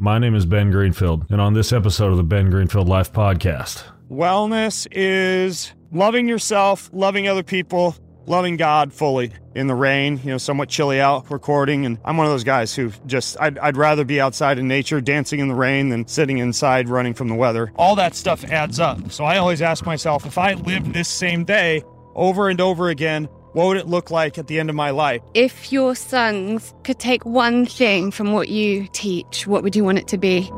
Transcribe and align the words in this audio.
My 0.00 0.20
name 0.20 0.36
is 0.36 0.46
Ben 0.46 0.70
Greenfield, 0.70 1.26
and 1.28 1.40
on 1.40 1.54
this 1.54 1.72
episode 1.72 2.12
of 2.12 2.18
the 2.18 2.22
Ben 2.22 2.50
Greenfield 2.50 2.88
Life 2.88 3.12
Podcast, 3.12 3.82
Wellness 4.08 4.86
is 4.92 5.72
loving 5.90 6.28
yourself, 6.28 6.88
loving 6.92 7.26
other 7.26 7.42
people, 7.42 7.96
loving 8.24 8.56
God 8.56 8.92
fully. 8.92 9.32
In 9.56 9.66
the 9.66 9.74
rain, 9.74 10.20
you 10.22 10.30
know, 10.30 10.38
somewhat 10.38 10.68
chilly 10.68 11.00
out 11.00 11.28
recording, 11.32 11.84
and 11.84 11.98
I'm 12.04 12.16
one 12.16 12.26
of 12.26 12.32
those 12.32 12.44
guys 12.44 12.76
who 12.76 12.92
just 13.06 13.40
I'd, 13.40 13.58
I'd 13.58 13.76
rather 13.76 14.04
be 14.04 14.20
outside 14.20 14.60
in 14.60 14.68
nature, 14.68 15.00
dancing 15.00 15.40
in 15.40 15.48
the 15.48 15.56
rain, 15.56 15.88
than 15.88 16.06
sitting 16.06 16.38
inside 16.38 16.88
running 16.88 17.12
from 17.12 17.26
the 17.26 17.34
weather. 17.34 17.72
All 17.74 17.96
that 17.96 18.14
stuff 18.14 18.44
adds 18.44 18.78
up. 18.78 19.10
So 19.10 19.24
I 19.24 19.38
always 19.38 19.60
ask 19.62 19.84
myself, 19.84 20.26
if 20.26 20.38
I 20.38 20.52
lived 20.52 20.94
this 20.94 21.08
same 21.08 21.42
day 21.44 21.82
over 22.14 22.48
and 22.48 22.60
over 22.60 22.88
again, 22.88 23.28
what 23.52 23.66
would 23.66 23.76
it 23.76 23.86
look 23.86 24.10
like 24.10 24.38
at 24.38 24.46
the 24.46 24.58
end 24.58 24.70
of 24.70 24.76
my 24.76 24.90
life? 24.90 25.22
If 25.34 25.72
your 25.72 25.94
sons 25.94 26.74
could 26.84 26.98
take 26.98 27.24
one 27.24 27.66
thing 27.66 28.10
from 28.10 28.32
what 28.32 28.48
you 28.48 28.88
teach, 28.92 29.46
what 29.46 29.62
would 29.62 29.74
you 29.74 29.84
want 29.84 29.98
it 29.98 30.08
to 30.08 30.18
be? 30.18 30.50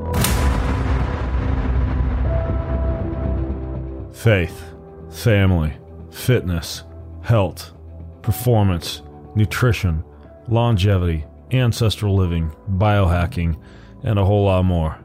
faith, 4.21 4.75
family, 5.11 5.73
fitness, 6.11 6.83
health, 7.23 7.73
performance, 8.21 9.01
nutrition, 9.35 10.05
longevity, 10.47 11.25
ancestral 11.53 12.15
living, 12.15 12.55
biohacking, 12.73 13.59
and 14.03 14.19
a 14.19 14.25
whole 14.25 14.45
lot 14.45 14.63
more. 14.63 14.99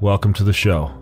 Welcome 0.00 0.32
to 0.34 0.42
the 0.42 0.52
show. 0.52 0.92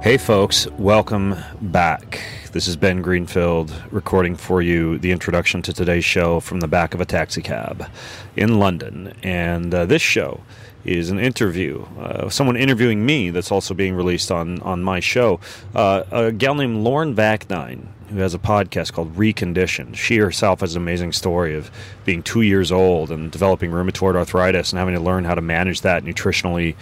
Hey, 0.00 0.16
folks, 0.16 0.68
welcome 0.78 1.34
back. 1.60 2.20
This 2.52 2.68
is 2.68 2.76
Ben 2.76 3.02
Greenfield 3.02 3.74
recording 3.90 4.36
for 4.36 4.62
you 4.62 4.96
the 4.96 5.10
introduction 5.10 5.60
to 5.62 5.72
today's 5.72 6.04
show 6.04 6.38
from 6.38 6.60
the 6.60 6.68
back 6.68 6.94
of 6.94 7.00
a 7.00 7.04
taxi 7.04 7.42
cab 7.42 7.90
in 8.36 8.60
London. 8.60 9.12
And 9.24 9.74
uh, 9.74 9.86
this 9.86 10.00
show 10.00 10.42
is 10.84 11.10
an 11.10 11.18
interview, 11.18 11.84
uh, 11.98 12.28
someone 12.30 12.56
interviewing 12.56 13.04
me 13.04 13.30
that's 13.30 13.50
also 13.50 13.74
being 13.74 13.96
released 13.96 14.30
on, 14.30 14.62
on 14.62 14.84
my 14.84 15.00
show. 15.00 15.40
Uh, 15.74 16.04
a 16.12 16.30
gal 16.30 16.54
named 16.54 16.76
Lauren 16.76 17.14
Vaknine, 17.14 17.88
who 18.08 18.18
has 18.18 18.34
a 18.34 18.38
podcast 18.38 18.92
called 18.92 19.16
Reconditioned. 19.16 19.96
She 19.96 20.18
herself 20.18 20.60
has 20.60 20.76
an 20.76 20.82
amazing 20.82 21.12
story 21.12 21.56
of 21.56 21.72
being 22.04 22.22
two 22.22 22.42
years 22.42 22.70
old 22.70 23.10
and 23.10 23.32
developing 23.32 23.72
rheumatoid 23.72 24.14
arthritis 24.14 24.72
and 24.72 24.78
having 24.78 24.94
to 24.94 25.00
learn 25.00 25.24
how 25.24 25.34
to 25.34 25.42
manage 25.42 25.80
that 25.80 26.04
nutritionally 26.04 26.76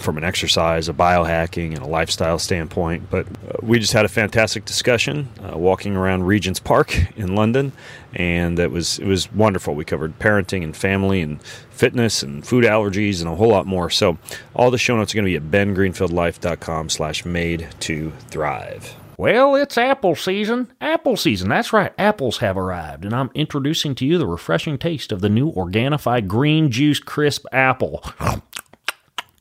from 0.00 0.18
an 0.18 0.24
exercise, 0.24 0.88
a 0.88 0.92
biohacking, 0.92 1.74
and 1.74 1.78
a 1.78 1.86
lifestyle 1.86 2.38
standpoint. 2.38 3.10
But 3.10 3.26
uh, 3.26 3.58
we 3.62 3.78
just 3.78 3.92
had 3.92 4.04
a 4.04 4.08
fantastic 4.08 4.64
discussion 4.64 5.28
uh, 5.42 5.56
walking 5.56 5.96
around 5.96 6.24
Regent's 6.24 6.60
Park 6.60 6.96
in 7.16 7.34
London, 7.34 7.72
and 8.14 8.58
it 8.58 8.70
was 8.70 8.98
it 8.98 9.06
was 9.06 9.32
wonderful. 9.32 9.74
We 9.74 9.84
covered 9.84 10.18
parenting 10.18 10.64
and 10.64 10.76
family 10.76 11.20
and 11.20 11.42
fitness 11.70 12.22
and 12.22 12.46
food 12.46 12.64
allergies 12.64 13.20
and 13.20 13.28
a 13.28 13.36
whole 13.36 13.48
lot 13.48 13.66
more. 13.66 13.90
So 13.90 14.18
all 14.54 14.70
the 14.70 14.78
show 14.78 14.96
notes 14.96 15.14
are 15.14 15.16
going 15.16 15.32
to 15.32 15.40
be 15.40 15.58
at 15.58 15.66
bengreenfieldlife.com 15.66 16.90
slash 16.90 17.24
made 17.24 17.68
to 17.80 18.12
thrive. 18.28 18.96
Well, 19.20 19.54
it's 19.54 19.76
apple 19.76 20.14
season. 20.14 20.72
Apple 20.80 21.14
season. 21.14 21.50
That's 21.50 21.74
right. 21.74 21.92
Apples 21.98 22.38
have 22.38 22.56
arrived, 22.56 23.04
and 23.04 23.14
I'm 23.14 23.30
introducing 23.34 23.94
to 23.96 24.06
you 24.06 24.16
the 24.16 24.26
refreshing 24.26 24.78
taste 24.78 25.12
of 25.12 25.20
the 25.20 25.28
new 25.28 25.52
Organifi 25.52 26.26
Green 26.26 26.70
Juice 26.70 27.00
Crisp 27.00 27.44
Apple. 27.52 28.02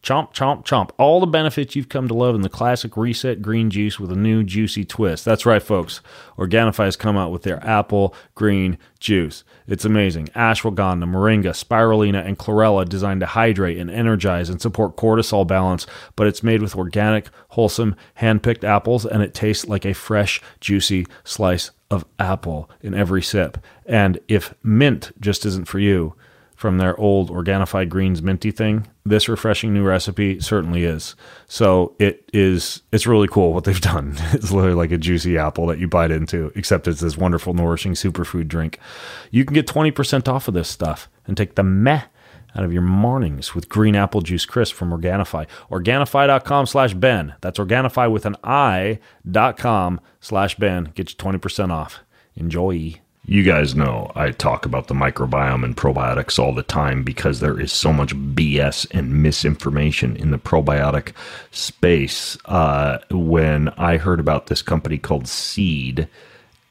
Chomp, 0.10 0.34
chomp, 0.34 0.66
chomp. 0.66 0.90
All 0.98 1.20
the 1.20 1.28
benefits 1.28 1.76
you've 1.76 1.88
come 1.88 2.08
to 2.08 2.16
love 2.16 2.34
in 2.34 2.42
the 2.42 2.50
classic 2.50 2.98
reset 2.98 3.44
green 3.44 3.70
juice 3.70 4.00
with 4.00 4.12
a 4.12 4.16
new 4.16 4.44
juicy 4.44 4.84
twist. 4.84 5.24
That's 5.24 5.46
right, 5.46 5.62
folks. 5.62 6.02
Organifi 6.36 6.86
has 6.86 6.96
come 6.96 7.16
out 7.16 7.32
with 7.32 7.44
their 7.44 7.64
apple 7.64 8.16
green 8.34 8.80
juice. 9.00 9.44
It's 9.68 9.86
amazing. 9.86 10.30
Ashwagandha, 10.30 11.04
moringa, 11.04 11.52
spirulina, 11.52 12.26
and 12.26 12.40
chlorella 12.40 12.90
designed 12.90 13.20
to 13.20 13.28
hydrate 13.28 13.78
and 13.78 13.92
energize 13.92 14.50
and 14.50 14.60
support 14.60 14.98
cortisol 14.98 15.46
balance, 15.46 15.86
but 16.16 16.26
it's 16.26 16.42
made 16.42 16.64
with 16.64 16.76
organic, 16.76 17.30
wholesome, 17.50 17.96
hand-picked 18.16 18.64
apples, 18.64 19.06
and 19.06 19.22
it 19.22 19.36
tastes 19.36 19.68
like 19.68 19.86
a 19.86 19.94
fresh, 19.94 20.42
juicy 20.60 21.06
slice 21.24 21.70
of 21.92 22.04
apple 22.18 22.68
in 22.82 22.96
every 22.96 23.22
sip. 23.22 23.60
And 23.86 24.20
if 24.28 24.56
mint 24.64 25.12
just 25.20 25.46
isn't 25.46 25.68
for 25.68 25.78
you, 25.78 26.16
from 26.60 26.78
their 26.78 27.00
old 27.00 27.30
Organifi 27.30 27.88
Greens 27.88 28.22
minty 28.22 28.52
thing, 28.52 28.86
this 29.06 29.30
refreshing 29.30 29.74
new 29.74 29.86
recipe 29.86 30.42
certainly 30.42 30.84
is. 30.84 31.16
So 31.48 31.96
it 32.00 32.30
is 32.34 32.82
it's 32.92 33.08
really 33.08 33.30
cool 33.30 33.54
what 33.54 33.64
they've 33.64 33.80
done. 33.94 34.18
It's 34.34 34.52
literally 34.52 34.76
like 34.76 34.92
a 34.92 34.98
juicy 34.98 35.38
apple 35.38 35.68
that 35.68 35.80
you 35.80 35.88
bite 35.88 36.12
into, 36.12 36.52
except 36.56 36.86
it's 36.90 37.00
this 37.00 37.16
wonderful 37.16 37.54
nourishing 37.54 37.94
superfood 37.94 38.50
drink. 38.50 38.78
You 39.32 39.46
can 39.46 39.54
get 39.54 39.68
20% 39.68 40.28
off 40.28 40.50
of 40.50 40.54
this 40.54 40.68
stuff 40.68 41.08
and 41.26 41.38
take 41.38 41.56
the 41.56 41.64
meh 41.64 42.02
out 42.54 42.66
of 42.66 42.74
your 42.74 42.82
mornings 42.82 43.56
with 43.56 43.70
green 43.70 43.96
apple 43.96 44.20
juice 44.20 44.46
crisp 44.46 44.76
from 44.76 44.90
Organifi. 44.92 45.48
Organifi.com 45.72 46.66
slash 46.66 46.94
Ben. 46.94 47.36
That's 47.40 47.58
Organifi 47.58 48.12
with 48.12 48.26
an 48.26 48.36
I 48.44 49.00
dot 49.32 49.56
com 49.56 50.02
slash 50.20 50.56
Ben. 50.56 50.92
Get 50.94 51.12
you 51.12 51.16
20% 51.16 51.72
off. 51.72 52.00
Enjoy. 52.36 53.00
You 53.30 53.44
guys 53.44 53.76
know 53.76 54.12
I 54.16 54.32
talk 54.32 54.66
about 54.66 54.88
the 54.88 54.96
microbiome 54.96 55.64
and 55.64 55.78
probiotics 55.78 56.40
all 56.40 56.52
the 56.52 56.64
time 56.64 57.04
because 57.04 57.42
there 57.42 57.60
is 57.60 57.72
so 57.72 57.94
much 57.94 58.16
BS 58.16 58.88
and 58.90 59.22
misinformation 59.22 60.16
in 60.16 60.32
the 60.32 60.40
probiotic 60.40 61.14
space. 61.52 62.40
Uh, 62.46 62.98
when 63.12 63.70
I 63.78 63.98
heard 63.98 64.20
about 64.20 64.48
this 64.48 64.64
company 64.64 64.98
called 64.98 65.28
Seed 65.28 66.08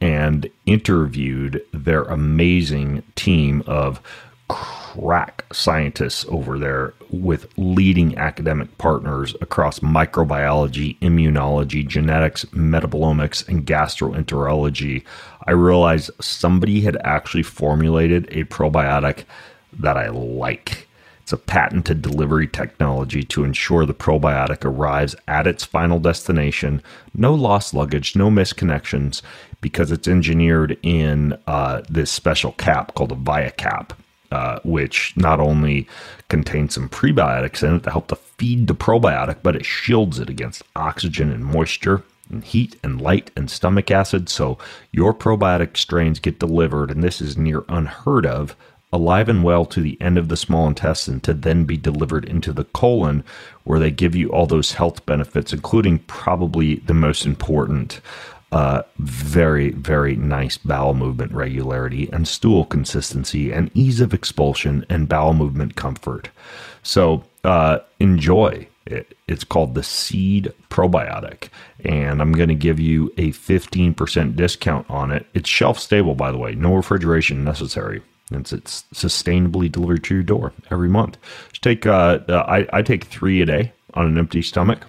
and 0.01 0.51
interviewed 0.67 1.65
their 1.73 2.03
amazing 2.03 3.05
team 3.15 3.63
of 3.69 4.03
crack 4.49 5.45
scientists 5.53 6.25
over 6.29 6.59
there 6.59 6.95
with 7.11 7.47
leading 7.57 8.17
academic 8.19 8.77
partners 8.79 9.35
across 9.41 9.79
microbiology, 9.81 10.99
immunology, 11.01 11.87
genetics, 11.87 12.45
metabolomics, 12.47 13.47
and 13.47 13.67
gastroenterology. 13.67 15.05
I 15.49 15.53
realized 15.53 16.11
somebody 16.21 16.83
had 16.83 16.99
actually 17.05 17.43
formulated 17.43 18.29
a 18.31 18.45
probiotic 18.45 19.25
that 19.73 19.97
I 19.97 20.11
like. 20.11 20.87
It's 21.23 21.33
a 21.33 21.39
patented 21.39 22.03
delivery 22.03 22.47
technology 22.47 23.23
to 23.23 23.45
ensure 23.45 23.87
the 23.87 23.95
probiotic 23.95 24.63
arrives 24.67 25.17
at 25.27 25.47
its 25.47 25.65
final 25.65 26.01
destination. 26.01 26.83
No 27.15 27.33
lost 27.33 27.73
luggage, 27.73 28.15
no 28.15 28.29
misconnections, 28.29 29.23
because 29.63 29.91
it's 29.91 30.07
engineered 30.07 30.77
in 30.83 31.39
uh, 31.47 31.81
this 31.89 32.11
special 32.11 32.53
cap 32.53 32.95
called 32.95 33.13
a 33.13 33.17
ViaCap 33.17 33.93
uh, 34.31 34.59
which 34.63 35.17
not 35.17 35.41
only 35.41 35.89
contains 36.29 36.75
some 36.75 36.91
prebiotics 36.91 37.63
in 37.63 37.77
it 37.77 37.85
to 37.85 37.91
help 37.91 38.09
to 38.09 38.17
feed 38.17 38.67
the 38.67 38.75
probiotic, 38.75 39.37
but 39.43 39.57
it 39.57 39.65
shields 39.65 40.19
it 40.19 40.29
against 40.29 40.63
oxygen 40.77 41.33
and 41.33 41.47
moisture 41.47 42.03
and 42.31 42.45
heat 42.45 42.77
and 42.83 43.01
light 43.01 43.31
and 43.37 43.51
stomach 43.51 43.91
acid. 43.91 44.29
So 44.29 44.59
your 44.93 45.15
probiotic 45.15 45.77
strains 45.77 46.21
get 46.21 46.39
delivered, 46.39 46.91
and 46.91 47.03
this 47.03 47.21
is 47.21 47.37
near 47.37 47.65
unheard 47.69 48.27
of, 48.27 48.57
alive 48.93 49.29
and 49.29 49.45
well 49.45 49.67
to 49.67 49.81
the 49.81 50.01
end 50.01 50.17
of 50.17 50.29
the 50.29 50.37
small 50.37 50.67
intestine 50.67 51.21
to 51.21 51.35
then 51.35 51.65
be 51.65 51.77
delivered 51.77 52.25
into 52.25 52.53
the 52.53 52.65
colon, 52.65 53.23
where 53.65 53.79
they 53.79 53.91
give 53.91 54.15
you 54.15 54.31
all 54.31 54.47
those 54.47 54.73
health 54.73 55.05
benefits, 55.07 55.53
including 55.53 55.99
probably 56.01 56.77
the 56.77 56.95
most 56.95 57.27
important 57.27 58.01
uh, 58.51 58.83
very, 58.99 59.73
very 59.73 60.17
nice 60.17 60.57
bowel 60.57 60.95
movement 60.95 61.33
regularity 61.33 62.09
and 62.13 62.27
stool 62.27 62.65
consistency 62.65 63.53
and 63.53 63.71
ease 63.75 64.01
of 64.01 64.15
expulsion 64.15 64.87
and 64.89 65.09
bowel 65.09 65.35
movement 65.35 65.77
comfort. 65.77 66.31
So 66.83 67.25
uh, 67.45 67.81
enjoy 68.01 68.69
it. 68.93 69.17
It's 69.27 69.45
called 69.45 69.75
the 69.75 69.83
Seed 69.83 70.53
Probiotic, 70.71 71.49
and 71.85 72.21
I'm 72.21 72.33
going 72.33 72.49
to 72.49 72.55
give 72.55 72.81
you 72.81 73.13
a 73.17 73.31
15% 73.31 74.37
discount 74.37 74.89
on 74.91 75.11
it. 75.11 75.27
It's 75.35 75.49
shelf 75.49 75.79
stable, 75.79 76.15
by 76.15 76.33
the 76.33 76.39
way, 76.39 76.55
no 76.55 76.75
refrigeration 76.75 77.45
necessary. 77.45 78.03
It's, 78.31 78.53
it's 78.53 78.85
sustainably 78.93 79.71
delivered 79.71 80.05
to 80.05 80.15
your 80.15 80.23
door 80.23 80.53
every 80.71 80.89
month. 80.89 81.17
Just 81.51 81.63
take 81.63 81.87
uh, 81.87 82.21
uh 82.29 82.45
I, 82.47 82.67
I 82.73 82.83
take 82.83 83.05
three 83.05 83.41
a 83.41 83.47
day 83.47 83.73
on 83.95 84.07
an 84.07 84.19
empty 84.19 84.43
stomach 84.43 84.87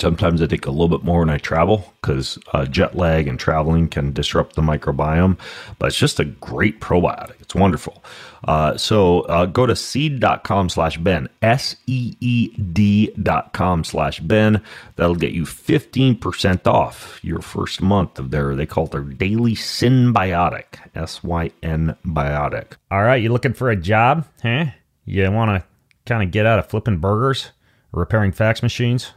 Sometimes 0.00 0.42
I 0.42 0.46
take 0.46 0.66
a 0.66 0.70
little 0.70 0.88
bit 0.88 1.04
more 1.04 1.20
when 1.20 1.30
I 1.30 1.38
travel 1.38 1.92
because 2.00 2.38
uh, 2.52 2.64
jet 2.66 2.96
lag 2.96 3.28
and 3.28 3.38
traveling 3.38 3.88
can 3.88 4.12
disrupt 4.12 4.56
the 4.56 4.62
microbiome, 4.62 5.38
but 5.78 5.86
it's 5.86 5.98
just 5.98 6.20
a 6.20 6.24
great 6.24 6.80
probiotic. 6.80 7.40
It's 7.40 7.54
wonderful. 7.54 8.02
Uh, 8.46 8.76
so 8.76 9.20
uh, 9.22 9.46
go 9.46 9.66
to 9.66 9.74
seed.com 9.74 10.68
slash 10.68 10.98
Ben, 10.98 11.28
S 11.42 11.76
E 11.86 12.14
E 12.20 12.48
D 12.48 13.12
dot 13.22 13.52
com 13.52 13.84
slash 13.84 14.20
Ben. 14.20 14.62
That'll 14.96 15.14
get 15.14 15.32
you 15.32 15.44
15% 15.44 16.66
off 16.66 17.20
your 17.22 17.40
first 17.40 17.80
month 17.80 18.18
of 18.18 18.30
their, 18.30 18.54
they 18.54 18.66
call 18.66 18.84
it 18.84 18.90
their 18.90 19.02
daily 19.02 19.54
synbiotic, 19.54 20.78
S 20.94 21.22
Y 21.22 21.50
N 21.62 21.96
biotic. 22.04 22.72
All 22.90 23.02
right, 23.02 23.22
you 23.22 23.32
looking 23.32 23.54
for 23.54 23.70
a 23.70 23.76
job? 23.76 24.26
Huh? 24.42 24.66
You 25.06 25.30
want 25.30 25.62
to 25.62 25.66
kind 26.06 26.22
of 26.22 26.30
get 26.30 26.46
out 26.46 26.58
of 26.58 26.68
flipping 26.68 26.98
burgers 26.98 27.52
repairing 27.92 28.32
fax 28.32 28.62
machines? 28.62 29.12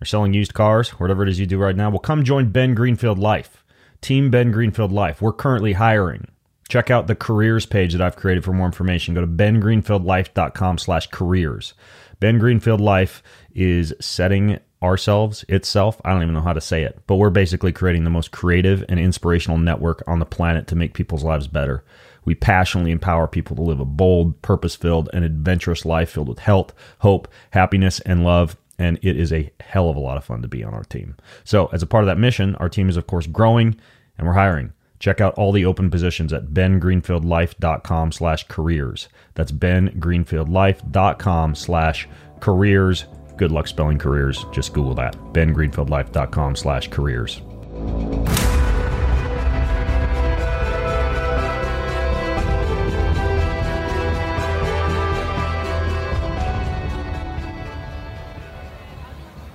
Or 0.00 0.04
selling 0.04 0.34
used 0.34 0.54
cars, 0.54 0.90
whatever 0.90 1.22
it 1.22 1.28
is 1.28 1.38
you 1.38 1.46
do 1.46 1.58
right 1.58 1.76
now, 1.76 1.90
well, 1.90 1.98
come 1.98 2.24
join 2.24 2.50
Ben 2.50 2.74
Greenfield 2.74 3.18
Life. 3.18 3.64
Team 4.00 4.30
Ben 4.30 4.52
Greenfield 4.52 4.92
Life. 4.92 5.20
We're 5.20 5.32
currently 5.32 5.72
hiring. 5.72 6.28
Check 6.68 6.90
out 6.90 7.06
the 7.06 7.16
careers 7.16 7.66
page 7.66 7.92
that 7.92 8.02
I've 8.02 8.16
created 8.16 8.44
for 8.44 8.52
more 8.52 8.66
information. 8.66 9.14
Go 9.14 9.22
to 9.22 9.26
bengreenfieldlife.com 9.26 10.78
slash 10.78 11.06
careers. 11.08 11.74
Ben 12.20 12.38
Greenfield 12.38 12.80
Life 12.80 13.22
is 13.54 13.94
setting 14.00 14.58
ourselves, 14.82 15.44
itself, 15.48 16.00
I 16.04 16.12
don't 16.12 16.22
even 16.22 16.34
know 16.34 16.40
how 16.40 16.52
to 16.52 16.60
say 16.60 16.82
it, 16.84 17.00
but 17.06 17.16
we're 17.16 17.30
basically 17.30 17.72
creating 17.72 18.04
the 18.04 18.10
most 18.10 18.30
creative 18.30 18.84
and 18.88 19.00
inspirational 19.00 19.58
network 19.58 20.02
on 20.06 20.18
the 20.18 20.26
planet 20.26 20.68
to 20.68 20.76
make 20.76 20.94
people's 20.94 21.24
lives 21.24 21.48
better. 21.48 21.84
We 22.24 22.34
passionately 22.34 22.92
empower 22.92 23.26
people 23.26 23.56
to 23.56 23.62
live 23.62 23.80
a 23.80 23.84
bold, 23.84 24.40
purpose 24.42 24.76
filled, 24.76 25.08
and 25.12 25.24
adventurous 25.24 25.84
life 25.84 26.10
filled 26.10 26.28
with 26.28 26.40
health, 26.40 26.74
hope, 26.98 27.26
happiness, 27.50 28.00
and 28.00 28.22
love. 28.22 28.56
And 28.78 28.98
it 29.02 29.16
is 29.16 29.32
a 29.32 29.50
hell 29.60 29.90
of 29.90 29.96
a 29.96 30.00
lot 30.00 30.16
of 30.16 30.24
fun 30.24 30.42
to 30.42 30.48
be 30.48 30.62
on 30.62 30.72
our 30.72 30.84
team. 30.84 31.16
So, 31.44 31.66
as 31.72 31.82
a 31.82 31.86
part 31.86 32.04
of 32.04 32.06
that 32.06 32.18
mission, 32.18 32.54
our 32.56 32.68
team 32.68 32.88
is, 32.88 32.96
of 32.96 33.06
course, 33.06 33.26
growing 33.26 33.76
and 34.16 34.26
we're 34.26 34.34
hiring. 34.34 34.72
Check 34.98 35.20
out 35.20 35.34
all 35.34 35.52
the 35.52 35.64
open 35.64 35.90
positions 35.90 36.32
at 36.32 36.46
bengreenfieldlife.com 36.46 38.12
slash 38.12 38.48
careers. 38.48 39.08
That's 39.34 39.52
bengreenfieldlife.com 39.52 41.54
slash 41.54 42.08
careers. 42.40 43.04
Good 43.36 43.52
luck 43.52 43.68
spelling 43.68 43.98
careers. 43.98 44.44
Just 44.52 44.72
Google 44.72 44.94
that. 44.94 45.14
bengreenfieldlife.com 45.32 46.56
slash 46.56 46.88
careers. 46.88 47.40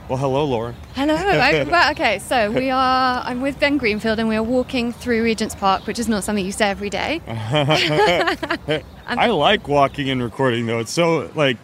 Well, 0.09 0.17
hello, 0.17 0.43
Lauren. 0.43 0.75
Hello. 0.95 1.15
I, 1.15 1.63
well, 1.63 1.91
okay, 1.91 2.19
so 2.19 2.51
we 2.51 2.69
are. 2.69 3.23
I'm 3.23 3.41
with 3.41 3.57
Ben 3.57 3.77
Greenfield, 3.77 4.19
and 4.19 4.27
we 4.27 4.35
are 4.35 4.43
walking 4.43 4.91
through 4.91 5.23
Regent's 5.23 5.55
Park, 5.55 5.87
which 5.87 5.97
is 5.97 6.09
not 6.09 6.25
something 6.25 6.45
you 6.45 6.51
say 6.51 6.69
every 6.69 6.89
day. 6.89 7.21
I 9.07 9.27
like 9.27 9.69
walking 9.69 10.09
and 10.09 10.21
recording 10.21 10.65
though. 10.65 10.79
It's 10.79 10.91
so 10.91 11.31
like, 11.35 11.55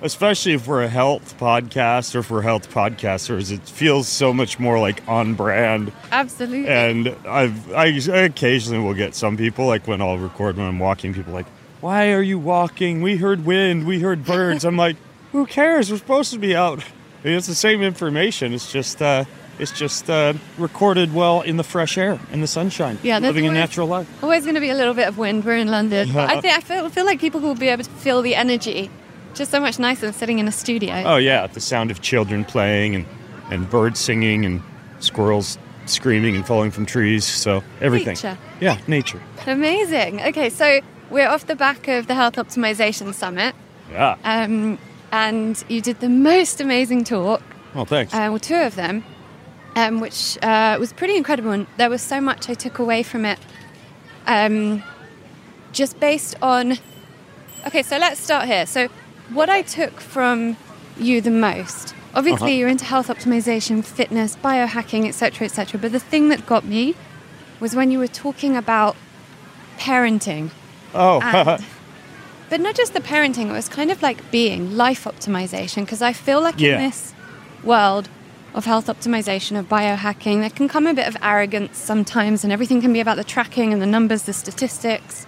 especially 0.00 0.52
if 0.52 0.68
we're 0.68 0.84
a 0.84 0.88
health 0.88 1.36
podcast 1.38 2.14
or 2.14 2.20
if 2.20 2.30
we're 2.30 2.42
health 2.42 2.70
podcasters, 2.72 3.50
it 3.50 3.68
feels 3.68 4.06
so 4.06 4.32
much 4.32 4.60
more 4.60 4.78
like 4.78 5.02
on 5.08 5.34
brand. 5.34 5.90
Absolutely. 6.12 6.68
And 6.68 7.08
I've 7.26 7.72
I, 7.72 7.86
I 7.86 8.18
occasionally 8.18 8.82
will 8.82 8.94
get 8.94 9.16
some 9.16 9.36
people 9.36 9.66
like 9.66 9.88
when 9.88 10.00
I'll 10.00 10.18
record 10.18 10.56
when 10.56 10.66
I'm 10.66 10.78
walking, 10.78 11.14
people 11.14 11.32
like, 11.32 11.46
"Why 11.80 12.12
are 12.12 12.22
you 12.22 12.38
walking? 12.38 13.02
We 13.02 13.16
heard 13.16 13.44
wind, 13.44 13.88
we 13.88 13.98
heard 13.98 14.24
birds." 14.24 14.64
I'm 14.64 14.76
like, 14.76 14.96
"Who 15.32 15.46
cares? 15.46 15.90
We're 15.90 15.98
supposed 15.98 16.32
to 16.32 16.38
be 16.38 16.54
out." 16.54 16.84
It's 17.24 17.46
the 17.46 17.54
same 17.54 17.82
information. 17.82 18.52
It's 18.52 18.70
just 18.70 19.02
uh, 19.02 19.24
it's 19.58 19.72
just 19.72 20.08
uh, 20.08 20.34
recorded 20.56 21.12
well 21.14 21.40
in 21.40 21.56
the 21.56 21.64
fresh 21.64 21.98
air 21.98 22.18
and 22.32 22.42
the 22.42 22.46
sunshine. 22.46 22.98
Yeah, 23.02 23.18
living 23.18 23.46
a 23.46 23.52
natural 23.52 23.88
life. 23.88 24.06
Always 24.22 24.44
going 24.44 24.54
to 24.54 24.60
be 24.60 24.70
a 24.70 24.74
little 24.74 24.94
bit 24.94 25.08
of 25.08 25.18
wind. 25.18 25.44
We're 25.44 25.56
in 25.56 25.68
London. 25.68 26.12
But 26.12 26.30
I 26.36 26.40
think 26.40 26.56
I 26.56 26.60
feel, 26.60 26.88
feel 26.90 27.04
like 27.04 27.20
people 27.20 27.40
will 27.40 27.54
be 27.54 27.68
able 27.68 27.84
to 27.84 27.90
feel 27.90 28.22
the 28.22 28.34
energy. 28.34 28.90
Just 29.34 29.50
so 29.50 29.60
much 29.60 29.78
nicer 29.78 30.02
than 30.02 30.14
sitting 30.14 30.38
in 30.38 30.48
a 30.48 30.52
studio. 30.52 31.02
Oh 31.04 31.16
yeah, 31.16 31.46
the 31.46 31.60
sound 31.60 31.90
of 31.90 32.00
children 32.00 32.44
playing 32.44 32.94
and 32.94 33.06
and 33.50 33.68
birds 33.68 33.98
singing 33.98 34.44
and 34.44 34.62
squirrels 35.00 35.58
screaming 35.86 36.36
and 36.36 36.46
falling 36.46 36.70
from 36.70 36.86
trees. 36.86 37.24
So 37.24 37.62
everything. 37.80 38.14
Nature. 38.14 38.38
Yeah, 38.60 38.78
nature. 38.86 39.20
Amazing. 39.46 40.20
Okay, 40.22 40.50
so 40.50 40.80
we're 41.10 41.28
off 41.28 41.46
the 41.46 41.56
back 41.56 41.88
of 41.88 42.06
the 42.06 42.14
Health 42.14 42.34
Optimization 42.34 43.14
Summit, 43.14 43.54
Yeah. 43.90 44.16
um, 44.24 44.78
and 45.12 45.62
you 45.68 45.80
did 45.80 46.00
the 46.00 46.08
most 46.08 46.60
amazing 46.60 47.04
talk. 47.04 47.42
well, 47.74 47.84
thanks. 47.84 48.12
uh, 48.14 48.28
well, 48.30 48.38
two 48.38 48.56
of 48.56 48.74
them, 48.74 49.04
um, 49.76 50.00
which 50.00 50.38
uh, 50.42 50.76
was 50.78 50.92
pretty 50.92 51.16
incredible. 51.16 51.50
And 51.52 51.66
there 51.76 51.90
was 51.90 52.02
so 52.02 52.20
much 52.20 52.48
I 52.48 52.54
took 52.54 52.78
away 52.78 53.02
from 53.02 53.24
it, 53.24 53.38
um, 54.26 54.82
just 55.72 55.98
based 56.00 56.36
on. 56.42 56.78
Okay, 57.66 57.82
so 57.82 57.98
let's 57.98 58.20
start 58.20 58.46
here. 58.46 58.66
So, 58.66 58.88
what 59.30 59.48
I 59.50 59.62
took 59.62 60.00
from 60.00 60.56
you 60.98 61.20
the 61.20 61.30
most, 61.30 61.94
obviously, 62.14 62.46
Uh-huh. 62.52 62.58
you're 62.58 62.68
into 62.68 62.84
health 62.84 63.08
optimization, 63.08 63.84
fitness, 63.84 64.36
biohacking, 64.36 65.06
etc., 65.06 65.44
etc. 65.46 65.78
But 65.80 65.92
the 65.92 66.00
thing 66.00 66.28
that 66.30 66.46
got 66.46 66.64
me 66.64 66.94
was 67.60 67.74
when 67.74 67.90
you 67.90 67.98
were 67.98 68.06
talking 68.08 68.56
about 68.56 68.96
parenting. 69.78 70.50
oh, 70.94 71.20
And, 71.20 71.64
but 72.50 72.60
not 72.60 72.74
just 72.74 72.92
the 72.94 73.00
parenting, 73.00 73.48
it 73.48 73.52
was 73.52 73.68
kind 73.68 73.90
of 73.90 74.02
like 74.02 74.30
being 74.30 74.76
life 74.76 75.04
optimization 75.04 75.84
because 75.84 76.02
I 76.02 76.12
feel 76.12 76.40
like 76.40 76.58
Yeah. 76.60 76.76
in 76.78 76.90
this 76.90 77.14
world 77.62 78.08
of 78.54 78.64
health 78.64 78.86
optimization, 78.86 79.58
of 79.58 79.68
biohacking, 79.68 80.40
there 80.40 80.50
can 80.50 80.68
come 80.68 80.86
a 80.86 80.94
bit 80.94 81.06
of 81.06 81.16
arrogance 81.22 81.76
sometimes 81.78 82.44
and 82.44 82.52
everything 82.52 82.80
can 82.80 82.92
be 82.92 83.00
about 83.00 83.16
the 83.16 83.24
tracking 83.24 83.72
and 83.72 83.80
the 83.82 83.86
numbers, 83.86 84.22
the 84.22 84.32
statistics. 84.32 85.26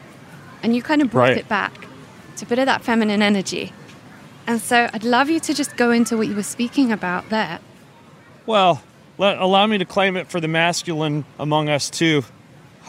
And 0.63 0.75
you 0.75 0.83
kind 0.83 1.03
of 1.03 1.11
brought 1.11 1.29
Right. 1.31 1.37
it 1.39 1.49
back 1.49 1.73
to 2.37 2.45
a 2.45 2.49
bit 2.49 2.59
of 2.59 2.67
that 2.67 2.83
feminine 2.83 3.23
energy. 3.23 3.73
And 4.47 4.61
so 4.61 4.89
I'd 4.93 5.05
love 5.05 5.29
you 5.31 5.39
to 5.41 5.55
just 5.55 5.77
go 5.77 5.91
into 5.91 6.17
what 6.17 6.27
you 6.29 6.35
were 6.35 6.43
speaking 6.43 6.91
about 6.93 7.29
there. 7.31 7.59
well, 8.47 8.83
let, 9.19 9.37
allow 9.39 9.67
me 9.67 9.77
to 9.79 9.85
claim 9.85 10.17
it 10.17 10.29
for 10.29 10.41
the 10.41 10.49
masculine 10.49 11.25
among 11.39 11.69
us 11.69 11.91
too. 11.91 12.25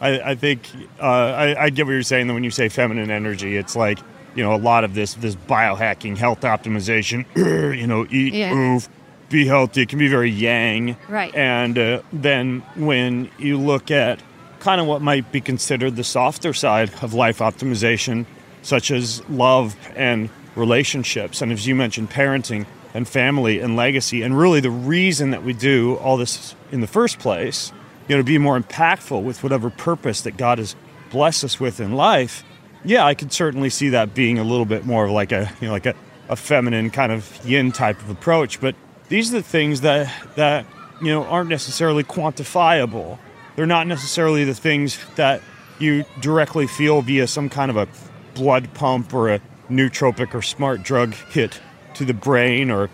I, 0.00 0.20
I 0.32 0.34
think 0.34 0.68
uh, 1.00 1.04
I, 1.04 1.64
I 1.64 1.70
get 1.70 1.86
what 1.86 1.92
you're 1.92 2.02
saying. 2.02 2.26
That 2.26 2.34
when 2.34 2.44
you 2.44 2.50
say 2.50 2.68
feminine 2.68 3.10
energy, 3.10 3.56
it's 3.56 3.76
like 3.76 3.98
you 4.34 4.42
know 4.42 4.54
a 4.54 4.58
lot 4.58 4.84
of 4.84 4.94
this 4.94 5.14
this 5.14 5.34
biohacking, 5.36 6.16
health 6.16 6.40
optimization. 6.42 7.24
you 7.78 7.86
know, 7.86 8.06
eat, 8.10 8.34
Yeah. 8.34 8.54
move, 8.54 8.88
be 9.30 9.46
healthy. 9.46 9.82
It 9.82 9.88
can 9.88 9.98
be 9.98 10.08
very 10.08 10.30
yang. 10.30 10.96
Right. 11.08 11.34
And 11.34 11.78
uh, 11.78 12.02
then 12.12 12.60
when 12.76 13.30
you 13.38 13.58
look 13.58 13.90
at 13.90 14.20
kind 14.60 14.80
of 14.80 14.86
what 14.86 15.02
might 15.02 15.30
be 15.32 15.40
considered 15.40 15.96
the 15.96 16.04
softer 16.04 16.52
side 16.52 16.90
of 17.02 17.14
life 17.14 17.38
optimization, 17.38 18.26
such 18.62 18.90
as 18.90 19.22
love 19.28 19.76
and 19.94 20.30
relationships, 20.56 21.42
and 21.42 21.52
as 21.52 21.66
you 21.66 21.74
mentioned, 21.74 22.10
parenting 22.10 22.66
and 22.94 23.06
family 23.08 23.60
and 23.60 23.76
legacy, 23.76 24.22
and 24.22 24.38
really 24.38 24.60
the 24.60 24.70
reason 24.70 25.30
that 25.30 25.42
we 25.42 25.52
do 25.52 25.96
all 25.96 26.16
this 26.16 26.54
in 26.72 26.80
the 26.80 26.86
first 26.86 27.18
place, 27.18 27.72
you 28.08 28.16
know, 28.16 28.20
to 28.20 28.24
be 28.24 28.38
more 28.38 28.58
impactful 28.58 29.22
with 29.22 29.42
whatever 29.42 29.70
purpose 29.70 30.20
that 30.22 30.36
God 30.36 30.58
has 30.58 30.76
blessed 31.10 31.44
us 31.44 31.60
with 31.60 31.80
in 31.80 31.92
life. 31.92 32.44
Yeah, 32.84 33.04
I 33.04 33.14
could 33.14 33.32
certainly 33.32 33.70
see 33.70 33.90
that 33.90 34.14
being 34.14 34.38
a 34.38 34.44
little 34.44 34.66
bit 34.66 34.84
more 34.84 35.06
of 35.06 35.10
like 35.10 35.32
a 35.32 35.50
you 35.60 35.68
know 35.68 35.72
like 35.72 35.86
a, 35.86 35.94
a 36.28 36.36
feminine 36.36 36.90
kind 36.90 37.12
of 37.12 37.38
yin 37.44 37.72
type 37.72 38.00
of 38.00 38.10
approach. 38.10 38.60
But 38.60 38.74
these 39.08 39.32
are 39.32 39.38
the 39.38 39.42
things 39.42 39.80
that 39.82 40.12
that 40.36 40.66
you 41.00 41.08
know 41.08 41.24
aren't 41.24 41.50
necessarily 41.50 42.04
quantifiable. 42.04 43.18
They're 43.56 43.66
not 43.66 43.86
necessarily 43.86 44.44
the 44.44 44.54
things 44.54 44.98
that 45.16 45.40
you 45.78 46.04
directly 46.20 46.66
feel 46.66 47.02
via 47.02 47.26
some 47.26 47.48
kind 47.48 47.70
of 47.70 47.76
a 47.76 47.88
blood 48.34 48.74
pump 48.74 49.14
or 49.14 49.32
a 49.32 49.40
nootropic 49.70 50.34
or 50.34 50.42
smart 50.42 50.82
drug 50.82 51.14
hit 51.14 51.60
to 51.94 52.04
the 52.04 52.12
brain 52.12 52.70
or 52.70 52.90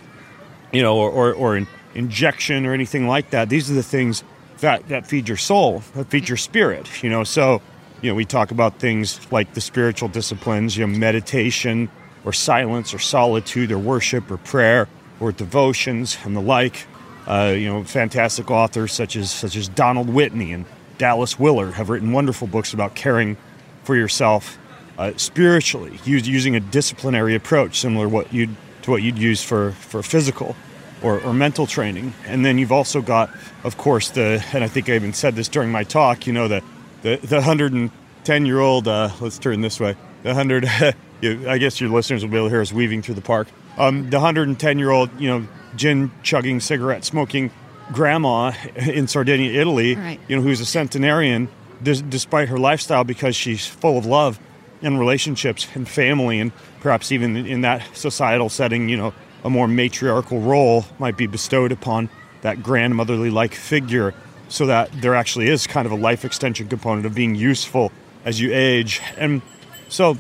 you 0.73 0.83
know, 0.83 0.97
or, 0.97 1.11
or, 1.11 1.33
or 1.33 1.57
an 1.57 1.67
injection 1.95 2.67
or 2.67 2.73
anything 2.73 3.07
like 3.07 3.31
that. 3.31 3.49
These 3.49 3.71
are 3.71 3.75
the 3.75 3.83
things 3.83 4.23
that, 4.61 4.89
that 4.89 5.07
feed 5.07 5.29
your 5.29 5.37
soul, 5.37 5.83
that 5.95 6.09
feed 6.09 6.29
your 6.29 6.37
spirit, 6.37 7.03
you 7.03 7.11
know. 7.11 7.25
So, 7.25 7.61
you 8.03 8.11
know, 8.11 8.15
we 8.15 8.25
talk 8.25 8.51
about 8.51 8.79
things 8.79 9.21
like 9.33 9.55
the 9.55 9.61
spiritual 9.61 10.09
disciplines, 10.09 10.77
you 10.77 10.87
know, 10.87 10.99
meditation 10.99 11.91
or 12.25 12.33
silence 12.33 12.95
or 12.95 12.99
solitude 12.99 13.73
or 13.73 13.79
worship 13.79 14.31
or 14.31 14.37
prayer 14.37 14.89
or 15.19 15.33
devotions 15.33 16.17
and 16.25 16.37
the 16.37 16.41
like. 16.41 16.87
Uh, 17.27 17.55
you 17.57 17.69
know, 17.69 17.85
fantastic 17.85 18.51
authors 18.51 18.93
such 18.93 19.15
as 19.15 19.31
such 19.31 19.55
as 19.55 19.69
Donald 19.69 20.09
Whitney 20.09 20.53
and 20.53 20.65
Dallas 20.99 21.39
Willard 21.39 21.75
have 21.75 21.89
written 21.89 22.13
wonderful 22.13 22.47
books 22.47 22.73
about 22.73 22.95
caring 22.95 23.37
for 23.85 23.95
yourself 23.95 24.59
uh, 24.99 25.13
spiritually, 25.17 25.99
use, 26.05 26.29
using 26.29 26.57
a 26.57 26.61
disciplinary 26.61 27.35
approach 27.35 27.81
similar 27.81 28.09
what 28.09 28.33
you'd, 28.33 28.55
to 28.83 28.91
what 28.91 29.03
you'd 29.03 29.19
use 29.19 29.43
for, 29.43 29.73
for 29.73 30.03
physical 30.03 30.55
or, 31.03 31.21
or 31.21 31.33
mental 31.33 31.67
training. 31.67 32.13
And 32.27 32.45
then 32.45 32.59
you've 32.59 32.73
also 32.73 33.01
got, 33.03 33.31
of 33.65 33.77
course, 33.77 34.11
the, 34.11 34.45
and 34.53 34.63
I 34.65 34.69
think 34.69 34.89
I 34.89 34.95
even 34.95 35.13
said 35.13 35.35
this 35.37 35.49
during 35.49 35.71
my 35.71 35.85
talk, 35.85 36.27
you 36.27 36.33
know, 36.33 36.49
the, 36.49 36.63
the, 37.03 37.17
the 37.17 37.37
110 37.37 38.47
year 38.47 38.61
old, 38.61 38.87
uh, 38.89 39.11
let's 39.21 39.39
turn 39.39 39.61
this 39.61 39.81
way, 39.81 39.97
the 40.23 40.29
100, 40.35 40.69
you, 41.21 41.49
I 41.49 41.59
guess 41.59 41.81
your 41.81 41.91
listeners 41.91 42.23
will 42.23 42.31
be 42.31 42.37
able 42.37 42.47
to 42.47 42.51
hear 42.51 42.61
us 42.61 42.73
weaving 42.73 43.03
through 43.03 43.15
the 43.15 43.21
park. 43.23 43.49
Um, 43.79 44.11
the 44.11 44.19
110 44.19 44.79
year 44.79 44.91
old, 44.91 45.11
you 45.21 45.29
know, 45.29 45.47
gin 45.77 46.11
chugging, 46.23 46.61
cigarette 46.61 47.05
smoking 47.05 47.51
grandma 47.93 48.53
in 48.77 49.09
Sardinia, 49.09 49.59
Italy, 49.61 49.95
Right. 49.97 50.21
you 50.29 50.37
know, 50.37 50.43
who's 50.43 50.61
a 50.61 50.67
centenarian, 50.67 51.49
dis- 51.83 52.03
despite 52.03 52.49
her 52.49 52.59
lifestyle, 52.59 53.05
because 53.05 53.35
she's 53.35 53.67
full 53.67 53.97
of 53.99 54.07
love 54.07 54.39
and 54.83 54.99
relationships 54.99 55.67
and 55.75 55.89
family, 55.89 56.41
and 56.41 56.53
perhaps 56.81 57.13
even 57.13 57.37
in 57.37 57.61
that 57.63 57.83
societal 57.97 58.49
setting, 58.49 58.89
you 58.89 58.97
know, 58.97 59.13
a 59.45 59.51
more 59.51 59.69
matriarchal 59.69 60.41
role 60.41 60.85
might 60.99 61.17
be 61.17 61.27
bestowed 61.27 61.73
upon 61.73 62.09
that 62.43 62.63
grandmotherly 62.63 63.31
like 63.31 63.55
figure, 63.55 64.15
so 64.49 64.67
that 64.67 64.91
there 65.01 65.15
actually 65.15 65.49
is 65.49 65.67
kind 65.67 65.87
of 65.87 65.93
a 65.93 65.97
life 65.97 66.25
extension 66.25 66.69
component 66.69 67.07
of 67.07 67.15
being 67.15 67.35
useful 67.35 67.93
as 68.25 68.41
you 68.41 68.53
age. 68.53 69.01
And 69.17 69.43
so, 69.89 70.19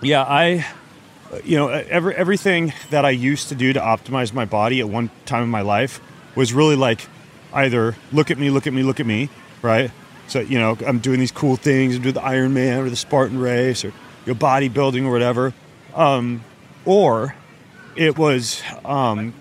yeah, 0.00 0.22
I 0.22 0.66
you 1.44 1.56
know, 1.56 1.68
every, 1.68 2.14
everything 2.14 2.72
that 2.90 3.04
I 3.04 3.10
used 3.10 3.48
to 3.48 3.54
do 3.54 3.72
to 3.72 3.80
optimize 3.80 4.32
my 4.32 4.44
body 4.44 4.80
at 4.80 4.88
one 4.88 5.10
time 5.24 5.42
in 5.42 5.48
my 5.48 5.62
life 5.62 6.00
was 6.34 6.52
really 6.52 6.76
like 6.76 7.06
either 7.52 7.96
look 8.12 8.30
at 8.30 8.38
me, 8.38 8.50
look 8.50 8.66
at 8.66 8.72
me, 8.72 8.82
look 8.82 9.00
at 9.00 9.06
me, 9.06 9.28
right? 9.62 9.90
So 10.28 10.40
you 10.40 10.58
know, 10.58 10.76
I'm 10.86 10.98
doing 10.98 11.20
these 11.20 11.32
cool 11.32 11.56
things, 11.56 11.96
I'm 11.96 12.02
doing 12.02 12.14
the 12.14 12.20
Ironman 12.20 12.78
or 12.78 12.90
the 12.90 12.96
Spartan 12.96 13.38
race 13.38 13.84
or 13.84 13.92
your 14.26 14.34
bodybuilding 14.34 15.04
or 15.04 15.10
whatever, 15.10 15.52
um, 15.94 16.44
or 16.84 17.34
it 17.96 18.18
was 18.18 18.62
um, 18.84 19.34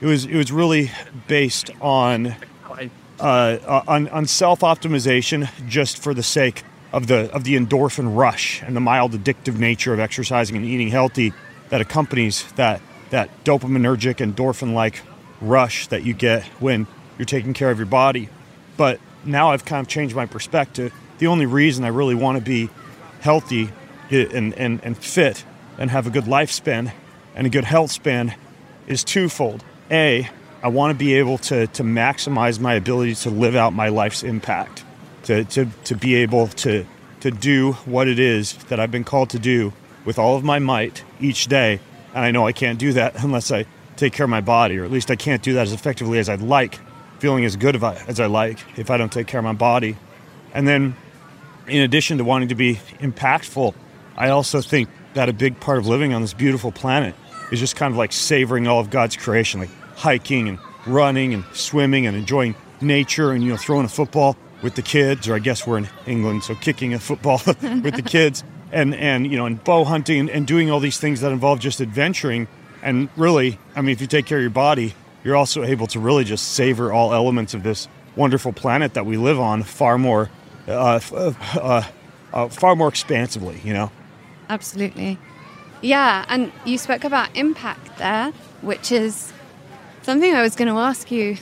it 0.00 0.06
was 0.06 0.24
it 0.26 0.36
was 0.36 0.52
really 0.52 0.90
based 1.28 1.70
on 1.80 2.34
uh, 3.20 3.82
on, 3.86 4.08
on 4.08 4.26
self 4.26 4.60
optimization 4.60 5.48
just 5.68 6.02
for 6.02 6.14
the 6.14 6.22
sake 6.22 6.62
of 6.92 7.06
the 7.06 7.32
of 7.32 7.44
the 7.44 7.56
endorphin 7.56 8.16
rush 8.16 8.62
and 8.62 8.76
the 8.76 8.80
mild 8.80 9.12
addictive 9.12 9.58
nature 9.58 9.92
of 9.92 10.00
exercising 10.00 10.56
and 10.56 10.64
eating 10.64 10.88
healthy 10.88 11.32
that 11.70 11.80
accompanies 11.80 12.50
that 12.52 12.80
that 13.10 13.30
dopaminergic 13.44 14.16
endorphin 14.16 14.74
like 14.74 15.02
rush 15.40 15.86
that 15.88 16.04
you 16.04 16.14
get 16.14 16.44
when 16.60 16.86
you're 17.18 17.26
taking 17.26 17.54
care 17.54 17.70
of 17.70 17.78
your 17.78 17.86
body. 17.86 18.28
But 18.76 19.00
now 19.24 19.50
I've 19.50 19.64
kind 19.64 19.80
of 19.80 19.88
changed 19.88 20.16
my 20.16 20.26
perspective. 20.26 20.92
The 21.18 21.28
only 21.28 21.46
reason 21.46 21.84
I 21.84 21.88
really 21.88 22.14
want 22.14 22.38
to 22.38 22.44
be 22.44 22.70
healthy 23.20 23.70
and, 24.10 24.52
and, 24.54 24.80
and 24.82 24.98
fit 24.98 25.44
and 25.78 25.90
have 25.90 26.06
a 26.06 26.10
good 26.10 26.24
lifespan 26.24 26.92
and 27.34 27.46
a 27.46 27.50
good 27.50 27.64
health 27.64 27.90
span 27.90 28.34
is 28.86 29.04
twofold. 29.04 29.64
A, 29.90 30.28
I 30.62 30.68
want 30.68 30.92
to 30.92 30.98
be 30.98 31.14
able 31.14 31.38
to, 31.38 31.66
to 31.68 31.82
maximize 31.82 32.58
my 32.58 32.74
ability 32.74 33.14
to 33.16 33.30
live 33.30 33.54
out 33.54 33.72
my 33.72 33.88
life's 33.88 34.22
impact, 34.22 34.84
to, 35.24 35.44
to, 35.44 35.66
to 35.84 35.94
be 35.94 36.14
able 36.16 36.48
to, 36.48 36.86
to 37.20 37.30
do 37.30 37.72
what 37.84 38.08
it 38.08 38.18
is 38.18 38.54
that 38.68 38.80
I've 38.80 38.90
been 38.90 39.04
called 39.04 39.30
to 39.30 39.38
do 39.38 39.72
with 40.04 40.18
all 40.18 40.36
of 40.36 40.44
my 40.44 40.58
might 40.58 41.04
each 41.20 41.46
day. 41.46 41.80
And 42.14 42.24
I 42.24 42.30
know 42.30 42.46
I 42.46 42.52
can't 42.52 42.78
do 42.78 42.92
that 42.94 43.14
unless 43.22 43.50
I 43.50 43.66
take 43.96 44.12
care 44.12 44.24
of 44.24 44.30
my 44.30 44.40
body, 44.40 44.78
or 44.78 44.84
at 44.84 44.90
least 44.90 45.10
I 45.10 45.16
can't 45.16 45.42
do 45.42 45.54
that 45.54 45.62
as 45.62 45.72
effectively 45.72 46.18
as 46.18 46.28
I'd 46.28 46.42
like, 46.42 46.78
feeling 47.18 47.44
as 47.44 47.56
good 47.56 47.82
as 47.82 48.20
I 48.20 48.26
like 48.26 48.58
if 48.78 48.90
I 48.90 48.96
don't 48.96 49.12
take 49.12 49.26
care 49.26 49.38
of 49.38 49.44
my 49.44 49.52
body. 49.52 49.96
And 50.52 50.66
then, 50.66 50.96
in 51.66 51.82
addition 51.82 52.18
to 52.18 52.24
wanting 52.24 52.48
to 52.48 52.54
be 52.54 52.76
impactful, 53.00 53.74
I 54.16 54.30
also 54.30 54.60
think 54.60 54.88
that 55.14 55.28
a 55.28 55.32
big 55.32 55.60
part 55.60 55.78
of 55.78 55.86
living 55.86 56.12
on 56.12 56.22
this 56.22 56.34
beautiful 56.34 56.72
planet 56.72 57.14
is 57.54 57.60
just 57.60 57.76
kind 57.76 57.92
of 57.92 57.96
like 57.96 58.12
savoring 58.12 58.66
all 58.66 58.80
of 58.80 58.90
God's 58.90 59.16
creation, 59.16 59.60
like 59.60 59.70
hiking 59.96 60.48
and 60.48 60.58
running 60.86 61.32
and 61.32 61.44
swimming 61.52 62.06
and 62.06 62.16
enjoying 62.16 62.54
nature 62.80 63.32
and 63.32 63.42
you 63.42 63.50
know 63.50 63.56
throwing 63.56 63.86
a 63.86 63.88
football 63.88 64.36
with 64.62 64.74
the 64.74 64.82
kids, 64.82 65.28
or 65.28 65.34
I 65.34 65.38
guess 65.38 65.66
we're 65.66 65.78
in 65.78 65.88
England, 66.06 66.44
so 66.44 66.54
kicking 66.54 66.94
a 66.94 66.98
football 66.98 67.40
with 67.46 67.94
the 67.96 68.02
kids, 68.06 68.44
and 68.72 68.94
and 68.94 69.30
you 69.30 69.36
know 69.36 69.46
and 69.46 69.62
bow 69.62 69.84
hunting 69.84 70.20
and, 70.20 70.30
and 70.30 70.46
doing 70.46 70.70
all 70.70 70.80
these 70.80 70.98
things 70.98 71.20
that 71.22 71.32
involve 71.32 71.60
just 71.60 71.80
adventuring. 71.80 72.48
And 72.82 73.08
really, 73.16 73.58
I 73.74 73.80
mean, 73.80 73.92
if 73.92 74.02
you 74.02 74.06
take 74.06 74.26
care 74.26 74.36
of 74.36 74.42
your 74.42 74.50
body, 74.50 74.94
you're 75.22 75.36
also 75.36 75.64
able 75.64 75.86
to 75.88 76.00
really 76.00 76.24
just 76.24 76.52
savor 76.52 76.92
all 76.92 77.14
elements 77.14 77.54
of 77.54 77.62
this 77.62 77.88
wonderful 78.14 78.52
planet 78.52 78.94
that 78.94 79.06
we 79.06 79.16
live 79.16 79.40
on 79.40 79.62
far 79.62 79.96
more, 79.96 80.28
uh, 80.68 81.00
uh, 81.14 81.82
uh, 82.32 82.48
far 82.48 82.76
more 82.76 82.88
expansively. 82.88 83.60
You 83.64 83.72
know. 83.72 83.90
Absolutely. 84.50 85.18
Yeah, 85.84 86.24
and 86.30 86.50
you 86.64 86.78
spoke 86.78 87.04
about 87.04 87.28
impact 87.36 87.98
there, 87.98 88.32
which 88.62 88.90
is 88.90 89.34
something 90.00 90.34
I 90.34 90.40
was 90.40 90.56
going 90.56 90.68
to 90.68 90.80
ask 90.80 91.10
you. 91.10 91.36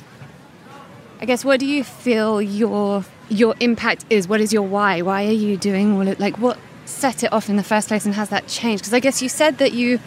I 1.20 1.26
guess 1.26 1.44
what 1.44 1.60
do 1.60 1.66
you 1.66 1.84
feel 1.84 2.42
your 2.42 3.04
your 3.28 3.54
impact 3.60 4.04
is? 4.10 4.26
What 4.26 4.40
is 4.40 4.52
your 4.52 4.64
why? 4.64 5.00
Why 5.00 5.26
are 5.26 5.30
you 5.46 5.56
doing 5.56 5.94
all 5.94 6.08
it? 6.08 6.18
Like 6.18 6.38
what 6.38 6.58
set 6.86 7.22
it 7.22 7.32
off 7.32 7.48
in 7.48 7.54
the 7.54 7.62
first 7.62 7.86
place, 7.86 8.04
and 8.04 8.16
has 8.16 8.30
that 8.30 8.48
changed? 8.48 8.82
Because 8.82 8.94
I 8.94 8.98
guess 8.98 9.22
you 9.22 9.28
said 9.28 9.58
that 9.58 9.74
you 9.74 10.00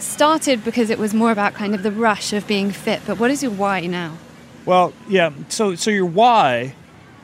started 0.00 0.64
because 0.64 0.90
it 0.90 0.98
was 0.98 1.14
more 1.14 1.30
about 1.30 1.54
kind 1.54 1.72
of 1.72 1.84
the 1.84 1.92
rush 1.92 2.32
of 2.32 2.48
being 2.48 2.72
fit. 2.72 3.00
But 3.06 3.20
what 3.20 3.30
is 3.30 3.44
your 3.44 3.52
why 3.52 3.86
now? 3.86 4.18
Well, 4.66 4.92
yeah. 5.08 5.30
So 5.50 5.76
so 5.76 5.92
your 5.92 6.06
why, 6.06 6.74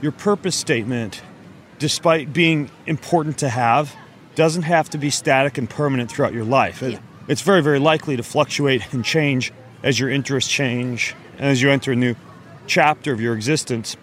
your 0.00 0.12
purpose 0.12 0.54
statement, 0.54 1.20
despite 1.80 2.32
being 2.32 2.70
important 2.87 3.38
to 3.38 3.49
have, 3.49 3.96
doesn't 4.34 4.62
have 4.62 4.90
to 4.90 4.98
be 4.98 5.10
static 5.10 5.58
and 5.58 5.68
permanent 5.68 6.10
throughout 6.10 6.32
your 6.32 6.44
life. 6.44 6.82
It, 6.82 6.92
Yeah. 6.92 6.98
It's 7.26 7.40
very, 7.40 7.62
very 7.62 7.78
likely 7.78 8.16
to 8.16 8.22
fluctuate 8.22 8.92
and 8.92 9.02
change 9.02 9.52
as 9.82 9.98
your 9.98 10.10
interests 10.10 10.50
change 10.50 11.14
and 11.38 11.46
as 11.46 11.62
you 11.62 11.70
enter 11.70 11.92
a 11.92 11.96
new 11.96 12.14
chapter 12.66 13.12
of 13.12 13.20
your 13.20 13.34
existence 13.34 13.96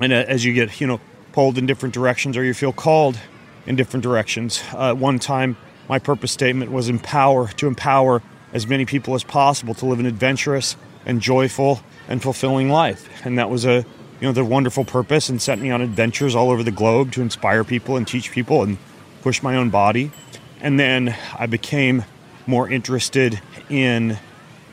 and 0.00 0.12
as 0.12 0.44
you 0.44 0.52
get, 0.52 0.80
you 0.80 0.86
know, 0.86 1.00
pulled 1.32 1.58
in 1.58 1.66
different 1.66 1.94
directions 1.94 2.36
or 2.36 2.42
you 2.42 2.54
feel 2.54 2.72
called 2.72 3.18
in 3.66 3.76
different 3.76 4.02
directions. 4.02 4.62
Uh, 4.72 4.90
at 4.90 4.96
one 4.96 5.18
time, 5.18 5.56
my 5.88 5.98
purpose 5.98 6.32
statement 6.32 6.72
was 6.72 6.88
empower, 6.88 7.48
to 7.48 7.66
empower 7.66 8.22
as 8.52 8.66
many 8.66 8.84
people 8.84 9.14
as 9.14 9.22
possible 9.22 9.74
to 9.74 9.86
live 9.86 10.00
an 10.00 10.06
adventurous 10.06 10.76
and 11.06 11.20
joyful 11.20 11.80
and 12.08 12.22
fulfilling 12.22 12.68
life. 12.68 13.08
And 13.24 13.38
that 13.38 13.48
was 13.48 13.64
a, 13.64 13.84
you 14.20 14.26
know, 14.26 14.32
the 14.32 14.44
wonderful 14.44 14.84
purpose 14.84 15.28
and 15.28 15.40
sent 15.40 15.60
me 15.60 15.70
on 15.70 15.80
adventures 15.80 16.34
all 16.34 16.50
over 16.50 16.62
the 16.62 16.72
globe 16.72 17.12
to 17.12 17.22
inspire 17.22 17.62
people 17.62 17.96
and 17.96 18.06
teach 18.08 18.32
people 18.32 18.62
and 18.62 18.78
push 19.22 19.42
my 19.42 19.56
own 19.56 19.70
body. 19.70 20.10
And 20.60 20.78
then 20.78 21.16
I 21.38 21.46
became 21.46 22.04
more 22.46 22.68
interested 22.68 23.40
in 23.68 24.18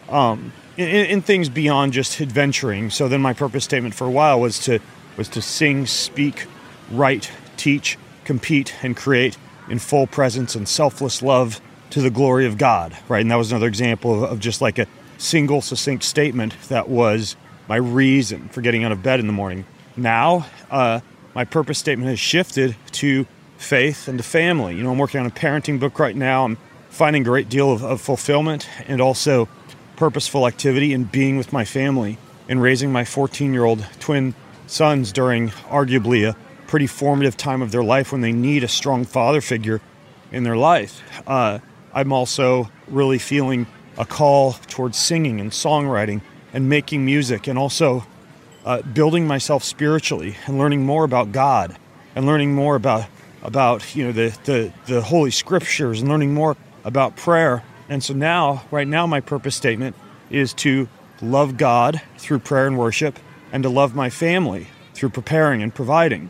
um, 0.09 0.51
in, 0.77 0.87
in 0.87 1.21
things 1.21 1.49
beyond 1.49 1.93
just 1.93 2.21
adventuring. 2.21 2.89
So 2.89 3.07
then 3.07 3.21
my 3.21 3.33
purpose 3.33 3.63
statement 3.63 3.95
for 3.95 4.05
a 4.05 4.11
while 4.11 4.39
was 4.39 4.59
to 4.59 4.79
was 5.17 5.29
to 5.29 5.41
sing, 5.41 5.85
speak, 5.85 6.45
write, 6.91 7.31
teach, 7.57 7.97
compete, 8.23 8.75
and 8.83 8.95
create 8.95 9.37
in 9.69 9.79
full 9.79 10.07
presence 10.07 10.55
and 10.55 10.67
selfless 10.67 11.21
love 11.21 11.59
to 11.89 12.01
the 12.01 12.09
glory 12.09 12.45
of 12.45 12.57
God. 12.57 12.95
Right, 13.07 13.21
and 13.21 13.31
that 13.31 13.35
was 13.35 13.51
another 13.51 13.67
example 13.67 14.23
of, 14.23 14.31
of 14.31 14.39
just 14.39 14.61
like 14.61 14.77
a 14.77 14.87
single, 15.17 15.61
succinct 15.61 16.03
statement 16.03 16.53
that 16.69 16.87
was 16.87 17.35
my 17.67 17.77
reason 17.77 18.49
for 18.49 18.61
getting 18.61 18.83
out 18.83 18.91
of 18.91 19.01
bed 19.01 19.19
in 19.19 19.27
the 19.27 19.33
morning. 19.33 19.65
Now, 19.95 20.45
uh, 20.69 20.99
my 21.33 21.43
purpose 21.43 21.79
statement 21.79 22.09
has 22.09 22.19
shifted 22.19 22.75
to 22.93 23.25
faith 23.57 24.07
and 24.07 24.17
to 24.17 24.23
family. 24.23 24.75
You 24.75 24.83
know, 24.83 24.91
I'm 24.91 24.97
working 24.97 25.19
on 25.19 25.25
a 25.25 25.31
parenting 25.31 25.79
book 25.79 25.99
right 25.99 26.15
now. 26.15 26.45
I'm 26.45 26.57
finding 26.89 27.23
a 27.23 27.25
great 27.25 27.49
deal 27.49 27.71
of, 27.71 27.83
of 27.83 28.01
fulfillment 28.01 28.67
and 28.87 29.01
also 29.01 29.47
purposeful 29.95 30.47
activity 30.47 30.93
in 30.93 31.03
being 31.05 31.37
with 31.37 31.51
my 31.51 31.65
family 31.65 32.17
and 32.47 32.61
raising 32.61 32.91
my 32.91 33.03
14 33.03 33.53
year 33.53 33.65
old 33.65 33.85
twin 33.99 34.33
sons 34.67 35.11
during 35.11 35.49
arguably 35.69 36.27
a 36.27 36.35
pretty 36.67 36.87
formative 36.87 37.37
time 37.37 37.61
of 37.61 37.71
their 37.71 37.83
life 37.83 38.11
when 38.11 38.21
they 38.21 38.31
need 38.31 38.63
a 38.63 38.67
strong 38.67 39.05
father 39.05 39.41
figure 39.41 39.81
in 40.31 40.43
their 40.43 40.57
life. 40.57 41.01
Uh, 41.25 41.59
I'm 41.93 42.11
also 42.11 42.69
really 42.87 43.17
feeling 43.17 43.65
a 43.97 44.05
call 44.05 44.53
towards 44.67 44.97
singing 44.97 45.39
and 45.39 45.51
songwriting 45.51 46.21
and 46.53 46.69
making 46.69 47.05
music 47.05 47.47
and 47.47 47.57
also 47.57 48.05
uh, 48.65 48.81
building 48.81 49.25
myself 49.25 49.63
spiritually 49.63 50.35
and 50.45 50.57
learning 50.57 50.85
more 50.85 51.03
about 51.03 51.31
God 51.31 51.77
and 52.15 52.25
learning 52.25 52.53
more 52.53 52.75
about 52.75 53.05
about 53.47 53.95
you 53.95 54.03
know 54.03 54.11
the, 54.11 54.37
the 54.43 54.73
the 54.85 55.01
holy 55.01 55.31
scriptures 55.31 56.01
and 56.01 56.09
learning 56.09 56.35
more 56.35 56.55
about 56.83 57.15
prayer. 57.15 57.63
And 57.89 58.03
so 58.03 58.13
now, 58.13 58.65
right 58.69 58.87
now, 58.87 59.07
my 59.07 59.21
purpose 59.21 59.55
statement 59.55 59.95
is 60.29 60.53
to 60.55 60.89
love 61.21 61.57
God 61.57 62.01
through 62.17 62.39
prayer 62.39 62.67
and 62.67 62.77
worship, 62.77 63.17
and 63.51 63.63
to 63.63 63.69
love 63.69 63.95
my 63.95 64.09
family 64.11 64.67
through 64.93 65.09
preparing 65.09 65.63
and 65.63 65.73
providing. 65.73 66.29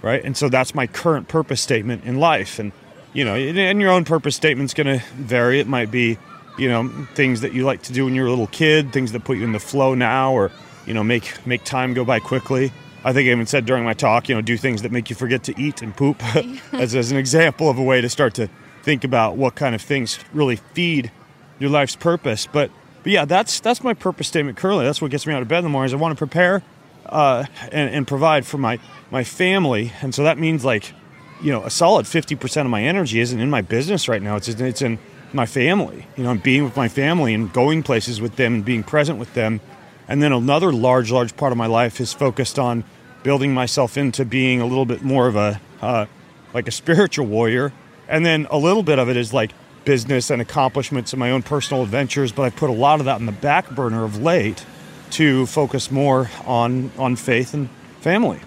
Right, 0.00 0.22
and 0.22 0.36
so 0.36 0.48
that's 0.48 0.76
my 0.76 0.86
current 0.86 1.26
purpose 1.26 1.60
statement 1.60 2.04
in 2.04 2.20
life. 2.20 2.60
And 2.60 2.70
you 3.12 3.24
know, 3.24 3.34
and 3.34 3.80
your 3.80 3.90
own 3.90 4.04
purpose 4.04 4.36
statement's 4.36 4.74
going 4.74 4.86
to 4.86 5.04
vary. 5.14 5.58
It 5.58 5.66
might 5.66 5.90
be 5.90 6.18
you 6.58 6.68
know 6.68 6.88
things 7.14 7.40
that 7.40 7.52
you 7.52 7.64
like 7.64 7.82
to 7.82 7.92
do 7.92 8.04
when 8.04 8.14
you're 8.14 8.26
a 8.26 8.30
little 8.30 8.46
kid, 8.46 8.92
things 8.92 9.12
that 9.12 9.24
put 9.24 9.38
you 9.38 9.44
in 9.44 9.52
the 9.52 9.58
flow 9.58 9.94
now, 9.94 10.32
or 10.34 10.52
you 10.86 10.92
know 10.92 11.02
make 11.02 11.44
make 11.46 11.64
time 11.64 11.94
go 11.94 12.04
by 12.04 12.20
quickly. 12.20 12.70
I 13.04 13.12
think 13.12 13.28
I 13.28 13.32
even 13.32 13.46
said 13.46 13.64
during 13.64 13.84
my 13.84 13.94
talk, 13.94 14.28
you 14.28 14.34
know, 14.34 14.40
do 14.40 14.56
things 14.56 14.82
that 14.82 14.92
make 14.92 15.08
you 15.08 15.16
forget 15.16 15.44
to 15.44 15.60
eat 15.60 15.82
and 15.82 15.96
poop, 15.96 16.22
as, 16.72 16.94
as 16.94 17.12
an 17.12 17.16
example 17.16 17.70
of 17.70 17.78
a 17.78 17.82
way 17.82 18.00
to 18.00 18.08
start 18.08 18.34
to 18.34 18.48
think 18.82 19.04
about 19.04 19.36
what 19.36 19.54
kind 19.54 19.74
of 19.74 19.82
things 19.82 20.18
really 20.32 20.56
feed 20.56 21.10
your 21.58 21.70
life's 21.70 21.96
purpose. 21.96 22.46
But 22.46 22.70
but 23.02 23.12
yeah, 23.12 23.24
that's 23.24 23.60
that's 23.60 23.82
my 23.82 23.94
purpose 23.94 24.28
statement 24.28 24.58
currently. 24.58 24.84
That's 24.84 25.00
what 25.00 25.10
gets 25.10 25.26
me 25.26 25.34
out 25.34 25.42
of 25.42 25.48
bed 25.48 25.58
in 25.58 25.64
the 25.64 25.70
mornings. 25.70 25.92
I 25.92 25.96
want 25.96 26.12
to 26.12 26.18
prepare 26.18 26.62
uh, 27.06 27.44
and, 27.72 27.94
and 27.94 28.06
provide 28.06 28.46
for 28.46 28.58
my 28.58 28.78
my 29.10 29.24
family, 29.24 29.92
and 30.02 30.14
so 30.14 30.24
that 30.24 30.38
means 30.38 30.64
like 30.64 30.92
you 31.40 31.52
know 31.52 31.64
a 31.64 31.70
solid 31.70 32.06
fifty 32.06 32.34
percent 32.34 32.66
of 32.66 32.70
my 32.70 32.82
energy 32.82 33.20
isn't 33.20 33.38
in 33.38 33.50
my 33.50 33.62
business 33.62 34.08
right 34.08 34.22
now. 34.22 34.36
It's 34.36 34.48
it's 34.48 34.82
in 34.82 34.98
my 35.32 35.46
family. 35.46 36.06
You 36.16 36.24
know, 36.24 36.34
being 36.34 36.64
with 36.64 36.76
my 36.76 36.88
family 36.88 37.34
and 37.34 37.52
going 37.52 37.82
places 37.82 38.20
with 38.20 38.36
them 38.36 38.54
and 38.54 38.64
being 38.64 38.82
present 38.82 39.18
with 39.18 39.34
them. 39.34 39.60
And 40.08 40.22
then 40.22 40.32
another 40.32 40.72
large, 40.72 41.10
large 41.10 41.36
part 41.36 41.52
of 41.52 41.58
my 41.58 41.66
life 41.66 42.00
is 42.00 42.12
focused 42.12 42.58
on 42.58 42.84
building 43.22 43.52
myself 43.52 43.96
into 43.96 44.24
being 44.24 44.60
a 44.60 44.66
little 44.66 44.86
bit 44.86 45.02
more 45.02 45.28
of 45.28 45.36
a 45.36 45.60
uh, 45.82 46.06
like 46.54 46.66
a 46.66 46.72
spiritual 46.72 47.26
warrior. 47.26 47.72
And 48.08 48.24
then 48.24 48.46
a 48.50 48.58
little 48.58 48.82
bit 48.82 48.98
of 48.98 49.08
it 49.08 49.16
is 49.16 49.34
like 49.34 49.52
business 49.84 50.30
and 50.30 50.40
accomplishments 50.40 51.12
and 51.12 51.20
my 51.20 51.30
own 51.30 51.42
personal 51.42 51.82
adventures. 51.82 52.32
But 52.32 52.42
I 52.42 52.50
put 52.50 52.70
a 52.70 52.72
lot 52.72 53.00
of 53.00 53.06
that 53.06 53.20
in 53.20 53.26
the 53.26 53.32
back 53.32 53.70
burner 53.70 54.04
of 54.04 54.20
late 54.22 54.64
to 55.10 55.46
focus 55.46 55.90
more 55.90 56.30
on 56.46 56.90
on 56.98 57.16
faith 57.16 57.54
and 57.54 57.68
family. 58.00 58.40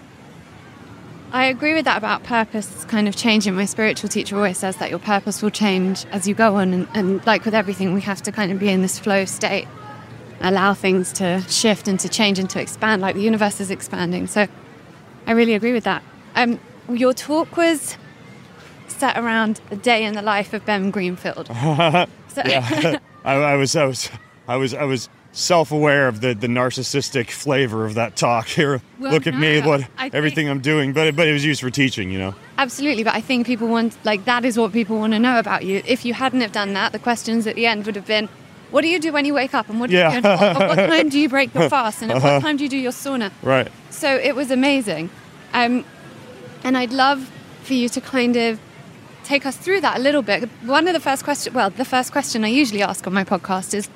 I 1.32 1.46
agree 1.46 1.72
with 1.72 1.86
that 1.86 1.96
about 1.96 2.24
purpose 2.24 2.84
kind 2.84 3.08
of 3.08 3.16
changing. 3.16 3.54
My 3.54 3.64
spiritual 3.64 4.10
teacher 4.10 4.36
always 4.36 4.58
says 4.58 4.76
that 4.76 4.90
your 4.90 4.98
purpose 4.98 5.40
will 5.40 5.50
change 5.50 6.04
as 6.10 6.28
you 6.28 6.34
go 6.34 6.56
on. 6.56 6.74
And, 6.74 6.88
and 6.92 7.26
like 7.26 7.46
with 7.46 7.54
everything, 7.54 7.94
we 7.94 8.02
have 8.02 8.20
to 8.22 8.32
kind 8.32 8.52
of 8.52 8.58
be 8.58 8.68
in 8.68 8.82
this 8.82 8.98
flow 8.98 9.24
state. 9.24 9.66
Allow 10.42 10.74
things 10.74 11.12
to 11.14 11.40
shift 11.48 11.88
and 11.88 11.98
to 12.00 12.08
change 12.08 12.38
and 12.38 12.48
to 12.50 12.60
expand, 12.60 13.00
like 13.02 13.14
the 13.14 13.22
universe 13.22 13.60
is 13.60 13.70
expanding. 13.70 14.26
So 14.26 14.46
I 15.26 15.32
really 15.32 15.54
agree 15.54 15.72
with 15.72 15.84
that. 15.84 16.02
Um, 16.34 16.58
your 16.88 17.12
talk 17.12 17.56
was 17.56 17.96
set 18.88 19.16
around 19.16 19.60
a 19.70 19.76
day 19.76 20.04
in 20.04 20.14
the 20.14 20.22
life 20.22 20.52
of 20.52 20.64
Ben 20.64 20.90
Greenfield. 20.90 21.46
so, 21.46 21.54
I, 22.44 22.98
I 23.24 23.56
was, 23.56 23.74
I 23.76 23.84
was, 23.84 24.10
I 24.48 24.56
was, 24.56 24.74
I 24.74 24.84
was 24.84 25.08
self-aware 25.34 26.08
of 26.08 26.20
the, 26.20 26.34
the 26.34 26.46
narcissistic 26.46 27.30
flavor 27.30 27.86
of 27.86 27.94
that 27.94 28.16
talk. 28.16 28.48
Here, 28.48 28.82
Well, 28.98 29.12
look 29.12 29.26
at 29.26 29.34
me, 29.34 29.60
what 29.62 29.84
think- 29.98 30.14
everything 30.14 30.48
I'm 30.48 30.60
doing. 30.60 30.92
But 30.92 31.16
but 31.16 31.26
it 31.26 31.32
was 31.32 31.44
used 31.44 31.60
for 31.62 31.70
teaching, 31.70 32.10
you 32.10 32.18
know. 32.18 32.34
Absolutely, 32.58 33.02
but 33.04 33.14
I 33.14 33.20
think 33.20 33.46
people 33.46 33.68
want 33.68 33.96
like 34.04 34.24
that 34.26 34.44
is 34.44 34.58
what 34.58 34.72
people 34.72 34.98
want 34.98 35.12
to 35.14 35.18
know 35.18 35.38
about 35.38 35.64
you. 35.64 35.82
If 35.86 36.04
you 36.04 36.14
hadn't 36.14 36.40
have 36.42 36.52
done 36.52 36.74
that, 36.74 36.92
the 36.92 36.98
questions 36.98 37.46
at 37.46 37.56
the 37.56 37.66
end 37.66 37.86
would 37.86 37.96
have 37.96 38.06
been, 38.06 38.28
"What 38.72 38.80
do 38.82 38.88
you 38.88 38.98
do 38.98 39.12
when 39.12 39.24
you 39.24 39.34
wake 39.34 39.54
up? 39.54 39.68
And 39.70 39.78
what 39.78 39.90
do 39.90 39.96
Yeah. 39.96 40.10
you? 40.12 40.18
At 40.24 40.68
what, 40.68 40.76
time 40.90 41.08
do 41.08 41.18
you 41.18 41.28
break 41.28 41.54
your 41.54 41.68
fast? 41.76 42.02
And 42.02 42.10
at 42.10 42.20
what 42.22 42.42
time 42.42 42.56
do 42.56 42.64
you 42.64 42.70
do 42.70 42.76
your 42.76 42.92
sauna?" 42.92 43.30
Right. 43.42 43.68
So 43.90 44.08
it 44.28 44.34
was 44.34 44.50
amazing, 44.50 45.10
um, 45.54 45.84
and 46.64 46.76
I'd 46.76 46.92
love 46.92 47.30
for 47.62 47.74
you 47.74 47.88
to 47.90 48.00
kind 48.00 48.36
of 48.36 48.58
take 49.24 49.46
us 49.46 49.56
through 49.56 49.80
that 49.82 49.96
a 49.98 50.00
little 50.00 50.22
bit. 50.22 50.48
One 50.64 50.88
of 50.88 50.94
the 50.94 51.00
first 51.00 51.22
question, 51.22 51.54
well, 51.54 51.70
the 51.70 51.84
first 51.84 52.10
question 52.10 52.44
I 52.44 52.48
usually 52.48 52.82
ask 52.82 53.06
on 53.06 53.12
my 53.14 53.24
podcast 53.24 53.72
is, 53.74 53.88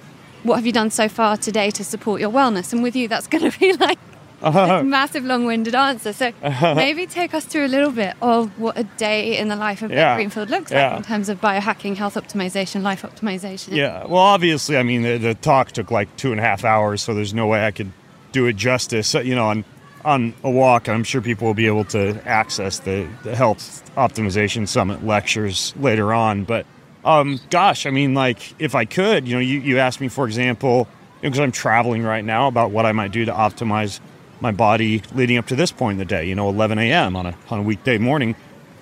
"What 0.45 0.54
have 0.56 0.66
you 0.66 0.73
done 0.73 0.90
so 0.90 1.09
far 1.09 1.37
today 1.37 1.71
to 1.73 1.83
support 1.83 2.21
your 2.21 2.30
wellness?" 2.30 2.73
And 2.73 2.83
with 2.83 2.95
you, 2.95 3.09
that's 3.09 3.26
going 3.26 3.50
to 3.50 3.59
be 3.59 3.73
like 3.88 3.99
a 4.43 4.83
massive, 4.85 5.25
long-winded 5.25 5.75
answer. 5.75 6.12
So 6.12 6.33
maybe 6.75 7.07
take 7.07 7.35
us 7.35 7.45
through 7.45 7.66
a 7.66 7.69
little 7.69 7.90
bit 7.90 8.14
of 8.21 8.59
what 8.59 8.78
a 8.78 8.85
day 8.85 9.37
in 9.38 9.49
the 9.49 9.57
life 9.57 9.83
of 9.83 9.90
Yeah. 9.90 10.14
Greenfield 10.14 10.50
looks 10.50 10.71
Yeah. 10.71 10.88
like 10.90 10.99
in 10.99 11.02
terms 11.05 11.28
of 11.28 11.40
biohacking, 11.40 11.97
health 11.97 12.14
optimization, 12.14 12.83
life 12.83 13.02
optimization. 13.02 13.75
Yeah. 13.75 14.05
Well, 14.07 14.23
obviously, 14.23 14.76
I 14.76 14.83
mean, 14.83 15.02
the, 15.02 15.16
the 15.19 15.35
talk 15.35 15.73
took 15.73 15.90
like 15.90 16.14
two 16.16 16.31
and 16.33 16.40
a 16.40 16.43
half 16.43 16.64
hours, 16.64 17.02
so 17.02 17.14
there's 17.14 17.35
no 17.35 17.47
way 17.47 17.64
I 17.66 17.71
could 17.71 17.93
do 18.33 18.47
it 18.47 18.57
justice. 18.57 19.14
You 19.14 19.35
know, 19.35 19.47
on 19.49 19.64
on 20.05 20.35
a 20.45 20.50
walk, 20.50 20.88
I'm 20.88 21.02
sure 21.02 21.21
people 21.21 21.49
will 21.49 21.55
be 21.55 21.66
able 21.66 21.85
to 21.87 22.21
access 22.26 22.78
the, 22.78 23.09
the 23.25 23.35
health 23.35 23.83
optimization 23.97 24.69
summit 24.69 25.05
lectures 25.05 25.75
later 25.81 26.12
on. 26.14 26.45
But 26.45 26.64
um, 27.05 27.40
gosh, 27.50 27.87
I 27.87 27.90
mean, 27.90 28.14
like 28.14 28.55
if 28.61 28.76
I 28.76 28.85
could, 28.85 29.26
you 29.26 29.35
know, 29.35 29.40
you, 29.40 29.59
you 29.61 29.78
asked 29.78 30.00
me, 30.00 30.07
for 30.07 30.26
example, 30.26 30.87
because 31.23 31.40
I'm 31.40 31.50
traveling 31.50 32.05
right 32.05 32.25
now, 32.25 32.47
about 32.47 32.71
what 32.71 32.87
I 32.87 32.93
might 32.93 33.11
do 33.11 33.25
to 33.25 33.33
optimize 33.33 33.99
my 34.40 34.50
body 34.52 35.02
leading 35.14 35.38
up 35.38 35.47
to 35.47 35.57
this 35.57 35.73
point 35.73 35.95
in 35.95 35.99
the 35.99 36.05
day. 36.05 36.26
You 36.26 36.35
know, 36.35 36.49
11 36.49 36.78
a.m. 36.78 37.16
on 37.16 37.26
a 37.26 37.37
on 37.50 37.61
a 37.61 37.62
weekday 37.62 37.99
morning. 37.99 38.37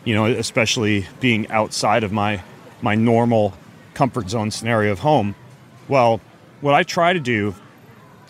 You 0.04 0.14
know, 0.14 0.26
especially 0.26 1.06
being 1.20 1.49
outside 1.50 2.04
of 2.04 2.12
my 2.12 2.42
my 2.82 2.94
normal 2.94 3.54
comfort 3.94 4.28
zone 4.28 4.50
scenario 4.50 4.92
of 4.92 5.00
home. 5.00 5.34
Well, 5.88 6.20
what 6.61 6.75
I 6.75 6.82
try 6.82 7.12
to 7.12 7.20
do 7.20 7.54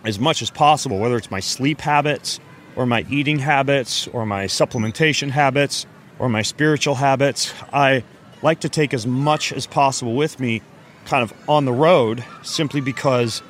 as 0.04 0.18
much 0.18 0.42
as 0.42 0.50
possible, 0.50 0.98
whether 0.98 1.16
it's 1.16 1.30
my 1.30 1.40
sleep 1.40 1.80
habits 1.80 2.38
or 2.76 2.86
my 2.86 3.06
eating 3.08 3.38
habits 3.38 4.06
or 4.08 4.26
my 4.26 4.44
supplementation 4.44 5.30
habits 5.30 5.86
or 6.18 6.28
my 6.28 6.42
spiritual 6.42 6.96
habits, 6.96 7.52
I 7.72 8.04
like 8.42 8.60
to 8.60 8.68
take 8.68 8.92
as 8.92 9.06
much 9.06 9.52
as 9.52 9.66
possible 9.66 10.14
with 10.14 10.38
me 10.38 10.62
kind 11.06 11.22
of 11.22 11.32
on 11.48 11.64
the 11.64 11.72
road 11.72 12.24
simply 12.42 12.80
because 12.80 13.42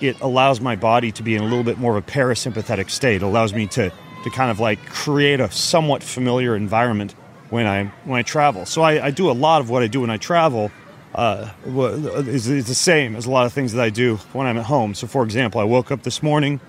it 0.00 0.20
allows 0.20 0.60
my 0.60 0.76
body 0.76 1.12
to 1.12 1.22
be 1.22 1.34
in 1.34 1.42
a 1.42 1.46
little 1.46 1.64
bit 1.64 1.78
more 1.78 1.96
of 1.96 2.06
a 2.06 2.10
parasympathetic 2.10 2.90
state. 2.90 3.16
It 3.16 3.22
allows 3.22 3.54
me 3.54 3.66
to, 3.68 3.90
to 4.24 4.30
kind 4.30 4.50
of 4.50 4.60
like 4.60 4.84
create 4.86 5.40
a 5.40 5.50
somewhat 5.50 6.02
familiar 6.02 6.56
environment 6.56 7.14
when 7.50 7.66
I 7.66 7.84
when 8.04 8.18
I 8.18 8.22
travel. 8.22 8.66
So 8.66 8.82
I, 8.82 9.06
I 9.06 9.10
do 9.10 9.30
a 9.30 9.32
lot 9.32 9.60
of 9.60 9.70
what 9.70 9.82
I 9.82 9.86
do 9.86 10.00
when 10.00 10.10
I 10.10 10.16
travel 10.16 10.70
uh, 11.14 11.50
is, 11.66 12.48
is 12.48 12.66
the 12.66 12.74
same 12.74 13.16
as 13.16 13.26
a 13.26 13.30
lot 13.30 13.46
of 13.46 13.52
things 13.52 13.72
that 13.72 13.82
I 13.82 13.90
do 13.90 14.16
when 14.32 14.46
I'm 14.46 14.58
at 14.58 14.66
home. 14.66 14.94
So, 14.94 15.06
for 15.06 15.24
example, 15.24 15.60
I 15.60 15.64
woke 15.64 15.90
up 15.90 16.02
this 16.02 16.22
morning. 16.22 16.60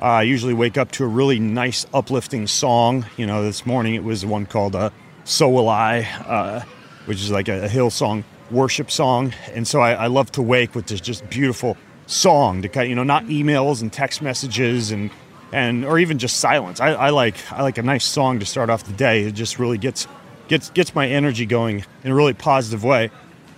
Uh, 0.00 0.04
I 0.04 0.22
usually 0.22 0.54
wake 0.54 0.78
up 0.78 0.90
to 0.92 1.04
a 1.04 1.06
really 1.06 1.38
nice, 1.38 1.86
uplifting 1.92 2.46
song. 2.46 3.04
You 3.18 3.26
know, 3.26 3.42
this 3.42 3.66
morning 3.66 3.94
it 3.94 4.04
was 4.04 4.24
one 4.24 4.46
called 4.46 4.74
uh, 4.74 4.90
"So 5.24 5.48
Will 5.50 5.68
I," 5.68 6.08
uh, 6.26 6.62
which 7.04 7.20
is 7.20 7.30
like 7.30 7.48
a, 7.48 7.64
a 7.64 7.68
Hillsong 7.68 8.24
worship 8.50 8.90
song. 8.90 9.34
And 9.52 9.68
so 9.68 9.80
I, 9.80 9.92
I 9.92 10.06
love 10.06 10.32
to 10.32 10.42
wake 10.42 10.74
with 10.74 10.86
this 10.86 11.00
just 11.00 11.28
beautiful 11.28 11.76
song 12.10 12.62
to 12.62 12.68
kind, 12.68 12.88
you 12.88 12.94
know, 12.94 13.04
not 13.04 13.24
emails 13.26 13.82
and 13.82 13.92
text 13.92 14.20
messages 14.20 14.90
and 14.90 15.10
and 15.52 15.84
or 15.84 15.98
even 15.98 16.18
just 16.18 16.38
silence. 16.38 16.80
I, 16.80 16.90
I 16.92 17.10
like 17.10 17.36
I 17.52 17.62
like 17.62 17.78
a 17.78 17.82
nice 17.82 18.04
song 18.04 18.40
to 18.40 18.46
start 18.46 18.70
off 18.70 18.84
the 18.84 18.92
day. 18.92 19.22
It 19.22 19.32
just 19.34 19.58
really 19.58 19.78
gets 19.78 20.06
gets 20.48 20.70
gets 20.70 20.94
my 20.94 21.08
energy 21.08 21.46
going 21.46 21.84
in 22.04 22.10
a 22.10 22.14
really 22.14 22.34
positive 22.34 22.84
way. 22.84 23.10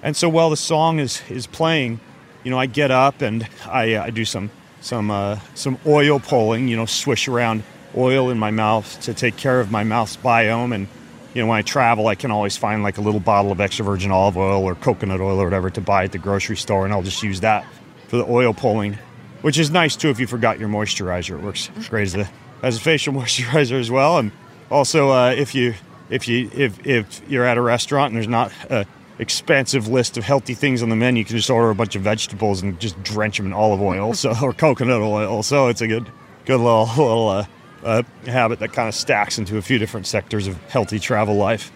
And 0.02 0.16
so 0.16 0.28
while 0.28 0.50
the 0.50 0.56
song 0.56 0.98
is 0.98 1.22
is 1.28 1.46
playing, 1.46 2.00
you 2.44 2.50
know, 2.50 2.58
I 2.58 2.66
get 2.66 2.90
up 2.90 3.22
and 3.22 3.48
I, 3.66 3.94
uh, 3.94 4.04
I 4.04 4.10
do 4.10 4.24
some 4.24 4.50
some 4.80 5.10
uh, 5.10 5.38
some 5.54 5.78
oil 5.86 6.20
pulling. 6.20 6.68
You 6.68 6.76
know, 6.76 6.86
swish 6.86 7.28
around 7.28 7.62
oil 7.96 8.30
in 8.30 8.38
my 8.38 8.50
mouth 8.50 9.00
to 9.02 9.14
take 9.14 9.36
care 9.36 9.60
of 9.60 9.70
my 9.70 9.84
mouth's 9.84 10.16
biome. 10.16 10.74
And 10.74 10.88
you 11.34 11.42
know, 11.42 11.48
when 11.48 11.58
I 11.58 11.62
travel, 11.62 12.08
I 12.08 12.14
can 12.14 12.30
always 12.30 12.56
find 12.56 12.82
like 12.82 12.98
a 12.98 13.00
little 13.00 13.20
bottle 13.20 13.52
of 13.52 13.60
extra 13.60 13.84
virgin 13.84 14.10
olive 14.10 14.36
oil 14.36 14.62
or 14.62 14.74
coconut 14.74 15.20
oil 15.20 15.40
or 15.40 15.44
whatever 15.44 15.70
to 15.70 15.80
buy 15.80 16.04
at 16.04 16.12
the 16.12 16.18
grocery 16.18 16.56
store, 16.56 16.84
and 16.84 16.92
I'll 16.92 17.02
just 17.02 17.22
use 17.22 17.40
that 17.40 17.64
for 18.12 18.18
the 18.18 18.26
oil 18.30 18.52
pulling, 18.52 18.98
which 19.40 19.58
is 19.58 19.70
nice 19.70 19.96
too 19.96 20.10
if 20.10 20.20
you 20.20 20.26
forgot 20.26 20.58
your 20.58 20.68
moisturizer. 20.68 21.38
It 21.38 21.42
works 21.42 21.70
great 21.88 22.02
as 22.02 22.14
a 22.14 22.30
as 22.62 22.76
a 22.76 22.80
facial 22.80 23.14
moisturizer 23.14 23.80
as 23.80 23.90
well. 23.90 24.18
And 24.18 24.32
also, 24.70 25.08
uh, 25.08 25.30
if 25.30 25.54
you 25.54 25.72
if 26.10 26.28
you 26.28 26.50
if 26.52 26.86
if 26.86 27.22
you're 27.26 27.46
at 27.46 27.56
a 27.56 27.62
restaurant 27.62 28.12
and 28.12 28.16
there's 28.16 28.28
not 28.28 28.52
a 28.68 28.84
expansive 29.18 29.88
list 29.88 30.18
of 30.18 30.24
healthy 30.24 30.52
things 30.52 30.82
on 30.82 30.90
the 30.90 30.96
menu, 30.96 31.20
you 31.20 31.24
can 31.24 31.38
just 31.38 31.48
order 31.48 31.70
a 31.70 31.74
bunch 31.74 31.96
of 31.96 32.02
vegetables 32.02 32.60
and 32.60 32.78
just 32.78 33.02
drench 33.02 33.38
them 33.38 33.46
in 33.46 33.54
olive 33.54 33.80
oil, 33.80 34.12
so 34.12 34.34
or 34.42 34.52
coconut 34.52 35.00
oil. 35.00 35.42
So 35.42 35.68
it's 35.68 35.80
a 35.80 35.88
good 35.88 36.12
good 36.44 36.58
little 36.58 36.84
little 36.98 37.28
uh, 37.30 37.46
uh, 37.82 38.02
habit 38.26 38.58
that 38.58 38.74
kind 38.74 38.88
of 38.88 38.94
stacks 38.94 39.38
into 39.38 39.56
a 39.56 39.62
few 39.62 39.78
different 39.78 40.06
sectors 40.06 40.46
of 40.46 40.62
healthy 40.64 40.98
travel 40.98 41.36
life. 41.36 41.72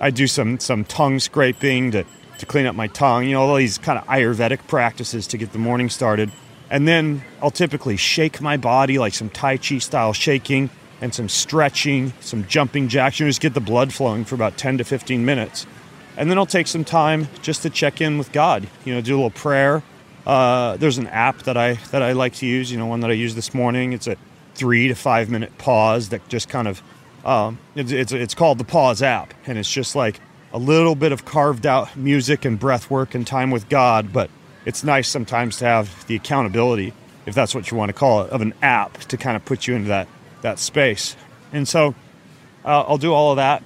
I 0.00 0.10
do 0.10 0.26
some 0.26 0.60
some 0.60 0.84
tongue 0.84 1.18
scraping 1.18 1.92
to 1.92 2.04
to 2.38 2.46
clean 2.46 2.66
up 2.66 2.74
my 2.74 2.86
tongue. 2.88 3.24
You 3.24 3.32
know, 3.32 3.42
all 3.42 3.56
these 3.56 3.78
kind 3.78 3.98
of 3.98 4.04
Ayurvedic 4.06 4.66
practices 4.66 5.26
to 5.28 5.38
get 5.38 5.52
the 5.52 5.58
morning 5.58 5.90
started. 5.90 6.30
And 6.70 6.86
then 6.86 7.22
I'll 7.40 7.50
typically 7.50 7.96
shake 7.96 8.40
my 8.40 8.56
body 8.56 8.98
like 8.98 9.14
some 9.14 9.30
Tai 9.30 9.58
Chi 9.58 9.78
style 9.78 10.12
shaking 10.12 10.70
and 11.00 11.14
some 11.14 11.28
stretching, 11.28 12.12
some 12.20 12.46
jumping 12.46 12.88
jacks. 12.88 13.18
You 13.18 13.26
know, 13.26 13.30
just 13.30 13.40
get 13.40 13.54
the 13.54 13.60
blood 13.60 13.92
flowing 13.92 14.24
for 14.24 14.34
about 14.34 14.56
10 14.56 14.78
to 14.78 14.84
15 14.84 15.24
minutes. 15.24 15.66
And 16.16 16.30
then 16.30 16.36
I'll 16.36 16.46
take 16.46 16.66
some 16.66 16.84
time 16.84 17.28
just 17.42 17.62
to 17.62 17.70
check 17.70 18.00
in 18.00 18.18
with 18.18 18.32
God. 18.32 18.68
You 18.84 18.94
know, 18.94 19.00
do 19.00 19.14
a 19.14 19.16
little 19.16 19.30
prayer. 19.30 19.82
Uh, 20.26 20.76
there's 20.76 20.98
an 20.98 21.06
app 21.06 21.44
that 21.44 21.56
I 21.56 21.74
that 21.90 22.02
I 22.02 22.12
like 22.12 22.34
to 22.34 22.46
use. 22.46 22.70
You 22.70 22.78
know, 22.78 22.86
one 22.86 23.00
that 23.00 23.10
I 23.10 23.14
used 23.14 23.36
this 23.36 23.54
morning. 23.54 23.92
It's 23.92 24.06
a 24.06 24.16
three 24.54 24.88
to 24.88 24.94
five 24.94 25.30
minute 25.30 25.56
pause 25.58 26.08
that 26.10 26.28
just 26.28 26.48
kind 26.48 26.68
of 26.68 26.82
um, 27.24 27.58
it's, 27.74 27.92
it's 27.92 28.12
it's 28.12 28.34
called 28.34 28.58
the 28.58 28.64
Pause 28.64 29.02
app, 29.02 29.34
and 29.46 29.58
it's 29.58 29.70
just 29.70 29.94
like 29.94 30.20
a 30.52 30.58
little 30.58 30.94
bit 30.94 31.12
of 31.12 31.24
carved 31.24 31.66
out 31.66 31.96
music 31.96 32.44
and 32.44 32.58
breath 32.58 32.90
work 32.90 33.14
and 33.14 33.26
time 33.26 33.50
with 33.50 33.68
God. 33.68 34.12
But 34.12 34.30
it's 34.64 34.84
nice 34.84 35.08
sometimes 35.08 35.58
to 35.58 35.64
have 35.64 36.06
the 36.06 36.16
accountability, 36.16 36.92
if 37.26 37.34
that's 37.34 37.54
what 37.54 37.70
you 37.70 37.76
want 37.76 37.90
to 37.90 37.92
call 37.92 38.22
it, 38.22 38.30
of 38.30 38.40
an 38.40 38.54
app 38.62 38.98
to 38.98 39.16
kind 39.16 39.36
of 39.36 39.44
put 39.44 39.66
you 39.66 39.74
into 39.74 39.88
that 39.88 40.08
that 40.42 40.58
space. 40.58 41.16
And 41.52 41.66
so 41.66 41.94
uh, 42.64 42.82
I'll 42.82 42.98
do 42.98 43.12
all 43.12 43.32
of 43.32 43.36
that, 43.36 43.62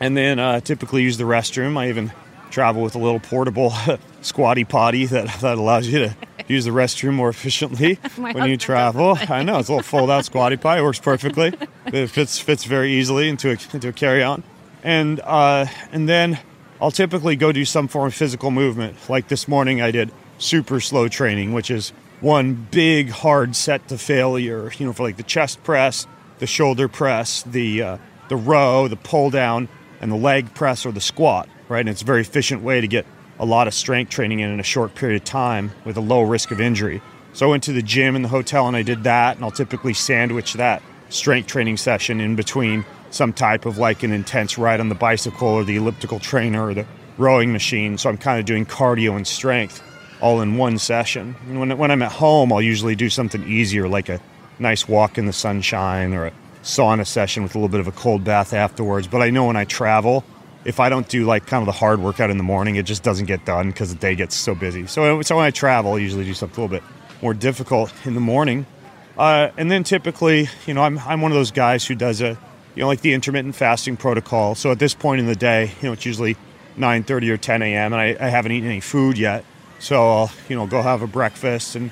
and 0.00 0.16
then 0.16 0.38
uh, 0.38 0.60
typically 0.60 1.02
use 1.02 1.18
the 1.18 1.24
restroom. 1.24 1.76
I 1.76 1.88
even 1.88 2.12
travel 2.50 2.82
with 2.82 2.94
a 2.94 2.98
little 2.98 3.20
portable 3.20 3.72
squatty 4.22 4.64
potty 4.64 5.06
that, 5.06 5.40
that 5.40 5.58
allows 5.58 5.88
you 5.88 5.98
to 5.98 6.16
use 6.48 6.64
the 6.64 6.70
restroom 6.70 7.14
more 7.14 7.28
efficiently 7.28 7.94
when 8.16 8.48
you 8.48 8.56
travel. 8.56 9.18
I 9.28 9.42
know 9.42 9.58
it's 9.58 9.68
a 9.68 9.72
little 9.72 9.82
fold 9.82 10.10
out 10.10 10.24
squatty 10.24 10.56
potty. 10.56 10.80
It 10.80 10.84
works 10.84 11.00
perfectly. 11.00 11.52
It 11.86 12.06
fits 12.08 12.38
fits 12.38 12.64
very 12.64 12.92
easily 12.92 13.28
into 13.28 13.50
a, 13.50 13.56
into 13.72 13.88
a 13.88 13.92
carry 13.92 14.22
on, 14.22 14.42
and 14.84 15.18
uh, 15.20 15.66
and 15.90 16.08
then 16.08 16.38
I'll 16.80 16.92
typically 16.92 17.34
go 17.34 17.50
do 17.50 17.64
some 17.64 17.88
form 17.88 18.06
of 18.08 18.14
physical 18.14 18.50
movement. 18.50 18.96
Like 19.08 19.28
this 19.28 19.48
morning, 19.48 19.80
I 19.80 19.90
did 19.90 20.12
super 20.38 20.78
slow 20.78 21.08
training, 21.08 21.52
which 21.52 21.70
is 21.70 21.92
one 22.20 22.68
big 22.70 23.08
hard 23.08 23.56
set 23.56 23.88
to 23.88 23.98
failure. 23.98 24.70
You 24.78 24.86
know, 24.86 24.92
for 24.92 25.02
like 25.02 25.16
the 25.16 25.22
chest 25.24 25.64
press, 25.64 26.06
the 26.38 26.46
shoulder 26.46 26.86
press, 26.86 27.42
the 27.42 27.82
uh, 27.82 27.98
the 28.28 28.36
row, 28.36 28.86
the 28.86 28.96
pull 28.96 29.30
down, 29.30 29.68
and 30.00 30.12
the 30.12 30.16
leg 30.16 30.54
press 30.54 30.86
or 30.86 30.92
the 30.92 31.00
squat. 31.00 31.48
Right, 31.68 31.80
and 31.80 31.88
it's 31.88 32.02
a 32.02 32.04
very 32.04 32.20
efficient 32.20 32.62
way 32.62 32.82
to 32.82 32.86
get 32.86 33.06
a 33.38 33.46
lot 33.46 33.66
of 33.66 33.74
strength 33.74 34.10
training 34.10 34.40
in 34.40 34.50
in 34.50 34.60
a 34.60 34.64
short 34.64 34.94
period 34.94 35.22
of 35.22 35.24
time 35.24 35.72
with 35.84 35.96
a 35.96 36.00
low 36.00 36.22
risk 36.22 36.50
of 36.50 36.60
injury. 36.60 37.00
So 37.32 37.46
I 37.46 37.50
went 37.50 37.64
to 37.64 37.72
the 37.72 37.82
gym 37.82 38.14
in 38.14 38.22
the 38.22 38.28
hotel 38.28 38.68
and 38.68 38.76
I 38.76 38.82
did 38.82 39.04
that, 39.04 39.36
and 39.36 39.44
I'll 39.44 39.50
typically 39.50 39.94
sandwich 39.94 40.52
that 40.52 40.82
strength 41.08 41.46
training 41.46 41.78
session 41.78 42.20
in 42.20 42.36
between 42.36 42.84
some 43.14 43.32
type 43.32 43.64
of 43.64 43.78
like 43.78 44.02
an 44.02 44.12
intense 44.12 44.58
ride 44.58 44.80
on 44.80 44.88
the 44.88 44.94
bicycle 44.94 45.48
or 45.48 45.64
the 45.64 45.76
elliptical 45.76 46.18
trainer 46.18 46.66
or 46.66 46.74
the 46.74 46.86
rowing 47.16 47.52
machine. 47.52 47.96
So 47.96 48.10
I'm 48.10 48.18
kind 48.18 48.40
of 48.40 48.44
doing 48.44 48.66
cardio 48.66 49.16
and 49.16 49.26
strength 49.26 49.82
all 50.20 50.40
in 50.40 50.56
one 50.56 50.78
session. 50.78 51.36
And 51.48 51.60
when, 51.60 51.78
when 51.78 51.90
I'm 51.90 52.02
at 52.02 52.12
home, 52.12 52.52
I'll 52.52 52.62
usually 52.62 52.96
do 52.96 53.08
something 53.08 53.44
easier 53.44 53.88
like 53.88 54.08
a 54.08 54.20
nice 54.58 54.88
walk 54.88 55.18
in 55.18 55.26
the 55.26 55.32
sunshine 55.32 56.12
or 56.12 56.26
a 56.26 56.32
sauna 56.62 57.06
session 57.06 57.42
with 57.42 57.54
a 57.54 57.58
little 57.58 57.68
bit 57.68 57.80
of 57.80 57.86
a 57.86 57.92
cold 57.92 58.24
bath 58.24 58.52
afterwards. 58.52 59.06
But 59.06 59.22
I 59.22 59.30
know 59.30 59.46
when 59.46 59.56
I 59.56 59.64
travel, 59.64 60.24
if 60.64 60.80
I 60.80 60.88
don't 60.88 61.08
do 61.08 61.24
like 61.24 61.46
kind 61.46 61.62
of 61.62 61.66
the 61.66 61.72
hard 61.72 62.00
workout 62.00 62.30
in 62.30 62.36
the 62.36 62.42
morning, 62.42 62.76
it 62.76 62.84
just 62.84 63.02
doesn't 63.02 63.26
get 63.26 63.44
done 63.44 63.68
because 63.68 63.92
the 63.92 63.98
day 63.98 64.14
gets 64.14 64.34
so 64.34 64.54
busy. 64.54 64.86
So, 64.86 65.22
so 65.22 65.36
when 65.36 65.44
I 65.44 65.50
travel, 65.50 65.94
I 65.94 65.98
usually 65.98 66.24
do 66.24 66.34
something 66.34 66.58
a 66.58 66.66
little 66.66 66.78
bit 66.78 66.88
more 67.22 67.34
difficult 67.34 67.92
in 68.04 68.14
the 68.14 68.20
morning. 68.20 68.66
Uh, 69.16 69.50
and 69.56 69.70
then 69.70 69.84
typically, 69.84 70.48
you 70.66 70.74
know, 70.74 70.82
I'm, 70.82 70.98
I'm 71.00 71.20
one 71.20 71.30
of 71.30 71.36
those 71.36 71.52
guys 71.52 71.86
who 71.86 71.94
does 71.94 72.20
a, 72.20 72.36
you 72.74 72.82
know, 72.82 72.86
like 72.86 73.00
the 73.00 73.12
intermittent 73.12 73.54
fasting 73.54 73.96
protocol. 73.96 74.54
So 74.54 74.70
at 74.70 74.78
this 74.78 74.94
point 74.94 75.20
in 75.20 75.26
the 75.26 75.36
day, 75.36 75.72
you 75.80 75.88
know, 75.88 75.92
it's 75.92 76.06
usually 76.06 76.36
9:30 76.76 77.30
or 77.30 77.36
10 77.36 77.62
a.m. 77.62 77.92
and 77.92 78.00
I, 78.00 78.16
I 78.18 78.28
haven't 78.28 78.52
eaten 78.52 78.68
any 78.68 78.80
food 78.80 79.18
yet. 79.18 79.44
So 79.78 80.10
I'll, 80.10 80.32
you 80.48 80.56
know, 80.56 80.66
go 80.66 80.82
have 80.82 81.02
a 81.02 81.06
breakfast. 81.06 81.76
And, 81.76 81.90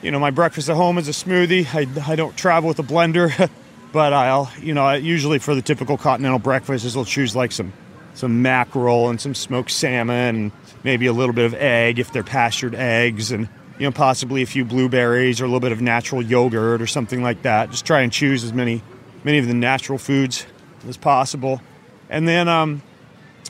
you 0.00 0.10
know, 0.10 0.18
my 0.18 0.30
breakfast 0.30 0.68
at 0.68 0.76
home 0.76 0.98
is 0.98 1.08
a 1.08 1.12
smoothie. 1.12 1.66
I, 1.74 2.12
I 2.12 2.16
don't 2.16 2.36
travel 2.36 2.68
with 2.68 2.78
a 2.78 2.84
blender, 2.84 3.50
but 3.92 4.12
I'll, 4.12 4.50
you 4.60 4.74
know, 4.74 4.92
usually 4.92 5.38
for 5.38 5.54
the 5.54 5.62
typical 5.62 5.96
continental 5.96 6.38
breakfast, 6.38 6.96
I'll 6.96 7.04
choose 7.04 7.34
like 7.34 7.52
some, 7.52 7.72
some 8.14 8.42
mackerel 8.42 9.10
and 9.10 9.20
some 9.20 9.34
smoked 9.34 9.70
salmon 9.70 10.36
and 10.36 10.52
maybe 10.84 11.06
a 11.06 11.12
little 11.12 11.34
bit 11.34 11.46
of 11.46 11.54
egg 11.54 11.98
if 11.98 12.12
they're 12.12 12.22
pastured 12.22 12.74
eggs 12.74 13.32
and, 13.32 13.48
you 13.78 13.86
know, 13.86 13.92
possibly 13.92 14.42
a 14.42 14.46
few 14.46 14.64
blueberries 14.64 15.40
or 15.40 15.44
a 15.44 15.48
little 15.48 15.60
bit 15.60 15.72
of 15.72 15.80
natural 15.80 16.22
yogurt 16.22 16.80
or 16.80 16.86
something 16.86 17.22
like 17.22 17.42
that. 17.42 17.70
Just 17.70 17.84
try 17.84 18.02
and 18.02 18.12
choose 18.12 18.44
as 18.44 18.52
many, 18.52 18.82
many 19.24 19.38
of 19.38 19.46
the 19.46 19.54
natural 19.54 19.98
foods 19.98 20.46
as 20.88 20.96
possible. 20.96 21.60
And 22.08 22.26
then, 22.26 22.48
um, 22.48 22.82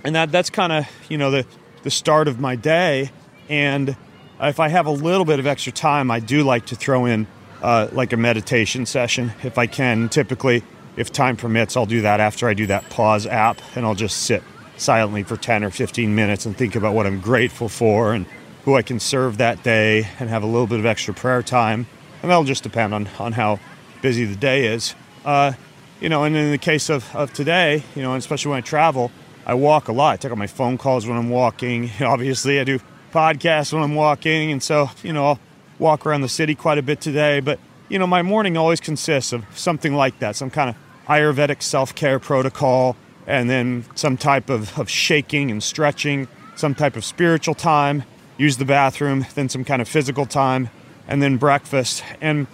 and 0.04 0.14
that 0.14 0.32
that's 0.32 0.50
kind 0.50 0.72
of 0.72 0.87
you 1.08 1.18
know 1.18 1.30
the 1.30 1.46
the 1.82 1.90
start 1.90 2.28
of 2.28 2.40
my 2.40 2.56
day. 2.56 3.11
And 3.48 3.96
if 4.40 4.61
I 4.61 4.68
have 4.68 4.87
a 4.87 4.90
little 4.90 5.24
bit 5.24 5.38
of 5.38 5.46
extra 5.46 5.72
time, 5.72 6.11
I 6.11 6.20
do 6.20 6.42
like 6.42 6.66
to 6.66 6.76
throw 6.76 7.06
in 7.06 7.26
uh, 7.62 7.88
like 7.92 8.12
a 8.12 8.16
meditation 8.16 8.87
session 8.87 9.32
if 9.42 9.58
I 9.58 9.66
can. 9.66 10.08
Typically, 10.08 10.62
if 10.96 11.12
time 11.12 11.37
permits, 11.37 11.76
I'll 11.76 11.87
do 11.87 12.02
that 12.02 12.20
after 12.20 12.48
I 12.48 12.54
do 12.54 12.66
that 12.66 12.88
pause 12.90 13.26
app, 13.26 13.61
and 13.74 13.87
I'll 13.87 13.94
just 13.94 14.22
sit 14.22 14.42
silently 14.76 15.22
for 15.22 15.37
10 15.37 15.64
or 15.64 15.70
15 15.70 16.14
minutes 16.14 16.44
and 16.46 16.56
think 16.56 16.74
about 16.74 16.94
what 16.94 17.06
I'm 17.06 17.20
grateful 17.20 17.68
for 17.68 18.12
and 18.12 18.26
who 18.64 18.74
I 18.74 18.82
can 18.82 19.00
serve 19.00 19.38
that 19.38 19.62
day 19.62 20.08
and 20.18 20.28
have 20.28 20.42
a 20.42 20.46
little 20.46 20.66
bit 20.66 20.80
of 20.80 20.87
extra 20.87 21.14
prayer 21.14 21.42
time. 21.42 21.87
And 22.20 22.30
that'll 22.30 22.44
just 22.44 22.62
depend 22.62 22.94
on, 22.94 23.08
on 23.18 23.32
how 23.32 23.58
busy 24.00 24.24
the 24.24 24.37
day 24.37 24.66
is. 24.66 24.94
Uh, 25.24 25.52
you 26.00 26.08
know, 26.08 26.24
and 26.24 26.35
in 26.35 26.50
the 26.50 26.58
case 26.58 26.90
of, 26.90 27.14
of 27.14 27.32
today, 27.32 27.85
you 27.94 28.02
know, 28.02 28.14
especially 28.14 28.50
when 28.50 28.58
I 28.58 28.62
travel, 28.62 29.12
I 29.46 29.54
walk 29.54 29.88
a 29.88 29.92
lot. 29.92 30.14
I 30.14 30.16
take 30.16 30.30
all 30.30 30.37
my 30.37 30.46
phone 30.46 30.78
calls 30.78 31.06
when 31.06 31.16
I'm 31.16 31.30
walking. 31.30 31.90
Obviously, 32.00 32.58
I 32.58 32.64
do 32.64 32.80
podcasts 33.12 33.72
when 33.72 33.82
I'm 33.82 33.94
walking. 33.94 34.50
And 34.50 34.62
so, 34.62 34.90
you 35.02 35.12
know, 35.12 35.26
I'll 35.26 35.40
walk 35.78 36.04
around 36.06 36.22
the 36.22 36.28
city 36.28 36.54
quite 36.54 36.78
a 36.78 36.82
bit 36.82 37.00
today. 37.00 37.40
But, 37.40 37.61
you 37.88 37.98
know, 37.98 38.06
my 38.06 38.22
morning 38.22 38.56
always 38.56 38.80
consists 38.80 39.32
of 39.32 39.44
something 39.56 39.94
like 39.94 40.18
that 40.18 40.37
some 40.37 40.50
kind 40.50 40.70
of 40.70 40.76
Ayurvedic 41.06 41.62
self 41.62 41.94
care 41.94 42.18
protocol, 42.18 42.96
and 43.26 43.50
then 43.50 43.85
some 43.94 44.16
type 44.16 44.50
of, 44.50 44.78
of 44.78 44.88
shaking 44.88 45.50
and 45.50 45.62
stretching, 45.62 46.28
some 46.54 46.74
type 46.74 46.96
of 46.96 47.04
spiritual 47.04 47.54
time, 47.54 48.04
use 48.38 48.56
the 48.56 48.64
bathroom, 48.64 49.26
then 49.35 49.48
some 49.48 49.64
kind 49.64 49.82
of 49.82 49.88
physical 49.88 50.26
time, 50.26 50.70
and 51.08 51.22
then 51.22 51.37
breakfast. 51.37 52.04
And, 52.20 52.46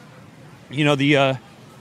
you 0.70 0.84
know, 0.84 0.94
the, 0.94 1.16
uh, 1.16 1.34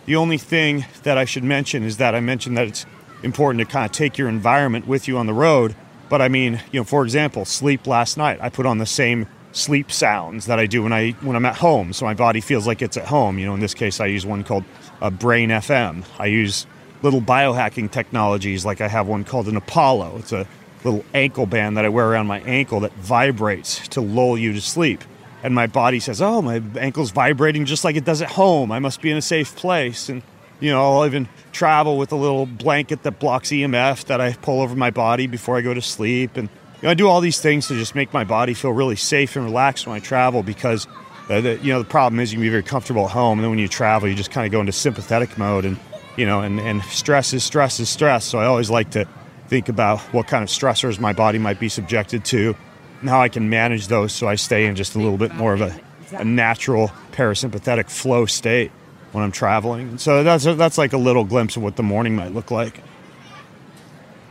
the 0.07 0.15
only 0.15 0.37
thing 0.37 0.85
that 1.03 1.17
I 1.17 1.25
should 1.25 1.43
mention 1.43 1.83
is 1.83 1.97
that 1.97 2.15
I 2.15 2.21
mentioned 2.21 2.57
that 2.57 2.67
it's 2.67 2.85
important 3.23 3.59
to 3.59 3.71
kind 3.71 3.85
of 3.85 3.91
take 3.91 4.17
your 4.17 4.29
environment 4.29 4.87
with 4.87 5.07
you 5.07 5.17
on 5.17 5.27
the 5.27 5.33
road. 5.33 5.75
But 6.09 6.21
I 6.21 6.29
mean, 6.29 6.61
you 6.71 6.79
know, 6.79 6.85
for 6.85 7.03
example, 7.03 7.43
sleep 7.43 7.85
last 7.85 8.17
night, 8.17 8.39
I 8.41 8.49
put 8.49 8.65
on 8.65 8.77
the 8.77 8.85
same 8.85 9.27
sleep 9.51 9.91
sounds 9.91 10.45
that 10.45 10.59
I 10.59 10.65
do 10.65 10.83
when 10.83 10.93
I 10.93 11.11
when 11.21 11.35
I'm 11.35 11.45
at 11.45 11.57
home, 11.57 11.91
so 11.91 12.05
my 12.05 12.13
body 12.13 12.39
feels 12.39 12.65
like 12.65 12.81
it's 12.81 12.95
at 12.95 13.05
home. 13.05 13.37
You 13.37 13.47
know, 13.47 13.53
in 13.53 13.59
this 13.59 13.73
case, 13.73 13.99
I 13.99 14.05
use 14.05 14.25
one 14.25 14.45
called 14.45 14.63
uh, 15.01 15.09
Brain 15.09 15.49
FM. 15.49 16.05
I 16.17 16.27
use 16.27 16.65
little 17.01 17.21
biohacking 17.21 17.91
technologies, 17.91 18.65
like 18.65 18.79
I 18.79 18.87
have 18.87 19.07
one 19.07 19.25
called 19.25 19.49
an 19.49 19.57
Apollo. 19.57 20.19
It's 20.19 20.31
a 20.31 20.47
little 20.85 21.03
ankle 21.13 21.45
band 21.45 21.75
that 21.75 21.83
I 21.83 21.89
wear 21.89 22.09
around 22.09 22.27
my 22.27 22.39
ankle 22.41 22.79
that 22.81 22.93
vibrates 22.93 23.85
to 23.89 23.99
lull 23.99 24.37
you 24.37 24.53
to 24.53 24.61
sleep. 24.61 25.03
And 25.43 25.53
my 25.53 25.67
body 25.67 25.99
says, 25.99 26.21
"Oh, 26.21 26.41
my 26.41 26.61
ankle's 26.79 27.11
vibrating 27.11 27.65
just 27.65 27.83
like 27.83 27.95
it 27.95 28.05
does 28.05 28.21
at 28.21 28.31
home. 28.31 28.71
I 28.71 28.79
must 28.79 29.01
be 29.01 29.11
in 29.11 29.17
a 29.17 29.21
safe 29.21 29.55
place." 29.55 30.09
And 30.09 30.23
you 30.59 30.71
know, 30.71 30.99
I'll 30.99 31.05
even 31.05 31.27
travel 31.51 31.97
with 31.97 32.11
a 32.11 32.15
little 32.15 32.45
blanket 32.45 33.03
that 33.03 33.19
blocks 33.19 33.49
EMF 33.49 34.05
that 34.05 34.19
I 34.19 34.33
pull 34.33 34.61
over 34.61 34.75
my 34.75 34.89
body 34.89 35.27
before 35.27 35.57
I 35.57 35.61
go 35.61 35.73
to 35.73 35.81
sleep. 35.81 36.37
And 36.37 36.49
you 36.81 36.83
know, 36.83 36.89
I 36.89 36.93
do 36.93 37.07
all 37.07 37.21
these 37.21 37.39
things 37.39 37.67
to 37.67 37.75
just 37.75 37.95
make 37.95 38.13
my 38.13 38.23
body 38.23 38.53
feel 38.53 38.71
really 38.71 38.95
safe 38.95 39.35
and 39.35 39.45
relaxed 39.45 39.87
when 39.87 39.95
I 39.95 39.99
travel 39.99 40.43
because, 40.43 40.87
uh, 41.29 41.41
the, 41.41 41.57
you 41.57 41.71
know, 41.71 41.79
the 41.79 41.89
problem 41.89 42.19
is 42.19 42.31
you 42.31 42.37
can 42.37 42.43
be 42.43 42.49
very 42.49 42.63
comfortable 42.63 43.05
at 43.05 43.11
home. 43.11 43.39
And 43.39 43.43
then 43.43 43.49
when 43.51 43.59
you 43.59 43.67
travel, 43.67 44.07
you 44.07 44.15
just 44.15 44.31
kind 44.31 44.45
of 44.45 44.51
go 44.51 44.59
into 44.59 44.71
sympathetic 44.71 45.37
mode. 45.37 45.65
And, 45.65 45.77
you 46.15 46.25
know, 46.25 46.41
and, 46.41 46.59
and 46.59 46.83
stress 46.83 47.33
is 47.33 47.43
stress 47.43 47.79
is 47.79 47.89
stress. 47.89 48.25
So 48.25 48.39
I 48.39 48.45
always 48.45 48.69
like 48.69 48.91
to 48.91 49.07
think 49.47 49.69
about 49.69 49.99
what 50.13 50.27
kind 50.27 50.43
of 50.43 50.49
stressors 50.49 50.99
my 50.99 51.13
body 51.13 51.37
might 51.37 51.59
be 51.59 51.69
subjected 51.69 52.25
to 52.25 52.55
how 53.03 53.21
I 53.21 53.29
can 53.29 53.49
manage 53.49 53.87
those 53.87 54.11
so 54.13 54.27
I 54.27 54.35
stay 54.35 54.65
in 54.65 54.75
just 54.75 54.95
a 54.95 54.97
little 54.99 55.17
bit 55.17 55.33
more 55.35 55.53
of 55.53 55.61
a, 55.61 55.79
a 56.13 56.25
natural 56.25 56.89
parasympathetic 57.11 57.89
flow 57.89 58.25
state 58.25 58.71
when 59.11 59.23
I'm 59.23 59.31
traveling. 59.31 59.97
So 59.97 60.23
that's 60.23 60.43
that's 60.45 60.77
like 60.77 60.93
a 60.93 60.97
little 60.97 61.23
glimpse 61.23 61.55
of 61.57 61.63
what 61.63 61.75
the 61.75 61.83
morning 61.83 62.15
might 62.15 62.33
look 62.33 62.51
like. 62.51 62.81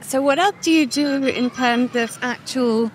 So 0.03 0.23
what 0.23 0.39
else 0.39 0.55
do 0.63 0.71
you 0.71 0.87
do 0.87 1.25
in 1.27 1.51
terms 1.51 1.97
of 1.97 2.17
actual 2.23 2.91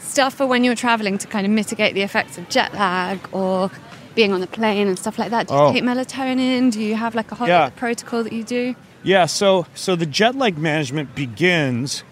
stuff 0.00 0.34
for 0.34 0.46
when 0.46 0.64
you're 0.64 0.74
traveling 0.74 1.18
to 1.18 1.26
kind 1.26 1.46
of 1.46 1.52
mitigate 1.52 1.94
the 1.94 2.02
effects 2.02 2.38
of 2.38 2.48
jet 2.48 2.72
lag 2.74 3.18
or 3.32 3.70
being 4.14 4.32
on 4.32 4.40
the 4.40 4.46
plane 4.46 4.88
and 4.88 4.98
stuff 4.98 5.18
like 5.18 5.30
that? 5.30 5.48
Do 5.48 5.54
you 5.54 5.60
Oh. 5.60 5.72
take 5.72 5.82
melatonin? 5.84 6.70
Do 6.72 6.80
you 6.80 6.94
have 6.94 7.14
like 7.14 7.30
a 7.32 7.34
hot 7.34 7.48
Yeah. 7.48 7.70
protocol 7.70 8.22
that 8.24 8.32
you 8.32 8.44
do? 8.44 8.74
Yeah, 9.02 9.26
so 9.26 9.66
so 9.74 9.96
the 9.96 10.06
jet 10.06 10.34
lag 10.36 10.56
management 10.58 11.14
begins, 11.14 12.04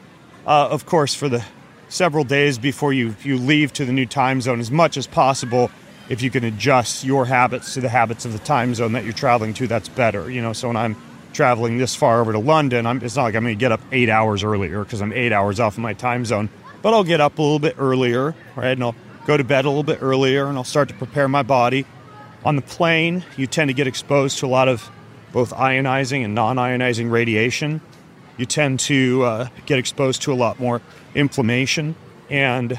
uh, 0.46 0.68
of 0.70 0.86
course, 0.86 1.14
for 1.14 1.28
the 1.28 1.44
several 1.90 2.24
days 2.24 2.56
before 2.56 2.92
you 2.94 3.14
you 3.22 3.36
leave 3.36 3.72
to 3.74 3.84
the 3.84 3.92
new 3.92 4.06
time 4.06 4.40
zone 4.40 4.60
as 4.60 4.70
much 4.70 4.96
as 4.96 5.06
possible. 5.06 5.70
If 6.08 6.22
you 6.22 6.30
can 6.30 6.42
adjust 6.42 7.04
your 7.04 7.26
habits 7.26 7.74
to 7.74 7.80
the 7.80 7.88
habits 7.88 8.24
of 8.24 8.32
the 8.32 8.38
time 8.38 8.74
zone 8.74 8.92
that 8.92 9.04
you're 9.04 9.12
traveling 9.12 9.54
to, 9.54 9.66
that's 9.66 9.88
better. 9.88 10.30
You 10.30 10.42
know, 10.42 10.52
so 10.52 10.68
when 10.68 10.76
I'm 10.76 10.96
traveling 11.32 11.78
this 11.78 11.94
far 11.94 12.20
over 12.20 12.32
to 12.32 12.38
London, 12.38 12.86
I'm, 12.86 13.00
it's 13.02 13.14
not 13.14 13.24
like 13.24 13.36
I'm 13.36 13.44
going 13.44 13.54
to 13.54 13.60
get 13.60 13.70
up 13.70 13.80
eight 13.92 14.08
hours 14.08 14.42
earlier 14.42 14.82
because 14.82 15.00
I'm 15.02 15.12
eight 15.12 15.32
hours 15.32 15.60
off 15.60 15.74
of 15.74 15.80
my 15.80 15.92
time 15.92 16.24
zone. 16.24 16.48
But 16.82 16.94
I'll 16.94 17.04
get 17.04 17.20
up 17.20 17.38
a 17.38 17.42
little 17.42 17.58
bit 17.58 17.76
earlier, 17.78 18.34
right? 18.56 18.72
And 18.72 18.82
I'll 18.82 18.96
go 19.26 19.36
to 19.36 19.44
bed 19.44 19.66
a 19.66 19.68
little 19.68 19.84
bit 19.84 20.02
earlier, 20.02 20.46
and 20.46 20.56
I'll 20.56 20.64
start 20.64 20.88
to 20.88 20.94
prepare 20.94 21.28
my 21.28 21.42
body. 21.42 21.86
On 22.44 22.56
the 22.56 22.62
plane, 22.62 23.22
you 23.36 23.46
tend 23.46 23.68
to 23.68 23.74
get 23.74 23.86
exposed 23.86 24.38
to 24.38 24.46
a 24.46 24.48
lot 24.48 24.66
of 24.66 24.90
both 25.32 25.52
ionizing 25.52 26.24
and 26.24 26.34
non 26.34 26.56
ionizing 26.56 27.10
radiation. 27.10 27.80
You 28.36 28.46
tend 28.46 28.80
to 28.80 29.22
uh, 29.22 29.48
get 29.66 29.78
exposed 29.78 30.22
to 30.22 30.32
a 30.32 30.34
lot 30.34 30.58
more 30.58 30.80
inflammation. 31.14 31.94
And 32.28 32.78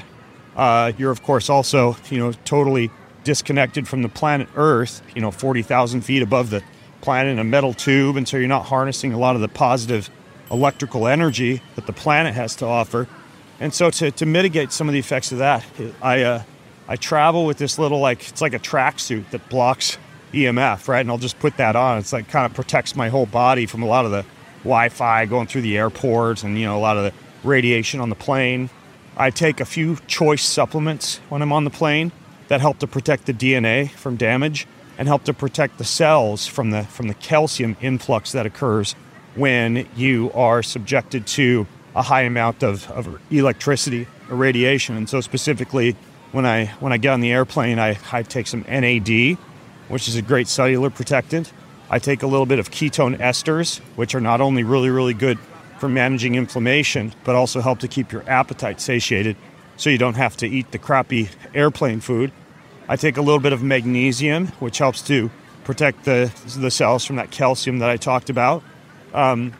uh, 0.56 0.92
you're, 0.96 1.10
of 1.10 1.22
course, 1.22 1.48
also, 1.50 1.96
you 2.10 2.18
know, 2.18 2.32
totally 2.44 2.90
disconnected 3.24 3.86
from 3.86 4.02
the 4.02 4.08
planet 4.08 4.48
Earth, 4.56 5.02
you 5.14 5.20
know, 5.20 5.30
40,000 5.30 6.02
feet 6.02 6.22
above 6.22 6.50
the 6.50 6.62
planet 7.00 7.32
in 7.32 7.38
a 7.38 7.44
metal 7.44 7.74
tube. 7.74 8.16
And 8.16 8.26
so 8.26 8.36
you're 8.36 8.48
not 8.48 8.66
harnessing 8.66 9.12
a 9.12 9.18
lot 9.18 9.34
of 9.34 9.42
the 9.42 9.48
positive 9.48 10.10
electrical 10.50 11.06
energy 11.06 11.62
that 11.76 11.86
the 11.86 11.92
planet 11.92 12.34
has 12.34 12.56
to 12.56 12.66
offer. 12.66 13.08
And 13.60 13.72
so 13.72 13.90
to, 13.90 14.10
to 14.10 14.26
mitigate 14.26 14.72
some 14.72 14.88
of 14.88 14.92
the 14.92 14.98
effects 14.98 15.32
of 15.32 15.38
that, 15.38 15.64
I, 16.02 16.22
uh, 16.22 16.42
I 16.88 16.96
travel 16.96 17.46
with 17.46 17.58
this 17.58 17.78
little, 17.78 18.00
like, 18.00 18.28
it's 18.28 18.40
like 18.40 18.54
a 18.54 18.58
tracksuit 18.58 19.30
that 19.30 19.48
blocks 19.48 19.98
EMF, 20.32 20.88
right? 20.88 21.00
And 21.00 21.10
I'll 21.10 21.18
just 21.18 21.38
put 21.38 21.56
that 21.58 21.76
on. 21.76 21.98
It's 21.98 22.12
like 22.12 22.28
kind 22.28 22.46
of 22.46 22.54
protects 22.54 22.96
my 22.96 23.08
whole 23.08 23.26
body 23.26 23.66
from 23.66 23.82
a 23.82 23.86
lot 23.86 24.04
of 24.04 24.10
the 24.10 24.24
Wi-Fi 24.64 25.26
going 25.26 25.46
through 25.46 25.62
the 25.62 25.76
airport 25.76 26.44
and 26.44 26.58
you 26.58 26.64
know 26.64 26.76
a 26.76 26.80
lot 26.80 26.96
of 26.96 27.04
the 27.04 27.12
radiation 27.44 28.00
on 28.00 28.08
the 28.08 28.14
plane. 28.14 28.70
I 29.16 29.30
take 29.30 29.60
a 29.60 29.64
few 29.64 29.96
choice 30.06 30.42
supplements 30.42 31.18
when 31.28 31.42
I'm 31.42 31.52
on 31.52 31.64
the 31.64 31.70
plane 31.70 32.12
that 32.48 32.60
help 32.60 32.78
to 32.78 32.86
protect 32.86 33.26
the 33.26 33.34
DNA 33.34 33.90
from 33.90 34.16
damage 34.16 34.66
and 34.98 35.08
help 35.08 35.24
to 35.24 35.34
protect 35.34 35.78
the 35.78 35.84
cells 35.84 36.46
from 36.46 36.70
the 36.70 36.84
from 36.84 37.08
the 37.08 37.14
calcium 37.14 37.76
influx 37.80 38.32
that 38.32 38.46
occurs 38.46 38.94
when 39.34 39.86
you 39.96 40.30
are 40.32 40.62
subjected 40.62 41.26
to 41.26 41.66
a 41.94 42.02
high 42.02 42.22
amount 42.22 42.62
of, 42.62 42.90
of 42.90 43.18
electricity 43.30 44.06
or 44.30 44.36
radiation. 44.36 44.96
And 44.96 45.08
so 45.08 45.20
specifically 45.20 45.96
when 46.32 46.46
I 46.46 46.66
when 46.80 46.92
I 46.92 46.96
get 46.96 47.12
on 47.12 47.20
the 47.20 47.32
airplane 47.32 47.78
I, 47.78 47.98
I 48.12 48.22
take 48.22 48.46
some 48.46 48.64
NAD, 48.68 49.38
which 49.88 50.08
is 50.08 50.16
a 50.16 50.22
great 50.22 50.48
cellular 50.48 50.90
protectant. 50.90 51.52
I 51.90 51.98
take 51.98 52.22
a 52.22 52.26
little 52.26 52.46
bit 52.46 52.58
of 52.58 52.70
ketone 52.70 53.18
esters, 53.18 53.80
which 53.96 54.14
are 54.14 54.20
not 54.20 54.40
only 54.40 54.62
really, 54.62 54.88
really 54.88 55.12
good 55.12 55.38
for 55.82 55.88
managing 55.88 56.36
inflammation, 56.36 57.12
but 57.24 57.34
also 57.34 57.60
help 57.60 57.80
to 57.80 57.88
keep 57.88 58.12
your 58.12 58.22
appetite 58.30 58.80
satiated 58.80 59.36
so 59.76 59.90
you 59.90 59.98
don't 59.98 60.14
have 60.14 60.36
to 60.36 60.46
eat 60.46 60.70
the 60.70 60.78
crappy 60.78 61.28
airplane 61.54 61.98
food. 61.98 62.30
I 62.86 62.94
take 62.94 63.16
a 63.16 63.20
little 63.20 63.40
bit 63.40 63.52
of 63.52 63.64
magnesium, 63.64 64.46
which 64.60 64.78
helps 64.78 65.02
to 65.08 65.28
protect 65.64 66.04
the, 66.04 66.32
the 66.56 66.70
cells 66.70 67.04
from 67.04 67.16
that 67.16 67.32
calcium 67.32 67.80
that 67.80 67.90
I 67.90 67.96
talked 67.96 68.30
about. 68.30 68.62
Um, 69.12 69.54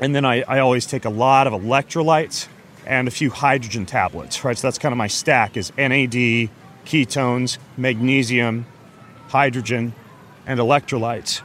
and 0.00 0.14
then 0.14 0.24
I, 0.24 0.40
I 0.48 0.60
always 0.60 0.86
take 0.86 1.04
a 1.04 1.10
lot 1.10 1.46
of 1.46 1.52
electrolytes 1.52 2.48
and 2.86 3.06
a 3.06 3.10
few 3.10 3.28
hydrogen 3.28 3.84
tablets, 3.84 4.42
right? 4.42 4.56
So 4.56 4.66
that's 4.66 4.78
kind 4.78 4.94
of 4.94 4.96
my 4.96 5.08
stack 5.08 5.58
is 5.58 5.76
NAD, 5.76 6.48
ketones, 6.86 7.58
magnesium, 7.76 8.64
hydrogen, 9.28 9.92
and 10.46 10.58
electrolytes. 10.58 11.42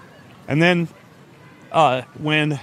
And 0.48 0.62
then 0.62 0.88
uh, 1.74 2.04
when 2.18 2.62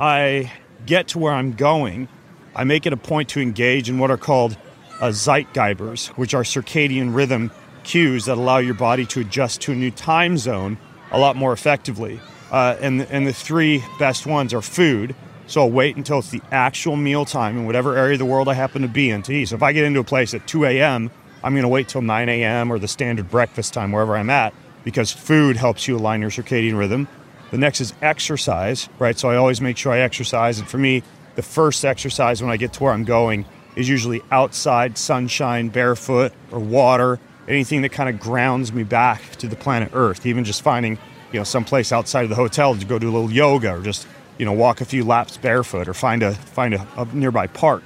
I 0.00 0.50
get 0.86 1.08
to 1.08 1.18
where 1.18 1.32
I'm 1.32 1.52
going, 1.52 2.08
I 2.54 2.64
make 2.64 2.86
it 2.86 2.92
a 2.92 2.96
point 2.96 3.28
to 3.30 3.40
engage 3.40 3.88
in 3.88 3.98
what 3.98 4.10
are 4.10 4.16
called 4.16 4.56
uh, 5.00 5.08
Zeitgebers, 5.08 6.08
which 6.08 6.34
are 6.34 6.42
circadian 6.42 7.14
rhythm 7.14 7.50
cues 7.84 8.26
that 8.26 8.36
allow 8.36 8.58
your 8.58 8.74
body 8.74 9.06
to 9.06 9.20
adjust 9.20 9.60
to 9.62 9.72
a 9.72 9.74
new 9.74 9.90
time 9.90 10.36
zone 10.36 10.78
a 11.10 11.18
lot 11.18 11.36
more 11.36 11.52
effectively. 11.52 12.20
Uh, 12.50 12.76
and, 12.80 13.02
and 13.02 13.26
the 13.26 13.32
three 13.32 13.82
best 13.98 14.26
ones 14.26 14.52
are 14.52 14.62
food. 14.62 15.14
So 15.46 15.62
I'll 15.62 15.70
wait 15.70 15.96
until 15.96 16.20
it's 16.20 16.30
the 16.30 16.42
actual 16.52 16.96
meal 16.96 17.24
time 17.24 17.56
in 17.56 17.66
whatever 17.66 17.96
area 17.96 18.12
of 18.12 18.18
the 18.20 18.24
world 18.24 18.48
I 18.48 18.54
happen 18.54 18.82
to 18.82 18.88
be 18.88 19.10
in 19.10 19.22
to 19.22 19.32
eat. 19.32 19.46
So 19.46 19.56
if 19.56 19.62
I 19.62 19.72
get 19.72 19.84
into 19.84 20.00
a 20.00 20.04
place 20.04 20.34
at 20.34 20.46
2 20.46 20.64
a.m., 20.64 21.10
I'm 21.42 21.54
going 21.54 21.62
to 21.62 21.68
wait 21.68 21.88
till 21.88 22.02
9 22.02 22.28
a.m. 22.28 22.72
or 22.72 22.78
the 22.78 22.88
standard 22.88 23.30
breakfast 23.30 23.72
time 23.72 23.92
wherever 23.92 24.16
I'm 24.16 24.30
at 24.30 24.54
because 24.84 25.12
food 25.12 25.56
helps 25.56 25.88
you 25.88 25.96
align 25.96 26.20
your 26.20 26.30
circadian 26.30 26.78
rhythm. 26.78 27.08
The 27.50 27.58
next 27.58 27.80
is 27.80 27.92
exercise, 28.00 28.88
right? 28.98 29.18
So 29.18 29.28
I 29.28 29.36
always 29.36 29.60
make 29.60 29.76
sure 29.76 29.92
I 29.92 29.98
exercise. 30.00 30.58
And 30.58 30.68
for 30.68 30.78
me, 30.78 31.02
the 31.34 31.42
first 31.42 31.84
exercise 31.84 32.42
when 32.42 32.50
I 32.50 32.56
get 32.56 32.72
to 32.74 32.84
where 32.84 32.92
I'm 32.92 33.04
going 33.04 33.44
is 33.76 33.88
usually 33.88 34.22
outside, 34.30 34.98
sunshine, 34.98 35.68
barefoot, 35.68 36.32
or 36.50 36.58
water, 36.58 37.18
anything 37.48 37.82
that 37.82 37.90
kind 37.90 38.08
of 38.08 38.20
grounds 38.20 38.72
me 38.72 38.82
back 38.84 39.36
to 39.36 39.48
the 39.48 39.56
planet 39.56 39.90
Earth. 39.94 40.26
Even 40.26 40.44
just 40.44 40.62
finding, 40.62 40.98
you 41.32 41.40
know, 41.40 41.44
someplace 41.44 41.92
outside 41.92 42.22
of 42.22 42.28
the 42.28 42.36
hotel 42.36 42.74
to 42.76 42.86
go 42.86 42.98
do 42.98 43.08
a 43.08 43.12
little 43.12 43.32
yoga 43.32 43.76
or 43.76 43.80
just, 43.80 44.06
you 44.38 44.44
know, 44.44 44.52
walk 44.52 44.80
a 44.80 44.84
few 44.84 45.04
laps 45.04 45.36
barefoot 45.36 45.88
or 45.88 45.94
find 45.94 46.22
a 46.22 46.32
find 46.32 46.74
a, 46.74 46.86
a 46.96 47.04
nearby 47.06 47.46
park. 47.46 47.84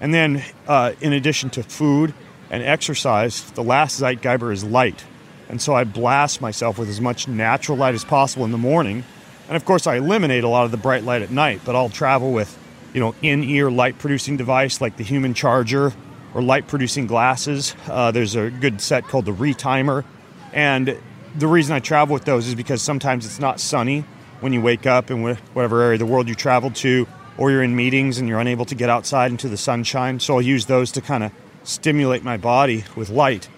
And 0.00 0.12
then, 0.12 0.42
uh, 0.68 0.92
in 1.00 1.12
addition 1.12 1.50
to 1.50 1.62
food 1.62 2.12
and 2.50 2.62
exercise, 2.62 3.50
the 3.52 3.62
last 3.62 4.00
Zeitgeber 4.00 4.52
is 4.52 4.62
light. 4.62 5.04
And 5.48 5.60
so 5.62 5.74
I 5.74 5.84
blast 5.84 6.40
myself 6.40 6.78
with 6.78 6.88
as 6.88 7.00
much 7.00 7.28
natural 7.28 7.78
light 7.78 7.94
as 7.94 8.04
possible 8.04 8.44
in 8.44 8.52
the 8.52 8.58
morning. 8.58 9.04
And 9.48 9.56
of 9.56 9.64
course, 9.64 9.86
I 9.86 9.96
eliminate 9.96 10.44
a 10.44 10.48
lot 10.48 10.64
of 10.64 10.70
the 10.70 10.76
bright 10.76 11.04
light 11.04 11.22
at 11.22 11.30
night, 11.30 11.60
but 11.64 11.76
I'll 11.76 11.88
travel 11.88 12.32
with, 12.32 12.58
you 12.92 13.00
know, 13.00 13.14
in-ear 13.22 13.70
light 13.70 13.98
producing 13.98 14.36
device 14.36 14.80
like 14.80 14.96
the 14.96 15.04
Human 15.04 15.34
Charger 15.34 15.92
or 16.34 16.42
light 16.42 16.66
producing 16.66 17.06
glasses. 17.06 17.74
Uh, 17.86 18.10
there's 18.10 18.34
a 18.34 18.50
good 18.50 18.80
set 18.80 19.04
called 19.04 19.24
the 19.24 19.32
Retimer. 19.32 20.04
And 20.52 20.98
the 21.36 21.46
reason 21.46 21.76
I 21.76 21.80
travel 21.80 22.14
with 22.14 22.24
those 22.24 22.48
is 22.48 22.54
because 22.54 22.82
sometimes 22.82 23.24
it's 23.24 23.38
not 23.38 23.60
sunny 23.60 24.04
when 24.40 24.52
you 24.52 24.60
wake 24.60 24.84
up 24.84 25.10
in 25.10 25.22
whatever 25.22 25.82
area 25.82 25.94
of 25.94 26.00
the 26.00 26.06
world 26.06 26.28
you 26.28 26.34
travel 26.34 26.70
to, 26.70 27.06
or 27.38 27.50
you're 27.50 27.62
in 27.62 27.76
meetings 27.76 28.18
and 28.18 28.28
you're 28.28 28.40
unable 28.40 28.64
to 28.64 28.74
get 28.74 28.90
outside 28.90 29.30
into 29.30 29.48
the 29.48 29.56
sunshine. 29.56 30.18
So 30.18 30.34
I'll 30.34 30.42
use 30.42 30.66
those 30.66 30.90
to 30.92 31.00
kind 31.00 31.22
of 31.22 31.32
stimulate 31.62 32.22
my 32.22 32.36
body 32.36 32.84
with 32.96 33.10
light. 33.10 33.48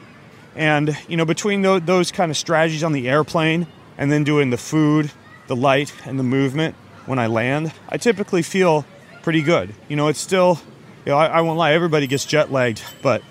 And, 0.55 0.97
you 1.09 1.17
know, 1.17 1.25
between 1.25 1.63
those, 1.63 1.83
those 1.83 2.13
kind 2.13 2.31
of 2.31 2.37
strategies 2.37 2.83
on 2.83 2.93
the 2.93 3.09
airplane 3.09 3.67
and 3.97 4.11
then 4.11 4.25
doing 4.25 4.51
the 4.51 4.57
food, 4.57 5.11
the 5.47 5.57
light, 5.57 5.93
and 6.05 6.19
the 6.19 6.25
movement 6.25 6.75
when 7.07 7.19
I 7.19 7.27
land, 7.27 7.73
I 7.89 7.97
typically 7.97 8.43
feel 8.43 8.85
pretty 9.23 9.43
good. 9.43 9.75
You 9.89 9.97
know, 9.97 10.09
it's 10.09 10.21
still, 10.21 10.61
you 11.05 11.13
know, 11.13 11.19
I, 11.19 11.27
I 11.27 11.41
won't 11.41 11.59
lie, 11.59 11.73
everybody 11.73 12.07
gets 12.07 12.25
jet 12.25 12.51
lagged, 12.53 12.83
but 13.03 13.23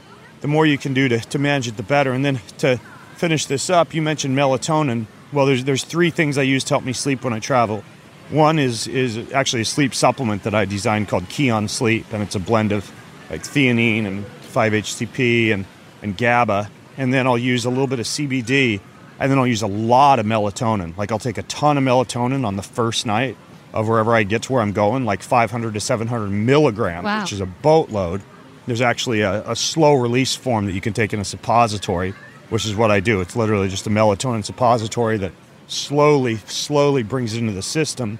the 0.41 0.47
more 0.47 0.65
you 0.65 0.77
can 0.77 0.93
do 0.93 1.07
to, 1.09 1.19
to 1.19 1.39
manage 1.39 1.67
it, 1.67 1.77
the 1.77 1.83
better. 1.83 2.11
And 2.11 2.23
then 2.23 2.39
to 2.59 2.79
finish 3.15 3.45
this 3.45 3.69
up, 3.69 3.93
you 3.93 4.01
mentioned 4.01 4.37
melatonin. 4.37 5.07
Well, 5.33 5.45
there's, 5.45 5.63
there's 5.63 5.83
three 5.83 6.09
things 6.09 6.37
I 6.37 6.43
use 6.43 6.63
to 6.65 6.75
help 6.75 6.83
me 6.83 6.93
sleep 6.93 7.23
when 7.23 7.33
I 7.33 7.39
travel. 7.39 7.83
One 8.29 8.59
is, 8.59 8.87
is 8.87 9.31
actually 9.31 9.61
a 9.61 9.65
sleep 9.65 9.95
supplement 9.95 10.43
that 10.43 10.53
I 10.53 10.65
designed 10.65 11.07
called 11.07 11.23
Kion 11.25 11.69
Sleep, 11.69 12.05
and 12.11 12.21
it's 12.21 12.35
a 12.35 12.39
blend 12.39 12.71
of 12.71 12.91
like 13.29 13.43
theanine 13.43 14.05
and 14.05 14.25
5-HTP 14.53 15.53
and, 15.53 15.65
and 16.01 16.17
GABA 16.17 16.69
and 16.97 17.13
then 17.13 17.27
I'll 17.27 17.37
use 17.37 17.65
a 17.65 17.69
little 17.69 17.87
bit 17.87 17.99
of 17.99 18.05
CBD, 18.05 18.79
and 19.19 19.31
then 19.31 19.37
I'll 19.39 19.47
use 19.47 19.61
a 19.61 19.67
lot 19.67 20.19
of 20.19 20.25
melatonin. 20.25 20.95
Like 20.97 21.11
I'll 21.11 21.19
take 21.19 21.37
a 21.37 21.43
ton 21.43 21.77
of 21.77 21.83
melatonin 21.83 22.45
on 22.45 22.55
the 22.55 22.63
first 22.63 23.05
night 23.05 23.37
of 23.73 23.87
wherever 23.87 24.15
I 24.15 24.23
get 24.23 24.43
to 24.43 24.53
where 24.53 24.61
I'm 24.61 24.71
going, 24.73 25.05
like 25.05 25.21
500 25.21 25.73
to 25.73 25.79
700 25.79 26.29
milligrams, 26.29 27.05
Wow. 27.05 27.21
which 27.21 27.33
is 27.33 27.41
a 27.41 27.45
boatload. 27.45 28.21
There's 28.65 28.81
actually 28.81 29.21
a, 29.21 29.49
a 29.49 29.55
slow 29.55 29.93
release 29.93 30.35
form 30.35 30.65
that 30.65 30.73
you 30.73 30.81
can 30.81 30.93
take 30.93 31.13
in 31.13 31.19
a 31.19 31.25
suppository, 31.25 32.13
which 32.49 32.65
is 32.65 32.75
what 32.75 32.91
I 32.91 32.99
do. 32.99 33.21
It's 33.21 33.35
literally 33.35 33.69
just 33.69 33.85
a 33.87 33.89
melatonin 33.89 34.43
suppository 34.43 35.17
that 35.19 35.31
slowly, 35.67 36.37
slowly 36.47 37.03
brings 37.03 37.33
it 37.35 37.39
into 37.39 37.53
the 37.53 37.61
system, 37.61 38.19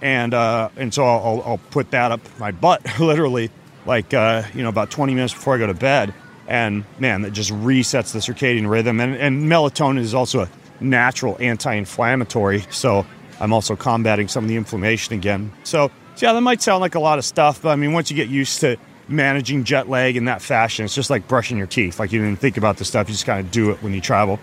and 0.00 0.32
uh, 0.34 0.68
and 0.76 0.92
so 0.94 1.04
I'll, 1.04 1.20
I'll, 1.24 1.42
I'll 1.42 1.60
put 1.70 1.90
that 1.90 2.12
up 2.12 2.20
my 2.38 2.50
butt, 2.52 2.82
literally, 3.00 3.50
like 3.86 4.12
uh, 4.14 4.42
you 4.54 4.62
know 4.62 4.68
about 4.68 4.90
20 4.90 5.14
minutes 5.14 5.34
before 5.34 5.54
I 5.54 5.58
go 5.58 5.66
to 5.66 5.74
bed, 5.74 6.14
and 6.46 6.84
man, 6.98 7.22
that 7.22 7.32
just 7.32 7.50
resets 7.50 8.12
the 8.12 8.18
circadian 8.18 8.68
rhythm. 8.68 9.00
And, 9.00 9.14
and 9.16 9.44
melatonin 9.44 9.98
is 9.98 10.14
also 10.14 10.42
a 10.42 10.48
natural 10.80 11.36
anti-inflammatory, 11.40 12.64
so 12.70 13.06
I'm 13.40 13.52
also 13.52 13.76
combating 13.76 14.28
some 14.28 14.44
of 14.44 14.48
the 14.48 14.56
inflammation 14.56 15.14
again. 15.14 15.52
So, 15.64 15.90
so 16.16 16.26
yeah, 16.26 16.32
that 16.32 16.40
might 16.40 16.62
sound 16.62 16.80
like 16.80 16.94
a 16.94 17.00
lot 17.00 17.18
of 17.18 17.24
stuff, 17.24 17.62
but 17.62 17.70
I 17.70 17.76
mean, 17.76 17.92
once 17.92 18.10
you 18.10 18.16
get 18.16 18.28
used 18.28 18.60
to 18.60 18.76
managing 19.08 19.64
jet 19.64 19.88
lag 19.88 20.16
in 20.16 20.26
that 20.26 20.42
fashion, 20.42 20.84
it's 20.84 20.94
just 20.94 21.10
like 21.10 21.28
brushing 21.28 21.58
your 21.58 21.66
teeth. 21.66 21.98
Like 21.98 22.12
you 22.12 22.20
didn't 22.20 22.40
think 22.40 22.56
about 22.56 22.76
the 22.76 22.84
stuff, 22.84 23.08
you 23.08 23.14
just 23.14 23.26
kind 23.26 23.44
of 23.44 23.50
do 23.50 23.70
it 23.70 23.82
when 23.82 23.92
you 23.92 24.00
travel. 24.00 24.38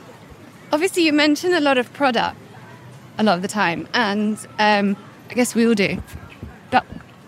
Obviously, 0.71 1.03
you 1.03 1.13
mention 1.13 1.53
a 1.53 1.59
lot 1.59 1.77
of 1.77 1.91
product 1.93 2.37
a 3.17 3.23
lot 3.23 3.35
of 3.35 3.41
the 3.41 3.47
time, 3.47 3.87
and 3.93 4.37
um, 4.57 4.95
I 5.29 5.33
guess 5.33 5.53
we 5.53 5.67
all 5.67 5.75
do. 5.75 6.01
But 6.71 6.85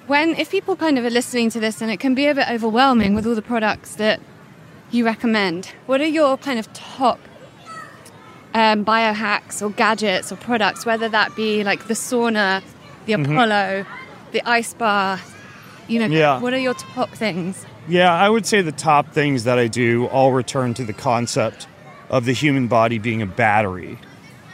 when, 0.07 0.35
if 0.35 0.49
people 0.49 0.75
kind 0.75 0.97
of 0.97 1.05
are 1.05 1.09
listening 1.09 1.49
to 1.51 1.59
this 1.59 1.81
and 1.81 1.91
it 1.91 1.99
can 1.99 2.15
be 2.15 2.27
a 2.27 2.35
bit 2.35 2.49
overwhelming 2.49 3.13
with 3.13 3.27
all 3.27 3.35
the 3.35 3.41
products 3.41 3.95
that 3.95 4.19
you 4.93 5.05
recommend, 5.05 5.67
what 5.85 6.01
are 6.01 6.05
your 6.07 6.37
kind 6.37 6.59
of 6.59 6.71
top 6.73 7.19
um, 8.53 8.85
biohacks 8.85 9.61
or 9.61 9.69
gadgets 9.71 10.31
or 10.31 10.35
products, 10.35 10.85
whether 10.85 11.09
that 11.09 11.35
be 11.35 11.63
like 11.63 11.87
the 11.87 11.93
sauna, 11.93 12.61
the 13.05 13.13
Mm-hmm. 13.13 13.31
Apollo, 13.33 13.85
the 14.31 14.41
ice 14.47 14.73
bath? 14.73 15.29
You 15.87 15.99
know, 15.99 16.05
Yeah. 16.05 16.39
what 16.39 16.53
are 16.53 16.59
your 16.59 16.73
top 16.75 17.09
things? 17.11 17.65
Yeah, 17.87 18.13
I 18.13 18.29
would 18.29 18.45
say 18.45 18.61
the 18.61 18.71
top 18.71 19.11
things 19.11 19.43
that 19.43 19.59
I 19.59 19.67
do 19.67 20.05
all 20.07 20.31
return 20.31 20.73
to 20.75 20.85
the 20.85 20.93
concept 20.93 21.67
of 22.09 22.23
the 22.25 22.31
human 22.31 22.67
body 22.67 22.97
being 22.99 23.21
a 23.21 23.25
battery, 23.25 23.97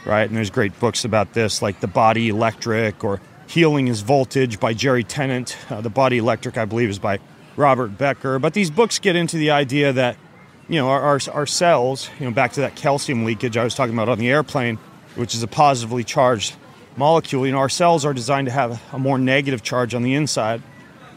right? 0.04 0.26
And 0.28 0.36
there's 0.36 0.50
great 0.50 0.78
books 0.80 1.04
about 1.04 1.32
this, 1.34 1.62
like 1.62 1.78
The 1.80 1.86
Body 1.86 2.28
Electric 2.30 3.04
or 3.04 3.20
Healing 3.46 3.86
is 3.88 4.00
Voltage 4.00 4.58
by 4.58 4.72
Jerry 4.74 5.04
Tennant. 5.04 5.56
Uh, 5.68 5.80
the 5.80 5.90
Body 5.90 6.18
Electric, 6.18 6.56
I 6.58 6.64
believe, 6.64 6.88
is 6.88 6.98
by 6.98 7.18
Robert 7.56 7.96
Becker. 7.98 8.38
But 8.40 8.54
these 8.54 8.70
books 8.70 8.98
get 8.98 9.14
into 9.14 9.36
the 9.36 9.50
idea 9.52 9.92
that, 9.92 10.16
you 10.70 10.76
know, 10.76 10.88
our, 10.88 11.00
our, 11.00 11.20
our 11.32 11.46
cells, 11.46 12.08
you 12.20 12.24
know, 12.24 12.30
back 12.30 12.52
to 12.52 12.60
that 12.60 12.76
calcium 12.76 13.24
leakage 13.24 13.56
I 13.56 13.64
was 13.64 13.74
talking 13.74 13.92
about 13.92 14.08
on 14.08 14.18
the 14.18 14.30
airplane, 14.30 14.78
which 15.16 15.34
is 15.34 15.42
a 15.42 15.48
positively 15.48 16.04
charged 16.04 16.54
molecule, 16.96 17.44
you 17.44 17.52
know, 17.52 17.58
our 17.58 17.68
cells 17.68 18.04
are 18.04 18.14
designed 18.14 18.46
to 18.46 18.52
have 18.52 18.80
a 18.92 18.98
more 18.98 19.18
negative 19.18 19.62
charge 19.62 19.94
on 19.94 20.02
the 20.02 20.14
inside 20.14 20.62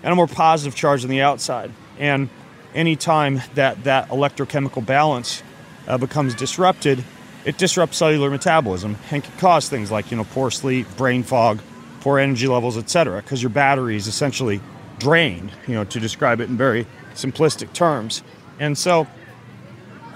and 0.01 0.11
a 0.11 0.15
more 0.15 0.27
positive 0.27 0.75
charge 0.75 1.03
on 1.03 1.09
the 1.09 1.21
outside. 1.21 1.71
And 1.99 2.29
anytime 2.73 3.41
that 3.53 3.83
that 3.83 4.09
electrochemical 4.09 4.83
balance 4.83 5.43
uh, 5.87 5.99
becomes 5.99 6.33
disrupted, 6.33 7.03
it 7.45 7.57
disrupts 7.59 7.97
cellular 7.97 8.31
metabolism 8.31 8.97
and 9.11 9.23
can 9.23 9.37
cause 9.37 9.69
things 9.69 9.91
like 9.91 10.09
you 10.09 10.17
know 10.17 10.23
poor 10.23 10.49
sleep, 10.49 10.87
brain 10.97 11.21
fog, 11.21 11.59
poor 11.99 12.17
energy 12.17 12.47
levels, 12.47 12.77
etc. 12.77 13.21
Because 13.21 13.43
your 13.43 13.51
battery 13.51 13.95
is 13.95 14.07
essentially 14.07 14.61
drained, 14.97 15.51
you 15.67 15.75
know, 15.75 15.83
to 15.83 15.99
describe 15.99 16.39
it 16.39 16.49
in 16.49 16.57
very 16.57 16.87
simplistic 17.13 17.73
terms. 17.73 18.23
And 18.59 18.77
so, 18.77 19.07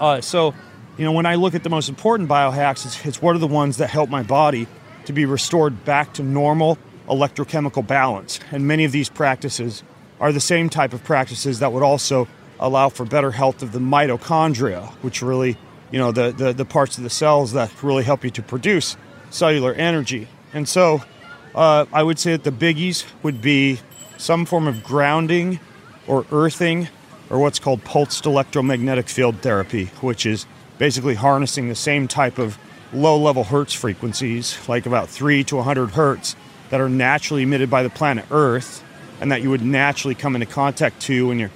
uh, 0.00 0.20
so 0.20 0.54
you 0.98 1.04
know, 1.04 1.12
when 1.12 1.26
I 1.26 1.36
look 1.36 1.54
at 1.54 1.62
the 1.62 1.70
most 1.70 1.88
important 1.88 2.28
biohacks, 2.28 2.84
it's, 2.84 3.06
it's 3.06 3.22
what 3.22 3.36
are 3.36 3.38
the 3.38 3.46
ones 3.46 3.76
that 3.76 3.88
help 3.88 4.10
my 4.10 4.24
body 4.24 4.66
to 5.04 5.12
be 5.12 5.24
restored 5.24 5.84
back 5.84 6.12
to 6.14 6.24
normal 6.24 6.76
electrochemical 7.08 7.86
balance. 7.86 8.40
And 8.50 8.66
many 8.66 8.84
of 8.84 8.90
these 8.90 9.08
practices 9.08 9.84
are 10.20 10.32
the 10.32 10.40
same 10.40 10.68
type 10.68 10.92
of 10.92 11.04
practices 11.04 11.60
that 11.60 11.72
would 11.72 11.84
also 11.84 12.26
allow 12.58 12.88
for 12.88 13.06
better 13.06 13.30
health 13.30 13.62
of 13.62 13.70
the 13.70 13.78
mitochondria, 13.78 14.88
which 15.02 15.22
really, 15.22 15.56
you 15.92 16.00
know, 16.00 16.10
the, 16.10 16.32
the, 16.32 16.52
the 16.52 16.64
parts 16.64 16.98
of 16.98 17.04
the 17.04 17.10
cells 17.10 17.52
that 17.52 17.82
really 17.82 18.02
help 18.02 18.24
you 18.24 18.30
to 18.30 18.42
produce 18.42 18.96
cellular 19.30 19.72
energy. 19.74 20.26
And 20.52 20.68
so 20.68 21.00
uh, 21.54 21.86
I 21.92 22.02
would 22.02 22.18
say 22.18 22.32
that 22.32 22.42
the 22.42 22.50
biggies 22.50 23.04
would 23.22 23.40
be 23.40 23.78
some 24.16 24.44
form 24.44 24.66
of 24.66 24.82
grounding 24.82 25.60
or 26.08 26.26
earthing 26.32 26.88
or 27.30 27.38
what's 27.38 27.58
called 27.58 27.84
pulsed 27.84 28.26
electromagnetic 28.26 29.08
field 29.08 29.40
therapy, 29.42 29.86
which 30.00 30.24
is 30.26 30.46
basically 30.78 31.14
harnessing 31.14 31.68
the 31.68 31.74
same 31.74 32.08
type 32.08 32.38
of 32.38 32.58
low 32.92 33.18
level 33.18 33.44
hertz 33.44 33.74
frequencies, 33.74 34.58
like 34.68 34.86
about 34.86 35.08
3 35.08 35.44
to 35.44 35.56
100 35.56 35.90
hertz, 35.90 36.36
that 36.70 36.80
are 36.80 36.88
naturally 36.88 37.42
emitted 37.42 37.70
by 37.70 37.82
the 37.82 37.90
planet 37.90 38.24
Earth 38.30 38.84
and 39.20 39.32
that 39.32 39.42
you 39.42 39.50
would 39.50 39.62
naturally 39.62 40.14
come 40.14 40.34
into 40.34 40.46
contact 40.46 41.00
to 41.02 41.28
when 41.28 41.38
you're 41.38 41.50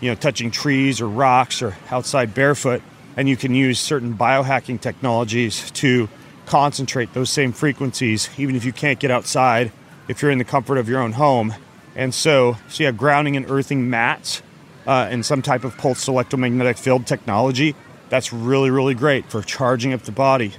you 0.00 0.10
know 0.10 0.14
touching 0.14 0.50
trees 0.50 1.00
or 1.00 1.08
rocks 1.08 1.62
or 1.62 1.76
outside 1.90 2.34
barefoot 2.34 2.82
and 3.16 3.28
you 3.28 3.36
can 3.36 3.54
use 3.54 3.78
certain 3.78 4.14
biohacking 4.14 4.80
technologies 4.80 5.70
to 5.70 6.08
concentrate 6.44 7.12
those 7.14 7.30
same 7.30 7.52
frequencies 7.52 8.28
even 8.38 8.54
if 8.54 8.64
you 8.64 8.72
can't 8.72 8.98
get 8.98 9.10
outside 9.10 9.72
if 10.08 10.22
you're 10.22 10.30
in 10.30 10.38
the 10.38 10.44
comfort 10.44 10.78
of 10.78 10.88
your 10.88 11.00
own 11.00 11.12
home. 11.12 11.54
And 11.94 12.14
so 12.14 12.56
so 12.68 12.84
yeah 12.84 12.92
grounding 12.92 13.36
and 13.36 13.50
earthing 13.50 13.88
mats 13.88 14.42
uh, 14.86 15.08
and 15.10 15.24
some 15.24 15.42
type 15.42 15.64
of 15.64 15.76
pulsed 15.76 16.08
electromagnetic 16.08 16.76
field 16.76 17.06
technology 17.06 17.74
that's 18.08 18.32
really 18.32 18.70
really 18.70 18.94
great 18.94 19.28
for 19.30 19.42
charging 19.42 19.92
up 19.92 20.02
the 20.02 20.12
body 20.12 20.52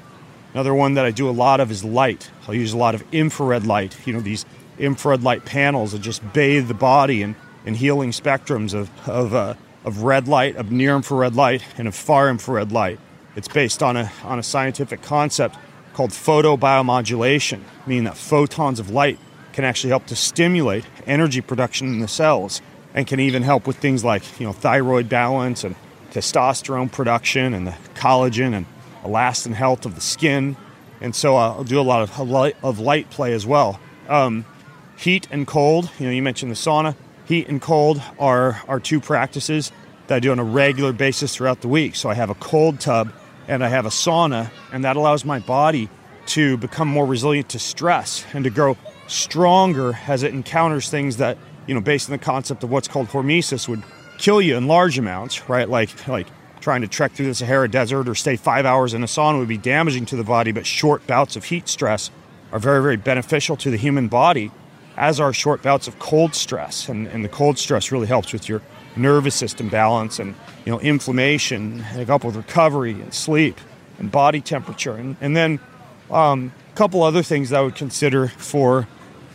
Another 0.57 0.73
one 0.73 0.95
that 0.95 1.05
I 1.05 1.11
do 1.11 1.29
a 1.29 1.31
lot 1.31 1.59
of 1.59 1.69
is 1.69 1.83
light. 1.83 2.31
I'll 2.47 2.55
use 2.55 2.73
a 2.73 2.77
lot 2.77 2.95
of 2.95 3.03
infrared 3.11 3.67
light. 3.67 3.95
You 4.07 4.13
know, 4.13 4.21
these 4.21 4.43
infrared 4.79 5.21
light 5.21 5.45
panels 5.45 5.91
that 5.91 5.99
just 5.99 6.33
bathe 6.33 6.67
the 6.67 6.73
body 6.73 7.21
in, 7.21 7.35
in 7.63 7.75
healing 7.75 8.09
spectrums 8.09 8.73
of, 8.73 8.89
of, 9.07 9.35
uh, 9.35 9.53
of 9.85 10.01
red 10.01 10.27
light, 10.27 10.55
of 10.55 10.71
near 10.71 10.95
infrared 10.95 11.35
light, 11.35 11.63
and 11.77 11.87
of 11.87 11.93
far 11.93 12.27
infrared 12.27 12.71
light. 12.71 12.99
It's 13.35 13.47
based 13.47 13.83
on 13.83 13.97
a, 13.97 14.11
on 14.23 14.39
a 14.39 14.43
scientific 14.43 15.03
concept 15.03 15.57
called 15.93 16.09
photobiomodulation, 16.09 17.61
meaning 17.85 18.05
that 18.05 18.17
photons 18.17 18.79
of 18.79 18.89
light 18.89 19.19
can 19.53 19.63
actually 19.63 19.89
help 19.89 20.07
to 20.07 20.15
stimulate 20.15 20.85
energy 21.05 21.41
production 21.41 21.87
in 21.87 21.99
the 21.99 22.07
cells 22.07 22.63
and 22.97 23.05
can 23.05 23.19
even 23.19 23.43
help 23.43 23.67
with 23.67 23.77
things 23.77 24.03
like 24.03 24.23
you 24.39 24.45
know 24.47 24.51
thyroid 24.51 25.07
balance 25.07 25.63
and 25.63 25.75
testosterone 26.09 26.91
production 26.91 27.53
and 27.53 27.67
the 27.67 27.75
collagen 27.93 28.55
and 28.55 28.65
elastin 29.03 29.53
health 29.53 29.85
of 29.85 29.93
the 29.93 30.01
skin. 30.01 30.57
And 30.99 31.15
so 31.15 31.35
I'll 31.35 31.63
do 31.63 31.79
a 31.79 31.83
lot 31.83 32.01
of 32.01 32.19
light, 32.27 32.55
of 32.63 32.79
light 32.79 33.11
play 33.11 33.33
as 33.33 33.45
well. 33.45 33.79
Um, 34.09 34.45
heat 34.97 35.27
and 35.29 35.45
cold, 35.45 35.91
you 35.99 36.07
know, 36.07 36.11
you 36.11 36.23
mentioned 36.23 36.49
the 36.49 36.55
sauna. 36.55 36.95
Heat 37.25 37.47
and 37.47 37.61
cold 37.61 38.01
are, 38.17 38.63
are 38.67 38.79
two 38.79 38.99
practices 38.99 39.71
that 40.07 40.15
I 40.15 40.19
do 40.19 40.31
on 40.31 40.39
a 40.39 40.43
regular 40.43 40.91
basis 40.91 41.35
throughout 41.35 41.61
the 41.61 41.67
week. 41.67 41.95
So 41.95 42.09
I 42.09 42.15
have 42.15 42.31
a 42.31 42.35
cold 42.35 42.79
tub 42.79 43.13
and 43.47 43.63
I 43.63 43.67
have 43.67 43.85
a 43.85 43.89
sauna, 43.89 44.49
and 44.73 44.83
that 44.85 44.95
allows 44.95 45.23
my 45.23 45.37
body 45.37 45.87
to 46.27 46.57
become 46.57 46.87
more 46.87 47.05
resilient 47.05 47.49
to 47.49 47.59
stress 47.59 48.25
and 48.33 48.43
to 48.43 48.49
grow 48.49 48.75
stronger 49.05 49.99
as 50.07 50.23
it 50.23 50.33
encounters 50.33 50.89
things 50.89 51.17
that, 51.17 51.37
you 51.67 51.73
know, 51.73 51.81
based 51.81 52.09
on 52.09 52.17
the 52.17 52.23
concept 52.23 52.63
of 52.63 52.71
what's 52.71 52.87
called 52.87 53.09
hormesis, 53.09 53.67
would 53.67 53.83
kill 54.17 54.41
you 54.41 54.57
in 54.57 54.67
large 54.67 54.97
amounts, 54.97 55.47
right? 55.49 55.69
Like, 55.69 56.07
like 56.07 56.27
trying 56.59 56.81
to 56.81 56.87
trek 56.87 57.11
through 57.11 57.27
the 57.27 57.35
Sahara 57.35 57.69
Desert 57.69 58.09
or 58.09 58.15
stay 58.15 58.35
five 58.35 58.65
hours 58.65 58.93
in 58.93 59.03
a 59.03 59.05
sauna 59.05 59.39
would 59.39 59.47
be 59.47 59.57
damaging 59.57 60.05
to 60.07 60.15
the 60.15 60.23
body, 60.23 60.51
but 60.51 60.65
short 60.65 61.05
bouts 61.05 61.35
of 61.35 61.45
heat 61.45 61.67
stress 61.67 62.09
are 62.51 62.59
very, 62.59 62.81
very 62.81 62.97
beneficial 62.97 63.55
to 63.57 63.69
the 63.69 63.77
human 63.77 64.07
body, 64.07 64.51
as 64.95 65.19
are 65.19 65.33
short 65.33 65.61
bouts 65.61 65.87
of 65.87 65.99
cold 65.99 66.33
stress. 66.33 66.89
And, 66.89 67.07
and 67.07 67.23
the 67.23 67.29
cold 67.29 67.59
stress 67.59 67.91
really 67.91 68.07
helps 68.07 68.33
with 68.33 68.49
your 68.49 68.61
nervous 68.95 69.35
system 69.35 69.69
balance 69.69 70.19
and 70.19 70.33
you 70.65 70.71
know 70.71 70.79
inflammation, 70.79 71.83
and 71.93 72.07
help 72.07 72.23
with 72.23 72.35
recovery 72.35 72.93
and 72.93 73.13
sleep 73.13 73.59
and 73.99 74.11
body 74.11 74.41
temperature, 74.41 74.93
and, 74.93 75.15
and 75.21 75.35
then 75.35 75.59
um, 76.11 76.51
a 76.71 76.75
couple 76.75 77.03
other 77.03 77.23
things 77.23 77.49
that 77.49 77.59
I 77.59 77.61
would 77.61 77.75
consider 77.75 78.27
for 78.27 78.87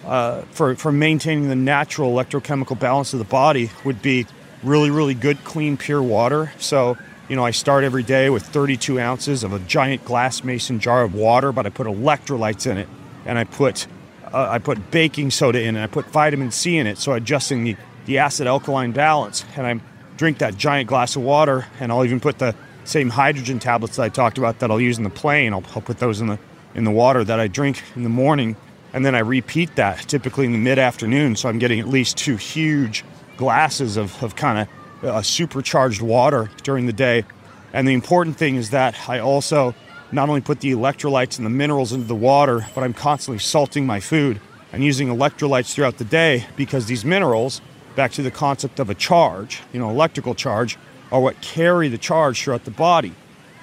uh, 0.04 0.42
for 0.50 0.74
for 0.76 0.92
maintaining 0.92 1.48
the 1.48 1.56
natural 1.56 2.12
electrochemical 2.12 2.78
balance 2.78 3.12
of 3.12 3.18
the 3.18 3.24
body 3.24 3.70
would 3.84 4.02
be 4.02 4.26
really 4.62 4.90
really 4.90 5.14
good 5.14 5.42
clean 5.44 5.76
pure 5.76 6.02
water. 6.02 6.52
So 6.58 6.96
you 7.28 7.36
know 7.36 7.44
I 7.44 7.50
start 7.50 7.84
every 7.84 8.02
day 8.02 8.30
with 8.30 8.44
32 8.44 9.00
ounces 9.00 9.44
of 9.44 9.52
a 9.52 9.58
giant 9.60 10.04
glass 10.04 10.44
mason 10.44 10.80
jar 10.80 11.02
of 11.02 11.14
water, 11.14 11.52
but 11.52 11.66
I 11.66 11.70
put 11.70 11.86
electrolytes 11.86 12.70
in 12.70 12.78
it, 12.78 12.88
and 13.24 13.38
I 13.38 13.44
put 13.44 13.86
uh, 14.32 14.48
I 14.50 14.58
put 14.58 14.90
baking 14.90 15.30
soda 15.30 15.60
in 15.60 15.76
and 15.76 15.84
I 15.84 15.86
put 15.86 16.06
vitamin 16.06 16.50
C 16.50 16.78
in 16.78 16.86
it, 16.86 16.98
so 16.98 17.12
adjusting 17.12 17.64
the 17.64 17.76
the 18.06 18.18
acid 18.18 18.46
alkaline 18.46 18.92
balance. 18.92 19.44
And 19.56 19.66
I 19.66 19.80
drink 20.16 20.38
that 20.38 20.56
giant 20.56 20.88
glass 20.88 21.16
of 21.16 21.22
water, 21.22 21.66
and 21.80 21.92
I'll 21.92 22.04
even 22.04 22.20
put 22.20 22.38
the 22.38 22.54
same 22.84 23.10
hydrogen 23.10 23.58
tablets 23.58 23.96
that 23.96 24.02
I 24.02 24.08
talked 24.08 24.38
about 24.38 24.58
that 24.58 24.70
I'll 24.70 24.80
use 24.80 24.98
in 24.98 25.04
the 25.04 25.10
plane. 25.10 25.52
I'll, 25.52 25.64
I'll 25.74 25.82
put 25.82 25.98
those 25.98 26.20
in 26.20 26.26
the 26.26 26.38
in 26.74 26.84
the 26.84 26.90
water 26.90 27.22
that 27.22 27.38
I 27.38 27.48
drink 27.48 27.82
in 27.96 28.02
the 28.02 28.08
morning, 28.08 28.56
and 28.92 29.04
then 29.04 29.14
I 29.14 29.20
repeat 29.20 29.76
that 29.76 30.00
typically 30.08 30.46
in 30.46 30.52
the 30.52 30.58
mid 30.58 30.78
afternoon. 30.78 31.36
So 31.36 31.48
I'm 31.48 31.58
getting 31.58 31.80
at 31.80 31.88
least 31.88 32.16
two 32.16 32.36
huge 32.36 33.04
glasses 33.36 33.96
of, 33.96 34.22
of 34.22 34.36
kind 34.36 34.68
of 35.02 35.04
uh, 35.04 35.22
supercharged 35.22 36.02
water 36.02 36.50
during 36.62 36.86
the 36.86 36.92
day. 36.92 37.24
And 37.72 37.88
the 37.88 37.94
important 37.94 38.36
thing 38.36 38.56
is 38.56 38.70
that 38.70 39.08
I 39.08 39.18
also 39.18 39.74
not 40.12 40.28
only 40.28 40.42
put 40.42 40.60
the 40.60 40.72
electrolytes 40.72 41.38
and 41.38 41.46
the 41.46 41.50
minerals 41.50 41.92
into 41.92 42.06
the 42.06 42.14
water, 42.14 42.66
but 42.74 42.84
I'm 42.84 42.92
constantly 42.92 43.38
salting 43.38 43.86
my 43.86 43.98
food 43.98 44.40
and 44.72 44.84
using 44.84 45.08
electrolytes 45.08 45.72
throughout 45.72 45.98
the 45.98 46.04
day 46.04 46.46
because 46.56 46.86
these 46.86 47.04
minerals 47.04 47.62
back 47.96 48.12
to 48.12 48.22
the 48.22 48.30
concept 48.30 48.78
of 48.78 48.90
a 48.90 48.94
charge, 48.94 49.62
you 49.72 49.80
know, 49.80 49.88
electrical 49.88 50.34
charge, 50.34 50.78
are 51.10 51.20
what 51.20 51.40
carry 51.40 51.88
the 51.88 51.98
charge 51.98 52.42
throughout 52.42 52.64
the 52.64 52.70
body. 52.70 53.14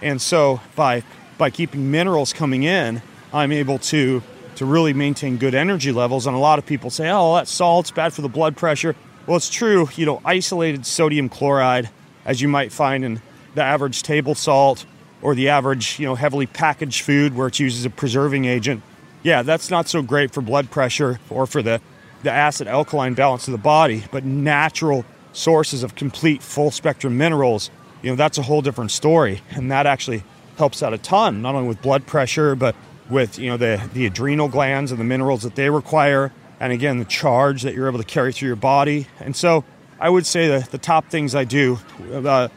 And 0.01 0.21
so 0.21 0.61
by 0.75 1.03
by 1.37 1.49
keeping 1.49 1.89
minerals 1.89 2.33
coming 2.33 2.63
in, 2.63 3.01
I'm 3.31 3.51
able 3.51 3.79
to 3.79 4.21
to 4.59 4.65
really 4.65 4.93
maintain 4.93 5.37
good 5.37 5.55
energy 5.55 5.91
levels. 5.91 6.27
And 6.27 6.35
a 6.35 6.39
lot 6.39 6.59
of 6.59 6.65
people 6.65 6.89
say, 6.89 7.09
"Oh, 7.09 7.35
that 7.35 7.47
salt's 7.47 7.91
bad 7.91 8.13
for 8.13 8.21
the 8.21 8.29
blood 8.29 8.57
pressure." 8.57 8.93
Well, 9.25 9.37
it's 9.37 9.49
true. 9.49 9.89
You 9.95 10.05
know, 10.05 10.21
isolated 10.25 10.85
sodium 10.85 11.29
chloride, 11.29 11.89
as 12.25 12.41
you 12.41 12.49
might 12.49 12.73
find 12.73 13.05
in 13.05 13.21
the 13.55 13.63
average 13.63 14.03
table 14.03 14.35
salt 14.35 14.85
or 15.21 15.33
the 15.33 15.47
average, 15.47 15.97
you 15.97 16.05
know, 16.05 16.15
heavily 16.15 16.45
packaged 16.45 17.03
food 17.03 17.35
where 17.35 17.47
it's 17.47 17.59
used 17.59 17.77
as 17.77 17.85
a 17.85 17.89
preserving 17.89 18.45
agent. 18.45 18.83
Yeah, 19.23 19.43
that's 19.43 19.69
not 19.69 19.87
so 19.87 20.01
great 20.01 20.33
for 20.33 20.41
blood 20.41 20.69
pressure 20.69 21.19
or 21.29 21.45
for 21.45 21.61
the 21.61 21.79
the 22.23 22.31
acid 22.31 22.67
alkaline 22.67 23.13
balance 23.13 23.47
of 23.47 23.53
the 23.53 23.57
body, 23.57 24.03
but 24.11 24.25
natural 24.25 25.05
sources 25.31 25.83
of 25.83 25.95
complete 25.95 26.43
full 26.43 26.69
spectrum 26.69 27.17
minerals, 27.17 27.69
you 28.01 28.09
know, 28.09 28.17
that's 28.17 28.37
a 28.37 28.41
whole 28.41 28.61
different 28.61 28.91
story. 28.91 29.41
And 29.51 29.71
that 29.71 29.85
actually 29.85 30.23
helps 30.57 30.83
out 30.83 30.93
a 30.93 30.97
ton, 30.97 31.41
not 31.41 31.55
only 31.55 31.69
with 31.69 31.81
blood 31.81 32.05
pressure, 32.05 32.55
but 32.55 32.75
with, 33.09 33.39
you 33.39 33.49
know, 33.49 33.57
the, 33.57 33.81
the 33.93 34.05
adrenal 34.05 34.47
glands 34.47 34.91
and 34.91 34.99
the 34.99 35.05
minerals 35.05 35.43
that 35.43 35.55
they 35.55 35.69
require. 35.69 36.31
And 36.59 36.73
again, 36.73 36.99
the 36.99 37.05
charge 37.05 37.63
that 37.63 37.73
you're 37.73 37.87
able 37.87 37.99
to 37.99 38.05
carry 38.05 38.33
through 38.33 38.47
your 38.47 38.55
body. 38.55 39.07
And 39.19 39.35
so 39.35 39.63
I 39.99 40.09
would 40.09 40.25
say 40.25 40.47
that 40.49 40.71
the 40.71 40.77
top 40.77 41.07
things 41.09 41.35
I 41.35 41.43
do 41.45 41.79
uh, 42.13 42.49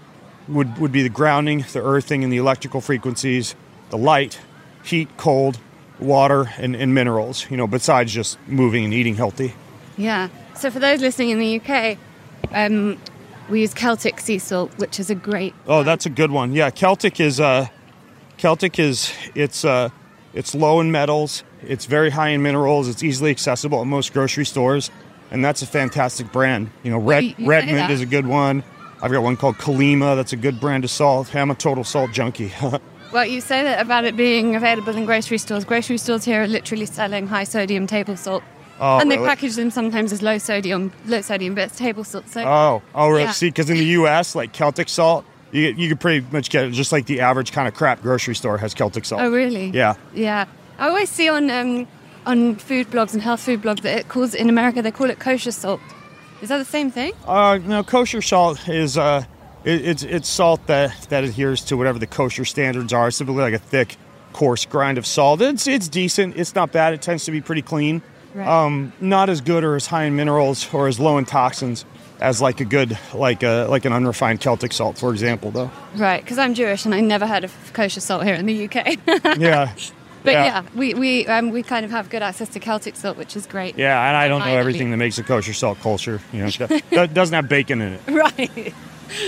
would, 0.49 0.79
would 0.79 0.93
be 0.93 1.03
the 1.03 1.09
grounding, 1.09 1.65
the 1.73 1.83
earthing, 1.83 2.25
and 2.25 2.33
the 2.33 2.37
electrical 2.37 2.81
frequencies, 2.81 3.55
the 3.91 3.99
light, 3.99 4.41
heat, 4.83 5.09
cold, 5.17 5.59
water 6.03 6.51
and, 6.59 6.75
and 6.75 6.95
minerals, 6.95 7.51
you 7.51 7.57
know, 7.57 7.67
besides 7.67 8.13
just 8.13 8.39
moving 8.47 8.85
and 8.85 8.93
eating 8.93 9.15
healthy. 9.15 9.55
Yeah. 9.97 10.29
So 10.55 10.71
for 10.71 10.79
those 10.79 11.01
listening 11.01 11.31
in 11.31 11.39
the 11.39 11.61
UK, 11.61 11.99
um, 12.53 12.99
we 13.49 13.61
use 13.61 13.75
Celtic 13.75 14.21
sea 14.21 14.39
salt, 14.39 14.77
which 14.79 15.01
is 15.01 15.11
a 15.11 15.15
great. 15.15 15.55
Oh, 15.67 15.83
that's 15.83 16.07
a 16.07 16.11
good 16.11 16.31
one. 16.31 16.53
Yeah, 16.53 16.71
Celtic 16.71 17.21
is 17.21 17.41
uh, 17.41 17.69
Celtic 18.37 18.79
is 18.79 19.13
it's 19.35 19.65
uh, 19.65 19.91
it's 20.35 20.55
low 20.55 20.81
in 20.81 20.91
metals. 20.91 21.45
It's 21.63 21.87
very 21.87 22.11
high 22.11 22.31
in 22.31 22.43
minerals. 22.43 22.89
It's 22.89 23.03
easily 23.03 23.31
accessible 23.31 23.81
at 23.81 23.87
most 23.87 24.13
grocery 24.13 24.45
stores, 24.45 24.91
and 25.31 25.45
that's 25.45 25.63
a 25.63 25.67
fantastic 25.67 26.33
brand. 26.33 26.71
You 26.83 26.91
know, 26.93 26.99
Red 26.99 27.25
you- 27.25 27.35
you 27.39 27.47
Redmond 27.47 27.91
is 27.93 28.01
a 28.01 28.07
good 28.07 28.27
one. 28.27 28.63
I've 29.03 29.11
got 29.11 29.23
one 29.23 29.37
called 29.37 29.57
Colima. 29.57 30.15
That's 30.17 30.33
a 30.33 30.37
good 30.37 30.61
brand 30.61 30.85
of 30.85 30.91
salt. 30.91 31.35
I'm 31.35 31.51
a 31.51 31.55
total 31.55 31.85
salt 31.85 32.13
junkie. 32.13 32.53
Well, 33.13 33.27
you 33.27 33.43
say 33.43 33.63
that 33.63 33.79
about 33.79 34.07
it 34.07 34.17
being 34.17 34.57
available 34.57 34.97
in 34.97 35.05
grocery 35.05 35.37
stores. 35.37 35.67
Grocery 35.67 35.99
stores 35.99 36.25
here 36.25 36.45
are 36.45 36.47
literally 36.47 36.87
selling 36.87 37.27
high 37.27 37.45
sodium 37.45 37.87
table 37.87 38.17
salt. 38.17 38.43
Oh, 38.81 39.01
and 39.01 39.11
they 39.11 39.17
really? 39.19 39.29
package 39.29 39.55
them 39.55 39.71
sometimes 39.71 40.13
as 40.15 40.23
low 40.23 40.39
sodium, 40.39 40.91
low 41.05 41.21
sodium, 41.21 41.55
but 41.55 41.65
it's 41.65 41.77
table 41.77 42.05
salt. 42.05 42.27
So 42.31 42.43
Oh, 42.43 42.81
oh, 42.95 43.11
really? 43.11 43.25
Yeah. 43.25 43.33
See, 43.33 43.49
because 43.49 43.69
in 43.69 43.77
the 43.77 43.85
U.S., 44.01 44.35
like 44.35 44.55
Celtic 44.55 44.89
salt, 44.89 45.27
you 45.53 45.69
you 45.69 45.89
could 45.89 46.01
pretty 46.01 46.27
much 46.33 46.51
get 46.51 46.65
it 46.65 46.71
just 46.73 46.93
like 46.93 47.07
the 47.07 47.21
average 47.21 47.53
kind 47.53 47.69
of 47.69 47.75
crap 47.75 48.03
grocery 48.03 48.35
store 48.35 48.59
has 48.59 48.75
Celtic 48.75 49.05
salt. 49.05 49.23
Oh, 49.23 49.31
really? 49.31 49.67
Yeah. 49.67 49.95
Yeah. 50.15 50.47
I 50.79 50.89
always 50.89 51.11
see 51.11 51.29
on 51.29 51.51
um, 51.51 51.87
on 52.27 52.57
food 52.57 52.91
blogs 52.91 53.13
and 53.13 53.23
health 53.23 53.41
food 53.41 53.63
blogs 53.63 53.83
that 53.83 53.99
it 53.99 54.09
calls 54.09 54.35
in 54.35 54.49
America 54.49 54.83
they 54.83 54.91
call 54.91 55.11
it 55.11 55.19
kosher 55.19 55.53
salt. 55.53 55.81
Is 56.41 56.49
that 56.49 56.59
the 56.59 56.65
same 56.65 56.91
thing? 56.91 57.13
Uh, 57.25 57.59
no, 57.63 57.85
kosher 57.85 58.23
salt 58.23 58.69
is 58.69 58.99
uh, 58.99 59.25
it, 59.65 59.85
it's 59.87 60.03
it's 60.03 60.29
salt 60.29 60.67
that 60.67 61.07
that 61.11 61.23
adheres 61.23 61.63
to 61.67 61.77
whatever 61.77 61.99
the 61.99 62.07
kosher 62.07 62.45
standards 62.45 62.93
are. 62.93 63.09
It's 63.09 63.19
typically 63.19 63.43
like 63.43 63.55
a 63.55 63.59
thick, 63.59 63.97
coarse 64.33 64.65
grind 64.65 64.99
of 64.99 65.07
salt. 65.07 65.41
It's 65.41 65.67
it's 65.67 65.89
decent. 65.89 66.37
It's 66.37 66.55
not 66.55 66.73
bad. 66.73 66.95
It 66.95 67.03
tends 67.03 67.25
to 67.27 67.31
be 67.31 67.41
pretty 67.41 67.63
clean. 67.63 68.03
Right. 68.35 68.49
Um, 68.49 68.95
not 68.99 69.29
as 69.29 69.43
good 69.43 69.63
or 69.63 69.77
as 69.77 69.87
high 69.87 70.05
in 70.05 70.17
minerals 70.17 70.73
or 70.73 70.89
as 70.89 70.99
low 70.99 71.19
in 71.19 71.27
toxins 71.27 71.85
as 72.23 72.41
like 72.41 72.61
a 72.61 72.65
good 72.65 72.99
like 73.13 73.43
a 73.43 73.67
like 73.69 73.85
an 73.85 73.93
unrefined 73.93 74.41
Celtic 74.41 74.73
salt, 74.73 74.99
for 74.99 75.13
example, 75.13 75.51
though. 75.51 75.71
Right, 75.97 76.23
because 76.23 76.39
I'm 76.39 76.55
Jewish 76.55 76.85
and 76.87 76.95
I 76.95 77.01
never 77.01 77.27
heard 77.27 77.45
of 77.45 77.53
kosher 77.73 78.01
salt 78.01 78.25
here 78.25 78.35
in 78.35 78.47
the 78.47 78.65
UK. 78.69 78.99
Yeah. 79.39 79.73
but 80.25 80.33
Yeah. 80.33 80.45
yeah, 80.45 80.63
we 80.75 80.95
we 80.95 81.27
um, 81.27 81.51
we 81.51 81.63
kind 81.63 81.85
of 81.85 81.91
have 81.91 82.09
good 82.11 82.23
access 82.23 82.49
to 82.51 82.61
Celtic 82.61 82.97
salt, 82.97 83.17
which 83.17 83.37
is 83.37 83.47
great. 83.47 83.77
Yeah, 83.77 84.01
and 84.09 84.17
I 84.17 84.29
don't 84.29 84.41
know 84.41 84.57
everything 84.57 84.91
that 84.93 84.97
makes 84.97 85.19
a 85.19 85.23
kosher 85.23 85.53
salt 85.53 85.79
culture. 85.81 86.21
You 86.33 86.45
know, 86.45 86.51
that, 86.91 87.11
doesn't 87.15 87.35
have 87.35 87.49
bacon 87.49 87.81
in 87.81 87.93
it. 87.95 88.01
Right. 88.09 88.75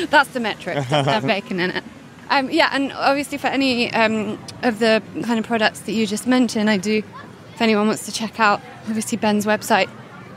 That's 0.09 0.31
the 0.31 0.41
metric. 0.41 0.77
Doesn't 0.77 1.13
have 1.13 1.27
bacon 1.35 1.61
in 1.61 1.71
it. 1.73 1.85
Um, 2.31 2.49
yeah, 2.51 2.71
and 2.73 2.91
obviously 2.93 3.37
for 3.39 3.49
any 3.49 3.93
um, 3.93 4.39
of 4.63 4.79
the 4.79 5.03
kind 5.25 5.39
of 5.39 5.45
products 5.47 5.81
that 5.81 5.93
you 5.93 6.07
just 6.07 6.27
mentioned, 6.27 6.71
I 6.71 6.79
do. 6.79 7.03
If 7.55 7.61
anyone 7.63 7.87
wants 7.87 8.07
to 8.07 8.13
check 8.13 8.41
out, 8.41 8.61
obviously 8.89 9.17
Ben's 9.19 9.47
website 9.47 9.89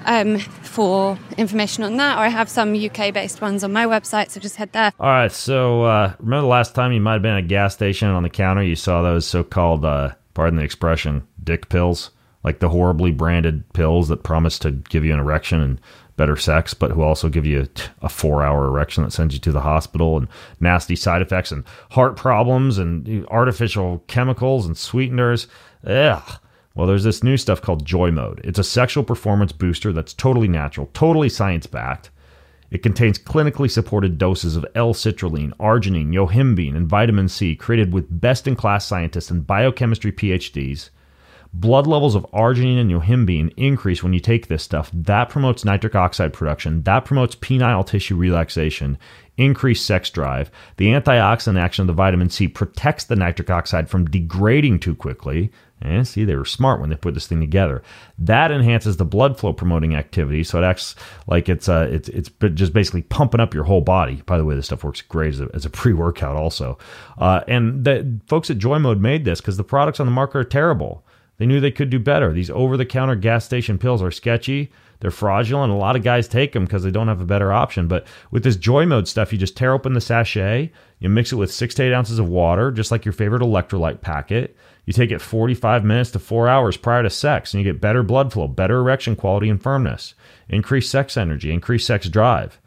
um, 0.07 0.39
for 0.39 1.19
information 1.37 1.83
on 1.83 1.97
that, 1.97 2.17
or 2.17 2.21
I 2.21 2.29
have 2.29 2.49
some 2.49 2.73
UK-based 2.73 3.41
ones 3.41 3.63
on 3.63 3.73
my 3.73 3.85
website, 3.85 4.31
so 4.31 4.39
just 4.39 4.55
head 4.55 4.71
there. 4.71 4.91
All 4.99 5.07
right, 5.07 5.31
so 5.31 5.83
uh, 5.83 6.13
remember 6.19 6.41
the 6.41 6.47
last 6.47 6.73
time 6.73 6.93
you 6.93 7.01
might 7.01 7.13
have 7.13 7.21
been 7.21 7.33
at 7.33 7.43
a 7.43 7.47
gas 7.47 7.73
station 7.73 8.07
on 8.07 8.23
the 8.23 8.29
counter 8.29 8.63
you 8.63 8.75
saw 8.75 9.03
those 9.03 9.27
so-called, 9.27 9.85
uh, 9.85 10.13
pardon 10.33 10.57
the 10.57 10.63
expression, 10.63 11.27
dick 11.43 11.69
pills, 11.69 12.11
like 12.43 12.59
the 12.59 12.69
horribly 12.69 13.11
branded 13.11 13.71
pills 13.73 14.07
that 14.07 14.23
promise 14.23 14.57
to 14.59 14.71
give 14.71 15.03
you 15.03 15.13
an 15.13 15.19
erection 15.19 15.59
and 15.61 15.81
better 16.15 16.37
sex, 16.37 16.73
but 16.73 16.91
who 16.91 17.03
also 17.03 17.29
give 17.29 17.45
you 17.45 17.67
a 18.01 18.09
four-hour 18.09 18.65
erection 18.65 19.03
that 19.03 19.11
sends 19.11 19.33
you 19.33 19.39
to 19.41 19.51
the 19.51 19.61
hospital 19.61 20.17
and 20.17 20.27
nasty 20.59 20.95
side 20.95 21.21
effects 21.21 21.51
and 21.51 21.63
heart 21.91 22.15
problems 22.15 22.77
and 22.77 23.27
artificial 23.27 24.03
chemicals 24.07 24.65
and 24.65 24.77
sweeteners. 24.77 25.47
Ugh. 25.85 26.39
Well, 26.77 26.85
there's 26.85 27.03
this 27.03 27.23
new 27.23 27.37
stuff 27.37 27.59
called 27.59 27.87
Joy 27.87 28.11
Mode. 28.11 28.39
It's 28.43 28.59
a 28.59 28.63
sexual 28.63 29.03
performance 29.03 29.51
booster 29.51 29.91
that's 29.91 30.13
totally 30.13 30.47
natural, 30.47 30.91
totally 30.93 31.27
science 31.27 31.65
backed. 31.65 32.11
It 32.69 32.83
contains 32.83 33.17
clinically 33.17 33.71
supported 33.71 34.19
doses 34.19 34.55
of 34.55 34.63
L-citrulline, 34.75 35.53
arginine, 35.57 36.13
yohimbine, 36.13 36.75
and 36.75 36.87
vitamin 36.87 37.29
C 37.29 37.55
created 37.55 37.93
with 37.93 38.21
best-in-class 38.21 38.85
scientists 38.85 39.31
and 39.31 39.47
biochemistry 39.47 40.11
PhDs. 40.11 40.91
Blood 41.51 41.87
levels 41.87 42.13
of 42.13 42.27
arginine 42.31 42.79
and 42.79 42.91
yohimbine 42.91 43.51
increase 43.57 44.03
when 44.03 44.13
you 44.13 44.19
take 44.19 44.45
this 44.45 44.61
stuff. 44.61 44.91
That 44.93 45.29
promotes 45.29 45.65
nitric 45.65 45.95
oxide 45.95 46.31
production. 46.31 46.83
That 46.83 47.05
promotes 47.05 47.35
penile 47.35 47.87
tissue 47.87 48.15
relaxation, 48.15 48.99
increased 49.37 49.83
sex 49.83 50.11
drive. 50.11 50.51
The 50.75 50.89
antioxidant 50.89 51.59
action 51.59 51.81
of 51.81 51.87
the 51.87 51.93
vitamin 51.93 52.29
C 52.29 52.47
protects 52.47 53.05
the 53.05 53.15
nitric 53.15 53.49
oxide 53.49 53.89
from 53.89 54.05
degrading 54.05 54.79
too 54.79 54.93
quickly. 54.93 55.51
And 55.79 56.07
see, 56.07 56.25
they 56.25 56.35
were 56.35 56.45
smart 56.45 56.81
when 56.81 56.89
they 56.89 56.95
put 56.95 57.13
this 57.13 57.27
thing 57.27 57.39
together. 57.39 57.83
That 58.17 58.51
enhances 58.51 58.97
the 58.97 59.05
blood 59.05 59.37
flow 59.39 59.53
promoting 59.53 59.93
activity, 59.93 60.43
so 60.43 60.61
it 60.61 60.65
acts 60.65 60.95
like 61.27 61.49
it's 61.49 61.69
uh, 61.69 61.87
it's 61.91 62.09
it's 62.09 62.31
just 62.55 62.73
basically 62.73 63.03
pumping 63.03 63.39
up 63.39 63.53
your 63.53 63.63
whole 63.63 63.81
body. 63.81 64.23
By 64.25 64.39
the 64.39 64.45
way, 64.45 64.55
this 64.55 64.65
stuff 64.65 64.83
works 64.83 65.01
great 65.01 65.35
as 65.35 65.41
a, 65.41 65.49
as 65.53 65.65
a 65.65 65.69
pre 65.71 65.93
workout, 65.93 66.35
also. 66.35 66.79
Uh, 67.17 67.41
and 67.47 67.83
the 67.83 68.19
folks 68.27 68.49
at 68.49 68.57
Joy 68.57 68.79
Mode 68.79 68.99
made 68.99 69.23
this 69.23 69.39
because 69.39 69.57
the 69.57 69.63
products 69.63 69.99
on 69.99 70.07
the 70.07 70.11
market 70.11 70.37
are 70.39 70.43
terrible. 70.43 71.05
They 71.37 71.45
knew 71.45 71.59
they 71.59 71.71
could 71.71 71.91
do 71.91 71.99
better. 71.99 72.33
These 72.33 72.49
over 72.49 72.77
the 72.77 72.85
counter 72.85 73.15
gas 73.15 73.45
station 73.45 73.77
pills 73.77 74.01
are 74.01 74.11
sketchy. 74.11 74.71
They're 74.99 75.11
fraudulent. 75.11 75.71
A 75.71 75.75
lot 75.75 75.95
of 75.95 76.03
guys 76.03 76.27
take 76.27 76.53
them 76.53 76.65
because 76.65 76.83
they 76.83 76.91
don't 76.91 77.07
have 77.07 77.21
a 77.21 77.25
better 77.25 77.51
option. 77.51 77.87
But 77.87 78.07
with 78.31 78.43
this 78.43 78.55
Joy 78.55 78.85
Mode 78.85 79.07
stuff, 79.07 79.31
you 79.31 79.37
just 79.37 79.55
tear 79.55 79.73
open 79.73 79.93
the 79.93 80.01
sachet, 80.01 80.71
you 80.99 81.09
mix 81.09 81.31
it 81.31 81.35
with 81.35 81.53
six 81.53 81.75
to 81.75 81.83
eight 81.83 81.93
ounces 81.93 82.19
of 82.19 82.27
water, 82.27 82.71
just 82.71 82.91
like 82.91 83.05
your 83.05 83.13
favorite 83.13 83.43
electrolyte 83.43 84.01
packet. 84.01 84.55
You 84.85 84.93
take 84.93 85.11
it 85.11 85.21
45 85.21 85.83
minutes 85.83 86.11
to 86.11 86.19
four 86.19 86.47
hours 86.47 86.77
prior 86.77 87.03
to 87.03 87.09
sex, 87.09 87.53
and 87.53 87.63
you 87.63 87.71
get 87.71 87.81
better 87.81 88.03
blood 88.03 88.31
flow, 88.31 88.47
better 88.47 88.77
erection 88.77 89.15
quality 89.15 89.49
and 89.49 89.61
firmness, 89.61 90.15
increased 90.49 90.89
sex 90.89 91.17
energy, 91.17 91.51
increased 91.51 91.85
sex 91.85 92.09
drive. 92.09 92.59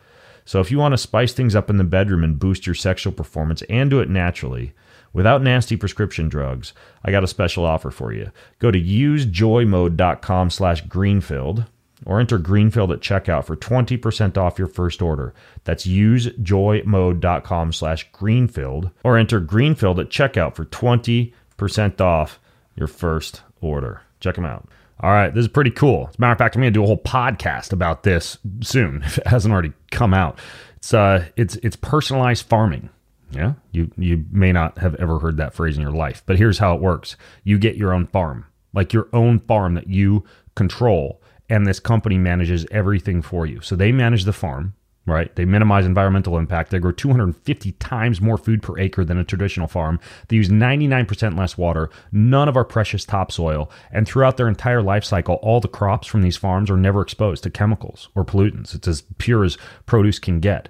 So 0.44 0.60
if 0.60 0.70
you 0.70 0.78
want 0.78 0.92
to 0.92 0.98
spice 0.98 1.32
things 1.32 1.56
up 1.56 1.70
in 1.70 1.76
the 1.76 1.84
bedroom 1.84 2.22
and 2.22 2.38
boost 2.38 2.66
your 2.66 2.74
sexual 2.74 3.12
performance 3.12 3.62
and 3.70 3.88
do 3.88 4.00
it 4.00 4.10
naturally, 4.10 4.74
without 5.12 5.42
nasty 5.42 5.76
prescription 5.76 6.28
drugs, 6.28 6.72
I 7.04 7.10
got 7.10 7.24
a 7.24 7.28
special 7.28 7.64
offer 7.64 7.90
for 7.90 8.12
you. 8.12 8.30
Go 8.58 8.70
to 8.70 8.80
usejoymode.com 8.80 10.50
slash 10.50 10.82
greenfield 10.82 11.66
or 12.06 12.20
enter 12.20 12.38
greenfield 12.38 12.90
at 12.92 13.00
checkout 13.00 13.44
for 13.44 13.56
20% 13.56 14.36
off 14.36 14.58
your 14.58 14.68
first 14.68 15.02
order. 15.02 15.34
That's 15.64 15.86
usejoymode.com 15.86 17.72
slash 17.72 18.10
greenfield 18.12 18.90
or 19.04 19.16
enter 19.18 19.40
greenfield 19.40 20.00
at 20.00 20.08
checkout 20.08 20.54
for 20.54 20.64
20% 20.64 22.00
off 22.00 22.40
your 22.76 22.88
first 22.88 23.42
order. 23.60 24.02
Check 24.20 24.36
them 24.36 24.46
out. 24.46 24.68
All 25.02 25.10
right, 25.10 25.34
this 25.34 25.42
is 25.42 25.48
pretty 25.48 25.70
cool. 25.70 26.08
As 26.10 26.16
a 26.16 26.20
matter 26.20 26.32
of 26.32 26.38
fact, 26.38 26.54
I'm 26.56 26.62
going 26.62 26.72
to 26.72 26.78
do 26.78 26.84
a 26.84 26.86
whole 26.86 26.98
podcast 26.98 27.72
about 27.72 28.02
this 28.02 28.36
soon 28.60 29.02
if 29.04 29.18
it 29.18 29.26
hasn't 29.26 29.52
already 29.52 29.72
come 29.90 30.12
out. 30.12 30.38
It's 30.76 30.94
uh, 30.94 31.26
it's 31.36 31.56
it's 31.56 31.76
personalized 31.76 32.46
farming. 32.46 32.90
Yeah, 33.30 33.54
you 33.70 33.90
you 33.96 34.24
may 34.30 34.50
not 34.52 34.78
have 34.78 34.94
ever 34.96 35.18
heard 35.18 35.36
that 35.36 35.54
phrase 35.54 35.76
in 35.76 35.82
your 35.82 35.92
life, 35.92 36.22
but 36.26 36.36
here's 36.36 36.58
how 36.58 36.74
it 36.74 36.80
works: 36.80 37.16
you 37.44 37.58
get 37.58 37.76
your 37.76 37.92
own 37.92 38.06
farm, 38.08 38.46
like 38.74 38.92
your 38.92 39.08
own 39.12 39.40
farm 39.40 39.74
that 39.74 39.88
you 39.88 40.24
control, 40.54 41.19
and 41.50 41.66
this 41.66 41.80
company 41.80 42.16
manages 42.16 42.64
everything 42.70 43.20
for 43.20 43.44
you. 43.44 43.60
So 43.60 43.74
they 43.74 43.90
manage 43.90 44.24
the 44.24 44.32
farm, 44.32 44.74
right? 45.04 45.34
They 45.34 45.44
minimize 45.44 45.84
environmental 45.84 46.38
impact. 46.38 46.70
They 46.70 46.78
grow 46.78 46.92
250 46.92 47.72
times 47.72 48.20
more 48.20 48.38
food 48.38 48.62
per 48.62 48.78
acre 48.78 49.04
than 49.04 49.18
a 49.18 49.24
traditional 49.24 49.66
farm. 49.66 49.98
They 50.28 50.36
use 50.36 50.48
99% 50.48 51.36
less 51.36 51.58
water, 51.58 51.90
none 52.12 52.48
of 52.48 52.56
our 52.56 52.64
precious 52.64 53.04
topsoil, 53.04 53.68
and 53.90 54.06
throughout 54.06 54.36
their 54.36 54.48
entire 54.48 54.80
life 54.80 55.04
cycle, 55.04 55.34
all 55.42 55.60
the 55.60 55.68
crops 55.68 56.06
from 56.06 56.22
these 56.22 56.36
farms 56.36 56.70
are 56.70 56.76
never 56.76 57.02
exposed 57.02 57.42
to 57.42 57.50
chemicals 57.50 58.08
or 58.14 58.24
pollutants. 58.24 58.74
It's 58.74 58.88
as 58.88 59.02
pure 59.18 59.44
as 59.44 59.58
produce 59.86 60.20
can 60.20 60.38
get. 60.38 60.68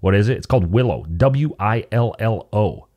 What 0.00 0.14
is 0.14 0.28
it? 0.28 0.38
It's 0.38 0.46
called 0.46 0.72
Willow, 0.72 1.04
W 1.16 1.54
I 1.60 1.86
L 1.92 2.16
L 2.18 2.48
O. 2.52 2.88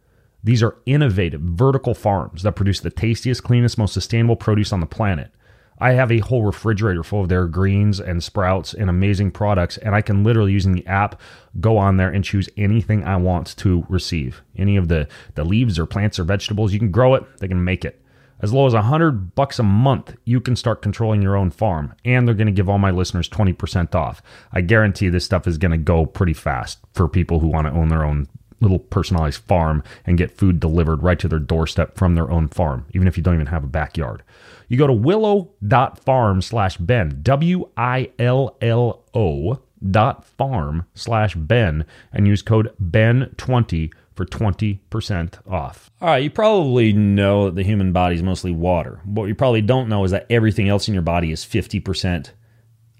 These 0.43 0.63
are 0.63 0.77
innovative 0.85 1.41
vertical 1.41 1.93
farms 1.93 2.43
that 2.43 2.55
produce 2.55 2.79
the 2.79 2.91
tastiest, 2.91 3.43
cleanest, 3.43 3.77
most 3.77 3.93
sustainable 3.93 4.35
produce 4.35 4.71
on 4.71 4.79
the 4.79 4.85
planet. 4.85 5.31
I 5.77 5.91
have 5.91 6.11
a 6.11 6.19
whole 6.19 6.43
refrigerator 6.43 7.03
full 7.03 7.21
of 7.21 7.29
their 7.29 7.47
greens 7.47 7.99
and 7.99 8.23
sprouts 8.23 8.73
and 8.73 8.89
amazing 8.89 9.31
products, 9.31 9.77
and 9.77 9.93
I 9.93 10.01
can 10.01 10.23
literally 10.23 10.53
using 10.53 10.71
the 10.71 10.87
app 10.87 11.19
go 11.59 11.77
on 11.77 11.97
there 11.97 12.09
and 12.09 12.23
choose 12.23 12.49
anything 12.55 13.03
I 13.03 13.17
want 13.17 13.57
to 13.57 13.85
receive. 13.89 14.41
Any 14.55 14.77
of 14.77 14.87
the 14.87 15.07
the 15.35 15.43
leaves 15.43 15.77
or 15.77 15.85
plants 15.85 16.17
or 16.17 16.23
vegetables, 16.23 16.71
you 16.71 16.79
can 16.79 16.91
grow 16.91 17.15
it, 17.15 17.23
they 17.39 17.47
can 17.47 17.63
make 17.63 17.83
it. 17.83 18.01
As 18.41 18.53
low 18.53 18.67
as 18.67 18.73
a 18.73 18.81
hundred 18.83 19.33
bucks 19.33 19.59
a 19.59 19.63
month, 19.63 20.15
you 20.25 20.41
can 20.41 20.55
start 20.55 20.81
controlling 20.81 21.21
your 21.21 21.37
own 21.37 21.51
farm, 21.51 21.93
and 22.03 22.27
they're 22.27 22.35
going 22.35 22.47
to 22.47 22.53
give 22.53 22.69
all 22.69 22.77
my 22.77 22.91
listeners 22.91 23.27
twenty 23.27 23.53
percent 23.53 23.95
off. 23.95 24.21
I 24.51 24.61
guarantee 24.61 25.09
this 25.09 25.25
stuff 25.25 25.47
is 25.47 25.57
going 25.57 25.71
to 25.71 25.77
go 25.77 26.05
pretty 26.05 26.33
fast 26.33 26.79
for 26.93 27.07
people 27.07 27.39
who 27.39 27.47
want 27.47 27.67
to 27.67 27.73
own 27.73 27.89
their 27.89 28.03
own 28.03 28.27
little 28.61 28.79
personalized 28.79 29.41
farm 29.43 29.83
and 30.05 30.17
get 30.17 30.37
food 30.37 30.59
delivered 30.59 31.03
right 31.03 31.19
to 31.19 31.27
their 31.27 31.39
doorstep 31.39 31.95
from 31.95 32.15
their 32.15 32.31
own 32.31 32.47
farm, 32.47 32.85
even 32.93 33.07
if 33.07 33.17
you 33.17 33.23
don't 33.23 33.35
even 33.35 33.47
have 33.47 33.63
a 33.63 33.67
backyard. 33.67 34.23
You 34.67 34.77
go 34.77 34.87
to 34.87 34.93
willow.farm 34.93 36.41
slash 36.41 36.77
Ben, 36.77 37.19
W 37.21 37.69
I 37.77 38.11
L 38.17 38.57
L 38.61 39.03
O 39.13 39.61
dot 39.91 40.25
farm 40.25 40.85
slash 40.93 41.35
Ben, 41.35 41.85
and 42.11 42.27
use 42.27 42.41
code 42.41 42.73
Ben20 42.81 43.91
for 44.15 44.25
20% 44.25 45.51
off. 45.51 45.91
All 46.01 46.07
right, 46.07 46.23
you 46.23 46.29
probably 46.29 46.93
know 46.93 47.45
that 47.45 47.55
the 47.55 47.63
human 47.63 47.91
body 47.91 48.15
is 48.15 48.23
mostly 48.23 48.51
water. 48.51 49.01
What 49.03 49.25
you 49.25 49.35
probably 49.35 49.61
don't 49.61 49.89
know 49.89 50.05
is 50.05 50.11
that 50.11 50.25
everything 50.29 50.69
else 50.69 50.87
in 50.87 50.93
your 50.93 51.03
body 51.03 51.31
is 51.31 51.43
50% 51.43 52.31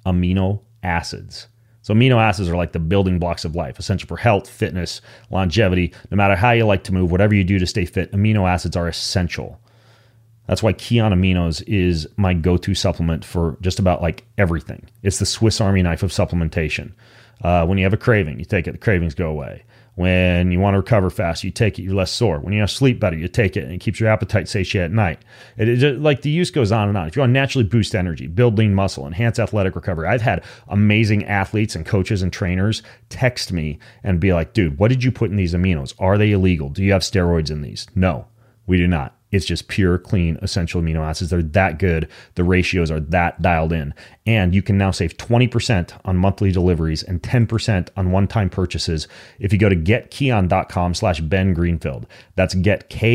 amino 0.06 0.62
acids. 0.84 1.48
So, 1.86 1.94
amino 1.94 2.20
acids 2.20 2.50
are 2.50 2.56
like 2.56 2.72
the 2.72 2.80
building 2.80 3.20
blocks 3.20 3.46
of 3.46 3.56
life, 3.56 3.78
essential 3.78 4.08
for 4.08 4.18
health, 4.18 4.50
fitness, 4.50 5.02
longevity. 5.30 5.94
No 6.10 6.18
matter 6.18 6.36
how 6.36 6.50
you 6.50 6.66
like 6.66 6.84
to 6.86 6.92
move, 6.92 7.12
whatever 7.12 7.36
you 7.36 7.44
do 7.44 7.60
to 7.60 7.68
stay 7.68 7.86
fit, 7.86 8.12
amino 8.12 8.50
acids 8.50 8.76
are 8.76 8.88
essential. 8.88 9.62
That's 10.48 10.64
why 10.64 10.74
Kion 10.74 11.14
Aminos 11.14 11.62
is 11.68 12.08
my 12.18 12.34
go 12.34 12.58
to 12.58 12.74
supplement 12.74 13.24
for 13.24 13.60
just 13.62 13.78
about 13.78 14.02
like 14.02 14.26
everything. 14.36 14.88
It's 15.04 15.20
the 15.20 15.28
Swiss 15.28 15.62
Army 15.62 15.84
knife 15.84 16.02
of 16.02 16.10
supplementation. 16.10 16.94
Uh, 17.44 17.68
when 17.68 17.78
you 17.78 17.84
have 17.84 17.94
a 17.94 17.98
craving, 17.98 18.40
you 18.40 18.46
take 18.46 18.66
it, 18.66 18.72
the 18.72 18.78
cravings 18.80 19.14
go 19.14 19.30
away. 19.30 19.64
When 19.96 20.52
you 20.52 20.60
want 20.60 20.74
to 20.74 20.80
recover 20.80 21.10
fast, 21.10 21.46
you 21.46 21.52
take 21.52 21.80
it, 21.80 21.84
you're 21.84 21.96
less 21.96 22.12
sore. 22.12 22.40
When 22.40 22.54
you 22.54 22.68
sleep 22.68 23.00
better, 23.00 23.16
you 23.16 23.30
take 23.30 23.56
it, 23.56 23.64
and 23.64 23.72
it 23.72 23.80
keeps 23.80 24.00
your 24.00 24.10
appetite 24.10 24.50
satiated 24.50 24.92
at 24.92 24.96
night. 24.96 25.20
It, 25.58 25.82
it, 25.82 26.02
like 26.02 26.22
the 26.22 26.30
use 26.30 26.52
goes 26.52 26.72
on 26.72 26.90
and 26.90 26.98
on. 26.98 27.08
If 27.08 27.16
you 27.16 27.22
want 27.22 27.30
to 27.30 27.34
naturally 27.34 27.64
boost 27.64 27.96
energy, 27.96 28.28
build 28.28 28.58
lean 28.58 28.76
muscle, 28.76 29.08
enhance 29.08 29.40
athletic 29.40 29.74
recovery, 29.74 30.08
I've 30.08 30.22
had 30.22 30.44
amazing 30.68 31.26
athletes 31.26 31.76
and 31.76 31.86
coaches 31.86 32.22
and 32.22 32.34
trainers 32.34 32.84
text 33.08 33.54
me 33.54 33.80
and 34.04 34.20
be 34.20 34.34
like, 34.34 34.52
dude, 34.52 34.78
what 34.78 34.90
did 34.90 35.04
you 35.04 35.12
put 35.14 35.30
in 35.30 35.38
these 35.38 35.54
aminos? 35.54 35.94
Are 35.98 36.18
they 36.18 36.32
illegal? 36.32 36.70
Do 36.70 36.84
you 36.84 36.92
have 36.92 37.02
steroids 37.02 37.50
in 37.50 37.62
these? 37.62 37.88
No, 37.96 38.28
we 38.68 38.78
do 38.78 38.88
not. 38.88 39.15
It's 39.32 39.46
just 39.46 39.68
pure, 39.68 39.98
clean, 39.98 40.38
essential 40.42 40.82
amino 40.82 41.02
acids. 41.02 41.30
They're 41.30 41.42
that 41.42 41.80
good. 41.80 42.08
The 42.36 42.44
ratios 42.44 42.92
are 42.92 43.00
that 43.00 43.42
dialed 43.42 43.74
in. 43.74 43.94
And 44.26 44.56
you 44.56 44.62
can 44.62 44.78
now 44.78 44.92
save 44.92 45.18
20% 45.18 46.00
on 46.06 46.18
monthly 46.18 46.52
deliveries 46.52 47.04
and 47.04 47.22
10% 47.22 47.90
on 47.98 48.12
one-time 48.12 48.50
purchases 48.50 49.08
if 49.40 49.52
you 49.52 49.60
go 49.60 49.70
to 49.70 49.76
getkion.com 49.76 50.94
slash 50.94 51.20
Ben 51.22 51.54
Greenfield. 51.54 52.08
That's 52.36 52.56
getkion.com 52.56 53.12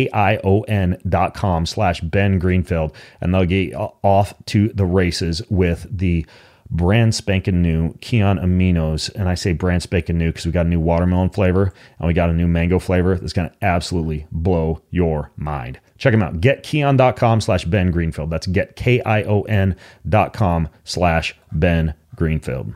slash 1.66 2.00
Ben 2.00 2.38
Greenfield. 2.38 2.94
And 3.20 3.34
they'll 3.34 3.46
get 3.46 3.74
off 3.74 4.34
to 4.46 4.68
the 4.68 4.86
races 4.86 5.42
with 5.48 5.86
the 5.90 6.26
brand 6.70 7.14
spanking 7.14 7.62
new 7.62 7.92
Kion 7.94 8.42
Aminos. 8.42 9.12
And 9.14 9.28
I 9.28 9.34
say 9.34 9.52
brand 9.52 9.82
spanking 9.82 10.18
new 10.18 10.30
because 10.30 10.46
we 10.46 10.52
got 10.52 10.66
a 10.66 10.68
new 10.68 10.80
watermelon 10.80 11.30
flavor 11.30 11.72
and 11.98 12.06
we 12.06 12.14
got 12.14 12.30
a 12.30 12.32
new 12.32 12.46
mango 12.46 12.78
flavor 12.78 13.16
that's 13.16 13.32
going 13.32 13.50
to 13.50 13.56
absolutely 13.64 14.26
blow 14.30 14.82
your 14.90 15.32
mind. 15.36 15.80
Check 15.98 16.12
them 16.12 16.22
out. 16.22 16.40
GetKion.com 16.40 17.40
slash 17.40 17.64
Ben 17.64 17.90
Greenfield. 17.90 18.30
That's 18.30 18.46
getkion.com 18.46 19.78
slash 20.84 21.36
Ben 21.52 21.94
Greenfield. 22.14 22.72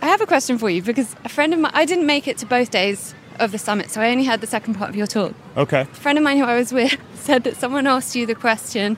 I 0.00 0.06
have 0.06 0.20
a 0.20 0.26
question 0.26 0.58
for 0.58 0.68
you 0.68 0.82
because 0.82 1.14
a 1.24 1.28
friend 1.28 1.54
of 1.54 1.60
mine, 1.60 1.70
I 1.74 1.84
didn't 1.84 2.06
make 2.06 2.26
it 2.26 2.36
to 2.38 2.46
both 2.46 2.70
days 2.70 3.14
of 3.38 3.52
the 3.52 3.58
summit, 3.58 3.90
so 3.90 4.00
I 4.00 4.10
only 4.10 4.24
had 4.24 4.40
the 4.40 4.48
second 4.48 4.74
part 4.74 4.90
of 4.90 4.96
your 4.96 5.06
talk. 5.06 5.32
Okay. 5.56 5.82
A 5.82 5.84
friend 5.84 6.18
of 6.18 6.24
mine 6.24 6.38
who 6.38 6.44
I 6.44 6.56
was 6.56 6.72
with 6.72 6.96
said 7.14 7.44
that 7.44 7.56
someone 7.56 7.86
asked 7.86 8.16
you 8.16 8.26
the 8.26 8.34
question, 8.34 8.96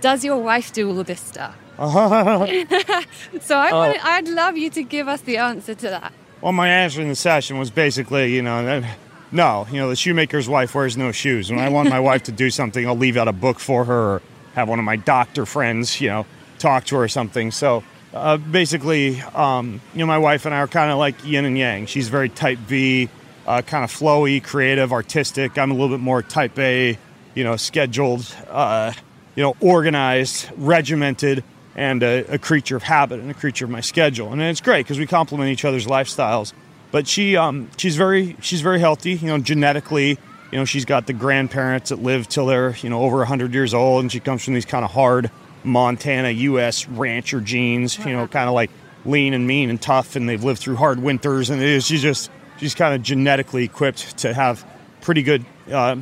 Does 0.00 0.24
your 0.24 0.38
wife 0.38 0.72
do 0.72 0.88
all 0.88 0.98
of 0.98 1.06
this 1.06 1.20
stuff? 1.20 1.56
so 3.40 3.56
I 3.56 3.70
Oh. 3.70 3.76
wanted, 3.78 4.00
I'd 4.02 4.28
love 4.28 4.56
you 4.58 4.68
to 4.70 4.82
give 4.82 5.08
us 5.08 5.22
the 5.22 5.38
answer 5.38 5.74
to 5.74 5.88
that. 5.90 6.12
Well, 6.40 6.52
my 6.52 6.68
answer 6.68 7.00
in 7.00 7.08
the 7.08 7.14
session 7.16 7.58
was 7.58 7.70
basically, 7.70 8.34
you 8.34 8.42
know, 8.42 8.64
that, 8.64 8.98
no, 9.32 9.66
you 9.70 9.78
know, 9.78 9.88
the 9.88 9.96
shoemaker's 9.96 10.48
wife 10.48 10.74
wears 10.74 10.96
no 10.96 11.10
shoes. 11.12 11.50
When 11.50 11.58
I 11.60 11.68
want 11.70 11.88
my 11.88 12.00
wife 12.00 12.24
to 12.24 12.32
do 12.32 12.50
something, 12.60 12.86
I'll 12.86 12.96
leave 12.96 13.16
out 13.16 13.28
a 13.28 13.32
book 13.32 13.58
for 13.58 13.84
her 13.84 13.98
or 14.16 14.22
have 14.54 14.68
one 14.68 14.78
of 14.78 14.84
my 14.84 14.96
doctor 14.96 15.46
friends, 15.46 16.00
you 16.00 16.08
know, 16.08 16.26
talk 16.58 16.84
to 16.86 16.96
her 16.96 17.04
or 17.04 17.08
something. 17.08 17.50
So 17.50 17.82
uh, 18.12 18.36
basically, 18.36 19.20
um, 19.34 19.80
you 19.94 20.00
know, 20.00 20.06
my 20.06 20.18
wife 20.18 20.44
and 20.46 20.54
I 20.54 20.58
are 20.58 20.68
kind 20.68 20.90
of 20.90 20.98
like 20.98 21.24
yin 21.24 21.44
and 21.46 21.56
yang. 21.56 21.86
She's 21.86 22.08
very 22.08 22.28
type 22.28 22.58
B, 22.68 23.08
uh, 23.46 23.62
kind 23.62 23.84
of 23.84 23.90
flowy, 23.90 24.42
creative, 24.44 24.92
artistic. 24.92 25.56
I'm 25.56 25.70
a 25.70 25.74
little 25.74 25.88
bit 25.96 26.00
more 26.02 26.20
type 26.22 26.58
A, 26.58 26.98
you 27.34 27.44
know, 27.44 27.56
scheduled, 27.56 28.34
uh, 28.50 28.92
you 29.34 29.42
know, 29.42 29.56
organized, 29.60 30.48
regimented. 30.56 31.42
And 31.74 32.02
a, 32.02 32.34
a 32.34 32.38
creature 32.38 32.76
of 32.76 32.82
habit 32.82 33.20
and 33.20 33.30
a 33.30 33.34
creature 33.34 33.64
of 33.64 33.70
my 33.70 33.80
schedule. 33.80 34.32
And 34.32 34.42
it's 34.42 34.60
great 34.60 34.84
because 34.84 34.98
we 34.98 35.06
complement 35.06 35.50
each 35.50 35.64
other's 35.64 35.86
lifestyles. 35.86 36.52
But 36.90 37.06
she 37.06 37.36
um, 37.36 37.70
she's 37.76 37.96
very 37.96 38.36
she's 38.40 38.60
very 38.60 38.80
healthy. 38.80 39.12
You 39.12 39.28
know, 39.28 39.38
genetically, 39.38 40.18
you 40.50 40.58
know, 40.58 40.64
she's 40.64 40.84
got 40.84 41.06
the 41.06 41.12
grandparents 41.12 41.90
that 41.90 42.02
live 42.02 42.28
till 42.28 42.46
they're 42.46 42.74
you 42.82 42.90
know 42.90 43.02
over 43.02 43.18
100 43.18 43.54
years 43.54 43.74
old, 43.74 44.02
and 44.02 44.10
she 44.10 44.20
comes 44.20 44.44
from 44.44 44.54
these 44.54 44.66
kind 44.66 44.84
of 44.84 44.90
hard 44.90 45.30
Montana 45.62 46.30
U.S. 46.30 46.88
rancher 46.88 47.40
genes. 47.40 47.96
You 47.98 48.12
know, 48.12 48.26
kind 48.26 48.48
of 48.48 48.54
like 48.54 48.70
lean 49.04 49.34
and 49.34 49.46
mean 49.46 49.70
and 49.70 49.80
tough, 49.80 50.16
and 50.16 50.28
they've 50.28 50.42
lived 50.42 50.60
through 50.60 50.76
hard 50.76 51.00
winters. 51.00 51.50
And 51.50 51.62
it 51.62 51.68
is, 51.68 51.86
she's 51.86 52.02
just 52.02 52.30
she's 52.58 52.74
kind 52.74 52.94
of 52.94 53.02
genetically 53.02 53.64
equipped 53.64 54.18
to 54.18 54.34
have 54.34 54.66
pretty 55.00 55.22
good 55.22 55.44
uh, 55.70 55.96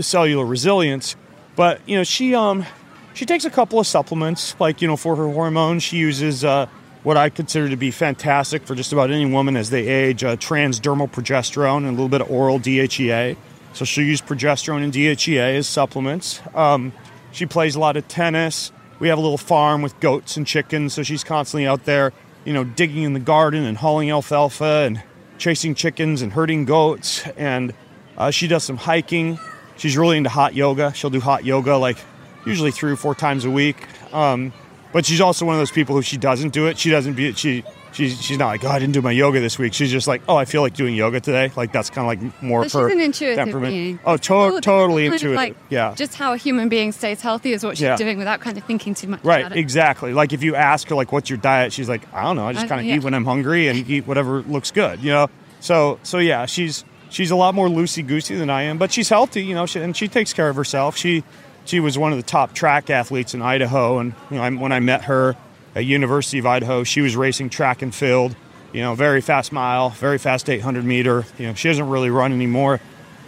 cellular 0.00 0.44
resilience. 0.44 1.14
But 1.54 1.80
you 1.86 1.96
know, 1.96 2.04
she 2.04 2.34
um 2.34 2.66
she 3.14 3.26
takes 3.26 3.44
a 3.44 3.50
couple 3.50 3.78
of 3.78 3.86
supplements, 3.86 4.58
like 4.58 4.80
you 4.80 4.88
know, 4.88 4.96
for 4.96 5.16
her 5.16 5.30
hormones. 5.30 5.82
She 5.82 5.98
uses 5.98 6.44
uh, 6.44 6.66
what 7.02 7.16
I 7.16 7.28
consider 7.28 7.68
to 7.68 7.76
be 7.76 7.90
fantastic 7.90 8.66
for 8.66 8.74
just 8.74 8.92
about 8.92 9.10
any 9.10 9.26
woman 9.26 9.56
as 9.56 9.70
they 9.70 9.86
age: 9.86 10.24
uh, 10.24 10.36
transdermal 10.36 11.10
progesterone 11.10 11.78
and 11.78 11.88
a 11.88 11.90
little 11.90 12.08
bit 12.08 12.22
of 12.22 12.30
oral 12.30 12.58
DHEA. 12.58 13.36
So 13.74 13.84
she'll 13.84 14.04
use 14.04 14.20
progesterone 14.20 14.84
and 14.84 14.92
DHEA 14.92 15.56
as 15.56 15.68
supplements. 15.68 16.40
Um, 16.54 16.92
she 17.30 17.46
plays 17.46 17.74
a 17.74 17.80
lot 17.80 17.96
of 17.96 18.06
tennis. 18.08 18.70
We 18.98 19.08
have 19.08 19.18
a 19.18 19.20
little 19.20 19.38
farm 19.38 19.82
with 19.82 19.98
goats 20.00 20.36
and 20.36 20.46
chickens, 20.46 20.92
so 20.92 21.02
she's 21.02 21.24
constantly 21.24 21.66
out 21.66 21.84
there, 21.86 22.12
you 22.44 22.52
know, 22.52 22.64
digging 22.64 23.02
in 23.02 23.14
the 23.14 23.20
garden 23.20 23.64
and 23.64 23.76
hauling 23.76 24.10
alfalfa 24.10 24.84
and 24.86 25.02
chasing 25.38 25.74
chickens 25.74 26.22
and 26.22 26.32
herding 26.32 26.66
goats. 26.66 27.26
And 27.36 27.72
uh, 28.16 28.30
she 28.30 28.46
does 28.46 28.62
some 28.62 28.76
hiking. 28.76 29.38
She's 29.76 29.96
really 29.96 30.18
into 30.18 30.30
hot 30.30 30.54
yoga. 30.54 30.92
She'll 30.94 31.10
do 31.10 31.20
hot 31.20 31.44
yoga 31.44 31.76
like 31.76 31.96
usually 32.44 32.70
three 32.70 32.92
or 32.92 32.96
four 32.96 33.14
times 33.14 33.44
a 33.44 33.50
week. 33.50 33.86
Um, 34.12 34.52
but 34.92 35.06
she's 35.06 35.20
also 35.20 35.46
one 35.46 35.54
of 35.54 35.60
those 35.60 35.70
people 35.70 35.94
who 35.96 36.02
she 36.02 36.16
doesn't 36.18 36.50
do 36.50 36.66
it. 36.66 36.78
She 36.78 36.90
doesn't 36.90 37.14
be 37.14 37.32
she 37.32 37.64
she's 37.92 38.20
she's 38.20 38.36
not 38.38 38.48
like 38.48 38.62
oh 38.64 38.68
I 38.68 38.78
didn't 38.78 38.92
do 38.92 39.00
my 39.00 39.10
yoga 39.10 39.40
this 39.40 39.58
week. 39.58 39.72
She's 39.72 39.90
just 39.90 40.06
like 40.06 40.20
oh 40.28 40.36
I 40.36 40.44
feel 40.44 40.60
like 40.60 40.74
doing 40.74 40.94
yoga 40.94 41.18
today. 41.18 41.50
Like 41.56 41.72
that's 41.72 41.88
kind 41.88 42.04
of 42.20 42.24
like 42.26 42.42
more 42.42 42.62
of 42.64 42.72
her 42.72 42.88
she's 42.90 42.96
an 42.96 43.02
intuitive 43.02 43.36
temperament. 43.36 43.72
being. 43.72 44.00
Oh, 44.04 44.18
to- 44.18 44.34
Oh, 44.34 44.60
totally 44.60 45.06
intuitive. 45.06 45.34
like 45.36 45.56
yeah. 45.70 45.94
Just 45.94 46.14
how 46.14 46.34
a 46.34 46.36
human 46.36 46.68
being 46.68 46.92
stays 46.92 47.22
healthy 47.22 47.52
is 47.52 47.64
what 47.64 47.78
she's 47.78 47.84
Yeah. 47.84 47.96
doing 47.96 48.18
without 48.18 48.40
kind 48.40 48.58
of 48.58 48.64
thinking 48.64 48.92
too 48.94 49.08
much 49.08 49.24
Right, 49.24 49.46
about 49.46 49.56
it. 49.56 49.60
exactly. 49.60 50.12
Like 50.12 50.34
if 50.34 50.42
you 50.42 50.56
ask 50.56 50.86
her 50.88 50.94
like 50.94 51.10
what's 51.10 51.30
your 51.30 51.38
diet, 51.38 51.72
she's 51.72 51.88
like, 51.88 52.02
I 52.12 52.22
don't 52.24 52.36
know, 52.36 52.46
I 52.48 52.52
just 52.52 52.68
kind 52.68 52.80
of 52.82 52.86
yeah. 52.86 52.96
eat 52.96 53.02
when 53.04 53.14
I'm 53.14 53.24
hungry 53.24 53.68
and 53.68 53.88
eat 53.88 54.06
whatever 54.06 54.42
looks 54.42 54.70
good, 54.72 55.00
you 55.02 55.10
know. 55.10 55.30
So 55.60 55.98
so 56.02 56.18
yeah, 56.18 56.44
she's 56.44 56.84
she's 57.08 57.30
a 57.30 57.36
lot 57.36 57.54
more 57.54 57.68
loosey 57.68 58.06
goosey 58.06 58.34
than 58.36 58.50
I 58.50 58.62
am, 58.64 58.76
but 58.76 58.92
she's 58.92 59.08
healthy, 59.08 59.42
you 59.44 59.54
know, 59.54 59.64
she, 59.64 59.80
and 59.80 59.96
she 59.96 60.06
takes 60.08 60.34
care 60.34 60.50
of 60.50 60.56
herself. 60.56 60.98
She 60.98 61.24
she 61.64 61.80
was 61.80 61.96
one 61.98 62.12
of 62.12 62.18
the 62.18 62.24
top 62.24 62.54
track 62.54 62.90
athletes 62.90 63.34
in 63.34 63.42
Idaho, 63.42 63.98
and 63.98 64.14
you 64.30 64.36
know, 64.36 64.50
when 64.60 64.72
I 64.72 64.80
met 64.80 65.04
her 65.04 65.36
at 65.74 65.84
University 65.84 66.38
of 66.38 66.46
Idaho, 66.46 66.84
she 66.84 67.00
was 67.00 67.16
racing 67.16 67.50
track 67.50 67.82
and 67.82 67.94
field, 67.94 68.36
you 68.72 68.82
know, 68.82 68.94
very 68.94 69.20
fast 69.20 69.52
mile, 69.52 69.90
very 69.90 70.18
fast 70.18 70.48
800 70.48 70.84
meter. 70.84 71.24
You 71.38 71.48
know, 71.48 71.54
she 71.54 71.68
doesn't 71.68 71.88
really 71.88 72.10
run 72.10 72.32
anymore, 72.32 72.80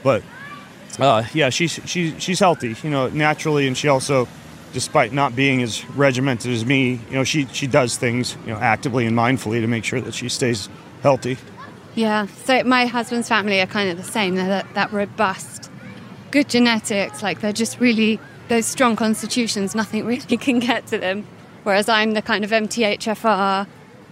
but 0.03 0.23
uh, 0.99 1.25
yeah, 1.33 1.51
she's 1.51 1.81
she's 1.85 2.23
she's 2.23 2.39
healthy, 2.41 2.77
you 2.83 2.91
know, 2.91 3.09
naturally, 3.09 3.67
and 3.67 3.77
she 3.77 3.89
also, 3.89 4.29
despite 4.73 5.13
not 5.13 5.35
being 5.35 5.63
as 5.63 5.89
regimented 5.91 6.53
as 6.53 6.65
me, 6.65 7.01
you 7.09 7.13
know, 7.13 7.25
she 7.25 7.47
she 7.47 7.67
does 7.67 7.97
things, 7.97 8.37
you 8.45 8.53
know, 8.53 8.59
actively 8.59 9.07
and 9.07 9.17
mindfully 9.17 9.61
to 9.61 9.67
make 9.67 9.85
sure 9.85 10.01
that 10.01 10.15
she 10.15 10.29
stays 10.29 10.69
healthy. 11.03 11.37
Yeah. 11.95 12.27
So 12.45 12.63
my 12.65 12.87
husband's 12.87 13.29
family 13.29 13.61
are 13.61 13.67
kind 13.67 13.91
of 13.91 13.97
the 13.97 14.03
same. 14.03 14.35
They're 14.35 14.49
that, 14.49 14.75
that 14.75 14.93
robust, 14.93 15.71
good 16.35 16.49
genetics. 16.49 17.23
Like 17.23 17.41
they're 17.41 17.53
just 17.53 17.81
really 17.81 18.19
those 18.49 18.67
strong 18.67 18.97
constitutions. 18.97 19.75
Nothing 19.75 20.05
really 20.13 20.37
can 20.37 20.59
get 20.59 20.87
to 20.89 20.99
them. 20.99 21.27
Whereas 21.63 21.89
I'm 21.89 22.13
the 22.13 22.21
kind 22.21 22.45
of 22.45 22.51
MTHFR. 22.51 23.67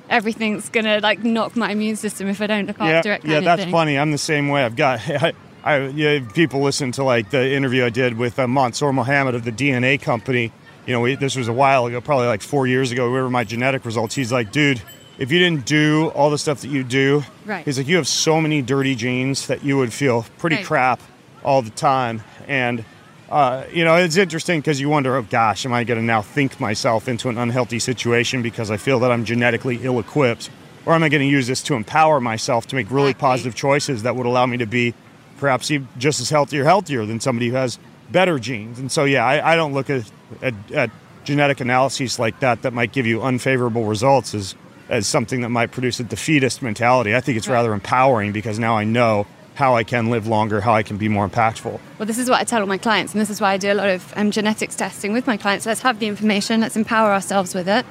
Everything's 0.08 0.68
gonna 0.70 1.00
like 1.00 1.22
knock 1.24 1.56
my 1.56 1.72
immune 1.72 1.96
system 1.96 2.28
if 2.28 2.40
I 2.40 2.46
don't 2.46 2.66
look 2.66 2.80
after 2.80 3.10
yeah, 3.10 3.14
it. 3.16 3.22
Kind 3.22 3.32
yeah, 3.32 3.40
that's 3.40 3.70
funny. 3.70 3.98
I'm 3.98 4.12
the 4.12 4.18
same 4.18 4.48
way. 4.48 4.64
I've 4.64 4.76
got. 4.76 5.00
I, 5.08 5.32
I 5.64 5.86
yeah, 5.88 6.20
people 6.34 6.60
listen 6.60 6.92
to 6.92 7.04
like 7.04 7.30
the 7.30 7.52
interview 7.52 7.84
I 7.84 7.90
did 7.90 8.16
with 8.16 8.38
uh, 8.38 8.46
Mansoor 8.46 8.92
Mohammed 8.92 9.34
of 9.34 9.44
the 9.44 9.52
DNA 9.52 10.00
company. 10.00 10.52
You 10.86 10.92
know, 10.92 11.00
we, 11.00 11.14
this 11.14 11.36
was 11.36 11.48
a 11.48 11.52
while 11.52 11.86
ago, 11.86 12.00
probably 12.00 12.26
like 12.26 12.42
four 12.42 12.66
years 12.66 12.90
ago. 12.90 13.06
We 13.06 13.20
were 13.20 13.30
my 13.30 13.44
genetic 13.44 13.84
results. 13.84 14.14
He's 14.14 14.32
like, 14.32 14.50
dude, 14.50 14.82
if 15.18 15.30
you 15.30 15.38
didn't 15.38 15.64
do 15.64 16.08
all 16.14 16.30
the 16.30 16.38
stuff 16.38 16.62
that 16.62 16.68
you 16.68 16.82
do, 16.82 17.22
Right. 17.46 17.64
he's 17.64 17.78
like, 17.78 17.86
you 17.86 17.96
have 17.96 18.08
so 18.08 18.40
many 18.40 18.60
dirty 18.60 18.96
genes 18.96 19.46
that 19.46 19.62
you 19.62 19.76
would 19.76 19.92
feel 19.92 20.26
pretty 20.38 20.56
Right. 20.56 20.64
crap 20.64 21.00
all 21.44 21.62
the 21.62 21.70
time. 21.70 22.22
And 22.46 22.84
uh, 23.30 23.64
you 23.72 23.84
know, 23.84 23.96
it's 23.96 24.16
interesting 24.18 24.60
because 24.60 24.78
you 24.80 24.88
wonder, 24.90 25.16
oh 25.16 25.22
gosh, 25.22 25.64
am 25.64 25.72
I 25.72 25.84
going 25.84 25.98
to 25.98 26.04
now 26.04 26.20
think 26.20 26.60
myself 26.60 27.08
into 27.08 27.30
an 27.30 27.38
unhealthy 27.38 27.78
situation 27.78 28.42
because 28.42 28.70
I 28.70 28.76
feel 28.76 29.00
that 29.00 29.10
I'm 29.10 29.24
genetically 29.24 29.80
ill-equipped, 29.82 30.50
or 30.84 30.94
am 30.94 31.02
I 31.02 31.08
going 31.08 31.22
to 31.22 31.28
use 31.28 31.46
this 31.46 31.62
to 31.62 31.74
empower 31.74 32.20
myself 32.20 32.66
to 32.68 32.76
make 32.76 32.90
really 32.90 33.10
Exactly. 33.10 33.26
positive 33.28 33.54
choices 33.54 34.02
that 34.02 34.16
would 34.16 34.26
allow 34.26 34.44
me 34.44 34.58
to 34.58 34.66
be 34.66 34.92
perhaps 35.38 35.70
even 35.70 35.88
just 35.96 36.20
as 36.20 36.28
healthy 36.28 36.58
or 36.60 36.64
healthier 36.64 37.06
than 37.06 37.20
somebody 37.20 37.48
who 37.48 37.54
has 37.56 37.78
better 38.10 38.38
genes? 38.38 38.78
And 38.78 38.92
so, 38.92 39.04
yeah, 39.04 39.24
I, 39.24 39.52
I 39.52 39.56
don't 39.56 39.72
look 39.72 39.88
at, 39.88 40.02
at, 40.42 40.54
at 40.70 40.90
genetic 41.24 41.60
analyses 41.60 42.18
like 42.18 42.38
that 42.40 42.62
that 42.62 42.74
might 42.74 42.92
give 42.92 43.06
you 43.06 43.22
unfavorable 43.22 43.84
results 43.84 44.34
as 44.34 44.54
as 44.90 45.06
something 45.06 45.40
that 45.40 45.48
might 45.48 45.70
produce 45.70 46.00
a 46.00 46.04
defeatist 46.04 46.60
mentality. 46.60 47.14
I 47.16 47.20
think 47.22 47.38
it's 47.38 47.48
Right. 47.48 47.54
rather 47.54 47.72
empowering 47.72 48.32
because 48.32 48.58
now 48.58 48.76
I 48.76 48.84
know 48.84 49.26
how 49.54 49.76
I 49.76 49.84
can 49.84 50.10
live 50.10 50.26
longer, 50.26 50.60
how 50.60 50.72
I 50.74 50.82
can 50.82 50.96
be 50.96 51.08
more 51.08 51.28
impactful. 51.28 51.78
Well, 51.98 52.06
this 52.06 52.18
is 52.18 52.30
what 52.30 52.40
I 52.40 52.44
tell 52.44 52.60
all 52.60 52.66
my 52.66 52.78
clients, 52.78 53.12
and 53.12 53.20
this 53.20 53.30
is 53.30 53.40
why 53.40 53.52
I 53.52 53.56
do 53.58 53.72
a 53.72 53.74
lot 53.74 53.88
of 53.88 54.12
um, 54.16 54.30
genetics 54.30 54.74
testing 54.74 55.12
with 55.12 55.26
my 55.26 55.36
clients. 55.36 55.66
Let's 55.66 55.82
have 55.82 55.98
the 55.98 56.06
information, 56.06 56.60
let's 56.60 56.76
empower 56.76 57.12
ourselves 57.12 57.54
with 57.54 57.68
it, 57.68 57.84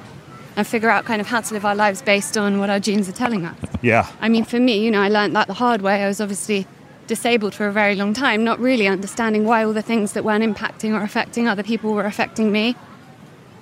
and 0.56 0.66
figure 0.66 0.90
out 0.90 1.04
kind 1.04 1.20
of 1.20 1.28
how 1.28 1.40
to 1.40 1.54
live 1.54 1.64
our 1.64 1.74
lives 1.74 2.02
based 2.02 2.36
on 2.36 2.58
what 2.58 2.68
our 2.68 2.80
genes 2.80 3.08
are 3.08 3.12
telling 3.12 3.46
us. 3.46 3.56
Yeah. 3.80 4.10
I 4.20 4.28
mean, 4.28 4.44
for 4.44 4.58
me, 4.58 4.84
you 4.84 4.90
know, 4.90 5.00
I 5.00 5.08
learned 5.08 5.36
that 5.36 5.46
the 5.46 5.54
hard 5.54 5.82
way. 5.82 6.02
I 6.02 6.08
was 6.08 6.20
obviously 6.20 6.66
disabled 7.06 7.54
for 7.54 7.66
a 7.66 7.72
very 7.72 7.94
long 7.94 8.12
time, 8.12 8.44
not 8.44 8.58
really 8.58 8.86
understanding 8.86 9.44
why 9.44 9.64
all 9.64 9.72
the 9.72 9.82
things 9.82 10.12
that 10.12 10.24
weren't 10.24 10.44
impacting 10.44 10.92
or 10.92 11.02
affecting 11.02 11.48
other 11.48 11.62
people 11.62 11.92
were 11.92 12.04
affecting 12.04 12.50
me. 12.50 12.76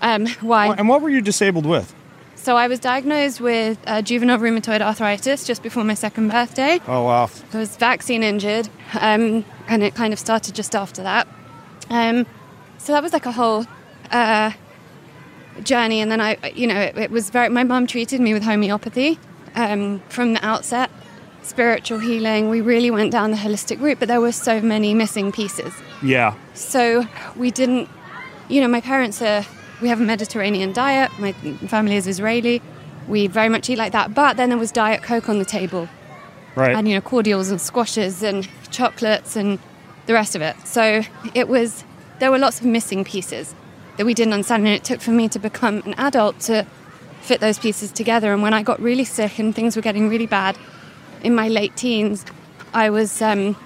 Um, 0.01 0.26
why? 0.40 0.74
And 0.74 0.88
what 0.88 1.03
were 1.03 1.11
you 1.11 1.20
disabled 1.20 1.66
with? 1.66 1.94
So 2.43 2.57
I 2.57 2.68
was 2.68 2.80
diagnosed 2.80 3.38
with 3.43 3.78
uh, 3.86 4.01
juvenile 4.01 4.38
rheumatoid 4.38 4.80
arthritis 4.80 5.47
just 5.47 5.62
before 5.62 5.84
my 5.84 5.93
second 5.93 6.30
birthday. 6.30 6.80
Oh 6.88 7.05
wow. 7.05 7.28
I 7.53 7.59
was 7.59 7.76
vaccine 7.76 8.22
injured, 8.22 8.66
um, 8.99 9.45
and 9.68 9.82
it 9.82 9.95
kind 9.95 10.14
of 10.14 10.18
started 10.18 10.55
just 10.55 10.74
after 10.74 11.03
that. 11.03 11.28
Um, 11.91 12.26
so 12.78 12.95
that 12.95 13.03
was 13.03 13.12
like 13.12 13.26
a 13.26 13.32
whole 13.32 13.66
uh, 14.11 14.53
journey, 15.62 16.01
and 16.01 16.11
then 16.11 16.22
I, 16.22 16.38
you 16.55 16.66
know, 16.66 16.80
it, 16.80 16.97
it 16.97 17.11
was 17.11 17.28
very. 17.28 17.51
My 17.51 17.62
mum 17.62 17.86
treated 17.86 18.22
me 18.22 18.32
with 18.32 18.43
homeopathy 18.43 19.18
um, 19.55 20.01
from 20.09 20.32
the 20.32 20.43
outset, 20.45 20.91
spiritual 21.43 21.99
healing. 21.99 22.49
We 22.49 22.62
really 22.62 22.91
went 22.91 23.12
down 23.12 23.32
the 23.32 23.36
holistic 23.36 23.82
route, 23.82 23.99
but 23.99 24.09
there 24.09 24.20
were 24.20 24.32
so 24.32 24.62
many 24.62 24.95
missing 24.95 25.30
pieces. 25.30 25.74
Yeah. 26.03 26.34
So 26.55 27.07
we 27.36 27.51
didn't, 27.51 27.91
you 28.49 28.62
know, 28.62 28.68
my 28.68 28.80
parents 28.80 29.20
are, 29.20 29.45
we 29.80 29.88
have 29.88 30.00
a 30.00 30.04
Mediterranean 30.04 30.72
diet. 30.72 31.10
My 31.18 31.32
family 31.32 31.96
is 31.96 32.06
Israeli. 32.06 32.62
We 33.08 33.26
very 33.26 33.48
much 33.48 33.68
eat 33.70 33.76
like 33.78 33.92
that. 33.92 34.14
But 34.14 34.36
then 34.36 34.48
there 34.50 34.58
was 34.58 34.70
Diet 34.72 35.02
Coke 35.02 35.28
on 35.28 35.38
the 35.38 35.44
table 35.44 35.88
Right. 36.54 36.74
and, 36.74 36.88
you 36.88 36.94
know, 36.94 37.00
cordials 37.00 37.50
and 37.50 37.60
squashes 37.60 38.22
and 38.22 38.48
chocolates 38.70 39.36
and 39.36 39.58
the 40.06 40.12
rest 40.12 40.34
of 40.34 40.42
it. 40.42 40.56
So 40.66 41.02
it 41.34 41.48
was, 41.48 41.84
there 42.18 42.30
were 42.30 42.38
lots 42.38 42.60
of 42.60 42.66
missing 42.66 43.04
pieces 43.04 43.54
that 43.96 44.04
we 44.04 44.14
didn't 44.14 44.32
understand. 44.34 44.66
And 44.66 44.74
it 44.74 44.84
took 44.84 45.00
for 45.00 45.12
me 45.12 45.28
to 45.28 45.38
become 45.38 45.82
an 45.86 45.94
adult 45.94 46.40
to 46.40 46.66
fit 47.20 47.40
those 47.40 47.58
pieces 47.58 47.92
together. 47.92 48.32
And 48.32 48.42
when 48.42 48.52
I 48.54 48.62
got 48.62 48.80
really 48.80 49.04
sick 49.04 49.38
and 49.38 49.54
things 49.54 49.76
were 49.76 49.82
getting 49.82 50.08
really 50.08 50.26
bad 50.26 50.58
in 51.22 51.34
my 51.34 51.48
late 51.48 51.76
teens, 51.76 52.24
I 52.74 52.90
was 52.90 53.20
um, 53.22 53.56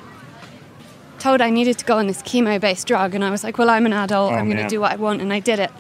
told 1.19 1.41
I 1.41 1.51
needed 1.51 1.79
to 1.79 1.85
go 1.85 1.97
on 1.99 2.07
this 2.07 2.23
chemo 2.23 2.61
based 2.61 2.87
drug. 2.87 3.15
And 3.15 3.25
I 3.25 3.31
was 3.31 3.45
like, 3.45 3.59
well, 3.59 3.71
I'm 3.71 3.87
an 3.87 3.93
adult. 3.93 4.33
Oh, 4.33 4.37
I'm 4.37 4.51
going 4.51 4.63
to 4.63 4.69
do 4.69 4.81
what 4.81 4.93
I 4.93 4.97
want. 4.97 5.21
And 5.21 5.33
I 5.33 5.41
did 5.41 5.59
it. 5.59 5.71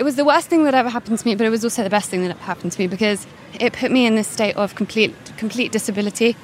It 0.00 0.02
was 0.02 0.16
the 0.16 0.24
worst 0.24 0.48
thing 0.48 0.64
that 0.64 0.72
ever 0.72 0.88
happened 0.88 1.18
to 1.18 1.26
me, 1.28 1.34
but 1.34 1.46
it 1.46 1.50
was 1.50 1.62
also 1.62 1.82
the 1.82 1.90
best 1.90 2.08
thing 2.08 2.22
that 2.22 2.30
ever 2.30 2.40
happened 2.40 2.72
to 2.72 2.80
me 2.80 2.86
because 2.86 3.26
it 3.60 3.74
put 3.74 3.90
me 3.90 4.06
in 4.06 4.14
this 4.14 4.28
state 4.28 4.56
of 4.56 4.74
complete, 4.74 5.14
complete 5.36 5.72
disability, 5.72 6.36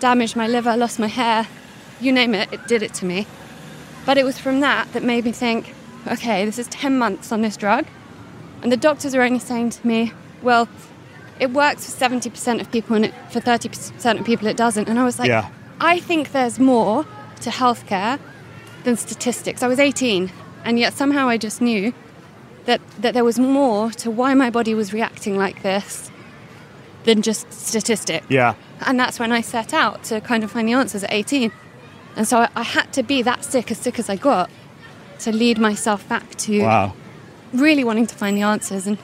damaged 0.00 0.34
my 0.34 0.48
liver, 0.48 0.76
lost 0.76 0.98
my 0.98 1.06
hair, 1.06 1.46
you 2.00 2.10
name 2.10 2.34
it, 2.34 2.52
it 2.52 2.66
did 2.66 2.82
it 2.82 2.92
to 2.94 3.04
me. 3.04 3.28
But 4.04 4.18
it 4.18 4.24
was 4.24 4.40
from 4.40 4.58
that 4.58 4.92
that 4.92 5.04
made 5.04 5.24
me 5.24 5.30
think, 5.30 5.72
okay, 6.08 6.44
this 6.44 6.58
is 6.58 6.66
10 6.66 6.98
months 6.98 7.30
on 7.30 7.42
this 7.42 7.56
drug, 7.56 7.86
and 8.60 8.72
the 8.72 8.76
doctors 8.76 9.14
are 9.14 9.22
only 9.22 9.38
saying 9.38 9.70
to 9.70 9.86
me, 9.86 10.12
well, 10.42 10.68
it 11.38 11.52
works 11.52 11.88
for 11.88 12.04
70% 12.04 12.60
of 12.60 12.72
people 12.72 12.96
and 12.96 13.04
it, 13.04 13.14
for 13.30 13.38
30% 13.38 14.18
of 14.18 14.26
people 14.26 14.48
it 14.48 14.56
doesn't. 14.56 14.88
And 14.88 14.98
I 14.98 15.04
was 15.04 15.16
like, 15.16 15.28
Yeah. 15.28 15.48
I 15.80 16.00
think 16.00 16.32
there's 16.32 16.58
more 16.58 17.06
to 17.42 17.50
healthcare 17.50 18.18
than 18.82 18.96
statistics. 18.96 19.62
I 19.62 19.68
was 19.68 19.78
18, 19.78 20.32
and 20.64 20.76
yet 20.76 20.92
somehow 20.92 21.28
I 21.28 21.38
just 21.38 21.60
knew 21.60 21.94
that, 22.66 22.80
that 22.98 23.14
there 23.14 23.24
was 23.24 23.38
more 23.38 23.90
to 23.92 24.10
why 24.10 24.34
my 24.34 24.50
body 24.50 24.74
was 24.74 24.92
reacting 24.92 25.36
like 25.36 25.62
this 25.62 26.10
than 27.04 27.22
just 27.22 27.50
statistics. 27.52 28.26
Yeah. 28.28 28.54
And 28.82 28.98
that's 28.98 29.18
when 29.18 29.32
I 29.32 29.40
set 29.40 29.72
out 29.72 30.04
to 30.04 30.20
kind 30.20 30.44
of 30.44 30.50
find 30.50 30.68
the 30.68 30.72
answers 30.72 31.04
at 31.04 31.12
18. 31.12 31.50
And 32.16 32.28
so 32.28 32.38
I, 32.40 32.48
I 32.56 32.62
had 32.62 32.92
to 32.94 33.02
be 33.02 33.22
that 33.22 33.44
sick, 33.44 33.70
as 33.70 33.78
sick 33.78 33.98
as 33.98 34.10
I 34.10 34.16
got, 34.16 34.50
to 35.20 35.32
lead 35.32 35.58
myself 35.58 36.06
back 36.08 36.34
to 36.36 36.62
Wow. 36.62 36.94
really 37.52 37.84
wanting 37.84 38.06
to 38.06 38.14
find 38.14 38.36
the 38.36 38.42
answers 38.42 38.86
and 38.86 38.98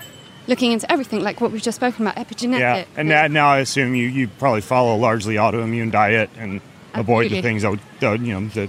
looking 0.47 0.73
into 0.73 0.91
everything, 0.91 1.23
like 1.23 1.41
what 1.41 1.51
we've 1.53 1.63
just 1.63 1.77
spoken 1.77 2.07
about, 2.07 2.17
epigenetics. 2.17 2.59
Yeah, 2.61 2.85
and 2.97 3.09
now, 3.09 3.27
now 3.27 3.49
I 3.49 3.59
assume 3.59 3.95
you, 3.95 4.09
you 4.09 4.29
probably 4.29 4.61
follow 4.61 4.95
a 4.95 4.99
largely 4.99 5.35
autoimmune 5.37 5.91
diet 5.91 6.31
and 6.39 6.61
avoid 6.95 7.31
the 7.31 7.43
things 7.43 7.63
that 7.63 7.71
would, 7.71 7.81
that 8.01 8.21
you 8.21 8.39
know, 8.41 8.49
the 8.49 8.69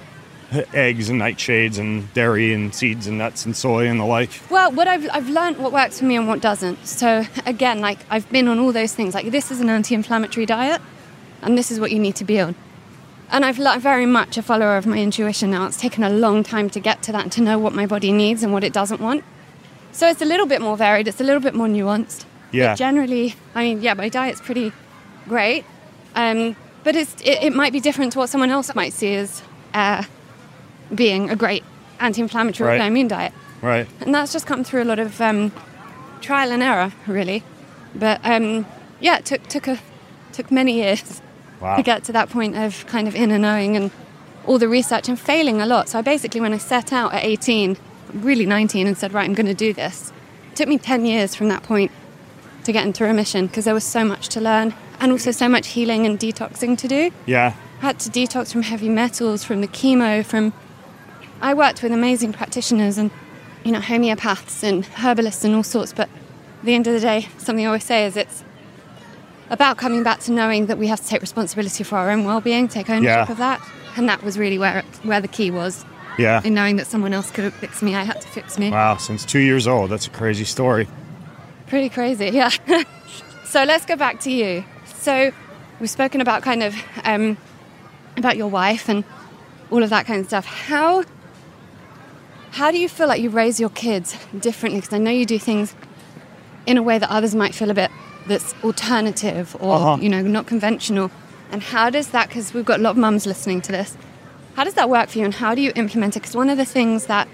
eggs 0.74 1.10
and 1.10 1.20
nightshades 1.22 1.78
and 1.78 2.12
dairy 2.14 2.54
and 2.54 2.74
seeds 2.74 3.08
and 3.08 3.18
nuts 3.18 3.46
and 3.46 3.56
soy 3.56 3.88
and 3.88 4.00
the 4.00 4.06
like. 4.06 4.30
Well, 4.50 4.72
what 4.72 4.88
I've 4.88 5.10
I've 5.12 5.30
learned 5.30 5.58
what 5.58 5.74
works 5.74 6.00
for 6.00 6.06
me 6.06 6.16
and 6.16 6.28
what 6.28 6.42
doesn't. 6.42 6.86
So 6.88 7.26
again, 7.46 7.80
like 7.80 8.00
I've 8.10 8.30
been 8.32 8.48
on 8.48 8.60
all 8.60 8.72
those 8.72 8.94
things. 8.94 9.14
Like 9.14 9.32
this 9.32 9.52
is 9.52 9.60
an 9.60 9.70
anti-inflammatory 9.70 10.46
diet, 10.46 10.82
and 11.42 11.58
this 11.58 11.72
is 11.72 11.80
what 11.80 11.92
you 11.92 12.00
need 12.00 12.16
to 12.18 12.26
be 12.26 12.40
on. 12.40 12.56
And 13.30 13.44
I've 13.44 13.60
le- 13.60 13.78
very 13.80 14.06
much 14.06 14.38
a 14.38 14.42
follower 14.42 14.78
of 14.78 14.86
my 14.86 14.98
intuition 14.98 15.52
now. 15.52 15.66
It's 15.66 15.78
taken 15.78 16.04
a 16.04 16.10
long 16.10 16.44
time 16.44 16.70
to 16.70 16.80
get 16.80 17.04
to 17.04 17.12
that 17.12 17.24
and 17.24 17.32
to 17.34 17.42
know 17.42 17.60
what 17.60 17.74
my 17.74 17.86
body 17.86 18.14
needs 18.14 18.42
and 18.42 18.54
what 18.54 18.64
it 18.64 18.72
doesn't 18.72 19.02
want. 19.02 19.24
So 19.92 20.08
it's 20.08 20.22
a 20.22 20.26
little 20.26 20.46
bit 20.46 20.62
more 20.62 20.78
varied. 20.78 21.08
It's 21.08 21.20
a 21.20 21.24
little 21.26 21.42
bit 21.42 21.54
more 21.54 21.68
nuanced. 21.68 22.24
Yeah. 22.52 22.72
But 22.72 22.78
generally, 22.78 23.36
I 23.54 23.64
mean, 23.64 23.82
yeah, 23.82 23.96
my 23.96 24.08
diet's 24.08 24.40
pretty 24.40 24.72
great. 25.28 25.66
Um, 26.16 26.56
but 26.86 26.96
it's, 26.96 27.16
it, 27.22 27.44
it 27.44 27.54
might 27.54 27.74
be 27.74 27.82
different 27.82 28.14
to 28.14 28.20
what 28.20 28.30
someone 28.30 28.50
else 28.50 28.74
might 28.74 28.94
see 28.94 29.16
as 29.16 29.42
uh, 29.74 30.04
being 30.94 31.30
a 31.30 31.36
great 31.36 31.64
anti-inflammatory 32.00 32.70
Right. 32.78 32.82
autoimmune 32.82 33.08
diet 33.08 33.34
Right. 33.62 33.88
and 34.02 34.14
that's 34.14 34.32
just 34.34 34.46
come 34.46 34.64
through 34.64 34.84
a 34.84 34.86
lot 34.86 35.00
of 35.00 35.20
um, 35.22 35.52
trial 36.22 36.52
and 36.52 36.62
error, 36.64 36.92
really. 37.08 37.44
But 37.96 38.20
um, 38.24 38.66
yeah, 39.00 39.18
it 39.18 39.26
took 39.26 39.48
took 39.48 39.68
a 39.68 39.80
took 40.34 40.52
many 40.52 40.74
years 40.74 41.22
Wow. 41.60 41.76
to 41.78 41.84
get 41.84 42.04
to 42.06 42.12
that 42.12 42.30
point 42.30 42.56
of 42.56 42.86
kind 42.86 43.08
of 43.08 43.16
inner 43.16 43.40
knowing 43.40 43.76
and 43.76 43.90
all 44.46 44.60
the 44.60 44.68
research 44.68 45.10
and 45.10 45.20
failing 45.20 45.60
a 45.62 45.66
lot. 45.66 45.90
So 45.90 45.98
I 46.00 46.02
basically, 46.04 46.40
when 46.40 46.54
I 46.54 46.58
set 46.60 46.94
out 46.94 47.14
at 47.14 47.24
18, 47.26 47.76
really 48.14 48.46
19, 48.46 48.86
and 48.88 48.96
said, 48.98 49.12
right, 49.12 49.26
I'm 49.28 49.34
going 49.34 49.48
to 49.48 49.54
do 49.56 49.74
this. 49.74 50.14
It 50.52 50.56
took 50.56 50.70
me 50.70 50.78
10 50.78 51.06
years 51.06 51.34
from 51.36 51.50
that 51.50 51.64
point 51.64 51.92
to 52.64 52.72
get 52.72 52.86
into 52.86 53.04
remission 53.04 53.48
because 53.48 53.66
there 53.66 53.74
was 53.74 53.84
so 53.84 54.06
much 54.06 54.30
to 54.30 54.40
learn 54.40 54.74
and 55.00 55.12
also 55.12 55.32
so 55.32 55.50
much 55.50 55.68
healing 55.70 56.06
and 56.06 56.20
detoxing 56.20 56.78
to 56.78 56.88
do 56.88 57.12
Yeah. 57.26 57.54
had 57.82 58.00
to 58.02 58.10
detox 58.10 58.52
from 58.52 58.62
heavy 58.62 58.88
metals, 58.90 59.44
from 59.44 59.62
the 59.62 59.68
chemo, 59.68 60.24
from. 60.24 60.54
I 61.42 61.54
worked 61.54 61.84
with 61.84 61.92
amazing 61.92 62.34
practitioners 62.34 62.98
and, 62.98 63.12
you 63.64 63.72
know, 63.72 63.80
homeopaths 63.80 64.64
and 64.64 64.86
herbalists 64.86 65.44
and 65.44 65.56
all 65.56 65.64
sorts, 65.64 65.94
but 65.94 66.10
at 66.60 66.66
the 66.66 66.74
end 66.76 66.88
of 66.88 66.94
the 66.94 67.00
day, 67.00 67.28
something 67.38 67.64
I 67.66 67.68
always 67.68 67.84
say 67.84 68.06
is 68.06 68.18
it's 68.18 68.44
about 69.50 69.78
coming 69.78 70.04
back 70.04 70.20
to 70.22 70.32
knowing 70.32 70.66
that 70.66 70.78
we 70.78 70.88
have 70.88 71.00
to 71.02 71.08
take 71.08 71.22
responsibility 71.22 71.84
for 71.84 71.98
our 71.98 72.10
own 72.10 72.26
well-being, 72.26 72.68
take 72.68 72.90
ownership 72.90 73.28
Yeah. 73.28 73.32
of 73.32 73.38
that, 73.38 73.62
and 73.96 74.10
that 74.10 74.24
was 74.24 74.38
really 74.38 74.58
where 74.58 74.84
where 75.04 75.22
the 75.22 75.28
key 75.28 75.52
was. 75.52 75.86
Yeah. 76.18 76.42
In 76.44 76.56
knowing 76.56 76.78
that 76.78 76.88
someone 76.88 77.14
else 77.14 77.30
could 77.30 77.44
have 77.44 77.54
fixed 77.54 77.84
me, 77.84 77.94
I 77.96 78.04
had 78.04 78.20
to 78.22 78.28
fix 78.28 78.58
me. 78.58 78.72
Wow. 78.72 78.98
Since 78.98 79.24
two 79.24 79.40
years 79.40 79.68
old. 79.68 79.92
That's 79.92 80.08
a 80.08 80.10
crazy 80.10 80.46
story. 80.46 80.88
Pretty 81.68 81.90
crazy, 81.90 82.30
yeah. 82.30 82.50
so 83.46 83.64
let's 83.64 83.86
go 83.86 83.96
back 83.96 84.20
to 84.22 84.32
you. 84.32 84.64
So 84.96 85.32
we've 85.80 85.90
spoken 85.92 86.20
about 86.22 86.42
kind 86.42 86.64
of 86.64 86.76
um, 87.04 87.38
about 88.18 88.36
your 88.36 88.48
wife 88.48 88.90
and 88.90 89.04
all 89.70 89.84
of 89.84 89.92
that 89.92 90.08
kind 90.08 90.20
of 90.22 90.26
stuff. 90.26 90.46
How 90.46 91.04
how 92.52 92.72
do 92.72 92.78
you 92.78 92.90
feel 92.90 93.08
like 93.08 93.22
you 93.22 93.30
raise 93.30 93.60
your 93.60 93.70
kids 93.70 94.16
differently? 94.40 94.82
Because 94.82 94.94
I 94.94 94.98
know 95.00 95.12
you 95.12 95.26
do 95.26 95.40
things 95.40 95.76
in 96.66 96.78
a 96.78 96.84
way 96.84 96.98
that 96.98 97.10
others 97.10 97.36
might 97.36 97.54
feel 97.56 97.70
a 97.70 97.74
bit 97.74 97.92
that's 98.28 98.54
alternative 98.64 99.56
or 99.60 99.76
Uh-huh. 99.76 99.98
you 100.02 100.10
know 100.10 100.22
not 100.22 100.48
conventional. 100.48 101.12
And 101.52 101.64
how 101.64 101.90
does 101.90 102.10
that? 102.10 102.28
Because 102.28 102.54
we've 102.54 102.66
got 102.66 102.80
a 102.80 102.84
lot 102.84 102.92
of 102.92 102.98
mums 102.98 103.26
listening 103.26 103.62
to 103.62 103.72
this. 103.72 103.96
How 104.56 104.64
does 104.64 104.74
that 104.74 104.90
work 104.90 105.10
for 105.10 105.20
you, 105.20 105.26
and 105.26 105.34
how 105.36 105.56
do 105.56 105.62
you 105.62 105.72
implement 105.76 106.16
it? 106.18 106.22
Because 106.22 106.36
one 106.36 106.50
of 106.50 106.58
the 106.58 106.66
things 106.66 107.06
that 107.06 107.28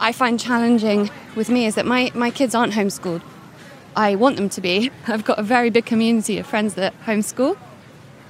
I 0.00 0.12
find 0.12 0.38
challenging 0.40 1.10
with 1.36 1.48
me 1.50 1.66
is 1.66 1.74
that 1.74 1.84
my, 1.86 2.10
my 2.14 2.30
kids 2.30 2.54
aren't 2.54 2.72
homeschooled. 2.72 3.20
I 3.94 4.14
want 4.14 4.36
them 4.36 4.48
to 4.50 4.60
be. 4.60 4.90
I've 5.06 5.24
got 5.24 5.38
a 5.38 5.42
very 5.42 5.68
big 5.70 5.84
community 5.86 6.38
of 6.38 6.46
friends 6.46 6.74
that 6.74 6.94
homeschool. 7.04 7.58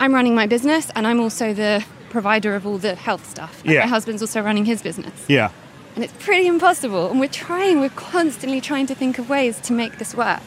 I'm 0.01 0.13
running 0.13 0.35
my 0.35 0.47
business 0.47 0.91
and 0.97 1.07
I'm 1.07 1.21
also 1.21 1.55
the 1.55 1.85
provider 2.11 2.57
of 2.57 2.67
all 2.67 2.79
the 2.79 2.95
health 2.97 3.29
stuff. 3.31 3.63
Yeah. 3.65 3.81
My 3.81 3.87
husband's 3.87 4.23
also 4.23 4.41
running 4.43 4.65
his 4.65 4.83
business. 4.83 5.13
Yeah. 5.29 5.51
And 5.95 6.05
it's 6.05 6.13
pretty 6.25 6.47
impossible. 6.47 7.11
And 7.11 7.21
we're 7.21 7.29
trying, 7.29 7.81
we're 7.81 7.91
constantly 7.91 8.61
trying 8.61 8.87
to 8.87 8.95
think 8.95 9.19
of 9.19 9.29
ways 9.29 9.61
to 9.61 9.73
make 9.73 9.99
this 9.99 10.15
work. 10.15 10.43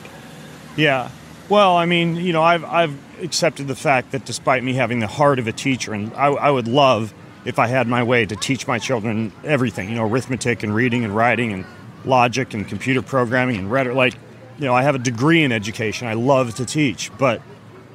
Yeah. 0.75 1.09
Well, 1.49 1.77
I 1.77 1.85
mean, 1.85 2.15
you 2.15 2.33
know, 2.33 2.41
I've, 2.41 2.65
I've 2.65 2.97
accepted 3.21 3.67
the 3.67 3.75
fact 3.75 4.11
that 4.11 4.25
despite 4.25 4.63
me 4.63 4.73
having 4.73 4.99
the 4.99 5.07
heart 5.07 5.37
of 5.37 5.47
a 5.47 5.51
teacher, 5.51 5.93
and 5.93 6.11
I, 6.13 6.27
I 6.27 6.49
would 6.49 6.67
love 6.67 7.13
if 7.45 7.59
I 7.59 7.67
had 7.67 7.87
my 7.87 8.01
way 8.01 8.25
to 8.25 8.35
teach 8.35 8.67
my 8.67 8.79
children 8.79 9.31
everything, 9.43 9.89
you 9.89 9.95
know, 9.95 10.05
arithmetic 10.05 10.63
and 10.63 10.73
reading 10.73 11.05
and 11.05 11.15
writing 11.15 11.53
and 11.53 11.65
logic 12.03 12.53
and 12.55 12.67
computer 12.67 13.03
programming 13.03 13.57
and 13.57 13.71
rhetoric. 13.71 13.95
Like, 13.95 14.13
you 14.57 14.65
know, 14.65 14.73
I 14.73 14.81
have 14.81 14.95
a 14.95 14.99
degree 14.99 15.43
in 15.43 15.51
education. 15.51 16.07
I 16.07 16.13
love 16.13 16.55
to 16.55 16.65
teach, 16.65 17.11
but 17.17 17.41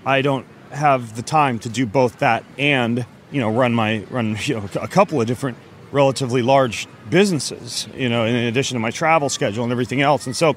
I 0.07 0.23
don't 0.23 0.47
have 0.71 1.17
the 1.17 1.23
time 1.23 1.59
to 1.61 1.69
do 1.69 1.87
both 1.87 2.21
that 2.21 2.45
and, 2.57 3.05
you 3.33 3.41
know, 3.41 3.51
run 3.51 3.75
my, 3.75 4.05
run, 4.11 4.37
you 4.45 4.55
know, 4.55 4.69
a 4.81 4.89
couple 4.89 5.21
of 5.21 5.27
different 5.27 5.59
relatively 5.91 6.43
large 6.43 6.87
businesses, 7.11 7.89
you 7.95 8.09
know, 8.09 8.25
in 8.25 8.35
addition 8.35 8.77
to 8.77 8.81
my 8.81 8.91
travel 8.91 9.29
schedule 9.29 9.65
and 9.65 9.73
everything 9.73 10.01
else. 10.01 10.27
And 10.27 10.37
so, 10.37 10.57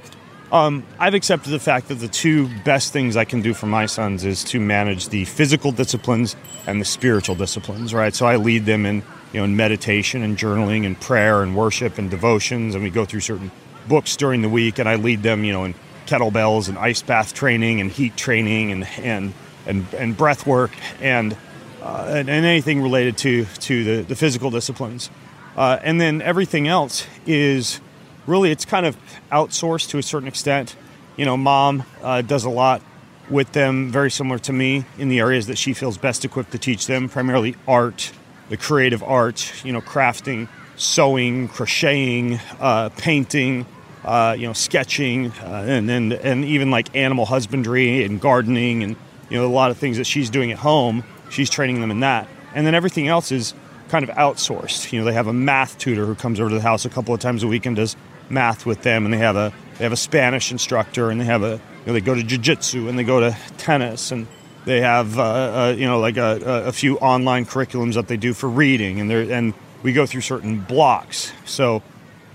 um, 0.52 0.86
I've 1.00 1.16
accepted 1.16 1.50
the 1.50 1.60
fact 1.60 1.88
that 1.88 1.96
the 1.96 2.08
two 2.08 2.48
best 2.64 2.94
things 2.94 3.18
I 3.18 3.26
can 3.26 3.42
do 3.42 3.56
for 3.56 3.66
my 3.66 3.88
sons 3.88 4.24
is 4.24 4.44
to 4.46 4.60
manage 4.60 5.10
the 5.10 5.26
physical 5.26 5.72
disciplines 5.72 6.36
and 6.68 6.80
the 6.80 6.86
spiritual 6.86 7.34
disciplines, 7.34 7.92
right? 7.92 8.14
So 8.14 8.28
I 8.28 8.36
lead 8.36 8.66
them 8.66 8.86
in, 8.86 8.98
you 9.32 9.40
know, 9.40 9.46
in 9.46 9.56
meditation 9.56 10.22
and 10.22 10.38
journaling 10.38 10.86
and 10.86 11.00
prayer 11.02 11.42
and 11.42 11.56
worship 11.56 11.98
and 11.98 12.12
devotions, 12.12 12.76
and 12.76 12.84
we 12.84 12.92
go 12.92 13.04
through 13.04 13.22
certain 13.22 13.50
books 13.88 14.16
during 14.16 14.44
the 14.44 14.50
week, 14.50 14.78
and 14.78 14.88
I 14.88 14.96
lead 14.96 15.24
them, 15.24 15.44
you 15.44 15.54
know, 15.54 15.64
in 15.64 15.74
kettlebells 16.06 16.70
and 16.70 16.78
ice 16.78 17.02
bath 17.02 17.34
training 17.34 17.82
and 17.82 17.90
heat 17.92 18.16
training 18.16 18.72
and 18.72 18.88
and 19.00 19.34
and, 19.66 19.92
and 19.94 20.16
breath 20.16 20.46
work 20.46 20.72
and, 21.02 21.36
uh, 21.82 22.06
and 22.10 22.30
and 22.30 22.46
anything 22.46 22.82
related 22.82 23.18
to 23.18 23.46
to 23.46 23.84
the, 23.84 24.04
the 24.04 24.16
physical 24.16 24.52
disciplines, 24.52 25.10
uh, 25.56 25.80
and 25.84 26.00
then 26.00 26.22
everything 26.22 26.68
else 26.68 27.08
is 27.26 27.80
really 28.28 28.52
it's 28.52 28.66
kind 28.66 28.86
of 28.86 28.98
outsourced 29.32 29.90
to 29.90 29.98
a 29.98 30.04
certain 30.04 30.28
extent. 30.28 30.76
You 31.18 31.26
know, 31.26 31.38
mom 31.38 31.84
uh, 32.02 32.22
does 32.22 32.44
a 32.44 32.50
lot 32.50 32.82
with 33.30 33.52
them, 33.54 33.92
very 33.92 34.12
similar 34.12 34.40
to 34.40 34.54
me 34.54 34.86
in 34.98 35.10
the 35.10 35.20
areas 35.20 35.48
that 35.48 35.58
she 35.58 35.74
feels 35.74 35.98
best 35.98 36.26
equipped 36.26 36.52
to 36.52 36.58
teach 36.58 36.88
them, 36.88 37.08
primarily 37.08 37.56
art, 37.68 38.12
the 38.50 38.58
creative 38.58 39.02
arts, 39.04 39.64
you 39.64 39.72
know, 39.72 39.82
crafting, 39.82 40.48
sewing, 40.76 41.48
crocheting, 41.48 42.40
uh, 42.60 42.90
painting, 42.98 43.66
uh, 44.04 44.36
you 44.38 44.48
know, 44.48 44.54
sketching, 44.54 45.32
uh, 45.42 45.66
and, 45.68 45.90
and 45.90 46.14
and 46.14 46.44
even 46.46 46.72
like 46.72 46.94
animal 46.96 47.26
husbandry 47.26 48.04
and 48.04 48.20
gardening, 48.20 48.84
and 48.84 48.96
you 49.30 49.38
know, 49.38 49.46
a 49.46 49.48
lot 49.48 49.72
of 49.72 49.78
things 49.78 49.98
that 49.98 50.06
she's 50.06 50.30
doing 50.30 50.52
at 50.52 50.58
home. 50.58 51.04
She's 51.30 51.50
training 51.50 51.82
them 51.82 51.90
in 51.90 52.02
that, 52.02 52.28
and 52.54 52.68
then 52.68 52.76
everything 52.76 53.08
else 53.08 53.32
is 53.32 53.54
kind 53.94 54.10
of 54.10 54.16
outsourced. 54.16 54.92
You 54.92 55.00
know, 55.00 55.06
they 55.06 55.14
have 55.14 55.28
a 55.28 55.34
math 55.34 55.78
tutor 55.78 56.08
who 56.08 56.16
comes 56.16 56.40
over 56.40 56.50
to 56.50 56.56
the 56.56 56.62
house 56.64 56.84
a 56.84 56.90
couple 56.90 57.14
of 57.14 57.20
times 57.20 57.44
a 57.44 57.48
week 57.48 57.68
and 57.68 57.76
does 57.76 57.96
math 58.28 58.66
with 58.66 58.82
them, 58.82 59.06
and 59.06 59.14
they 59.14 59.20
have 59.20 59.36
a 59.36 59.54
they 59.78 59.84
have 59.84 59.94
a 59.94 59.96
Spanish 59.98 60.52
instructor, 60.52 61.12
and 61.12 61.22
they 61.22 61.26
have 61.26 61.44
a 61.44 61.52
you 61.82 61.88
know, 61.88 61.94
they 61.94 62.02
go 62.02 62.16
to 62.16 62.24
jujitsu 62.24 62.90
and 62.90 62.98
they 62.98 63.04
go 63.04 63.20
to 63.20 63.38
tennis, 63.60 64.12
and 64.12 64.26
they 64.66 64.82
have 64.82 65.20
uh, 65.20 65.22
uh, 65.24 65.76
you 65.78 65.86
know 65.86 66.00
like 66.00 66.18
a, 66.18 66.42
a- 66.44 66.68
a 66.70 66.72
few 66.72 66.98
online 66.98 67.46
curriculums 67.46 67.94
that 67.94 68.08
they 68.08 68.18
do 68.18 68.34
for 68.34 68.50
reading, 68.50 69.00
and 69.00 69.12
they're 69.12 69.32
and 69.32 69.54
we 69.84 69.94
go 69.94 70.08
through 70.08 70.22
certain 70.22 70.60
blocks. 70.60 71.32
So 71.46 71.84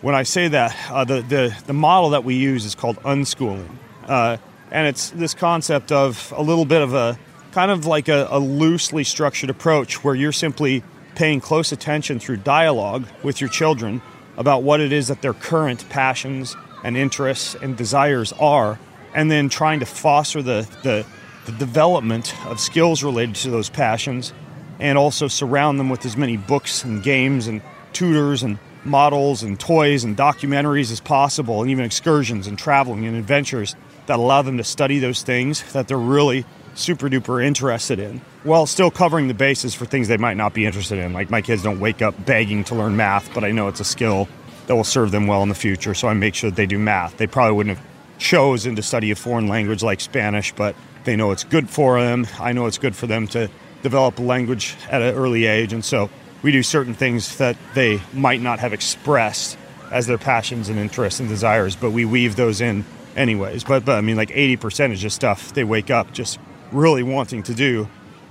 when 0.00 0.14
I 0.14 0.22
say 0.22 0.46
that, 0.46 0.76
uh, 0.90 1.04
the, 1.04 1.22
the 1.22 1.56
the 1.66 1.72
model 1.72 2.10
that 2.10 2.22
we 2.22 2.36
use 2.36 2.64
is 2.66 2.76
called 2.76 2.98
unschooling, 3.02 3.68
uh, 4.06 4.36
and 4.70 4.86
it's 4.86 5.10
this 5.10 5.34
concept 5.34 5.90
of 5.90 6.32
a 6.36 6.42
little 6.42 6.66
bit 6.66 6.82
of 6.82 6.94
a 6.94 7.18
kind 7.50 7.72
of 7.72 7.84
like 7.84 8.06
a, 8.06 8.28
a 8.30 8.38
loosely 8.38 9.02
structured 9.02 9.50
approach 9.50 10.04
where 10.04 10.14
you're 10.14 10.30
simply 10.46 10.84
paying 11.18 11.40
close 11.40 11.72
attention 11.72 12.20
through 12.20 12.36
dialogue 12.36 13.04
with 13.24 13.40
your 13.40 13.50
children 13.50 14.00
about 14.36 14.62
what 14.62 14.80
it 14.80 14.92
is 14.92 15.08
that 15.08 15.20
their 15.20 15.34
current 15.34 15.86
passions 15.88 16.56
and 16.84 16.96
interests 16.96 17.56
and 17.60 17.76
desires 17.76 18.32
are, 18.34 18.78
and 19.16 19.28
then 19.28 19.48
trying 19.48 19.80
to 19.80 19.84
foster 19.86 20.40
the, 20.42 20.64
the, 20.84 21.04
the 21.44 21.50
development 21.58 22.32
of 22.46 22.60
skills 22.60 23.02
related 23.02 23.34
to 23.34 23.50
those 23.50 23.68
passions, 23.68 24.32
and 24.78 24.96
also 24.96 25.26
surround 25.26 25.80
them 25.80 25.90
with 25.90 26.06
as 26.06 26.16
many 26.16 26.36
books 26.36 26.84
and 26.84 27.02
games 27.02 27.48
and 27.48 27.60
tutors 27.92 28.44
and 28.44 28.56
models 28.84 29.42
and 29.42 29.58
toys 29.58 30.04
and 30.04 30.16
documentaries 30.16 30.92
as 30.92 31.00
possible, 31.00 31.62
and 31.62 31.68
even 31.68 31.84
excursions 31.84 32.46
and 32.46 32.56
traveling 32.56 33.04
and 33.06 33.16
adventures 33.16 33.74
that 34.06 34.20
allow 34.20 34.40
them 34.40 34.56
to 34.56 34.62
study 34.62 35.00
those 35.00 35.22
things 35.22 35.64
that 35.72 35.88
they're 35.88 35.98
really 35.98 36.44
super 36.76 37.08
duper 37.08 37.44
interested 37.44 37.98
in 37.98 38.20
while 38.48 38.64
still 38.64 38.90
covering 38.90 39.28
the 39.28 39.34
bases 39.34 39.74
for 39.74 39.84
things 39.84 40.08
they 40.08 40.16
might 40.16 40.36
not 40.36 40.54
be 40.54 40.64
interested 40.64 40.98
in. 40.98 41.12
Like 41.12 41.28
my 41.28 41.42
kids 41.42 41.62
don't 41.62 41.80
wake 41.80 42.00
up 42.00 42.24
begging 42.24 42.64
to 42.64 42.74
learn 42.74 42.96
math, 42.96 43.32
but 43.34 43.44
I 43.44 43.50
know 43.50 43.68
it's 43.68 43.80
a 43.80 43.84
skill 43.84 44.26
that 44.66 44.74
will 44.74 44.84
serve 44.84 45.10
them 45.10 45.26
well 45.26 45.42
in 45.42 45.50
the 45.50 45.54
future, 45.54 45.92
so 45.92 46.08
I 46.08 46.14
make 46.14 46.34
sure 46.34 46.48
that 46.48 46.56
they 46.56 46.64
do 46.64 46.78
math. 46.78 47.18
They 47.18 47.26
probably 47.26 47.54
wouldn't 47.54 47.76
have 47.76 47.86
chosen 48.16 48.74
to 48.76 48.82
study 48.82 49.10
a 49.10 49.14
foreign 49.14 49.48
language 49.48 49.82
like 49.82 50.00
Spanish, 50.00 50.54
but 50.54 50.74
they 51.04 51.14
know 51.14 51.30
it's 51.30 51.44
good 51.44 51.68
for 51.68 52.00
them. 52.00 52.26
I 52.40 52.52
know 52.52 52.66
it's 52.66 52.78
good 52.78 52.96
for 52.96 53.06
them 53.06 53.26
to 53.28 53.50
develop 53.82 54.18
a 54.18 54.22
language 54.22 54.76
at 54.90 55.02
an 55.02 55.14
early 55.14 55.44
age, 55.44 55.74
and 55.74 55.84
so 55.84 56.08
we 56.42 56.50
do 56.50 56.62
certain 56.62 56.94
things 56.94 57.36
that 57.36 57.56
they 57.74 58.00
might 58.14 58.40
not 58.40 58.60
have 58.60 58.72
expressed 58.72 59.58
as 59.92 60.06
their 60.06 60.18
passions 60.18 60.70
and 60.70 60.78
interests 60.78 61.20
and 61.20 61.28
desires, 61.28 61.76
but 61.76 61.90
we 61.90 62.06
weave 62.06 62.36
those 62.36 62.62
in 62.62 62.86
anyways. 63.14 63.64
But, 63.64 63.84
but 63.84 63.98
I 63.98 64.00
mean, 64.00 64.16
like 64.16 64.30
80% 64.30 64.92
is 64.92 65.00
just 65.00 65.16
stuff 65.16 65.52
they 65.52 65.64
wake 65.64 65.90
up 65.90 66.12
just 66.12 66.38
really 66.72 67.02
wanting 67.02 67.42
to 67.44 67.54
do. 67.54 67.88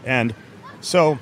And 0.08 0.34
so 0.82 1.20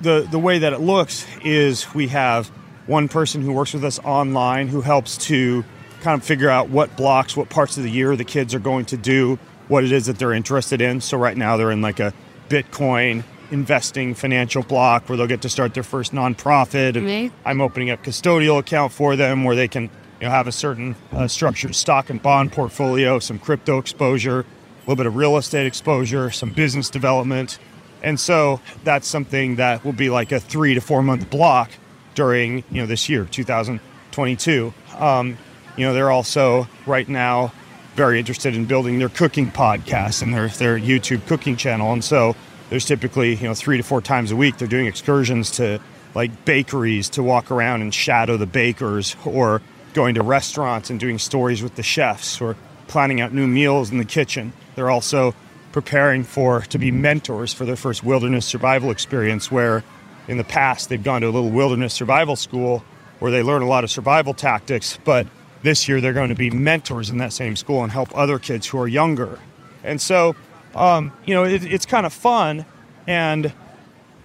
the, 0.00 0.26
the 0.30 0.38
way 0.38 0.60
that 0.60 0.72
it 0.72 0.80
looks 0.80 1.26
is 1.44 1.92
we 1.92 2.08
have 2.08 2.48
one 2.86 3.08
person 3.08 3.42
who 3.42 3.52
works 3.52 3.74
with 3.74 3.84
us 3.84 3.98
online 3.98 4.68
who 4.68 4.80
helps 4.80 5.18
to 5.18 5.64
kind 6.00 6.18
of 6.18 6.26
figure 6.26 6.48
out 6.48 6.70
what 6.70 6.96
blocks, 6.96 7.36
what 7.36 7.50
parts 7.50 7.76
of 7.76 7.82
the 7.82 7.90
year 7.90 8.16
the 8.16 8.24
kids 8.24 8.54
are 8.54 8.58
going 8.60 8.86
to 8.86 8.96
do, 8.96 9.38
what 9.68 9.84
it 9.84 9.92
is 9.92 10.06
that 10.06 10.18
they're 10.18 10.32
interested 10.32 10.80
in. 10.80 11.00
So 11.00 11.18
right 11.18 11.36
now 11.36 11.56
they're 11.56 11.70
in 11.70 11.82
like 11.82 12.00
a 12.00 12.14
Bitcoin 12.48 13.24
investing 13.50 14.14
financial 14.14 14.62
block 14.62 15.08
where 15.08 15.18
they'll 15.18 15.26
get 15.26 15.42
to 15.42 15.48
start 15.48 15.74
their 15.74 15.82
first 15.82 16.12
nonprofit. 16.12 16.96
And 16.96 17.04
Me? 17.04 17.30
I'm 17.44 17.60
opening 17.60 17.90
up 17.90 18.02
custodial 18.02 18.58
account 18.58 18.92
for 18.92 19.16
them 19.16 19.44
where 19.44 19.56
they 19.56 19.68
can 19.68 19.84
you 20.20 20.26
know, 20.26 20.30
have 20.30 20.46
a 20.46 20.52
certain 20.52 20.94
uh, 21.12 21.26
structured 21.26 21.74
stock 21.74 22.10
and 22.10 22.22
bond 22.22 22.52
portfolio, 22.52 23.18
some 23.18 23.38
crypto 23.38 23.78
exposure, 23.78 24.40
a 24.40 24.44
little 24.80 24.96
bit 24.96 25.06
of 25.06 25.16
real 25.16 25.36
estate 25.36 25.66
exposure, 25.66 26.30
some 26.30 26.50
business 26.50 26.90
development. 26.90 27.58
And 28.02 28.18
so 28.18 28.60
that's 28.84 29.06
something 29.06 29.56
that 29.56 29.84
will 29.84 29.92
be 29.92 30.10
like 30.10 30.32
a 30.32 30.40
three 30.40 30.74
to 30.74 30.80
four 30.80 31.02
month 31.02 31.30
block 31.30 31.70
during 32.14 32.64
you 32.70 32.80
know 32.80 32.86
this 32.86 33.08
year, 33.08 33.24
2022. 33.24 34.72
Um, 34.98 35.38
you 35.76 35.86
know, 35.86 35.94
they're 35.94 36.10
also 36.10 36.68
right 36.86 37.08
now 37.08 37.52
very 37.94 38.18
interested 38.18 38.54
in 38.54 38.64
building 38.64 38.98
their 38.98 39.08
cooking 39.08 39.50
podcast 39.50 40.22
and 40.22 40.32
their 40.32 40.48
their 40.48 40.78
YouTube 40.78 41.26
cooking 41.26 41.56
channel. 41.56 41.92
And 41.92 42.02
so 42.02 42.34
there's 42.70 42.84
typically 42.84 43.34
you 43.34 43.44
know 43.44 43.54
three 43.54 43.76
to 43.76 43.82
four 43.82 44.00
times 44.00 44.30
a 44.30 44.36
week 44.36 44.58
they're 44.58 44.68
doing 44.68 44.86
excursions 44.86 45.50
to 45.52 45.80
like 46.14 46.44
bakeries 46.44 47.08
to 47.10 47.22
walk 47.22 47.50
around 47.50 47.82
and 47.82 47.94
shadow 47.94 48.36
the 48.36 48.46
bakers 48.46 49.16
or 49.24 49.62
going 49.92 50.14
to 50.14 50.22
restaurants 50.22 50.90
and 50.90 50.98
doing 51.00 51.18
stories 51.18 51.62
with 51.62 51.74
the 51.76 51.82
chefs 51.82 52.40
or 52.40 52.56
planning 52.88 53.20
out 53.20 53.32
new 53.32 53.46
meals 53.46 53.90
in 53.90 53.98
the 53.98 54.04
kitchen. 54.04 54.52
They're 54.74 54.90
also 54.90 55.34
preparing 55.72 56.24
for 56.24 56.62
to 56.62 56.78
be 56.78 56.90
mentors 56.90 57.52
for 57.52 57.64
their 57.64 57.76
first 57.76 58.02
wilderness 58.02 58.46
survival 58.46 58.90
experience 58.90 59.50
where 59.50 59.84
in 60.28 60.36
the 60.36 60.44
past 60.44 60.88
they've 60.88 61.02
gone 61.02 61.20
to 61.20 61.28
a 61.28 61.30
little 61.30 61.50
wilderness 61.50 61.94
survival 61.94 62.36
school 62.36 62.84
where 63.18 63.30
they 63.30 63.42
learn 63.42 63.62
a 63.62 63.66
lot 63.66 63.84
of 63.84 63.90
survival 63.90 64.34
tactics, 64.34 64.98
but 65.04 65.26
this 65.62 65.88
year 65.88 66.00
they're 66.00 66.12
going 66.12 66.30
to 66.30 66.34
be 66.34 66.50
mentors 66.50 67.10
in 67.10 67.18
that 67.18 67.32
same 67.32 67.54
school 67.54 67.82
and 67.82 67.92
help 67.92 68.16
other 68.16 68.38
kids 68.38 68.66
who 68.66 68.78
are 68.78 68.88
younger. 68.88 69.38
And 69.84 70.00
so, 70.00 70.34
um, 70.74 71.12
you 71.26 71.34
know, 71.34 71.44
it, 71.44 71.64
it's 71.64 71.86
kind 71.86 72.06
of 72.06 72.12
fun 72.12 72.64
and, 73.06 73.52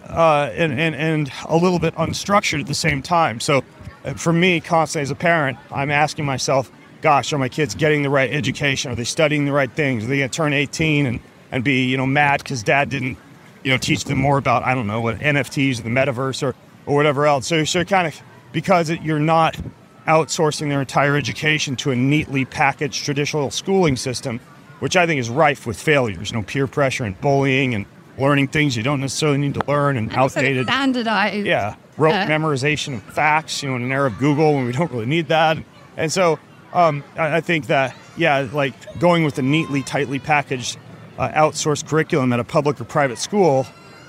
uh, 0.08 0.50
and, 0.54 0.80
and, 0.80 0.96
and 0.96 1.32
a 1.48 1.58
little 1.58 1.80
bit 1.80 1.94
unstructured 1.96 2.62
at 2.62 2.68
the 2.68 2.74
same 2.74 3.02
time. 3.02 3.40
So 3.40 3.64
uh, 4.06 4.14
for 4.14 4.32
me, 4.32 4.62
constantly 4.62 5.04
as 5.04 5.12
a 5.12 5.16
parent, 5.16 5.58
I'm 5.72 5.92
asking 5.92 6.26
myself, 6.26 6.72
gosh, 7.02 7.34
are 7.34 7.38
my 7.38 7.50
kids 7.50 7.76
getting 7.76 8.02
the 8.02 8.10
right 8.10 8.32
education? 8.32 8.92
Are 8.92 8.96
they 8.96 9.04
studying 9.04 9.46
the 9.46 9.52
right 9.52 9.72
things? 9.72 10.06
Are 10.06 10.08
they 10.08 10.20
going 10.20 10.30
to 10.30 10.36
turn 10.36 10.54
18 10.54 11.06
and, 11.06 11.20
and 11.56 11.64
be, 11.64 11.86
you 11.86 11.96
know, 11.96 12.06
mad 12.06 12.44
because 12.44 12.62
dad 12.64 12.90
didn't, 12.90 13.18
you 13.64 13.72
know, 13.72 13.78
teach 13.78 14.04
them 14.04 14.18
more 14.18 14.38
about, 14.38 14.64
I 14.64 14.76
don't 14.76 14.88
know, 14.88 15.00
what 15.00 15.20
NFTs 15.20 15.80
or 15.80 15.84
the 15.84 15.90
metaverse 15.90 16.44
or, 16.44 16.54
or 16.86 16.96
whatever 16.96 17.26
else. 17.26 17.48
So, 17.48 17.64
so 17.64 17.86
kind 17.86 18.08
of 18.08 18.22
because 18.52 18.90
it, 18.90 19.02
you're 19.02 19.22
not 19.22 19.58
outsourcing 20.06 20.68
their 20.68 20.82
entire 20.82 21.16
education 21.16 21.78
to 21.78 21.92
a 21.92 21.96
neatly 21.96 22.44
packaged 22.44 23.06
traditional 23.06 23.52
schooling 23.52 23.96
system, 23.96 24.40
which 24.80 24.98
I 24.98 25.08
think 25.08 25.20
is 25.22 25.30
rife 25.30 25.66
with 25.66 25.82
failures, 25.82 26.30
you 26.30 26.38
know, 26.38 26.44
peer 26.44 26.68
pressure 26.68 27.06
and 27.06 27.20
bullying 27.22 27.74
and 27.74 27.86
learning 28.20 28.50
things 28.50 28.76
you 28.76 28.84
don't 28.84 29.00
necessarily 29.00 29.38
need 29.38 29.54
to 29.54 29.66
learn 29.66 29.96
and, 29.96 30.10
And 30.10 30.18
outdated. 30.20 30.68
standardized. 30.68 31.48
Yeah, 31.48 31.76
rote 31.98 32.14
Uh, 32.16 32.28
memorization 32.28 32.96
of 32.96 33.04
facts, 33.04 33.64
you 33.64 33.70
know, 33.70 33.78
in 33.78 33.84
an 33.84 33.92
era 33.94 34.08
of 34.08 34.18
Google 34.18 34.56
when 34.56 34.66
we 34.66 34.74
don't 34.74 34.92
really 34.92 35.06
need 35.06 35.30
that. 35.30 35.58
And 35.96 36.12
so 36.12 36.38
um, 36.74 37.02
I, 37.18 37.38
I 37.38 37.42
think 37.42 37.68
that, 37.68 37.96
yeah, 38.18 38.46
like 38.52 38.74
going 39.00 39.24
with 39.24 39.40
a 39.40 39.42
neatly, 39.42 39.82
tightly 39.84 40.20
packaged 40.20 40.78
uh, 41.18 41.30
outsourced 41.30 41.88
curriculum 41.88 42.34
at 42.34 42.40
a 42.40 42.44
public 42.44 42.80
or 42.80 42.84
private 42.84 43.18
school 43.18 43.66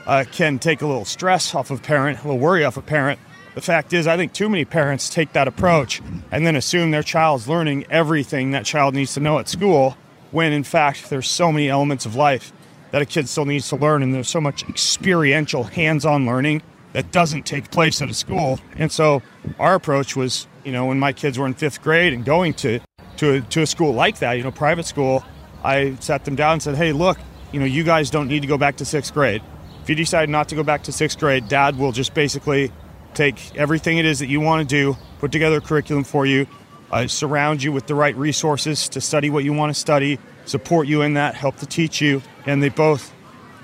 uh, 0.07 0.25
can 0.31 0.59
take 0.59 0.83
a 0.83 0.87
little 0.87 1.05
stress 1.05 1.55
off 1.55 1.71
of 1.71 1.83
parent, 1.83 2.19
a 2.21 2.23
little 2.23 2.39
worry 2.39 2.65
off 2.65 2.77
of 2.77 2.87
parent. 2.87 3.19
The 3.55 3.61
fact 3.63 3.93
is, 3.93 4.07
I 4.07 4.17
think 4.17 4.33
too 4.33 4.49
many 4.49 4.65
parents 4.65 5.09
take 5.09 5.33
that 5.33 5.49
approach 5.49 6.03
and 6.31 6.47
then 6.47 6.57
assume 6.57 6.91
their 6.91 7.03
child's 7.03 7.49
learning 7.49 7.87
everything 7.91 8.51
that 8.51 8.67
child 8.67 8.95
needs 8.95 9.15
to 9.15 9.21
know 9.21 9.39
at 9.39 9.49
school, 9.49 9.97
when 10.31 10.53
in 10.53 10.63
fact 10.63 11.09
there's 11.09 11.29
so 11.29 11.51
many 11.51 11.69
elements 11.69 12.05
of 12.05 12.15
life 12.15 12.53
that 12.91 13.03
a 13.03 13.07
kid 13.07 13.29
still 13.29 13.47
needs 13.47 13.69
to 13.71 13.77
learn, 13.77 14.03
and 14.03 14.15
there's 14.15 14.29
so 14.29 14.41
much 14.41 14.63
experiential, 14.69 15.65
hands-on 15.65 16.27
learning 16.27 16.63
that 16.93 17.11
doesn't 17.13 17.45
take 17.45 17.71
place 17.71 18.01
at 18.01 18.09
a 18.09 18.15
school. 18.15 18.61
And 18.77 18.93
so 18.93 19.23
our 19.59 19.75
approach 19.75 20.17
was, 20.17 20.47
you 20.65 20.73
know, 20.73 20.87
when 20.87 20.99
my 20.99 21.13
kids 21.13 21.39
were 21.39 21.47
in 21.47 21.55
fifth 21.55 21.83
grade 21.83 22.13
and 22.13 22.25
going 22.25 22.55
to 22.55 22.81
to 23.17 23.35
a, 23.35 23.41
to 23.41 23.63
a 23.63 23.67
school 23.67 23.93
like 23.93 24.19
that, 24.19 24.35
you 24.35 24.43
know, 24.43 24.51
private 24.51 24.85
school, 24.85 25.25
I 25.67 25.97
sat 25.97 26.25
them 26.25 26.37
down 26.37 26.55
and 26.55 26.63
said, 26.63 26.77
hey, 26.77 26.93
look, 26.93 27.19
you 27.51 27.59
know, 27.59 27.67
you 27.67 27.83
guys 27.83 28.09
don't 28.09 28.29
need 28.29 28.41
to 28.41 28.47
go 28.47 28.57
back 28.57 28.77
to 28.77 28.85
sixth 28.85 29.13
grade. 29.13 29.43
If 29.83 29.91
you 29.91 29.97
decide 29.97 30.29
not 30.29 30.49
to 30.51 30.55
go 30.55 30.63
back 30.63 30.85
to 30.85 30.93
sixth 30.93 31.19
grade, 31.19 31.49
dad 31.49 31.77
will 31.77 31.91
just 31.91 32.15
basically 32.15 32.71
take 33.15 33.57
everything 33.57 33.99
it 33.99 34.05
is 34.05 34.21
that 34.21 34.29
you 34.29 34.41
want 34.41 34.69
to 34.69 34.75
do, 34.75 34.97
put 35.19 35.33
together 35.33 35.57
a 35.57 35.61
curriculum 35.61 36.05
for 36.05 36.25
you, 36.25 36.47
uh, 36.93 37.09
surround 37.09 37.63
you 37.63 37.73
with 37.73 37.89
the 37.89 37.95
right 37.95 38.15
resources 38.17 38.89
to 38.91 39.01
study 39.01 39.29
what 39.29 39.43
you 39.43 39.53
want 39.53 39.75
to 39.75 39.79
study, 39.79 40.21
support 40.45 40.87
you 40.87 41.03
in 41.03 41.15
that, 41.15 41.35
help 41.35 41.57
to 41.57 41.67
teach 41.67 42.01
you. 42.01 42.23
And 42.47 42.63
they 42.63 42.69
both, 42.69 43.13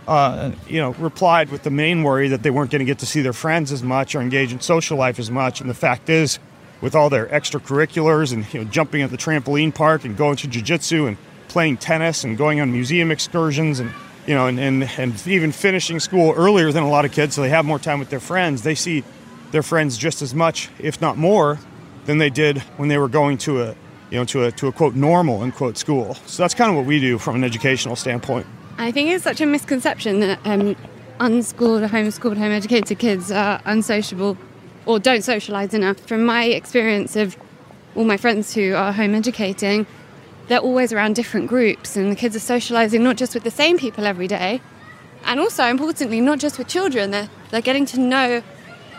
uh, 0.08 0.50
you 0.66 0.80
know, 0.80 0.94
replied 0.94 1.50
with 1.50 1.62
the 1.62 1.70
main 1.70 2.02
worry 2.02 2.28
that 2.28 2.42
they 2.42 2.50
weren't 2.50 2.72
going 2.72 2.80
to 2.80 2.84
get 2.84 2.98
to 2.98 3.06
see 3.06 3.22
their 3.22 3.32
friends 3.32 3.70
as 3.70 3.84
much 3.84 4.16
or 4.16 4.20
engage 4.20 4.52
in 4.52 4.60
social 4.60 4.98
life 4.98 5.20
as 5.20 5.30
much. 5.30 5.60
And 5.60 5.70
the 5.70 5.74
fact 5.74 6.10
is, 6.10 6.40
with 6.80 6.96
all 6.96 7.08
their 7.10 7.26
extracurriculars 7.26 8.32
and 8.32 8.52
you 8.52 8.64
know, 8.64 8.70
jumping 8.70 9.02
at 9.02 9.10
the 9.10 9.16
trampoline 9.16 9.72
park 9.72 10.04
and 10.04 10.16
going 10.16 10.36
to 10.36 10.48
jujitsu 10.48 11.06
and 11.06 11.16
playing 11.52 11.76
tennis 11.76 12.24
and 12.24 12.36
going 12.36 12.60
on 12.60 12.72
museum 12.72 13.10
excursions 13.10 13.78
and 13.78 13.92
you 14.26 14.34
know, 14.34 14.46
and, 14.46 14.58
and, 14.60 14.88
and 14.98 15.26
even 15.26 15.50
finishing 15.52 15.98
school 15.98 16.32
earlier 16.36 16.70
than 16.70 16.84
a 16.84 16.88
lot 16.88 17.04
of 17.04 17.12
kids, 17.12 17.34
so 17.34 17.42
they 17.42 17.48
have 17.48 17.64
more 17.64 17.78
time 17.78 17.98
with 17.98 18.10
their 18.10 18.20
friends. 18.20 18.62
They 18.62 18.74
see 18.74 19.02
their 19.50 19.62
friends 19.62 19.98
just 19.98 20.22
as 20.22 20.34
much, 20.34 20.70
if 20.78 21.00
not 21.00 21.16
more, 21.16 21.58
than 22.04 22.18
they 22.18 22.30
did 22.30 22.58
when 22.76 22.88
they 22.88 22.98
were 22.98 23.08
going 23.08 23.38
to 23.38 23.62
a, 23.62 23.68
you 24.10 24.18
know, 24.18 24.24
to 24.26 24.44
a 24.44 24.52
to 24.52 24.68
a 24.68 24.72
quote 24.72 24.94
normal 24.94 25.40
unquote 25.42 25.76
school. 25.76 26.14
So 26.26 26.42
that's 26.42 26.54
kind 26.54 26.70
of 26.70 26.76
what 26.76 26.86
we 26.86 27.00
do 27.00 27.18
from 27.18 27.36
an 27.36 27.44
educational 27.44 27.96
standpoint. 27.96 28.46
I 28.78 28.90
think 28.92 29.10
it's 29.10 29.24
such 29.24 29.40
a 29.40 29.46
misconception 29.46 30.20
that 30.20 30.38
um, 30.44 30.76
unschooled, 31.20 31.82
homeschooled, 31.82 32.36
home 32.36 32.52
educated 32.52 32.98
kids 32.98 33.30
are 33.30 33.60
unsociable 33.64 34.38
or 34.86 34.98
don't 34.98 35.22
socialize 35.22 35.74
enough. 35.74 35.98
From 35.98 36.24
my 36.24 36.44
experience 36.44 37.16
of 37.16 37.36
all 37.94 38.04
my 38.04 38.16
friends 38.16 38.54
who 38.54 38.74
are 38.74 38.92
home 38.92 39.14
educating, 39.14 39.86
they're 40.48 40.58
always 40.58 40.92
around 40.92 41.14
different 41.14 41.46
groups, 41.48 41.96
and 41.96 42.10
the 42.10 42.16
kids 42.16 42.34
are 42.36 42.40
socializing 42.40 43.02
not 43.02 43.16
just 43.16 43.34
with 43.34 43.44
the 43.44 43.50
same 43.50 43.78
people 43.78 44.06
every 44.06 44.26
day, 44.28 44.60
and 45.24 45.38
also 45.40 45.64
importantly, 45.64 46.20
not 46.20 46.38
just 46.38 46.58
with 46.58 46.68
children. 46.68 47.10
They're 47.10 47.28
they're 47.50 47.60
getting 47.60 47.86
to 47.86 48.00
know 48.00 48.42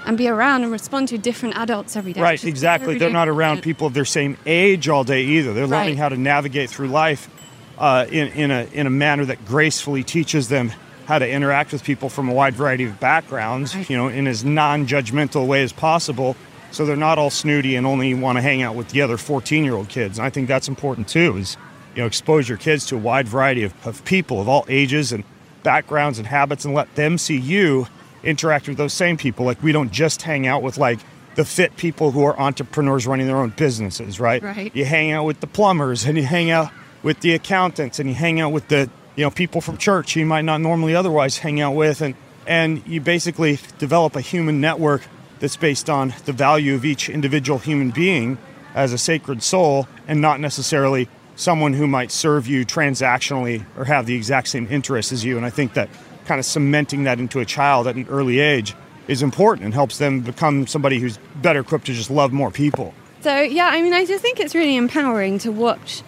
and 0.06 0.18
be 0.18 0.28
around 0.28 0.64
and 0.64 0.72
respond 0.72 1.08
to 1.10 1.18
different 1.18 1.56
adults 1.56 1.96
every 1.96 2.12
day. 2.14 2.22
Right, 2.22 2.44
exactly. 2.44 2.98
They're 2.98 3.10
not 3.10 3.30
around 3.30 3.62
people 3.62 3.88
of 3.88 3.94
their 3.94 4.04
same 4.06 4.38
age 4.46 4.90
all 4.90 5.04
day 5.06 5.22
either. 5.24 5.54
They're 5.54 5.66
learning 5.66 5.96
Right. 5.96 5.98
how 5.98 6.10
to 6.10 6.18
navigate 6.18 6.70
through 6.70 6.90
life 6.90 7.30
uh, 7.78 8.06
in, 8.12 8.28
in, 8.30 8.52
a, 8.52 8.68
in 8.74 8.86
a 8.86 8.90
manner 8.90 9.24
that 9.26 9.46
gracefully 9.46 10.04
teaches 10.04 10.50
them 10.50 10.74
how 11.06 11.20
to 11.20 11.30
interact 11.30 11.72
with 11.72 11.84
people 11.86 12.10
from 12.10 12.28
a 12.28 12.34
wide 12.34 12.54
variety 12.54 12.84
of 12.84 13.00
backgrounds, 13.00 13.74
Right. 13.76 13.90
you 13.90 13.96
know, 13.96 14.10
in 14.10 14.28
as 14.28 14.44
non-judgmental 14.44 15.48
way 15.48 15.64
as 15.64 15.72
possible. 15.72 16.36
So 16.74 16.86
they're 16.86 16.96
not 16.96 17.20
all 17.20 17.30
snooty 17.30 17.76
and 17.76 17.86
only 17.86 18.16
want 18.16 18.38
to 18.38 18.42
hang 18.42 18.64
out 18.64 18.76
with 18.76 18.90
the 18.90 19.02
other 19.02 19.16
14-year-old 19.16 19.90
kids. 19.90 20.18
And 20.18 20.26
I 20.26 20.32
think 20.32 20.48
that's 20.48 20.68
important 20.68 21.08
too. 21.08 21.38
Is 21.38 21.56
you 21.96 22.02
know, 22.02 22.08
expose 22.08 22.50
your 22.50 22.58
kids 22.58 22.88
to 22.88 22.96
a 22.96 22.98
wide 22.98 23.28
variety 23.28 23.64
of, 23.64 23.88
of 23.88 24.04
people 24.06 24.42
of 24.42 24.50
all 24.50 24.66
ages 24.68 25.12
and 25.12 25.24
backgrounds 25.62 26.18
and 26.18 26.28
habits, 26.28 26.66
and 26.66 26.74
let 26.74 26.94
them 26.96 27.20
see 27.20 27.38
you 27.38 27.88
interact 28.24 28.68
with 28.68 28.78
those 28.78 28.92
same 28.92 29.18
people. 29.18 29.46
Like 29.46 29.62
we 29.62 29.72
don't 29.72 29.92
just 29.92 30.24
hang 30.24 30.48
out 30.48 30.64
with 30.64 30.80
like 30.80 31.00
the 31.36 31.46
fit 31.46 31.78
people 31.78 32.12
who 32.12 32.24
are 32.24 32.40
entrepreneurs 32.40 33.06
running 33.06 33.28
their 33.28 33.38
own 33.38 33.52
businesses, 33.52 34.20
right? 34.20 34.42
Right. 34.42 34.76
You 34.76 34.86
hang 34.86 35.12
out 35.12 35.26
with 35.26 35.42
the 35.42 35.48
plumbers 35.48 36.06
and 36.06 36.18
you 36.18 36.24
hang 36.24 36.50
out 36.50 36.72
with 37.04 37.20
the 37.20 37.34
accountants 37.34 38.00
and 38.00 38.10
you 38.10 38.16
hang 38.16 38.40
out 38.40 38.52
with 38.52 38.68
the 38.70 38.90
you 39.16 39.24
know 39.24 39.30
people 39.30 39.62
from 39.62 39.78
church 39.78 40.16
you 40.16 40.26
might 40.26 40.42
not 40.42 40.60
normally 40.60 40.96
otherwise 40.96 41.38
hang 41.38 41.62
out 41.62 41.76
with 41.76 42.02
and 42.02 42.16
and 42.48 42.82
you 42.88 43.00
basically 43.00 43.60
develop 43.78 44.16
a 44.16 44.22
human 44.22 44.60
network 44.60 45.04
that's 45.44 45.58
based 45.58 45.90
on 45.90 46.14
the 46.24 46.32
value 46.32 46.74
of 46.74 46.86
each 46.86 47.10
individual 47.10 47.60
human 47.60 47.92
being 47.92 48.38
as 48.76 48.94
a 48.94 48.98
sacred 48.98 49.44
soul 49.44 49.90
and 50.08 50.22
not 50.22 50.40
necessarily 50.40 51.10
someone 51.36 51.74
who 51.74 51.86
might 51.86 52.12
serve 52.12 52.48
you 52.48 52.66
transactionally 52.66 53.66
or 53.78 53.84
have 53.84 54.06
the 54.06 54.16
exact 54.16 54.48
same 54.48 54.66
interests 54.72 55.12
as 55.12 55.26
you 55.26 55.36
and 55.36 55.46
I 55.46 55.50
think 55.50 55.74
that 55.74 55.90
kind 56.24 56.40
of 56.40 56.46
cementing 56.46 57.04
that 57.04 57.20
into 57.20 57.42
a 57.42 57.46
child 57.46 57.88
at 57.88 57.96
an 57.96 58.08
early 58.08 58.40
age 58.40 58.74
is 59.10 59.22
important 59.22 59.66
and 59.66 59.74
helps 59.74 59.98
them 59.98 60.22
become 60.22 60.66
somebody 60.66 60.98
who's 60.98 61.20
better 61.42 61.60
equipped 61.60 61.88
to 61.88 61.94
just 61.94 62.10
love 62.10 62.32
more 62.32 62.50
people. 62.50 62.94
So 63.20 63.42
yeah, 63.42 63.68
I 63.68 63.82
mean, 63.82 63.92
I 63.92 64.06
just 64.06 64.22
think 64.22 64.40
it's 64.40 64.56
really 64.56 64.78
empowering 64.78 65.40
to 65.40 65.52
watch, 65.52 66.04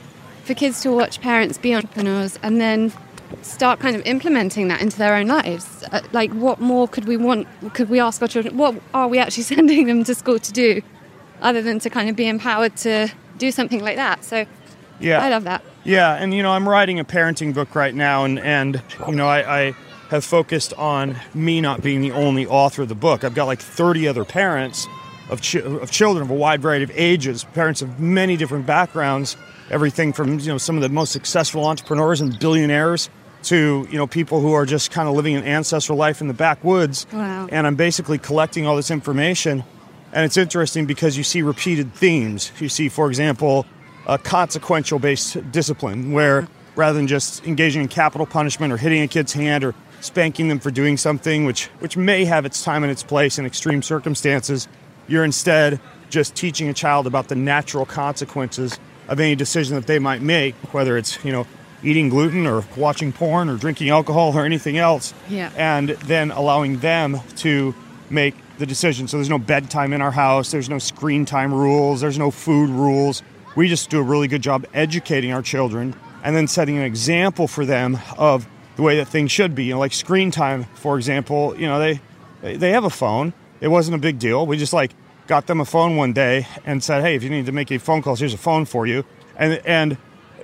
for 0.46 0.54
kids 0.54 0.82
to 0.84 0.94
watch 0.94 1.20
parents 1.20 1.58
be 1.58 1.76
entrepreneurs 1.76 2.40
and 2.42 2.62
then 2.62 2.94
start 3.44 3.80
kind 3.80 3.96
of 3.96 4.02
implementing 4.06 4.68
that 4.70 4.82
into 4.82 4.98
their 4.98 5.16
own 5.16 5.28
lives. 5.28 5.84
Uh, 5.92 6.02
like, 6.12 6.32
what 6.34 6.60
more 6.60 6.88
could 6.88 7.06
we 7.06 7.18
want? 7.18 7.48
Could 7.74 7.90
we 7.90 8.00
ask 8.00 8.22
our 8.22 8.28
children? 8.28 8.58
What 8.58 8.76
are 8.94 9.08
we 9.08 9.18
actually 9.20 9.44
sending 9.56 9.88
them 9.88 10.04
to 10.04 10.16
school 10.16 10.40
to 10.40 10.52
do, 10.52 10.82
other 11.42 11.62
than 11.62 11.80
to 11.80 11.90
kind 11.90 12.10
of 12.10 12.16
be 12.16 12.28
empowered 12.28 12.76
to 12.78 13.10
do 13.38 13.52
something 13.52 13.82
like 13.82 13.98
that. 13.98 14.24
So 14.24 14.46
Yeah. 15.00 15.20
I 15.22 15.30
love 15.30 15.44
that. 15.44 15.62
Yeah, 15.84 16.14
and 16.16 16.34
you 16.34 16.42
know, 16.42 16.52
I'm 16.52 16.68
writing 16.68 17.00
a 17.00 17.06
parenting 17.06 17.54
book 17.54 17.76
right 17.76 17.94
now, 17.94 18.24
and 18.26 18.40
and 18.40 18.82
you 19.08 19.16
know, 19.16 19.28
I, 19.28 19.60
I 19.68 19.76
have 20.10 20.24
focused 20.24 20.74
on 20.74 21.18
me 21.34 21.62
not 21.62 21.82
being 21.82 22.02
the 22.02 22.12
only 22.12 22.46
author 22.46 22.84
of 22.84 22.90
the 22.90 22.96
book. 22.96 23.24
I've 23.24 23.36
got 23.36 23.46
like 23.46 23.60
30 23.60 24.08
other 24.08 24.24
parents 24.26 24.88
of 25.30 25.42
ch- 25.42 25.56
of 25.58 25.92
children 25.92 26.24
of 26.24 26.30
a 26.32 26.34
wide 26.34 26.62
variety 26.62 26.84
of 26.86 26.92
ages, 26.96 27.44
parents 27.44 27.82
of 27.82 28.00
many 28.00 28.38
different 28.38 28.66
backgrounds, 28.66 29.36
everything 29.70 30.14
from 30.14 30.40
you 30.40 30.48
know 30.48 30.58
some 30.58 30.76
of 30.76 30.82
the 30.82 30.90
most 30.90 31.12
successful 31.12 31.66
entrepreneurs 31.66 32.22
and 32.22 32.40
billionaires 32.40 33.10
to 33.46 33.88
you 33.90 33.98
know 33.98 34.08
people 34.08 34.42
who 34.42 34.54
are 34.54 34.66
just 34.66 34.92
kind 34.92 35.08
of 35.08 35.16
living 35.16 35.36
an 35.36 35.44
ancestral 35.44 35.98
life 35.98 36.22
in 36.22 36.28
the 36.28 36.34
backwoods. 36.34 37.06
Wow. 37.12 37.48
And 37.52 37.66
I'm 37.66 37.76
basically 37.76 38.18
collecting 38.18 38.66
all 38.66 38.76
this 38.76 38.92
information, 38.92 39.64
and 40.12 40.26
it's 40.26 40.38
interesting 40.38 40.86
because 40.86 41.18
you 41.18 41.24
see 41.24 41.42
repeated 41.42 41.94
themes. 41.94 42.52
You 42.60 42.70
see, 42.70 42.90
for 42.90 43.08
example, 43.08 43.66
a 44.08 44.18
consequential 44.18 45.00
based 45.00 45.52
discipline 45.52 46.12
where 46.12 46.48
rather 46.76 46.98
than 46.98 47.08
just 47.08 47.46
engaging 47.46 47.82
in 47.82 47.88
capital 47.88 48.26
punishment 48.26 48.72
or 48.72 48.78
hitting 48.78 49.02
a 49.02 49.08
kid's 49.08 49.34
hand 49.34 49.64
or 49.64 49.74
spanking 50.02 50.50
them 50.50 50.60
for 50.60 50.72
doing 50.72 50.98
something 50.98 51.46
which 51.46 51.66
which 51.80 51.98
may 51.98 52.26
have 52.26 52.46
its 52.46 52.64
time 52.64 52.84
and 52.84 52.92
its 52.92 53.02
place 53.02 53.40
in 53.40 53.46
extreme 53.46 53.82
circumstances 53.82 54.68
you're 55.08 55.24
instead 55.24 55.80
just 56.10 56.36
teaching 56.36 56.68
a 56.70 56.74
child 56.74 57.08
about 57.08 57.28
the 57.30 57.36
natural 57.36 57.86
consequences 57.86 58.78
of 59.08 59.20
any 59.20 59.36
decision 59.36 59.76
that 59.76 59.88
they 59.88 59.98
might 59.98 60.22
make 60.22 60.54
whether 60.74 60.98
it's 60.98 61.24
you 61.24 61.32
know 61.32 61.48
eating 61.84 62.10
gluten 62.10 62.46
or 62.48 62.64
watching 62.78 63.12
porn 63.12 63.50
or 63.50 63.58
drinking 63.58 63.90
alcohol 63.90 64.36
or 64.38 64.46
anything 64.46 64.78
else 64.78 65.14
Yeah. 65.30 65.52
and 65.56 65.90
then 65.90 66.32
allowing 66.32 66.80
them 66.80 67.20
to 67.38 67.76
make 68.10 68.36
the 68.58 68.66
decision. 68.66 69.08
So 69.08 69.18
there's 69.18 69.30
no 69.30 69.38
bedtime 69.38 69.94
in 69.94 70.02
our 70.02 70.12
house, 70.12 70.52
there's 70.52 70.70
no 70.70 70.80
screen 70.80 71.26
time 71.26 71.54
rules, 71.54 72.02
there's 72.02 72.18
no 72.18 72.32
food 72.32 72.70
rules. 72.70 73.22
We 73.56 73.68
just 73.68 73.90
do 73.90 74.00
a 74.00 74.04
really 74.04 74.28
good 74.28 74.42
job 74.42 74.66
educating 74.74 75.32
our 75.34 75.42
children 75.42 75.96
and 76.24 76.36
then 76.36 76.48
setting 76.48 76.78
an 76.78 76.84
example 76.84 77.48
for 77.48 77.66
them 77.66 78.00
of 78.18 78.48
the 78.76 78.82
way 78.82 78.98
that 78.98 79.08
things 79.08 79.32
should 79.32 79.56
be. 79.56 79.66
You 79.66 79.74
know, 79.74 79.80
like 79.80 79.94
screen 79.94 80.32
time, 80.32 80.66
for 80.76 80.98
example, 80.98 81.56
you 81.58 81.68
know, 81.68 81.80
they 81.80 82.00
they 82.42 82.56
they 82.58 82.72
have 82.72 82.84
a 82.84 82.90
phone. 82.90 83.34
It 83.62 83.68
wasn't 83.70 83.96
a 83.96 84.00
big 84.00 84.20
deal. 84.20 84.46
We 84.46 84.58
just 84.58 84.74
like 84.74 84.92
got 85.28 85.48
them 85.48 85.60
a 85.62 85.66
phone 85.66 85.96
one 85.96 86.14
day 86.14 86.48
and 86.66 86.84
said, 86.84 87.02
"Hey, 87.02 87.16
if 87.16 87.24
you 87.24 87.30
need 87.30 87.46
to 87.46 87.52
make 87.52 87.72
any 87.72 87.78
phone 87.78 88.02
calls, 88.02 88.20
here's 88.20 88.34
a 88.34 88.38
phone 88.38 88.66
for 88.66 88.86
you." 88.86 89.06
And 89.38 89.62
and 89.66 89.98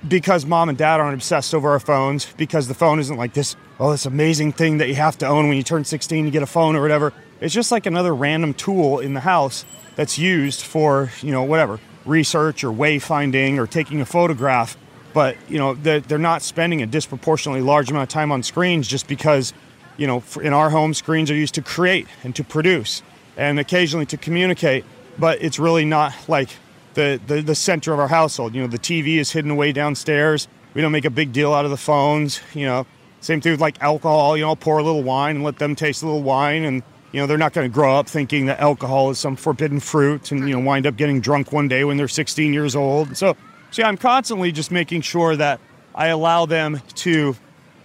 because 0.06 0.44
mom 0.44 0.68
and 0.68 0.76
dad 0.76 1.00
aren't 1.00 1.14
obsessed 1.14 1.54
over 1.54 1.70
our 1.70 1.80
phones, 1.80 2.32
because 2.36 2.68
the 2.68 2.74
phone 2.74 2.98
isn't 2.98 3.16
like 3.16 3.34
this, 3.34 3.56
oh, 3.78 3.90
this 3.90 4.06
amazing 4.06 4.52
thing 4.52 4.78
that 4.78 4.88
you 4.88 4.94
have 4.96 5.16
to 5.18 5.26
own 5.26 5.48
when 5.48 5.56
you 5.56 5.62
turn 5.62 5.84
16 5.84 6.24
to 6.24 6.30
get 6.30 6.42
a 6.42 6.46
phone 6.46 6.76
or 6.76 6.82
whatever. 6.82 7.12
It's 7.40 7.54
just 7.54 7.72
like 7.72 7.86
another 7.86 8.14
random 8.14 8.54
tool 8.54 8.98
in 8.98 9.14
the 9.14 9.20
house 9.20 9.64
that's 9.96 10.18
used 10.18 10.62
for, 10.62 11.10
you 11.20 11.32
know, 11.32 11.42
whatever, 11.42 11.78
research 12.04 12.64
or 12.64 12.72
wayfinding 12.72 13.58
or 13.58 13.66
taking 13.66 14.00
a 14.00 14.06
photograph. 14.06 14.76
But, 15.12 15.36
you 15.48 15.58
know, 15.58 15.74
they're, 15.74 16.00
they're 16.00 16.18
not 16.18 16.42
spending 16.42 16.82
a 16.82 16.86
disproportionately 16.86 17.60
large 17.60 17.90
amount 17.90 18.04
of 18.04 18.08
time 18.08 18.32
on 18.32 18.42
screens 18.42 18.88
just 18.88 19.06
because, 19.06 19.52
you 19.96 20.06
know, 20.06 20.22
in 20.40 20.52
our 20.52 20.70
home, 20.70 20.94
screens 20.94 21.30
are 21.30 21.34
used 21.34 21.54
to 21.54 21.62
create 21.62 22.06
and 22.24 22.34
to 22.36 22.44
produce 22.44 23.02
and 23.36 23.60
occasionally 23.60 24.06
to 24.06 24.16
communicate. 24.16 24.84
But 25.18 25.42
it's 25.42 25.58
really 25.58 25.84
not 25.84 26.14
like 26.28 26.48
the, 26.94 27.20
the, 27.26 27.40
the 27.40 27.54
center 27.54 27.92
of 27.92 28.00
our 28.00 28.08
household. 28.08 28.54
You 28.54 28.62
know, 28.62 28.66
the 28.66 28.78
TV 28.78 29.16
is 29.16 29.32
hidden 29.32 29.50
away 29.50 29.72
downstairs. 29.72 30.48
We 30.74 30.80
don't 30.80 30.92
make 30.92 31.04
a 31.04 31.10
big 31.10 31.32
deal 31.32 31.52
out 31.52 31.64
of 31.64 31.70
the 31.70 31.76
phones. 31.76 32.40
You 32.54 32.66
know, 32.66 32.86
same 33.20 33.40
thing 33.40 33.52
with 33.52 33.60
like 33.60 33.80
alcohol. 33.82 34.36
You 34.36 34.44
know, 34.44 34.56
pour 34.56 34.78
a 34.78 34.82
little 34.82 35.02
wine 35.02 35.36
and 35.36 35.44
let 35.44 35.58
them 35.58 35.74
taste 35.74 36.02
a 36.02 36.06
little 36.06 36.22
wine, 36.22 36.64
and 36.64 36.82
you 37.12 37.20
know 37.20 37.26
they're 37.26 37.38
not 37.38 37.52
going 37.52 37.68
to 37.68 37.74
grow 37.74 37.96
up 37.96 38.08
thinking 38.08 38.46
that 38.46 38.60
alcohol 38.60 39.10
is 39.10 39.18
some 39.18 39.36
forbidden 39.36 39.80
fruit, 39.80 40.32
and 40.32 40.48
you 40.48 40.54
know 40.54 40.60
wind 40.60 40.86
up 40.86 40.96
getting 40.96 41.20
drunk 41.20 41.52
one 41.52 41.68
day 41.68 41.84
when 41.84 41.96
they're 41.96 42.08
16 42.08 42.52
years 42.52 42.74
old. 42.74 43.16
So, 43.16 43.36
so 43.70 43.82
yeah, 43.82 43.88
I'm 43.88 43.98
constantly 43.98 44.50
just 44.50 44.70
making 44.70 45.02
sure 45.02 45.36
that 45.36 45.60
I 45.94 46.08
allow 46.08 46.46
them 46.46 46.80
to 46.96 47.36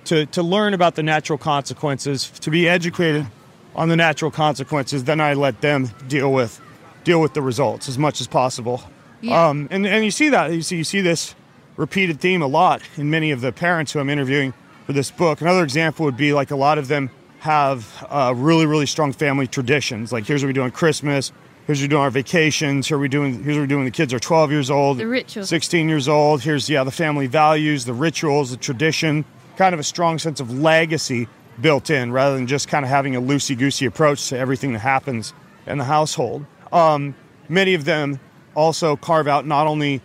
to 0.06 0.26
to 0.28 0.44
learn 0.44 0.74
about 0.74 0.96
the 0.96 1.04
natural 1.04 1.38
consequences, 1.38 2.30
to 2.40 2.50
be 2.50 2.70
educated 2.70 3.28
on 3.76 3.90
the 3.90 3.96
natural 3.96 4.32
consequences. 4.32 5.04
Then 5.04 5.20
I 5.20 5.34
let 5.34 5.62
them 5.62 5.90
deal 6.08 6.32
with 6.32 6.62
deal 7.04 7.22
with 7.22 7.34
the 7.34 7.42
results 7.42 7.88
as 7.90 7.98
much 7.98 8.22
as 8.22 8.28
possible. 8.28 8.82
Yeah. 9.22 9.48
Um, 9.48 9.68
and 9.72 9.86
and 9.86 10.06
you 10.06 10.12
see 10.12 10.30
that 10.30 10.52
you 10.52 10.62
see 10.62 10.78
you 10.78 10.84
see 10.84 11.02
this 11.02 11.36
repeated 11.76 12.20
theme 12.20 12.42
a 12.42 12.48
lot 12.48 12.82
in 12.98 13.10
many 13.10 13.32
of 13.32 13.42
the 13.42 13.52
parents 13.52 13.92
who 13.92 14.00
I'm 14.00 14.10
interviewing 14.10 14.54
for 14.86 14.94
this 14.94 15.12
book. 15.12 15.42
Another 15.42 15.64
example 15.64 16.06
would 16.06 16.18
be 16.18 16.34
like 16.34 16.52
a 16.52 16.56
lot 16.56 16.78
of 16.78 16.88
them 16.88 17.10
have 17.40 18.06
uh, 18.10 18.34
really 18.36 18.66
really 18.66 18.86
strong 18.86 19.14
family 19.14 19.48
traditions. 19.48 20.12
Like 20.12 20.26
here's 20.26 20.44
what 20.44 20.48
we 20.48 20.54
do 20.54 20.62
on 20.64 20.72
Christmas. 20.72 21.32
Here's 21.66 21.80
what 21.80 21.84
we 21.84 21.88
do 21.90 21.98
on 21.98 22.04
our 22.04 22.10
vacations. 22.12 22.88
Here 22.88 22.98
we 22.98 23.10
doing. 23.10 23.44
Here's 23.44 23.58
what 23.58 23.62
we 23.64 23.68
do 23.68 23.76
when 23.76 23.86
the 23.86 23.92
kids 23.92 24.14
are 24.14 24.20
12 24.20 24.52
years 24.52 24.70
old, 24.70 25.00
The 25.00 25.08
rituals. 25.08 25.50
16 25.50 25.90
years 25.90 26.08
old. 26.08 26.42
Here's 26.42 26.70
yeah 26.70 26.84
the 26.84 26.92
family 26.92 27.28
values, 27.28 27.86
the 27.86 27.94
rituals, 27.94 28.52
the 28.52 28.58
tradition. 28.58 29.26
Kind 29.58 29.74
of 29.74 29.80
a 29.80 29.84
strong 29.84 30.20
sense 30.20 30.40
of 30.40 30.60
legacy 30.60 31.28
built 31.60 31.90
in, 31.90 32.12
rather 32.12 32.36
than 32.36 32.46
just 32.46 32.68
kind 32.68 32.86
of 32.86 32.90
having 32.90 33.16
a 33.16 33.22
loosey 33.22 33.58
goosey 33.58 33.86
approach 33.88 34.30
to 34.30 34.38
everything 34.38 34.74
that 34.74 34.80
happens 34.80 35.34
in 35.66 35.80
the 35.80 35.84
household. 35.84 36.46
Um, 36.72 37.16
many 37.50 37.74
of 37.74 37.84
them 37.84 38.20
also 38.58 38.96
carve 38.96 39.28
out 39.28 39.46
not 39.46 39.68
only 39.68 40.02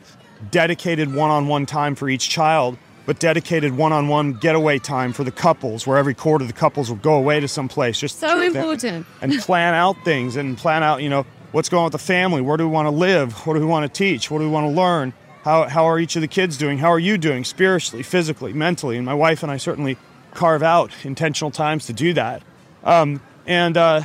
dedicated 0.50 1.12
one-on-one 1.12 1.66
time 1.66 1.94
for 1.94 2.08
each 2.08 2.28
child, 2.28 2.76
but 3.06 3.18
dedicated 3.18 3.76
one-on-one 3.76 4.34
getaway 4.34 4.78
time 4.78 5.12
for 5.12 5.24
the 5.24 5.32
couples, 5.32 5.86
where 5.86 5.96
every 5.96 6.14
quarter 6.14 6.44
the 6.44 6.52
couples 6.52 6.88
will 6.88 6.98
go 6.98 7.14
away 7.14 7.40
to 7.40 7.48
some 7.48 7.66
place. 7.66 7.98
Just 7.98 8.20
So 8.20 8.40
important. 8.40 9.06
and 9.20 9.32
plan 9.40 9.74
out 9.74 9.96
things 10.04 10.36
and 10.36 10.56
plan 10.56 10.82
out, 10.82 11.02
you 11.02 11.08
know, 11.08 11.24
what's 11.50 11.68
going 11.68 11.80
on 11.80 11.86
with 11.86 11.92
the 11.92 11.98
family. 11.98 12.40
Where 12.40 12.56
do 12.56 12.68
we 12.68 12.72
want 12.72 12.86
to 12.86 12.90
live? 12.90 13.32
What 13.46 13.54
do 13.54 13.60
we 13.60 13.66
want 13.66 13.92
to 13.92 13.98
teach? 13.98 14.30
What 14.30 14.38
do 14.38 14.44
we 14.44 14.50
want 14.50 14.66
to 14.66 14.72
learn? 14.72 15.14
How, 15.42 15.68
how 15.68 15.86
are 15.86 15.98
each 15.98 16.14
of 16.14 16.22
the 16.22 16.28
kids 16.28 16.56
doing? 16.56 16.78
How 16.78 16.92
are 16.92 17.00
you 17.00 17.18
doing 17.18 17.42
spiritually, 17.44 18.04
physically, 18.04 18.52
mentally? 18.52 18.96
And 18.96 19.04
my 19.04 19.14
wife 19.14 19.42
and 19.42 19.50
I 19.50 19.56
certainly 19.56 19.96
carve 20.34 20.62
out 20.62 20.92
intentional 21.04 21.50
times 21.50 21.86
to 21.86 21.92
do 21.92 22.12
that. 22.12 22.42
Um, 22.84 23.20
and 23.46 23.76
uh, 23.76 24.02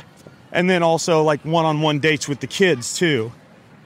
and 0.50 0.68
then 0.68 0.82
also 0.82 1.22
like 1.22 1.44
one-on-one 1.44 2.00
dates 2.00 2.28
with 2.28 2.40
the 2.40 2.46
kids 2.46 2.96
too. 2.96 3.30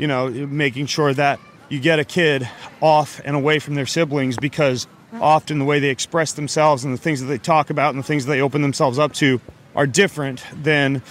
You 0.02 0.08
know, 0.08 0.28
making 0.30 0.86
sure 0.86 1.14
that 1.14 1.38
you 1.68 1.78
get 1.78 2.00
a 2.00 2.04
kid 2.04 2.48
off 2.80 3.20
and 3.24 3.36
away 3.36 3.60
from 3.60 3.76
their 3.76 3.86
siblings 3.86 4.36
because 4.36 4.88
often 5.20 5.60
the 5.60 5.64
way 5.64 5.78
they 5.78 5.90
express 5.90 6.32
themselves 6.32 6.84
and 6.84 6.92
the 6.92 6.98
things 6.98 7.20
that 7.20 7.28
they 7.28 7.38
talk 7.38 7.70
about 7.70 7.94
and 7.94 8.02
the 8.02 8.06
things 8.06 8.26
that 8.26 8.32
they 8.32 8.40
open 8.40 8.62
themselves 8.62 8.98
up 8.98 9.12
to 9.12 9.40
are 9.76 9.86
different 9.86 10.42
than 10.60 11.02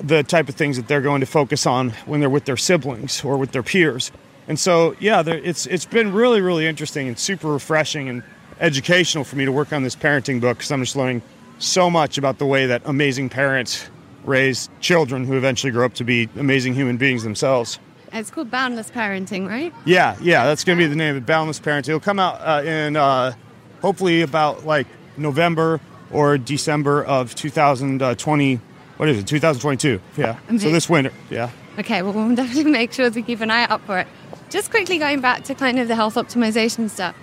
the 0.00 0.24
type 0.24 0.48
of 0.48 0.56
things 0.56 0.76
that 0.78 0.88
they're 0.88 1.00
going 1.00 1.20
to 1.20 1.26
focus 1.26 1.64
on 1.64 1.90
when 2.06 2.18
they're 2.18 2.28
with 2.28 2.44
their 2.44 2.56
siblings 2.56 3.24
or 3.24 3.36
with 3.36 3.52
their 3.52 3.62
peers. 3.62 4.10
And 4.48 4.58
so, 4.58 4.96
yeah, 4.98 5.22
there, 5.22 5.38
it's 5.38 5.66
it's 5.66 5.86
been 5.86 6.12
really 6.12 6.40
really 6.40 6.66
interesting 6.66 7.06
and 7.06 7.16
super 7.16 7.52
refreshing 7.52 8.08
and 8.08 8.24
educational 8.58 9.22
for 9.22 9.36
me 9.36 9.44
to 9.44 9.52
work 9.52 9.72
on 9.72 9.84
this 9.84 9.94
parenting 9.94 10.40
book 10.40 10.58
because 10.58 10.72
I'm 10.72 10.82
just 10.82 10.96
learning 10.96 11.22
so 11.60 11.88
much 11.88 12.18
about 12.18 12.38
the 12.38 12.46
way 12.46 12.66
that 12.66 12.82
amazing 12.84 13.28
parents 13.28 13.88
raise 14.24 14.68
children 14.80 15.24
who 15.24 15.36
eventually 15.36 15.70
grow 15.70 15.86
up 15.86 15.94
to 15.94 16.04
be 16.04 16.28
amazing 16.36 16.74
human 16.74 16.96
beings 16.96 17.22
themselves. 17.22 17.78
It's 18.12 18.30
called 18.30 18.50
Boundless 18.50 18.90
Parenting, 18.90 19.48
right? 19.48 19.72
Yeah, 19.84 20.16
yeah, 20.20 20.44
that's 20.44 20.64
going 20.64 20.78
to 20.78 20.84
be 20.84 20.88
the 20.88 20.96
name 20.96 21.16
of 21.16 21.22
it, 21.22 21.26
Boundless 21.26 21.60
Parenting. 21.60 21.88
It'll 21.88 22.00
come 22.00 22.18
out 22.18 22.40
uh, 22.40 22.62
in 22.64 22.96
uh, 22.96 23.32
hopefully 23.80 24.22
about 24.22 24.64
like 24.66 24.86
November 25.16 25.80
or 26.10 26.38
December 26.38 27.04
of 27.04 27.34
2020. 27.34 28.60
What 28.96 29.08
is 29.08 29.18
it? 29.18 29.26
2022. 29.26 30.00
Yeah. 30.16 30.38
So 30.58 30.70
this 30.70 30.88
winter. 30.88 31.12
Yeah. 31.30 31.50
Okay, 31.78 32.02
well, 32.02 32.12
we'll 32.12 32.34
definitely 32.34 32.70
make 32.70 32.92
sure 32.92 33.10
to 33.10 33.22
keep 33.22 33.40
an 33.40 33.50
eye 33.50 33.64
out 33.66 33.80
for 33.82 33.98
it. 34.00 34.08
Just 34.50 34.70
quickly 34.70 34.98
going 34.98 35.20
back 35.20 35.44
to 35.44 35.54
kind 35.54 35.78
of 35.78 35.88
the 35.88 35.94
health 35.94 36.16
optimization 36.16 36.90
stuff. 36.90 37.14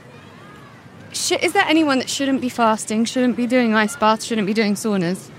Sh- 1.12 1.34
is 1.34 1.54
there 1.54 1.66
anyone 1.68 2.00
that 2.00 2.10
shouldn't 2.10 2.42
be 2.42 2.50
fasting, 2.50 3.06
shouldn't 3.06 3.36
be 3.36 3.46
doing 3.46 3.76
ice 3.76 3.96
baths, 3.96 4.26
shouldn't 4.26 4.48
be 4.48 4.54
doing 4.54 4.76
saunas? 4.76 5.30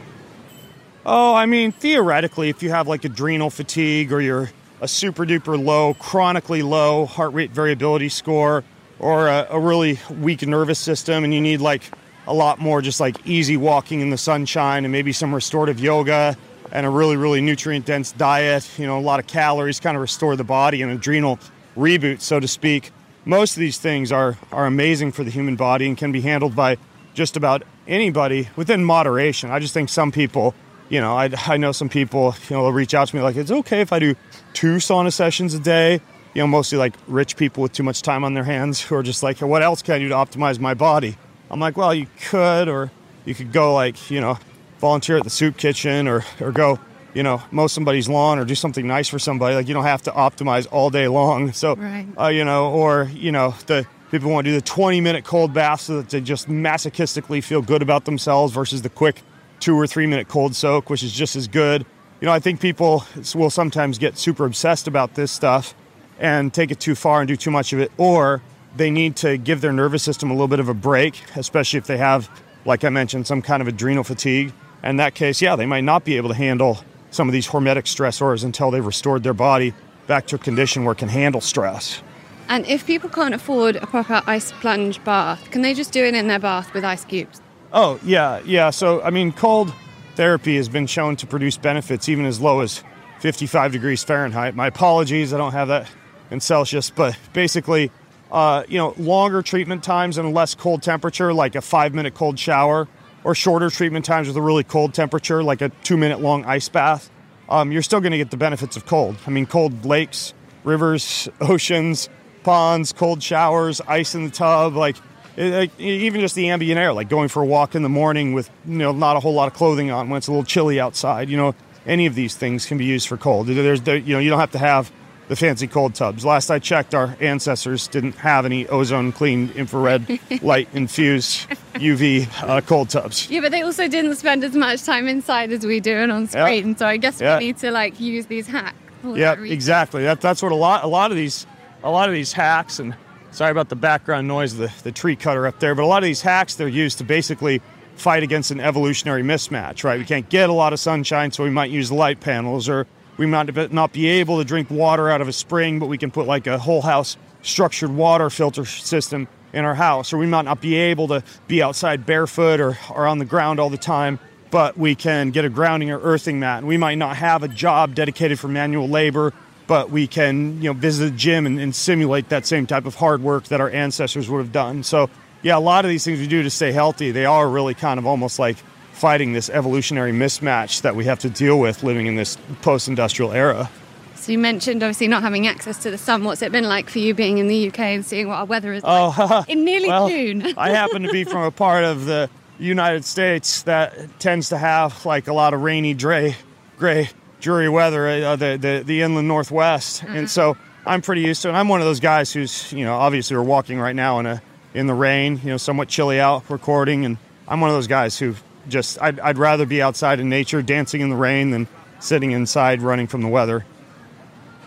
Oh, 1.07 1.35
I 1.35 1.47
mean, 1.47 1.73
theoretically, 1.73 2.51
if 2.51 2.63
you 2.63 2.71
have 2.71 2.87
like 2.87 3.05
adrenal 3.05 3.49
fatigue 3.49 4.13
or 4.13 4.21
you're 4.21 4.51
a 4.81 4.89
super 4.89 5.25
duper 5.25 5.63
low, 5.63 5.95
chronically 5.95 6.63
low 6.63 7.07
heart 7.07 7.33
rate 7.33 7.51
variability 7.51 8.09
score, 8.09 8.65
or 8.99 9.29
a, 9.29 9.47
a 9.51 9.61
really 9.61 9.99
weak 10.21 10.43
nervous 10.43 10.79
system, 10.79 11.25
and 11.25 11.33
you 11.33 11.41
need 11.41 11.61
like 11.61 11.83
a 12.27 12.35
lot 12.35 12.61
more 12.61 12.83
just 12.83 13.01
like 13.01 13.27
easy 13.27 13.57
walking 13.57 14.01
in 14.01 14.11
the 14.11 14.19
sunshine 14.19 14.85
and 14.85 14.93
maybe 14.93 15.13
some 15.13 15.35
restorative 15.35 15.81
yoga 15.81 16.37
and 16.73 16.85
a 16.85 16.91
really, 16.91 17.17
really 17.17 17.41
nutrient 17.41 17.87
dense 17.87 18.13
diet, 18.13 18.69
you 18.79 18.87
know, 18.87 18.99
a 18.99 19.01
lot 19.01 19.19
of 19.19 19.27
calories, 19.27 19.81
kind 19.81 19.97
of 19.97 20.03
restore 20.03 20.37
the 20.37 20.45
body 20.45 20.83
and 20.83 20.93
adrenal 20.93 21.39
reboot, 21.77 22.21
so 22.21 22.39
to 22.39 22.47
speak. 22.47 22.91
Most 23.25 23.57
of 23.57 23.61
these 23.61 23.79
things 23.79 24.13
are, 24.13 24.37
are 24.53 24.67
amazing 24.67 25.13
for 25.13 25.25
the 25.25 25.31
human 25.31 25.57
body 25.57 25.87
and 25.87 25.97
can 25.97 26.13
be 26.13 26.21
handled 26.21 26.55
by 26.55 26.77
just 27.15 27.37
about 27.37 27.63
anybody 27.87 28.49
within 28.57 28.85
moderation. 28.85 29.51
I 29.51 29.59
just 29.59 29.75
think 29.75 29.89
some 29.89 30.13
people, 30.13 30.55
you 30.89 31.01
know, 31.01 31.17
I, 31.17 31.31
I 31.47 31.57
know 31.57 31.73
some 31.73 31.89
people, 31.89 32.35
you 32.49 32.57
know, 32.57 32.63
they'll 32.63 32.73
reach 32.73 32.95
out 32.95 33.09
to 33.09 33.17
me 33.17 33.23
like, 33.23 33.37
it's 33.37 33.51
okay 33.51 33.81
if 33.81 33.93
I 33.93 33.99
do 33.99 34.15
two 34.55 34.77
sauna 34.77 35.13
sessions 35.13 35.55
a 35.55 35.61
day. 35.61 36.01
You 36.35 36.43
know, 36.43 36.47
mostly 36.47 36.79
like 36.79 36.95
rich 37.09 37.37
people 37.37 37.63
with 37.63 37.73
too 37.73 37.83
much 37.83 38.03
time 38.03 38.23
on 38.23 38.35
their 38.35 38.45
hands 38.45 38.81
who 38.81 38.95
are 38.95 39.03
just 39.03 39.23
like, 39.23 39.41
what 39.41 39.63
else 39.63 39.83
can 39.83 39.95
I 39.95 39.99
do 39.99 40.09
to 40.09 40.15
optimize 40.15 40.59
my 40.61 40.75
body? 40.75 41.17
I'm 41.51 41.59
like, 41.59 41.77
well, 41.77 41.93
you 41.95 42.07
could, 42.29 42.69
or 42.69 42.91
you 43.25 43.35
could 43.35 43.51
go 43.53 43.75
like, 43.75 44.11
you 44.11 44.21
know, 44.21 44.39
volunteer 44.79 45.17
at 45.17 45.25
the 45.25 45.31
soup 45.31 45.57
kitchen 45.57 46.07
or, 46.07 46.25
or 46.41 46.53
go 46.53 46.79
you 47.15 47.23
know, 47.23 47.43
mow 47.51 47.67
somebody's 47.67 48.09
lawn 48.09 48.39
or 48.39 48.45
do 48.45 48.55
something 48.55 48.87
nice 48.87 49.09
for 49.09 49.19
somebody. 49.19 49.57
Like 49.57 49.67
you 49.67 49.75
don't 49.75 49.85
have 49.85 50.03
to 50.03 50.11
optimize 50.13 50.69
all 50.71 50.91
day 50.91 51.09
long. 51.09 51.53
So, 51.53 51.75
Right. 51.75 52.07
uh, 52.21 52.29
you 52.29 52.45
know, 52.45 52.71
or 52.71 53.11
you 53.15 53.33
know, 53.33 53.55
the 53.67 53.87
people 54.11 54.31
want 54.31 54.45
to 54.45 54.51
do 54.53 54.55
the 54.57 54.63
20 54.63 55.01
minute 55.01 55.25
cold 55.25 55.53
bath 55.53 55.81
so 55.81 55.97
that 55.97 56.11
they 56.11 56.21
just 56.21 56.49
masochistically 56.49 57.43
feel 57.43 57.63
good 57.63 57.83
about 57.83 58.05
themselves 58.05 58.53
versus 58.53 58.83
the 58.83 58.91
quick 58.91 59.23
two 59.61 59.75
or 59.75 59.87
three 59.87 60.07
minute 60.07 60.29
cold 60.29 60.55
soak, 60.55 60.91
which 60.91 61.03
is 61.03 61.13
just 61.13 61.37
as 61.37 61.49
good. 61.49 61.85
You 62.21 62.27
know, 62.27 62.33
I 62.33 62.41
think 62.41 62.61
people 62.61 63.05
will 63.35 63.51
sometimes 63.51 63.99
get 63.99 64.19
super 64.19 64.45
obsessed 64.45 64.89
about 64.89 65.15
this 65.15 65.31
stuff 65.31 65.75
and 66.19 66.53
take 66.53 66.71
it 66.71 66.81
too 66.81 66.95
far 66.95 67.21
and 67.21 67.29
do 67.29 67.37
too 67.37 67.51
much 67.51 67.73
of 67.73 67.79
it, 67.79 67.93
or 67.97 68.43
they 68.77 68.91
need 68.91 69.17
to 69.17 69.37
give 69.37 69.61
their 69.61 69.73
nervous 69.73 70.03
system 70.03 70.31
a 70.31 70.35
little 70.35 70.49
bit 70.49 70.61
of 70.61 70.69
a 70.69 70.75
break, 70.75 71.23
especially 71.37 71.79
if 71.79 71.87
they 71.87 71.99
have, 71.99 72.29
like 72.65 72.85
I 72.85 72.89
mentioned, 72.89 73.27
some 73.27 73.41
kind 73.41 73.61
of 73.61 73.69
adrenal 73.69 74.05
fatigue. 74.05 74.53
In 74.83 74.97
that 74.97 75.15
case, 75.15 75.41
yeah, 75.41 75.57
they 75.57 75.67
might 75.67 75.85
not 75.85 76.05
be 76.05 76.17
able 76.17 76.29
to 76.29 76.35
handle 76.35 76.79
some 77.11 77.29
of 77.29 77.33
these 77.33 77.49
hormetic 77.49 77.85
stressors 77.85 78.45
until 78.45 78.71
they've 78.71 78.85
restored 78.85 79.23
their 79.23 79.35
body 79.35 79.73
back 80.07 80.27
to 80.29 80.37
a 80.37 80.39
condition 80.39 80.85
where 80.85 80.93
it 80.93 80.99
can 80.99 81.09
handle 81.09 81.41
stress. 81.41 82.03
And 82.49 82.67
if 82.67 82.87
people 82.87 83.11
can't 83.11 83.35
afford 83.35 83.77
a 83.77 83.87
proper 83.87 84.23
ice 84.27 84.53
plunge 84.53 85.03
bath, 85.05 85.51
can 85.51 85.63
they 85.63 85.75
just 85.75 85.93
do 85.93 86.05
it 86.05 86.15
in 86.15 86.29
their 86.29 86.39
bath 86.39 86.73
with 86.73 86.85
ice 86.85 87.05
cubes? 87.05 87.41
Oh, 87.73 88.01
yeah, 88.03 88.41
yeah. 88.45 88.71
So, 88.71 89.03
I 89.03 89.11
mean, 89.11 89.33
cold 89.33 89.73
therapy 90.15 90.57
has 90.57 90.69
been 90.69 90.87
shown 90.87 91.17
to 91.17 91.27
produce 91.27 91.57
benefits 91.59 92.09
even 92.09 92.25
as 92.25 92.41
low 92.41 92.61
as 92.61 92.83
55 93.21 93.73
degrees 93.73 94.03
Fahrenheit. 94.03 94.55
My 94.55 94.69
apologies, 94.69 95.33
I 95.33 95.39
don't 95.39 95.53
have 95.53 95.69
that 95.69 95.89
in 96.31 96.41
Celsius, 96.41 96.91
but 96.91 97.17
basically, 97.33 97.91
uh, 98.31 98.65
you 98.69 98.79
know, 98.79 98.95
longer 98.99 99.43
treatment 99.43 99.83
times 99.83 100.19
and 100.19 100.33
less 100.33 100.55
cold 100.55 100.83
temperature, 100.83 101.33
like 101.33 101.55
a 101.55 101.61
five 101.61 101.95
minute 101.95 102.15
cold 102.15 102.39
shower, 102.39 102.89
or 103.25 103.35
shorter 103.35 103.71
treatment 103.71 104.05
times 104.05 104.29
with 104.29 104.37
a 104.37 104.43
really 104.43 104.65
cold 104.65 104.95
temperature, 104.95 105.43
like 105.43 105.61
a 105.61 105.69
two 105.83 105.97
minute 105.97 106.21
long 106.21 106.45
ice 106.45 106.69
bath, 106.69 107.11
um, 107.49 107.73
you're 107.73 107.83
still 107.83 108.01
going 108.01 108.13
to 108.13 108.19
get 108.19 108.31
the 108.31 108.37
benefits 108.37 108.77
of 108.77 108.87
cold. 108.87 109.17
I 109.27 109.31
mean, 109.31 109.47
cold 109.47 109.85
lakes, 109.85 110.35
rivers, 110.65 111.29
oceans, 111.41 112.09
ponds, 112.45 112.93
cold 112.93 113.23
showers, 113.23 113.81
ice 113.83 114.15
in 114.15 114.25
the 114.25 114.31
tub, 114.31 114.77
like, 114.77 114.97
it- 115.39 115.71
even 115.81 116.21
just 116.21 116.35
the 116.35 116.49
ambient 116.51 116.79
air, 116.79 116.93
like 116.93 117.09
going 117.09 117.29
for 117.29 117.43
a 117.43 117.47
walk 117.47 117.75
in 117.75 117.83
the 117.83 117.89
morning 117.89 118.33
with 118.33 118.51
you 118.67 118.79
know 118.79 118.93
not 118.93 119.17
a 119.17 119.21
whole 119.21 119.35
lot 119.35 119.49
of 119.49 119.55
clothing 119.55 119.91
on 119.91 120.09
when 120.11 120.19
it's 120.19 120.27
a 120.29 120.31
little 120.31 120.45
chilly 120.45 120.81
outside. 120.81 121.29
You 121.29 121.37
know, 121.37 121.55
any 121.87 122.07
of 122.07 122.15
these 122.15 122.35
things 122.37 122.67
can 122.67 122.79
be 122.79 122.85
used 122.85 123.09
for 123.09 123.17
cold. 123.17 123.47
There's 123.47 123.81
there, 123.83 123.97
you 123.97 124.15
know 124.15 124.19
you 124.21 124.31
don't 124.31 124.41
have 124.41 124.53
to 124.53 124.59
have 124.59 124.91
the 125.29 125.37
fancy 125.37 125.67
cold 125.67 125.95
tubs. 125.95 126.25
Last 126.25 126.51
I 126.51 126.59
checked, 126.59 126.95
our 126.95 127.15
ancestors 127.21 127.87
didn't 127.87 128.13
have 128.17 128.47
any 128.47 128.67
ozone 128.69 129.13
clean 129.13 129.51
infrared 129.55 130.19
light 130.43 130.69
infused 130.73 131.47
UV 131.75 132.27
uh, 132.43 132.61
cold 132.63 132.89
tubs. 132.89 133.29
Yeah, 133.31 133.41
but 133.43 133.53
they 133.53 133.61
also 133.61 133.89
didn't 133.89 134.15
spend 134.17 134.43
as 134.43 134.55
much 134.55 134.85
time 134.85 135.07
inside 135.07 135.53
as 135.53 135.67
we 135.67 135.81
do 135.81 135.93
and 135.95 136.11
on 136.11 136.23
Yeah. 136.33 136.47
screen. 136.47 136.77
So 136.79 136.87
I 136.87 136.97
guess 136.97 137.21
Yeah. 137.21 137.39
we 137.39 137.45
need 137.47 137.59
to 137.59 137.71
like 137.71 138.01
use 138.01 138.25
these 138.27 138.47
hacks. 138.47 138.75
Yeah, 139.05 139.35
that 139.37 139.43
exactly. 139.45 140.03
That, 140.05 140.21
that's 140.23 140.43
what 140.43 140.51
a 140.51 140.57
lot 140.57 140.83
a 140.83 140.89
lot 140.89 141.11
of 141.11 141.17
these 141.19 141.47
a 141.85 141.91
lot 141.91 142.09
of 142.09 142.15
these 142.15 142.33
hacks 142.33 142.79
and 142.81 142.95
sorry 143.31 143.51
about 143.51 143.69
the 143.69 143.77
background 143.77 144.29
noise 144.29 144.53
of 144.53 144.59
the, 144.59 144.73
the 144.83 144.93
tree 144.93 145.17
cutter 145.17 145.47
up 145.47 145.61
there, 145.61 145.75
but 145.75 145.83
a 145.83 145.87
lot 145.87 146.03
of 146.03 146.07
these 146.07 146.23
hacks 146.23 146.55
they're 146.55 146.69
used 146.69 146.99
to 146.99 147.05
basically 147.05 147.61
fight 147.97 148.23
against 148.23 148.51
an 148.51 148.61
evolutionary 148.61 149.23
mismatch, 149.23 149.85
right? 149.85 149.99
We 149.99 150.05
can't 150.05 150.29
get 150.29 150.51
a 150.51 150.53
lot 150.53 150.73
of 150.73 150.81
sunshine, 150.81 151.33
so 151.33 151.45
we 151.45 151.51
might 151.51 151.71
use 151.71 151.91
light 151.91 152.21
panels, 152.21 152.69
or 152.69 152.87
we 153.17 153.27
might 153.27 153.73
not 153.73 153.93
be 153.93 154.07
able 154.07 154.39
to 154.39 154.45
drink 154.45 154.71
water 154.71 155.11
out 155.11 155.21
of 155.21 155.29
a 155.29 155.33
spring, 155.33 155.79
but 155.79 155.87
we 155.87 155.99
can 155.99 156.11
put 156.11 156.27
like 156.27 156.47
a 156.47 156.59
whole 156.59 156.83
house 156.83 157.17
structured 157.43 157.91
water 157.91 158.31
filter 158.31 158.65
system 158.65 159.29
in 159.53 159.65
our 159.65 159.75
house, 159.75 160.13
or 160.13 160.19
we 160.19 160.27
might 160.27 160.45
not 160.45 160.61
be 160.61 160.77
able 160.77 161.09
to 161.09 161.23
be 161.47 161.63
outside 161.63 162.07
barefoot 162.07 162.61
or, 162.61 162.79
or 162.91 163.07
on 163.07 163.19
the 163.19 163.25
ground 163.25 163.59
all 163.59 163.71
the 163.71 163.79
time, 163.79 164.19
but 164.51 164.77
we 164.77 164.95
can 164.95 165.31
get 165.31 165.45
a 165.45 165.49
grounding 165.49 165.91
or 165.91 166.01
earthing 166.01 166.39
mat. 166.39 166.59
And 166.59 166.69
we 166.69 166.77
might 166.77 166.97
not 166.97 167.17
have 167.17 167.43
a 167.43 167.49
job 167.49 167.95
dedicated 167.95 168.39
for 168.39 168.49
manual 168.49 168.89
labor, 168.89 169.33
but 169.69 169.91
we 169.91 170.09
can, 170.09 170.61
you 170.61 170.71
know, 170.71 170.73
visit 170.73 171.05
the 171.05 171.17
gym 171.17 171.47
and, 171.47 171.61
and 171.61 171.73
simulate 171.75 172.31
that 172.31 172.47
same 172.47 172.67
type 172.67 172.87
of 172.87 172.97
hard 172.97 173.23
work 173.23 173.45
that 173.45 173.61
our 173.61 173.71
ancestors 173.71 174.29
would 174.29 174.39
have 174.39 174.51
done. 174.51 174.83
So, 174.83 175.09
yeah, 175.43 175.57
a 175.57 175.61
lot 175.61 175.85
of 175.85 175.91
these 175.91 176.05
things 176.05 176.19
we 176.19 176.27
do 176.27 176.43
to 176.43 176.51
stay 176.51 176.73
healthy, 176.73 177.13
they 177.13 177.27
are 177.27 177.49
really 177.49 177.75
kind 177.75 177.99
of 177.99 178.07
almost 178.07 178.41
like 178.41 178.57
fighting 178.95 179.35
this 179.35 179.49
evolutionary 179.51 180.11
mismatch 180.11 180.81
that 180.83 180.97
we 180.97 181.05
have 181.05 181.21
to 181.21 181.31
deal 181.31 181.61
with 181.61 181.85
living 181.85 182.07
in 182.07 182.17
this 182.17 182.37
post-industrial 182.63 183.31
era. 183.31 183.71
So 184.17 184.33
you 184.33 184.39
mentioned 184.39 184.83
obviously 184.83 185.07
not 185.07 185.23
having 185.23 185.47
access 185.47 185.79
to 185.85 185.91
the 185.91 185.99
sun. 185.99 186.25
What's 186.25 186.43
it 186.43 186.51
been 186.51 186.65
like 186.65 186.91
for 186.91 186.99
you 186.99 187.15
being 187.15 187.39
in 187.39 187.47
the 187.47 187.69
UK 187.69 187.79
and 187.79 188.05
seeing 188.05 188.27
what 188.27 188.37
our 188.37 188.45
weather 188.47 188.73
is 188.73 188.83
like 188.83 189.15
Oh, 189.17 189.45
in 189.49 189.65
nearly 189.65 189.89
well, 189.89 190.09
June? 190.09 190.43
I 190.57 190.71
happen 190.71 191.03
to 191.03 191.11
be 191.11 191.25
from 191.25 191.43
a 191.45 191.51
part 191.51 191.85
of 191.85 192.07
the 192.07 192.29
United 192.59 193.05
States 193.05 193.63
that 193.63 194.19
tends 194.19 194.49
to 194.49 194.59
have 194.59 195.07
like 195.07 195.29
a 195.29 195.33
lot 195.33 195.55
of 195.55 195.63
rainy, 195.63 195.95
gray, 195.95 196.37
gray, 196.79 197.11
dreary 197.41 197.69
weather. 197.69 198.09
Uh, 198.09 198.37
the, 198.37 198.59
the 198.61 198.83
the 198.85 199.03
inland 199.03 199.29
northwest, 199.29 200.03
and 200.05 200.29
so 200.31 200.57
I'm 200.87 201.03
pretty 201.03 201.23
used 201.23 201.43
to 201.43 201.49
it. 201.49 201.53
I'm 201.53 201.69
one 201.69 201.81
of 201.81 201.87
those 201.87 202.01
guys 202.01 202.33
who's 202.33 202.73
you 202.73 202.85
know 202.85 202.97
obviously 202.97 203.37
we're 203.37 203.43
walking 203.43 203.79
right 203.79 203.97
now 203.97 204.19
in 204.21 204.27
a 204.27 204.43
in 204.75 204.87
the 204.87 204.95
rain, 204.95 205.41
you 205.43 205.51
know, 205.51 205.57
somewhat 205.57 205.89
chilly 205.89 206.21
out, 206.21 206.49
recording, 206.51 207.05
and 207.05 207.17
I'm 207.47 207.61
one 207.61 207.71
of 207.71 207.77
those 207.77 207.87
guys 207.87 208.19
who 208.19 208.35
just 208.69 209.01
I'd, 209.01 209.19
I'd 209.21 209.39
rather 209.39 209.67
be 209.67 209.81
outside 209.83 210.21
in 210.21 210.29
nature, 210.29 210.63
dancing 210.63 211.01
in 211.01 211.11
the 211.11 211.17
rain, 211.17 211.51
than 211.51 211.67
sitting 212.01 212.33
inside 212.33 212.83
running 212.83 213.07
from 213.07 213.23
the 213.23 213.29
weather. 213.29 213.65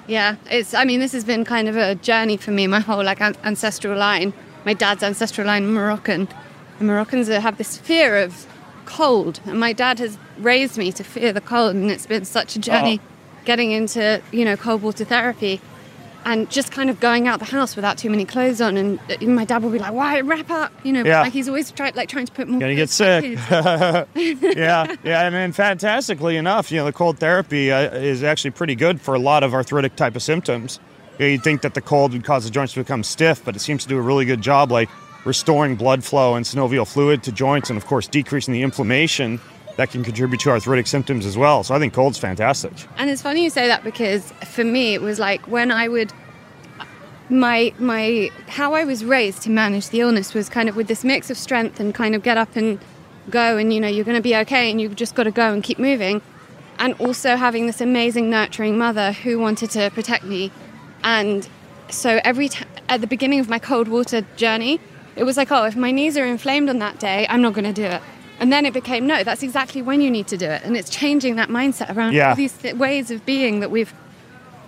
Yeah, 0.08 0.36
it's. 0.50 0.74
I 0.74 0.86
mean, 0.86 1.00
this 1.00 1.12
has 1.14 1.24
been 1.24 1.46
kind 1.46 1.68
of 1.68 1.78
a 1.78 1.96
journey 1.96 2.38
for 2.38 2.52
me. 2.52 2.68
My 2.68 2.80
whole 2.80 3.04
like 3.04 3.22
an- 3.22 3.38
ancestral 3.44 3.98
line, 3.98 4.34
my 4.66 4.74
dad's 4.74 5.04
ancestral 5.04 5.48
line, 5.48 5.72
Moroccan. 5.72 6.28
And 6.80 6.88
Moroccans 6.88 7.28
have 7.28 7.58
this 7.58 7.78
fear 7.78 8.18
of 8.18 8.48
cold, 8.96 9.40
and 9.46 9.60
my 9.60 9.74
dad 9.74 10.00
has 10.00 10.18
raised 10.40 10.78
me 10.78 10.92
to 10.92 11.04
fear 11.04 11.32
the 11.34 11.42
cold, 11.42 11.76
and 11.76 11.90
it's 11.92 12.06
been 12.06 12.26
such 12.26 12.56
a 12.56 12.60
journey 12.60 13.00
getting 13.46 13.72
into 13.72 14.22
you 14.32 14.46
know 14.46 14.56
cold 14.58 14.82
water 14.82 15.06
therapy. 15.06 15.60
And 16.24 16.48
just 16.52 16.72
kind 16.72 16.92
of 16.92 17.00
going 17.00 17.28
out 17.28 17.40
the 17.40 17.46
house 17.46 17.76
without 17.76 17.98
too 17.98 18.12
many 18.12 18.26
clothes 18.26 18.62
on, 18.62 18.78
and 18.78 19.00
uh, 19.10 19.26
my 19.26 19.44
dad 19.44 19.64
will 19.64 19.72
be 19.72 19.80
like, 19.80 19.92
"Why 19.92 20.20
wrap 20.22 20.52
up?" 20.52 20.72
You 20.84 20.94
know, 20.94 21.04
Yeah. 21.04 21.22
like 21.22 21.34
he's 21.34 21.48
always 21.48 21.72
trying, 21.72 21.96
like 21.96 22.10
trying 22.10 22.28
to 22.28 22.32
put 22.32 22.48
more. 22.48 22.60
Gonna 22.60 22.76
get 22.76 22.92
sick. 22.92 23.40
yeah, 23.50 24.06
yeah, 25.04 25.26
and 25.26 25.34
then 25.36 25.52
fantastically 25.52 26.38
enough, 26.38 26.72
you 26.72 26.78
know, 26.78 26.86
the 26.86 26.94
cold 26.94 27.18
therapy 27.18 27.72
uh, 27.72 27.90
is 27.96 28.22
actually 28.24 28.52
pretty 28.52 28.76
good 28.76 29.02
for 29.02 29.16
a 29.16 29.20
lot 29.20 29.42
of 29.44 29.56
arthritic 29.56 29.96
type 29.96 30.16
of 30.16 30.22
symptoms. 30.22 30.80
You 31.18 31.26
know, 31.26 31.32
you'd 31.32 31.44
think 31.44 31.62
that 31.64 31.74
the 31.74 31.82
cold 31.82 32.14
would 32.14 32.24
cause 32.24 32.44
the 32.44 32.52
joints 32.52 32.74
to 32.74 32.82
become 32.82 33.04
stiff, 33.04 33.44
but 33.44 33.56
it 33.56 33.60
seems 33.60 33.82
to 33.82 33.90
do 33.90 33.98
a 33.98 34.02
really 34.02 34.26
good 34.26 34.42
job, 34.42 34.72
like 34.72 34.90
restoring 35.26 35.76
blood 35.76 36.04
flow 36.04 36.36
and 36.36 36.46
synovial 36.46 36.88
fluid 36.88 37.24
to 37.24 37.32
joints, 37.32 37.70
and 37.70 37.78
of 37.78 37.86
course, 37.86 38.08
decreasing 38.08 38.54
the 38.54 38.64
inflammation 38.64 39.40
that 39.78 39.90
can 39.90 40.04
contribute 40.04 40.40
to 40.42 40.50
arthritic 40.50 40.88
symptoms 40.88 41.26
as 41.26 41.38
well. 41.38 41.64
So 41.64 41.74
I 41.74 41.80
think 41.80 41.94
cold's 41.94 42.18
fantastic. 42.18 42.74
And 42.98 43.10
it's 43.10 43.22
funny 43.22 43.44
you 43.44 43.50
say 43.50 43.68
that 43.68 43.84
because 43.84 44.32
for 44.46 44.64
me 44.64 44.94
it 44.94 45.02
was 45.02 45.20
like 45.20 45.48
when 45.48 45.72
I 45.72 45.88
would 45.88 46.14
my 47.30 47.74
my 47.80 48.30
how 48.48 48.74
I 48.74 48.84
was 48.84 49.06
raised 49.06 49.42
to 49.44 49.50
manage 49.50 49.90
the 49.90 50.02
illness 50.02 50.34
was 50.34 50.50
kind 50.50 50.68
of 50.68 50.76
with 50.76 50.88
this 50.88 51.04
mix 51.04 51.30
of 51.30 51.38
strength 51.38 51.80
and 51.80 51.96
kind 51.96 52.14
of 52.14 52.24
get 52.24 52.38
up 52.38 52.56
and 52.56 52.80
go 53.30 53.58
and 53.58 53.74
you 53.74 53.80
know 53.80 53.88
you're 53.88 54.06
going 54.06 54.18
to 54.18 54.22
be 54.22 54.36
okay 54.36 54.70
and 54.70 54.82
you've 54.82 54.96
just 54.96 55.16
got 55.16 55.24
to 55.24 55.32
go 55.32 55.54
and 55.54 55.64
keep 55.64 55.80
moving 55.80 56.22
and 56.78 56.94
also 56.96 57.36
having 57.36 57.68
this 57.68 57.80
amazing 57.80 58.30
nurturing 58.30 58.78
mother 58.78 59.14
who 59.14 59.40
wanted 59.40 59.70
to 59.70 59.90
protect 59.92 60.26
me 60.26 60.52
and 61.04 61.48
so 61.90 62.20
every 62.24 62.50
time 62.50 62.68
at 62.90 63.00
the 63.00 63.08
beginning 63.08 63.40
of 63.40 63.48
my 63.48 63.60
cold 63.60 63.88
water 63.88 64.22
journey 64.36 64.80
it 65.16 65.24
was 65.24 65.38
like 65.38 65.52
oh 65.52 65.64
if 65.66 65.76
my 65.76 65.92
knees 65.92 66.18
are 66.18 66.26
inflamed 66.26 66.70
on 66.70 66.80
that 66.80 67.00
day 67.00 67.26
I'm 67.30 67.42
not 67.42 67.54
going 67.54 67.66
to 67.66 67.74
do 67.74 67.84
it 67.86 68.02
and 68.40 68.52
then 68.52 68.66
it 68.66 68.74
became 68.74 69.06
no 69.08 69.24
that's 69.24 69.44
exactly 69.44 69.82
when 69.82 70.02
you 70.02 70.10
need 70.10 70.28
to 70.28 70.38
do 70.38 70.46
it 70.46 70.64
and 70.64 70.76
it's 70.78 70.90
changing 70.90 71.36
that 71.38 71.50
mindset 71.50 71.96
around 71.96 72.14
Yeah. 72.14 72.30
all 72.30 72.36
these 72.36 72.54
th- 72.54 72.76
ways 72.76 73.12
of 73.12 73.26
being 73.26 73.60
that 73.62 73.72
we've 73.72 73.94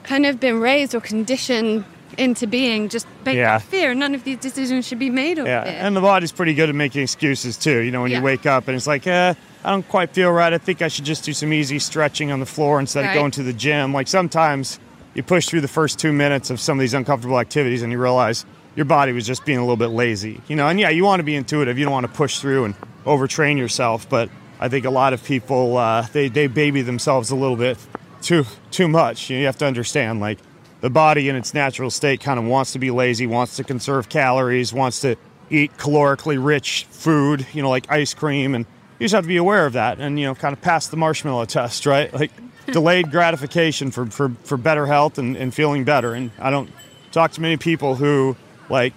kind 0.03 0.25
of 0.25 0.39
been 0.39 0.59
raised 0.59 0.93
or 0.93 0.99
conditioned 1.01 1.85
into 2.17 2.45
being 2.45 2.89
just 2.89 3.07
based 3.23 3.37
Yeah. 3.37 3.55
on 3.55 3.59
fear. 3.61 3.95
None 3.95 4.13
of 4.13 4.23
these 4.23 4.37
decisions 4.37 4.85
should 4.85 4.99
be 4.99 5.09
made 5.09 5.39
of 5.39 5.47
Yeah, 5.47 5.63
fear. 5.63 5.73
and 5.79 5.95
the 5.95 6.01
body's 6.01 6.31
pretty 6.31 6.53
good 6.53 6.69
at 6.69 6.75
making 6.75 7.01
excuses 7.01 7.57
too. 7.57 7.79
You 7.79 7.89
know, 7.89 8.03
when 8.03 8.11
Yeah. 8.11 8.17
you 8.19 8.23
wake 8.23 8.45
up 8.45 8.67
and 8.67 8.75
it's 8.77 8.85
like, 8.85 9.07
eh, 9.07 9.33
I 9.65 9.69
don't 9.71 9.87
quite 9.89 10.11
feel 10.11 10.29
right. 10.31 10.53
I 10.53 10.59
think 10.59 10.83
I 10.83 10.89
should 10.89 11.05
just 11.05 11.23
do 11.23 11.33
some 11.33 11.51
easy 11.53 11.79
stretching 11.79 12.31
on 12.31 12.39
the 12.39 12.45
floor 12.45 12.79
instead 12.79 13.05
Right. 13.05 13.11
of 13.11 13.15
going 13.15 13.31
to 13.31 13.41
the 13.43 13.53
gym. 13.53 13.93
Like 13.93 14.07
sometimes 14.07 14.77
you 15.15 15.23
push 15.23 15.47
through 15.47 15.61
the 15.61 15.67
first 15.67 15.97
two 15.97 16.11
minutes 16.13 16.51
of 16.51 16.59
some 16.59 16.77
of 16.77 16.81
these 16.81 16.93
uncomfortable 16.93 17.39
activities 17.39 17.81
and 17.81 17.91
you 17.91 17.97
realize 17.97 18.45
your 18.75 18.85
body 18.85 19.11
was 19.11 19.25
just 19.25 19.45
being 19.45 19.57
a 19.57 19.61
little 19.61 19.77
bit 19.77 19.87
lazy. 19.87 20.41
You 20.47 20.55
know, 20.55 20.67
and 20.67 20.79
yeah, 20.79 20.89
you 20.89 21.03
want 21.03 21.19
to 21.19 21.23
be 21.23 21.35
intuitive. 21.35 21.77
You 21.77 21.85
don't 21.85 21.93
want 21.93 22.07
to 22.07 22.11
push 22.11 22.39
through 22.39 22.65
and 22.65 22.75
overtrain 23.05 23.57
yourself. 23.57 24.09
But 24.09 24.29
I 24.59 24.69
think 24.69 24.85
a 24.85 24.89
lot 24.89 25.13
of 25.13 25.23
people 25.23 25.77
uh, 25.77 26.03
they 26.13 26.29
they 26.29 26.47
baby 26.47 26.81
themselves 26.81 27.31
a 27.31 27.35
little 27.35 27.57
bit 27.57 27.77
too 28.21 28.45
too 28.71 28.87
much. 28.87 29.29
You 29.29 29.45
have 29.45 29.57
to 29.59 29.65
understand 29.65 30.19
like 30.19 30.39
the 30.81 30.89
body 30.89 31.29
in 31.29 31.35
its 31.37 31.53
natural 31.53 31.89
state 31.89 32.19
kind 32.19 32.37
of 32.37 32.45
wants 32.45 32.73
to 32.73 32.79
be 32.79 32.91
lazy, 32.91 33.25
wants 33.25 33.55
to 33.55 33.63
conserve 33.63 34.09
calories, 34.09 34.73
wants 34.73 34.99
to 34.99 35.15
eat 35.49 35.77
calorically 35.77 36.43
rich 36.43 36.85
food, 36.89 37.45
you 37.53 37.61
know, 37.61 37.69
like 37.69 37.89
ice 37.89 38.13
cream. 38.13 38.53
And 38.53 38.65
you 38.99 39.05
just 39.05 39.15
have 39.15 39.23
to 39.23 39.29
be 39.29 39.37
aware 39.37 39.65
of 39.65 39.73
that 39.73 39.99
and, 39.99 40.19
you 40.19 40.25
know, 40.25 40.35
kind 40.35 40.51
of 40.51 40.61
pass 40.61 40.87
the 40.87 40.97
marshmallow 40.97 41.45
test, 41.45 41.85
right? 41.85 42.13
Like 42.23 42.31
delayed 42.65 43.11
gratification 43.11 43.91
for, 43.91 44.05
for, 44.07 44.29
for 44.43 44.57
better 44.57 44.85
health 44.85 45.17
and, 45.17 45.35
and 45.35 45.53
feeling 45.53 45.83
better. 45.83 46.13
And 46.13 46.31
I 46.39 46.49
don't 46.49 46.69
talk 47.11 47.31
to 47.33 47.41
many 47.41 47.57
people 47.57 47.95
who, 47.95 48.35
like, 48.73 48.93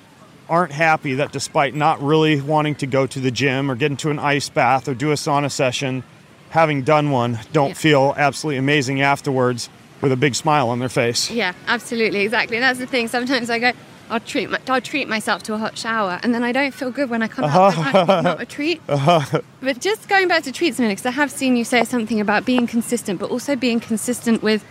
aren't 0.49 0.72
happy 0.72 1.14
that 1.14 1.31
despite 1.33 1.74
not 1.74 2.01
really 2.03 2.41
wanting 2.41 2.74
to 2.77 2.87
go 2.87 3.07
to 3.07 3.20
the 3.20 3.31
gym 3.31 3.70
or 3.70 3.74
get 3.77 3.91
into 3.91 4.11
an 4.11 4.18
ice 4.18 4.49
bath 4.49 4.89
or 4.89 4.95
do 4.95 5.11
a 5.12 5.14
sauna 5.14 5.51
session, 5.51 6.03
having 6.51 6.83
done 6.83 7.11
one, 7.11 7.39
don't 7.53 7.68
Yeah. 7.70 7.74
feel 7.87 8.14
absolutely 8.16 8.59
amazing 8.59 9.01
afterwards 9.03 9.68
with 10.01 10.12
a 10.12 10.16
big 10.16 10.35
smile 10.35 10.68
on 10.68 10.79
their 10.79 10.89
face. 10.89 11.31
Yeah, 11.31 11.53
absolutely, 11.68 12.20
exactly. 12.20 12.59
That's 12.61 12.79
the 12.79 12.87
thing. 12.87 13.09
Sometimes 13.09 13.51
I 13.51 13.59
go, 13.59 13.72
I'll 14.09 14.20
treat 14.20 14.49
my, 14.51 14.59
I'll 14.68 14.81
treat 14.81 15.09
myself 15.09 15.43
to 15.45 15.55
a 15.55 15.59
hot 15.59 15.77
shower, 15.77 16.20
and 16.22 16.33
then 16.33 16.45
I 16.45 16.53
don't 16.53 16.72
feel 16.72 16.93
good 16.93 17.11
when 17.11 17.22
I 17.22 17.29
come 17.29 17.45
out. 17.45 17.77
I 17.77 17.91
can't 17.93 18.22
not 18.24 18.41
a 18.41 18.47
treat. 18.47 18.81
Uh-huh. 18.89 19.41
But 19.61 19.81
just 19.81 20.09
going 20.09 20.29
back 20.29 20.45
to 20.45 20.53
treats 20.53 20.79
a 20.79 20.83
minute, 20.83 20.95
because 20.99 21.07
I 21.07 21.11
have 21.22 21.31
seen 21.31 21.57
you 21.57 21.64
say 21.64 21.83
something 21.83 22.20
about 22.20 22.45
being 22.47 22.66
consistent, 22.68 23.18
but 23.18 23.31
also 23.31 23.57
being 23.57 23.81
consistent 23.81 24.43
with 24.45 24.64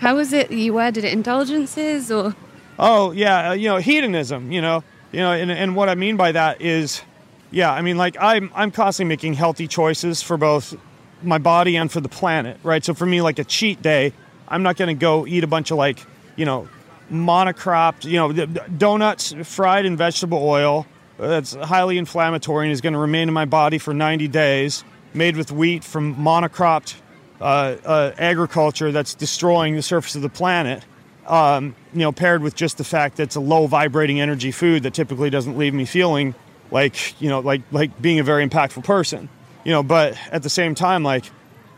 how 0.00 0.16
was 0.16 0.32
it 0.32 0.50
you 0.50 0.74
worded 0.74 1.04
it? 1.04 1.12
Indulgences 1.12 2.10
or 2.10 2.34
Oh 2.82 3.10
yeah, 3.12 3.50
uh, 3.50 3.52
you 3.52 3.68
know 3.68 3.76
hedonism. 3.76 4.50
You 4.50 4.62
know, 4.62 4.82
you 5.12 5.20
know, 5.20 5.32
and, 5.32 5.50
and 5.50 5.76
what 5.76 5.90
I 5.90 5.94
mean 5.94 6.16
by 6.16 6.32
that 6.32 6.62
is, 6.62 7.02
yeah, 7.50 7.70
I 7.70 7.82
mean 7.82 7.98
like 7.98 8.16
I'm 8.18 8.50
I'm 8.54 8.70
constantly 8.70 9.10
making 9.10 9.34
healthy 9.34 9.68
choices 9.68 10.22
for 10.22 10.38
both 10.38 10.74
my 11.22 11.36
body 11.36 11.76
and 11.76 11.92
for 11.92 12.00
the 12.00 12.08
planet, 12.08 12.58
right? 12.62 12.82
So 12.82 12.94
for 12.94 13.04
me, 13.04 13.20
like 13.20 13.38
a 13.38 13.44
cheat 13.44 13.82
day, 13.82 14.14
I'm 14.48 14.62
not 14.62 14.78
going 14.78 14.88
to 14.88 14.98
go 14.98 15.26
eat 15.26 15.44
a 15.44 15.46
bunch 15.46 15.70
of 15.70 15.76
like 15.76 16.04
you 16.36 16.46
know 16.46 16.68
monocropped, 17.12 18.04
you 18.04 18.16
know, 18.16 18.32
donuts 18.78 19.34
fried 19.42 19.84
in 19.84 19.96
vegetable 19.96 20.38
oil. 20.38 20.86
uh, 21.18 21.28
That's 21.28 21.54
highly 21.54 21.98
inflammatory 21.98 22.66
and 22.66 22.72
is 22.72 22.80
going 22.80 22.92
to 22.94 23.00
remain 23.00 23.28
in 23.28 23.34
my 23.34 23.44
body 23.44 23.78
for 23.78 23.92
90 23.92 24.28
days. 24.28 24.84
Made 25.12 25.36
with 25.36 25.50
wheat 25.50 25.82
from 25.82 26.14
monocropped 26.14 26.94
uh, 27.40 27.76
uh, 27.84 28.12
agriculture 28.16 28.92
that's 28.92 29.12
destroying 29.14 29.74
the 29.74 29.82
surface 29.82 30.14
of 30.14 30.22
the 30.22 30.28
planet 30.28 30.84
um, 31.30 31.74
you 31.92 32.00
know, 32.00 32.12
paired 32.12 32.42
with 32.42 32.54
just 32.54 32.78
the 32.78 32.84
fact 32.84 33.16
that 33.16 33.24
it's 33.24 33.36
a 33.36 33.40
low 33.40 33.66
vibrating 33.66 34.20
energy 34.20 34.50
food 34.50 34.82
that 34.82 34.94
typically 34.94 35.30
doesn't 35.30 35.56
leave 35.56 35.74
me 35.74 35.84
feeling 35.84 36.34
like, 36.70 37.20
you 37.20 37.28
know, 37.28 37.40
like 37.40 37.62
like 37.70 38.00
being 38.00 38.18
a 38.18 38.22
very 38.22 38.46
impactful 38.46 38.84
person. 38.84 39.28
You 39.64 39.72
know, 39.72 39.82
but 39.82 40.18
at 40.32 40.42
the 40.42 40.50
same 40.50 40.74
time, 40.74 41.02
like, 41.02 41.26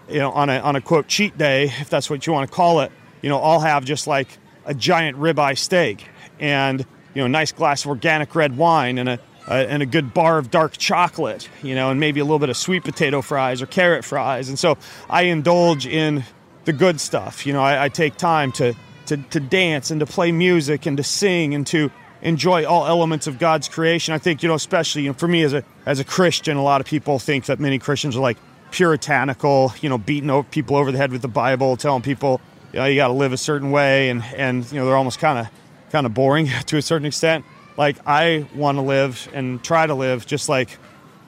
you 0.08 0.18
know, 0.18 0.30
on 0.32 0.48
a 0.48 0.58
on 0.58 0.76
a 0.76 0.80
quote 0.80 1.08
cheat 1.08 1.36
day, 1.36 1.64
if 1.64 1.90
that's 1.90 2.08
what 2.08 2.26
you 2.26 2.32
want 2.32 2.48
to 2.50 2.54
call 2.54 2.80
it, 2.80 2.92
you 3.20 3.28
know, 3.28 3.38
I'll 3.40 3.60
have 3.60 3.84
just 3.84 4.06
like 4.06 4.28
a 4.64 4.74
giant 4.74 5.18
ribeye 5.18 5.58
steak 5.58 6.06
and 6.40 6.80
you 7.14 7.20
know, 7.20 7.26
a 7.26 7.28
nice 7.28 7.52
glass 7.52 7.84
of 7.84 7.90
organic 7.90 8.34
red 8.34 8.56
wine 8.56 8.98
and 8.98 9.08
a 9.08 9.18
uh, 9.48 9.54
and 9.54 9.82
a 9.82 9.86
good 9.86 10.14
bar 10.14 10.38
of 10.38 10.50
dark 10.50 10.76
chocolate, 10.78 11.48
you 11.62 11.74
know, 11.74 11.90
and 11.90 11.98
maybe 11.98 12.20
a 12.20 12.24
little 12.24 12.38
bit 12.38 12.48
of 12.48 12.56
sweet 12.56 12.84
potato 12.84 13.20
fries 13.20 13.60
or 13.60 13.66
carrot 13.66 14.04
fries. 14.04 14.48
And 14.48 14.58
so 14.58 14.78
I 15.10 15.22
indulge 15.22 15.86
in 15.86 16.24
the 16.64 16.72
good 16.72 17.00
stuff. 17.00 17.44
You 17.44 17.52
know, 17.52 17.60
I, 17.60 17.84
I 17.84 17.88
take 17.88 18.16
time 18.16 18.52
to, 18.52 18.74
to, 19.12 19.22
to 19.28 19.40
dance 19.40 19.90
and 19.90 20.00
to 20.00 20.06
play 20.06 20.32
music 20.32 20.86
and 20.86 20.96
to 20.96 21.02
sing 21.02 21.54
and 21.54 21.66
to 21.68 21.90
enjoy 22.22 22.64
all 22.64 22.86
elements 22.86 23.26
of 23.26 23.38
God's 23.38 23.68
creation. 23.68 24.14
I 24.14 24.18
think, 24.18 24.42
you 24.42 24.48
know, 24.48 24.54
especially 24.54 25.02
you 25.02 25.08
know, 25.08 25.14
for 25.14 25.28
me 25.28 25.42
as 25.42 25.52
a, 25.52 25.64
as 25.84 26.00
a 26.00 26.04
Christian, 26.04 26.56
a 26.56 26.62
lot 26.62 26.80
of 26.80 26.86
people 26.86 27.18
think 27.18 27.46
that 27.46 27.60
many 27.60 27.78
Christians 27.78 28.16
are 28.16 28.20
like 28.20 28.38
puritanical, 28.70 29.74
you 29.80 29.88
know, 29.88 29.98
beating 29.98 30.30
o- 30.30 30.44
people 30.44 30.76
over 30.76 30.90
the 30.90 30.98
head 30.98 31.12
with 31.12 31.22
the 31.22 31.28
Bible, 31.28 31.76
telling 31.76 32.02
people, 32.02 32.40
you 32.72 32.78
know, 32.78 32.86
you 32.86 32.96
got 32.96 33.08
to 33.08 33.12
live 33.12 33.32
a 33.32 33.36
certain 33.36 33.70
way. 33.70 34.08
And, 34.08 34.24
and, 34.36 34.70
you 34.72 34.78
know, 34.78 34.86
they're 34.86 34.96
almost 34.96 35.18
kind 35.18 35.38
of, 35.38 35.48
kind 35.90 36.06
of 36.06 36.14
boring 36.14 36.46
to 36.66 36.76
a 36.76 36.82
certain 36.82 37.06
extent. 37.06 37.44
Like 37.76 37.96
I 38.06 38.46
want 38.54 38.78
to 38.78 38.82
live 38.82 39.28
and 39.32 39.62
try 39.62 39.86
to 39.86 39.94
live 39.94 40.26
just 40.26 40.48
like 40.48 40.78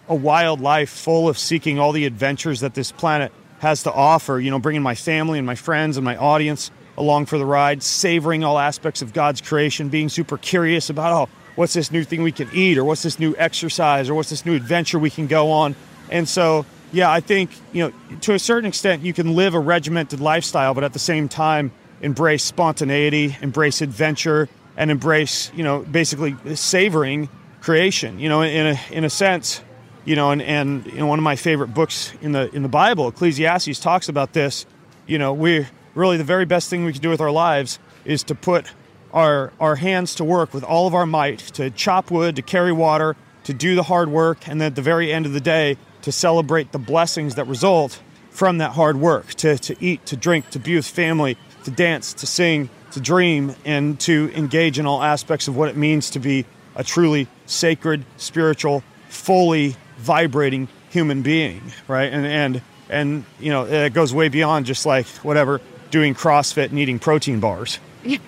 a 0.09 0.15
wild 0.15 0.61
life 0.61 0.91
full 0.91 1.29
of 1.29 1.39
seeking 1.39 1.79
all 1.79 1.93
the 1.93 2.05
adventures 2.05 2.61
that 2.61 2.75
this 2.75 2.93
planet 2.93 3.33
has 3.61 3.83
to 3.85 3.93
offer. 3.93 4.39
You 4.39 4.51
know, 4.51 4.59
bringing 4.59 4.83
my 4.83 4.95
family 4.95 5.39
and 5.39 5.47
my 5.47 5.55
friends 5.55 5.97
and 5.97 6.05
my 6.05 6.17
audience 6.17 6.71
along 6.97 7.27
for 7.27 7.39
the 7.39 7.47
ride, 7.47 7.83
savoring 7.83 8.45
all 8.45 8.59
aspects 8.59 9.03
of 9.03 9.13
God's 9.13 9.41
creation, 9.41 9.89
being 9.89 10.09
super 10.09 10.39
curious 10.39 10.91
about, 10.91 11.13
oh, 11.13 11.33
what's 11.57 11.73
this 11.73 11.91
new 11.91 12.05
thing 12.05 12.23
we 12.23 12.33
can 12.33 12.49
eat, 12.53 12.79
or 12.79 12.85
what's 12.85 13.03
this 13.03 13.19
new 13.19 13.35
exercise, 13.37 14.09
or 14.09 14.15
what's 14.15 14.31
this 14.31 14.45
new 14.45 14.55
adventure 14.55 14.99
we 14.99 15.11
can 15.11 15.27
go 15.27 15.51
on. 15.51 15.75
And 16.11 16.29
so, 16.29 16.67
yeah, 16.93 17.11
I 17.11 17.21
think, 17.21 17.51
you 17.73 17.85
know, 17.85 18.19
to 18.23 18.35
a 18.35 18.39
certain 18.39 18.69
extent, 18.69 19.03
you 19.03 19.13
can 19.13 19.35
live 19.35 19.55
a 19.55 19.61
regimented 19.61 20.21
lifestyle, 20.21 20.75
but 20.75 20.85
at 20.85 20.93
the 20.93 20.99
same 20.99 21.29
time, 21.29 21.73
embrace 22.01 22.45
spontaneity, 22.45 23.37
embrace 23.41 23.81
adventure, 23.81 24.49
and 24.77 24.91
embrace, 24.91 25.51
you 25.55 25.65
know, 25.65 25.81
basically 25.81 26.37
savoring 26.55 27.29
creation. 27.61 28.19
You 28.19 28.29
know, 28.29 28.43
in 28.43 28.67
a 28.67 28.81
in 28.91 29.05
a 29.05 29.11
sense, 29.11 29.61
you 30.05 30.17
know, 30.17 30.31
and 30.31 30.43
and 30.43 30.87
you 30.87 30.99
know, 30.99 31.07
one 31.07 31.19
of 31.19 31.23
my 31.23 31.37
favorite 31.37 31.69
books 31.69 32.13
in 32.21 32.33
the 32.33 32.55
in 32.55 32.63
the 32.63 32.69
Bible, 32.69 33.09
Ecclesiastes, 33.09 33.81
talks 33.81 34.09
about 34.09 34.33
this. 34.33 34.67
You 35.07 35.19
know, 35.19 35.33
we 35.33 35.67
really 35.95 36.17
the 36.17 36.25
very 36.25 36.45
best 36.45 36.71
thing 36.71 36.85
we 36.85 36.93
can 36.93 37.03
do 37.03 37.11
with 37.11 37.21
our 37.21 37.31
lives 37.31 37.79
is 38.05 38.23
to 38.25 38.35
put 38.35 38.67
our 39.13 39.53
our 39.61 39.77
hands 39.77 40.17
to 40.17 40.25
work 40.25 40.53
with 40.53 40.65
all 40.65 40.87
of 40.87 40.95
our 40.95 41.07
might 41.07 41.39
to 41.39 41.71
chop 41.71 42.11
wood, 42.11 42.37
to 42.37 42.43
carry 42.43 42.73
water, 42.73 43.17
to 43.45 43.55
do 43.55 43.75
the 43.75 43.85
hard 43.85 44.09
work, 44.09 44.49
and 44.49 44.61
then 44.61 44.67
at 44.69 44.75
the 44.75 44.83
very 44.83 45.13
end 45.13 45.27
of 45.27 45.33
the 45.33 45.41
day 45.41 45.77
to 46.03 46.13
celebrate 46.13 46.73
the 46.73 46.79
blessings 46.79 47.37
that 47.37 47.47
result 47.47 48.03
from 48.31 48.59
that 48.59 48.73
hard 48.73 48.97
work, 48.97 49.29
to, 49.35 49.57
to 49.57 49.77
eat, 49.81 50.05
to 50.07 50.17
drink, 50.17 50.51
to 50.51 50.59
be 50.59 50.75
with 50.75 50.87
family, 50.87 51.39
to 51.63 51.71
dance, 51.71 52.13
to 52.13 52.27
sing, 52.27 52.69
to 52.91 53.01
dream, 53.01 53.55
and 53.65 53.99
to 54.01 54.31
engage 54.35 54.79
in 54.79 54.87
all 54.87 55.03
aspects 55.03 55.47
of 55.47 55.57
what 55.57 55.69
it 55.69 55.77
means 55.77 56.11
to 56.11 56.19
be 56.19 56.45
a 56.75 56.83
truly 56.83 57.29
sacred, 57.47 58.05
spiritual, 58.17 58.83
fully 59.09 59.77
vibrating 59.99 60.69
human 60.91 61.23
being, 61.23 61.63
right? 61.89 62.13
And 62.13 62.27
and 62.27 62.63
and 62.91 63.25
you 63.39 63.51
know 63.51 63.67
it 63.67 63.95
goes 63.95 64.13
way 64.13 64.29
beyond 64.29 64.67
just 64.67 64.85
like 64.85 65.07
whatever 65.23 65.61
doing 65.95 66.13
CrossFit 66.13 66.71
and 66.71 66.79
eating 66.81 66.99
protein 66.99 67.39
bars. 67.39 67.79
Yeah, 68.03 68.19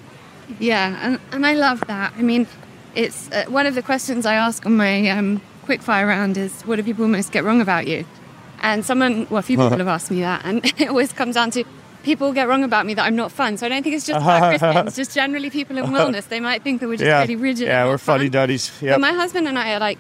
yeah, 0.61 0.97
and, 1.03 1.21
and 1.33 1.45
I 1.45 1.55
love 1.55 1.81
that. 1.89 2.13
I 2.17 2.23
mean, 2.23 2.47
it's 2.95 3.29
uh, 3.33 3.45
one 3.49 3.67
of 3.67 3.75
the 3.75 3.83
questions 3.83 4.25
I 4.25 4.35
ask 4.35 4.65
on 4.65 4.77
my 4.77 5.09
um, 5.09 5.43
quickfire 5.65 6.07
round 6.07 6.37
is, 6.37 6.63
what 6.63 6.77
do 6.77 6.85
people 6.85 7.09
most 7.09 7.33
get 7.33 7.43
wrong 7.43 7.61
about 7.61 7.89
you? 7.89 8.07
And 8.63 8.87
someone, 8.87 9.27
well, 9.31 9.41
a 9.41 9.43
few 9.43 9.57
people 9.57 9.79
have 9.79 9.89
asked 9.89 10.13
me 10.13 10.21
that, 10.21 10.43
and 10.45 10.65
it 10.81 10.89
always 10.89 11.13
comes 11.13 11.35
down 11.35 11.51
to 11.51 11.65
people 12.05 12.33
get 12.33 12.47
wrong 12.47 12.63
about 12.63 12.87
me 12.87 12.95
that 12.95 13.05
I'm 13.05 13.17
not 13.17 13.33
fun. 13.33 13.57
So 13.57 13.67
I 13.67 13.69
don't 13.69 13.83
think 13.83 13.97
it's 13.97 14.07
just 14.07 14.23
about 14.23 14.61
Christians, 14.61 14.95
just 15.03 15.13
generally 15.13 15.51
people 15.51 15.77
in 15.77 15.87
wellness. 15.87 16.29
They 16.29 16.39
might 16.39 16.63
think 16.63 16.81
that 16.81 16.87
we're 16.87 16.99
just 16.99 17.09
yeah, 17.09 17.23
really 17.23 17.35
rigid. 17.35 17.67
yeah, 17.67 17.85
we're 17.85 17.99
funny 17.99 18.29
duddies. 18.29 18.71
But 18.79 18.87
Yeah, 18.87 18.97
my 18.99 19.13
husband 19.13 19.49
and 19.49 19.59
I 19.59 19.75
are 19.75 19.81
like 19.81 19.99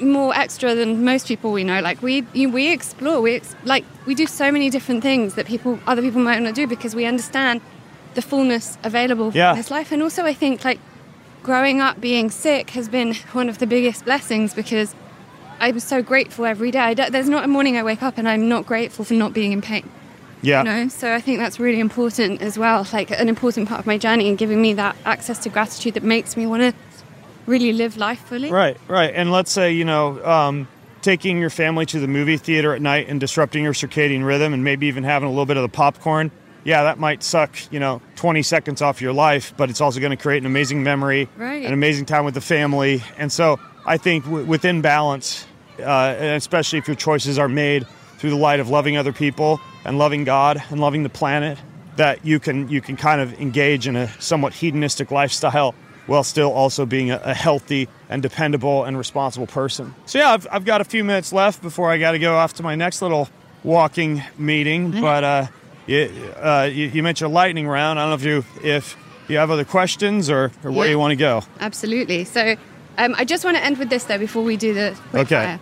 more 0.00 0.34
extra 0.34 0.74
than 0.74 1.04
most 1.04 1.26
people 1.28 1.52
we 1.52 1.64
know. 1.64 1.80
Like 1.80 2.02
we 2.02 2.24
you- 2.32 2.48
we 2.50 2.68
explore, 2.72 3.20
we 3.20 3.36
ex- 3.36 3.54
like 3.64 3.84
we 4.06 4.14
do 4.14 4.26
so 4.26 4.50
many 4.52 4.70
different 4.70 5.02
things 5.02 5.34
that 5.34 5.46
people 5.46 5.78
other 5.86 6.02
people 6.02 6.20
might 6.20 6.40
not 6.42 6.54
do 6.54 6.66
because 6.66 6.94
we 6.94 7.04
understand 7.06 7.60
the 8.14 8.22
fullness 8.22 8.78
available 8.84 9.30
Yeah. 9.34 9.50
in 9.50 9.56
this 9.56 9.70
life. 9.70 9.92
And 9.92 10.02
also, 10.02 10.24
I 10.24 10.32
think 10.34 10.64
like 10.64 10.78
growing 11.42 11.80
up 11.80 12.00
being 12.00 12.30
sick 12.30 12.70
has 12.70 12.88
been 12.88 13.14
one 13.32 13.48
of 13.48 13.58
the 13.58 13.66
biggest 13.66 14.04
blessings 14.04 14.54
because 14.54 14.94
I'm 15.60 15.78
so 15.80 16.02
grateful 16.02 16.44
every 16.46 16.70
day. 16.70 16.80
I 16.80 16.94
there's 16.94 17.28
not 17.28 17.44
a 17.44 17.48
morning 17.48 17.76
I 17.76 17.82
wake 17.82 18.02
up 18.02 18.18
and 18.18 18.28
I'm 18.28 18.48
not 18.48 18.66
grateful 18.66 19.04
for 19.04 19.14
not 19.14 19.32
being 19.32 19.52
in 19.52 19.60
pain. 19.62 19.88
yeah. 20.42 20.58
You 20.60 20.64
know, 20.64 20.88
so 20.88 21.14
I 21.14 21.20
think 21.20 21.38
that's 21.38 21.58
really 21.58 21.80
important 21.80 22.42
as 22.42 22.58
well. 22.58 22.86
Like 22.92 23.10
an 23.10 23.28
important 23.28 23.68
part 23.68 23.80
of 23.80 23.86
my 23.86 23.96
journey 23.98 24.28
and 24.28 24.36
giving 24.36 24.60
me 24.60 24.74
that 24.74 24.94
access 25.04 25.38
to 25.40 25.48
gratitude 25.48 25.94
that 25.94 26.02
makes 26.02 26.36
me 26.36 26.46
want 26.46 26.62
to 26.62 26.74
really 27.46 27.72
live 27.72 27.96
life 27.96 28.20
fully. 28.20 28.50
Right, 28.50 28.76
right. 28.88 29.12
And 29.14 29.30
let's 29.32 29.50
say, 29.52 29.72
you 29.72 29.84
know, 29.84 30.24
um, 30.24 30.68
taking 31.02 31.38
your 31.38 31.50
family 31.50 31.86
to 31.86 32.00
the 32.00 32.08
movie 32.08 32.36
theater 32.36 32.74
at 32.74 32.82
night 32.82 33.08
and 33.08 33.20
disrupting 33.20 33.62
your 33.62 33.72
circadian 33.72 34.24
rhythm 34.26 34.52
and 34.52 34.64
maybe 34.64 34.86
even 34.88 35.04
having 35.04 35.26
a 35.28 35.30
little 35.30 35.46
bit 35.46 35.56
of 35.56 35.62
the 35.62 35.68
popcorn. 35.68 36.30
Yeah, 36.64 36.82
that 36.82 36.98
might 36.98 37.22
suck, 37.22 37.56
you 37.70 37.78
know, 37.78 38.02
20 38.16 38.42
seconds 38.42 38.82
off 38.82 39.00
your 39.00 39.12
life, 39.12 39.54
but 39.56 39.70
it's 39.70 39.80
also 39.80 40.00
going 40.00 40.10
to 40.10 40.16
create 40.16 40.38
an 40.42 40.46
amazing 40.46 40.82
memory, 40.82 41.28
Right. 41.36 41.64
an 41.64 41.72
amazing 41.72 42.06
time 42.06 42.24
with 42.24 42.34
the 42.34 42.40
family. 42.40 43.04
And 43.18 43.30
so 43.30 43.60
I 43.86 43.98
think 43.98 44.24
w- 44.24 44.44
within 44.44 44.80
balance, 44.80 45.46
uh, 45.80 46.16
especially 46.18 46.80
if 46.80 46.88
your 46.88 46.96
choices 46.96 47.38
are 47.38 47.48
made 47.48 47.86
through 48.18 48.30
the 48.30 48.36
light 48.36 48.58
of 48.58 48.68
loving 48.68 48.96
other 48.96 49.12
people 49.12 49.60
and 49.84 49.96
loving 49.96 50.24
God 50.24 50.60
and 50.70 50.80
loving 50.80 51.04
the 51.04 51.08
planet, 51.08 51.56
that 51.96 52.24
you 52.26 52.40
can 52.40 52.68
you 52.68 52.80
can 52.80 52.96
kind 52.96 53.20
of 53.20 53.32
engage 53.40 53.86
in 53.86 53.94
a 53.94 54.08
somewhat 54.20 54.52
hedonistic 54.52 55.10
lifestyle 55.12 55.74
while 56.06 56.22
still 56.24 56.52
also 56.52 56.86
being 56.86 57.10
a, 57.10 57.20
a 57.24 57.34
healthy 57.34 57.88
and 58.08 58.22
dependable 58.22 58.84
and 58.84 58.96
responsible 58.96 59.46
person. 59.46 59.94
So 60.06 60.18
yeah, 60.18 60.30
I've, 60.32 60.46
I've 60.50 60.64
got 60.64 60.80
a 60.80 60.84
few 60.84 61.02
minutes 61.04 61.32
left 61.32 61.62
before 61.62 61.90
I 61.90 61.98
got 61.98 62.12
to 62.12 62.18
go 62.18 62.36
off 62.36 62.54
to 62.54 62.62
my 62.62 62.74
next 62.76 63.02
little 63.02 63.28
walking 63.64 64.22
meeting. 64.38 64.92
But 65.00 65.24
uh, 65.24 65.46
you, 65.86 66.10
uh, 66.36 66.68
you, 66.72 66.86
you 66.86 67.02
mentioned 67.02 67.30
a 67.30 67.34
lightning 67.34 67.66
round. 67.66 67.98
I 67.98 68.02
don't 68.08 68.10
know 68.22 68.40
if 68.40 68.54
you 68.62 68.70
if 68.70 68.96
you 69.28 69.38
have 69.38 69.50
other 69.50 69.64
questions 69.64 70.30
or, 70.30 70.52
or 70.62 70.70
where 70.70 70.86
Yeah. 70.86 70.92
you 70.92 70.98
want 71.00 71.10
to 71.12 71.16
go. 71.16 71.42
Absolutely. 71.58 72.22
So 72.24 72.54
um, 72.98 73.14
I 73.18 73.24
just 73.24 73.44
want 73.44 73.56
to 73.56 73.64
end 73.64 73.76
with 73.78 73.90
this 73.90 74.04
though 74.04 74.18
before 74.18 74.44
we 74.44 74.56
do 74.56 74.72
the 74.74 74.96
Okay. 75.14 75.24
fire. 75.34 75.60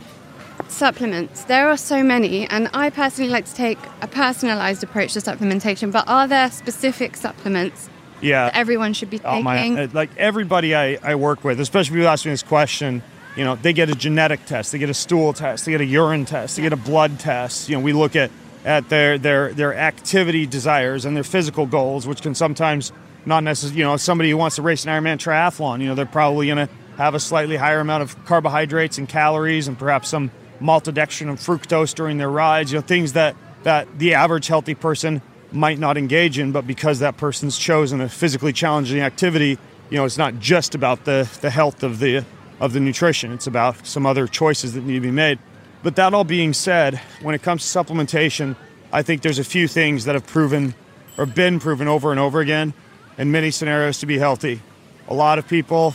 Supplements. 0.69 1.45
There 1.45 1.69
are 1.69 1.77
so 1.77 2.03
many, 2.03 2.47
and 2.49 2.69
I 2.73 2.89
personally 2.91 3.31
like 3.31 3.45
to 3.47 3.55
take 3.55 3.79
a 4.01 4.07
personalized 4.07 4.83
approach 4.83 5.13
to 5.15 5.19
supplementation. 5.21 5.91
But 5.93 6.09
are 6.09 6.27
there 6.29 6.51
specific 6.51 7.17
supplements 7.17 7.89
Yeah. 8.25 8.51
everyone 8.53 8.93
should 8.95 9.11
be 9.11 9.21
Oh 9.25 9.43
my! 9.43 9.85
uh, 9.85 9.89
Like 9.93 10.11
everybody 10.17 10.75
I, 10.75 10.99
I 11.03 11.15
work 11.15 11.45
with, 11.45 11.61
especially 11.61 11.97
people 11.97 12.09
ask 12.09 12.25
me 12.25 12.31
this 12.31 12.43
question. 12.43 13.03
You 13.37 13.45
know, 13.45 13.57
they 13.57 13.73
get 13.73 13.91
a 13.91 13.95
genetic 13.95 14.47
test, 14.47 14.71
they 14.73 14.79
get 14.79 14.91
a 14.91 14.95
stool 14.95 15.33
test, 15.33 15.65
they 15.67 15.73
get 15.73 15.81
a 15.81 15.85
urine 15.85 16.25
test, 16.25 16.57
they 16.57 16.63
get 16.63 16.73
a 16.73 16.77
blood 16.77 17.19
test. 17.19 17.69
You 17.69 17.77
know, 17.77 17.83
we 17.83 17.93
look 17.93 18.17
at 18.17 18.31
at 18.65 18.89
their 18.89 19.19
their 19.19 19.53
their 19.53 19.75
activity 19.75 20.47
desires 20.47 21.05
and 21.05 21.17
their 21.17 21.25
physical 21.25 21.67
goals, 21.67 22.07
which 22.07 22.23
can 22.23 22.35
sometimes 22.35 22.93
not 23.27 23.43
necessarily. 23.43 23.79
You 23.81 23.85
know, 23.87 23.97
somebody 23.97 24.31
who 24.31 24.37
wants 24.37 24.57
to 24.57 24.63
race 24.63 24.85
an 24.87 24.91
Ironman 24.91 25.19
triathlon, 25.19 25.81
you 25.81 25.87
know, 25.89 25.95
they're 25.95 26.07
probably 26.07 26.47
going 26.47 26.67
to 26.67 26.73
have 26.97 27.15
a 27.15 27.21
slightly 27.21 27.57
higher 27.57 27.81
amount 27.81 28.05
of 28.05 28.25
carbohydrates 28.25 28.99
and 28.99 29.09
calories, 29.09 29.67
and 29.69 29.77
perhaps 29.79 30.09
some 30.09 30.31
maltodextrin 30.61 31.29
and 31.29 31.39
fructose 31.39 31.95
during 31.95 32.19
their 32.19 32.31
rides. 32.31 32.73
You 32.73 32.79
know, 32.79 32.83
things 32.87 33.15
that 33.15 33.35
that 33.65 33.99
the 33.99 34.15
average 34.15 34.47
healthy 34.47 34.75
person 34.77 35.21
might 35.55 35.79
not 35.79 35.97
engage 35.97 36.39
in, 36.39 36.53
but 36.53 36.67
because 36.67 36.99
that 36.99 37.17
person's 37.17 37.57
chosen 37.57 38.01
a 38.01 38.09
physically 38.09 38.53
challenging 38.53 39.01
activity, 39.01 39.59
you 39.91 39.99
know, 39.99 40.05
it's 40.05 40.19
not 40.19 40.39
just 40.39 40.75
about 40.75 41.05
the, 41.05 41.29
the 41.41 41.51
health 41.51 41.83
of 41.83 41.99
the 41.99 42.25
of 42.61 42.73
the 42.73 42.81
nutrition. 42.81 43.33
It's 43.33 43.47
about 43.47 43.87
some 43.87 44.07
other 44.07 44.27
choices 44.27 44.75
that 44.75 44.85
need 44.85 44.95
to 44.95 45.01
be 45.01 45.11
made. 45.11 45.39
But 45.83 45.97
that 45.97 46.15
all 46.15 46.25
being 46.25 46.53
said, 46.53 47.01
when 47.21 47.35
it 47.35 47.43
comes 47.43 47.71
to 47.71 47.79
supplementation, 47.79 48.57
I 48.93 49.03
think 49.03 49.23
there's 49.23 49.39
a 49.39 49.45
few 49.45 49.69
things 49.69 50.05
that 50.05 50.15
have 50.15 50.27
proven 50.27 50.75
or 51.19 51.27
been 51.27 51.59
proven 51.61 51.89
over 51.89 52.11
and 52.11 52.21
over 52.21 52.41
again 52.41 52.73
in 53.19 53.31
many 53.31 53.51
scenarios 53.51 53.99
to 53.99 54.07
be 54.07 54.19
healthy. 54.19 54.63
A 55.09 55.15
lot 55.15 55.39
of 55.39 55.47
people 55.47 55.95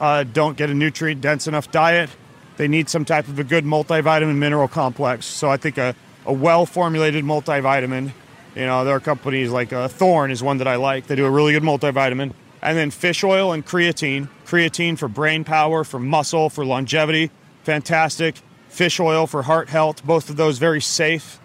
uh, 0.00 0.24
don't 0.24 0.56
get 0.56 0.70
a 0.70 0.74
nutrient 0.74 1.20
dense 1.20 1.46
enough 1.46 1.70
diet. 1.70 2.10
They 2.56 2.68
need 2.68 2.88
some 2.88 3.04
type 3.04 3.28
of 3.28 3.38
a 3.38 3.44
good 3.44 3.64
multivitamin 3.64 4.36
mineral 4.36 4.68
complex. 4.68 5.26
So 5.26 5.48
I 5.50 5.56
think 5.56 5.78
a, 5.78 5.94
a 6.26 6.32
well 6.32 6.66
formulated 6.66 7.24
multivitamin, 7.24 8.12
you 8.54 8.66
know, 8.66 8.84
there 8.84 8.94
are 8.94 9.00
companies 9.00 9.50
like 9.50 9.72
uh, 9.72 9.88
Thorne 9.88 10.30
is 10.30 10.42
one 10.42 10.58
that 10.58 10.68
I 10.68 10.76
like. 10.76 11.06
They 11.06 11.16
do 11.16 11.26
a 11.26 11.30
really 11.30 11.52
good 11.52 11.62
multivitamin. 11.62 12.32
And 12.62 12.78
then 12.78 12.90
fish 12.90 13.24
oil 13.24 13.52
and 13.52 13.64
creatine. 13.66 14.28
Creatine 14.46 14.96
for 14.96 15.08
brain 15.08 15.44
power, 15.44 15.84
for 15.84 15.98
muscle, 15.98 16.48
for 16.48 16.64
longevity. 16.64 17.30
Fantastic. 17.64 18.36
Fish 18.68 19.00
oil 19.00 19.26
for 19.26 19.42
heart 19.42 19.68
health. 19.68 20.04
Both 20.04 20.30
of 20.30 20.36
those 20.36 20.58
very 20.58 20.80
safe, 20.80 21.38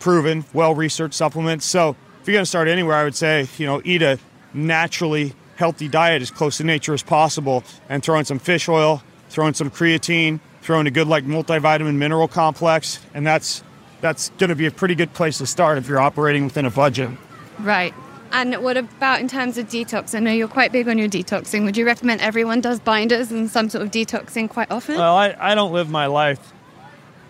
proven, 0.00 0.44
well 0.52 0.74
researched 0.74 1.14
supplements. 1.14 1.64
So 1.64 1.96
if 2.20 2.26
you're 2.26 2.34
going 2.34 2.42
to 2.42 2.48
start 2.48 2.68
anywhere, 2.68 2.96
I 2.96 3.04
would 3.04 3.14
say, 3.14 3.48
you 3.58 3.66
know, 3.66 3.80
eat 3.84 4.02
a 4.02 4.18
naturally 4.52 5.34
healthy 5.56 5.88
diet 5.88 6.22
as 6.22 6.30
close 6.30 6.58
to 6.58 6.64
nature 6.64 6.92
as 6.92 7.02
possible 7.02 7.64
and 7.88 8.02
throw 8.02 8.18
in 8.18 8.24
some 8.24 8.38
fish 8.38 8.68
oil, 8.68 9.02
throw 9.28 9.46
in 9.46 9.54
some 9.54 9.70
creatine, 9.70 10.40
throw 10.62 10.80
in 10.80 10.86
a 10.86 10.90
good 10.90 11.06
like 11.06 11.24
multivitamin 11.24 11.94
mineral 11.94 12.28
complex, 12.28 12.98
and 13.14 13.26
that's 13.26 13.62
that's 14.06 14.30
going 14.38 14.50
to 14.50 14.54
be 14.54 14.66
a 14.66 14.70
pretty 14.70 14.94
good 14.94 15.12
place 15.14 15.38
to 15.38 15.46
start 15.46 15.78
if 15.78 15.88
you're 15.88 15.98
operating 16.00 16.44
within 16.44 16.64
a 16.64 16.70
budget. 16.70 17.10
Right. 17.58 17.92
And 18.30 18.54
what 18.62 18.76
about 18.76 19.20
in 19.20 19.26
terms 19.28 19.58
of 19.58 19.66
detox? 19.66 20.14
I 20.14 20.20
know 20.20 20.30
you're 20.30 20.46
quite 20.46 20.70
big 20.70 20.88
on 20.88 20.96
your 20.96 21.08
detoxing. 21.08 21.64
Would 21.64 21.76
you 21.76 21.84
recommend 21.84 22.20
everyone 22.20 22.60
does 22.60 22.78
binders 22.78 23.32
and 23.32 23.50
some 23.50 23.68
sort 23.68 23.82
of 23.84 23.90
detoxing 23.90 24.48
quite 24.48 24.70
often? 24.70 24.96
Well, 24.96 25.16
I, 25.16 25.34
I 25.40 25.54
don't 25.56 25.72
live 25.72 25.90
my 25.90 26.06
life 26.06 26.52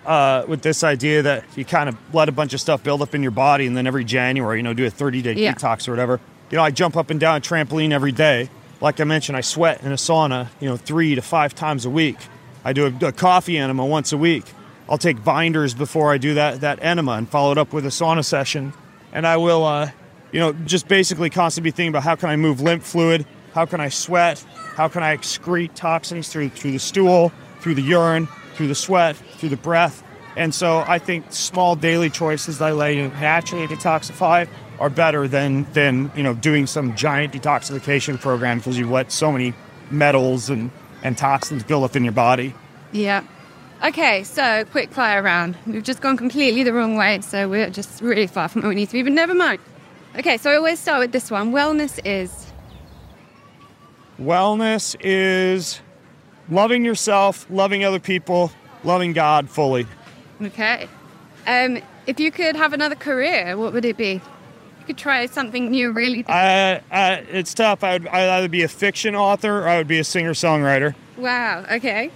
uh, 0.04 0.44
with 0.46 0.60
this 0.62 0.84
idea 0.84 1.22
that 1.22 1.44
you 1.56 1.64
kind 1.64 1.88
of 1.88 1.96
let 2.14 2.28
a 2.28 2.32
bunch 2.32 2.52
of 2.54 2.60
stuff 2.60 2.82
build 2.82 3.00
up 3.02 3.14
in 3.14 3.22
your 3.22 3.30
body 3.30 3.66
and 3.66 3.76
then 3.76 3.86
every 3.86 4.04
January, 4.04 4.58
you 4.58 4.62
know, 4.62 4.74
do 4.74 4.84
a 4.84 4.90
30 4.90 5.22
day 5.22 5.32
Yeah. 5.34 5.54
detox 5.54 5.88
or 5.88 5.92
whatever. 5.92 6.20
You 6.50 6.56
know, 6.56 6.62
I 6.62 6.70
jump 6.70 6.96
up 6.96 7.08
and 7.10 7.18
down 7.18 7.36
a 7.36 7.40
trampoline 7.40 7.92
every 7.92 8.12
day. 8.12 8.50
Like 8.80 9.00
I 9.00 9.04
mentioned, 9.04 9.36
I 9.36 9.40
sweat 9.40 9.82
in 9.82 9.92
a 9.92 9.96
sauna, 9.96 10.48
you 10.60 10.68
know, 10.68 10.76
three 10.76 11.14
to 11.14 11.22
five 11.22 11.54
times 11.54 11.86
a 11.86 11.90
week. 11.90 12.18
I 12.64 12.72
do 12.72 12.86
a, 12.86 13.06
a 13.06 13.12
coffee 13.12 13.56
enema 13.58 13.84
once 13.86 14.12
a 14.12 14.18
week. 14.18 14.44
I'll 14.88 14.98
take 14.98 15.22
binders 15.24 15.74
before 15.74 16.12
I 16.12 16.18
do 16.18 16.34
that, 16.34 16.60
that 16.60 16.78
enema 16.82 17.12
and 17.12 17.28
follow 17.28 17.52
it 17.52 17.58
up 17.58 17.72
with 17.72 17.84
a 17.86 17.90
sauna 17.90 18.24
session. 18.24 18.72
And 19.12 19.26
I 19.26 19.36
will, 19.36 19.64
uh, 19.64 19.90
you 20.32 20.40
know, 20.40 20.52
just 20.52 20.88
basically 20.88 21.30
constantly 21.30 21.70
be 21.70 21.74
thinking 21.74 21.90
about 21.90 22.02
how 22.02 22.14
can 22.14 22.28
I 22.28 22.36
move 22.36 22.60
lymph 22.60 22.84
fluid, 22.84 23.26
how 23.52 23.66
can 23.66 23.80
I 23.80 23.88
sweat, 23.88 24.44
how 24.76 24.88
can 24.88 25.02
I 25.02 25.16
excrete 25.16 25.74
toxins 25.74 26.28
through 26.28 26.50
through 26.50 26.72
the 26.72 26.78
stool, 26.78 27.32
through 27.60 27.74
the 27.74 27.82
urine, 27.82 28.28
through 28.54 28.68
the 28.68 28.74
sweat, 28.74 29.16
through 29.16 29.48
the 29.48 29.56
breath. 29.56 30.02
And 30.36 30.54
so 30.54 30.84
I 30.86 30.98
think 30.98 31.32
small 31.32 31.76
daily 31.76 32.10
choices 32.10 32.58
that 32.58 32.72
allow 32.72 32.86
you 32.86 33.08
naturally 33.08 33.66
detoxify 33.66 34.48
are 34.78 34.90
better 34.90 35.26
than 35.26 35.66
than 35.72 36.12
you 36.14 36.22
know 36.22 36.34
doing 36.34 36.66
some 36.66 36.94
giant 36.94 37.32
detoxification 37.32 38.20
program 38.20 38.58
because 38.58 38.78
you've 38.78 38.90
let 38.90 39.10
so 39.10 39.32
many 39.32 39.54
metals 39.90 40.50
and, 40.50 40.70
and 41.02 41.16
toxins 41.16 41.62
build 41.62 41.84
up 41.84 41.96
in 41.96 42.04
your 42.04 42.12
body. 42.12 42.54
Yeah. 42.92 43.24
Okay, 43.84 44.24
so 44.24 44.64
quick 44.66 44.90
fly 44.90 45.16
around. 45.16 45.56
We've 45.66 45.82
just 45.82 46.00
gone 46.00 46.16
completely 46.16 46.62
the 46.62 46.72
wrong 46.72 46.96
way, 46.96 47.20
so 47.20 47.48
we're 47.48 47.70
just 47.70 48.00
really 48.00 48.26
far 48.26 48.48
from 48.48 48.62
where 48.62 48.70
we 48.70 48.74
need 48.74 48.86
to 48.86 48.92
be, 48.94 49.02
but 49.02 49.12
never 49.12 49.34
mind. 49.34 49.60
Okay, 50.16 50.38
so 50.38 50.50
I 50.50 50.56
always 50.56 50.80
start 50.80 51.00
with 51.00 51.12
this 51.12 51.30
one. 51.30 51.52
Wellness 51.52 52.00
is. 52.04 52.46
Wellness 54.18 54.96
is 55.00 55.80
loving 56.48 56.86
yourself, 56.86 57.46
loving 57.50 57.84
other 57.84 57.98
people, 57.98 58.50
loving 58.82 59.12
God 59.12 59.50
fully. 59.50 59.86
Okay. 60.40 60.88
Um, 61.46 61.78
if 62.06 62.18
you 62.18 62.30
could 62.30 62.56
have 62.56 62.72
another 62.72 62.94
career, 62.94 63.58
what 63.58 63.74
would 63.74 63.84
it 63.84 63.98
be? 63.98 64.12
You 64.14 64.86
could 64.86 64.98
try 64.98 65.26
something 65.26 65.70
new, 65.70 65.92
really. 65.92 66.24
I, 66.28 66.80
I, 66.90 67.12
it's 67.30 67.52
tough. 67.52 67.84
I 67.84 67.94
would 67.94 68.08
I'd 68.08 68.28
either 68.28 68.48
be 68.48 68.62
a 68.62 68.68
fiction 68.68 69.14
author 69.14 69.60
or 69.60 69.68
I 69.68 69.76
would 69.76 69.88
be 69.88 69.98
a 69.98 70.04
singer 70.04 70.32
songwriter. 70.32 70.94
Wow, 71.18 71.66
okay. 71.70 72.10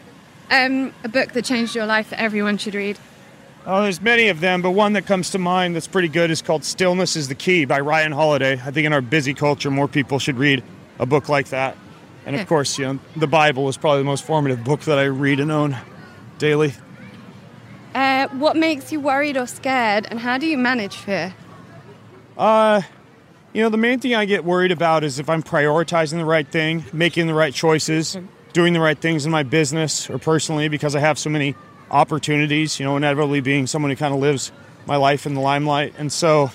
Um, 0.51 0.93
a 1.05 1.09
book 1.09 1.33
that 1.33 1.45
changed 1.45 1.75
your 1.75 1.87
life 1.87 2.11
that 2.11 2.21
everyone 2.21 2.59
should 2.59 2.75
read. 2.75 2.99
Oh, 3.67 3.83
there's 3.83 4.01
many 4.01 4.29
of 4.29 4.41
them, 4.41 4.63
but 4.63 4.71
one 4.71 4.95
that 4.95 5.07
comes 5.07 5.31
to 5.31 5.39
mind 5.39 5.77
that's 5.77 5.87
pretty 5.87 6.09
good 6.09 6.31
is 6.31 6.43
called 6.43 6.65
Stillness 6.65 7.15
is 7.15 7.29
the 7.29 7.35
Key 7.35 7.67
by 7.67 7.79
Ryan 7.81 8.11
Holiday. 8.11 8.55
I 8.55 8.71
think 8.71 8.87
in 8.87 8.93
our 8.93 9.03
busy 9.03 9.35
culture, 9.35 9.71
more 9.71 9.87
people 9.87 10.19
should 10.19 10.39
read 10.39 10.65
a 10.99 11.07
book 11.07 11.29
like 11.29 11.51
that. 11.51 11.77
And 12.27 12.37
of 12.37 12.47
course, 12.47 12.79
you 12.79 12.87
know, 12.87 12.99
the 13.17 13.27
Bible 13.27 13.69
is 13.69 13.77
probably 13.77 14.01
the 14.01 14.07
most 14.07 14.25
formative 14.25 14.65
book 14.65 14.81
that 14.83 14.99
I 14.99 15.05
read 15.05 15.41
and 15.41 15.53
own 15.53 15.77
daily. 16.39 16.75
Uh, 17.95 18.29
what 18.29 18.57
makes 18.57 18.93
you 18.93 19.01
worried 19.01 19.37
or 19.37 19.47
scared, 19.47 20.07
and 20.11 20.21
how 20.21 20.39
do 20.39 20.47
you 20.47 20.57
manage 20.57 20.97
fear? 20.97 21.35
Uh, 22.39 22.83
you 23.53 23.63
know, 23.63 23.69
the 23.69 23.77
main 23.77 23.99
thing 23.99 24.15
I 24.15 24.25
get 24.25 24.45
worried 24.45 24.71
about 24.71 25.03
is 25.05 25.19
if 25.19 25.29
I'm 25.29 25.43
prioritizing 25.43 26.19
the 26.19 26.25
right 26.25 26.47
thing, 26.47 26.85
making 26.93 27.27
the 27.27 27.35
right 27.35 27.53
choices, 27.53 28.17
doing 28.53 28.73
the 28.73 28.81
right 28.81 28.99
things 28.99 29.25
in 29.25 29.33
my 29.33 29.43
business 29.43 30.11
or 30.11 30.19
personally 30.19 30.69
because 30.69 30.97
I 30.97 31.01
have 31.01 31.19
so 31.19 31.31
many 31.31 31.55
opportunities, 31.91 32.79
you 32.79 32.85
know, 32.85 32.97
inevitably 32.97 33.41
being 33.41 33.67
someone 33.67 33.91
who 33.91 33.97
kind 33.97 34.15
of 34.15 34.21
lives 34.21 34.53
my 34.87 34.97
life 34.97 35.27
in 35.27 35.35
the 35.35 35.41
limelight. 35.41 35.95
And 35.99 36.13
so 36.13 36.51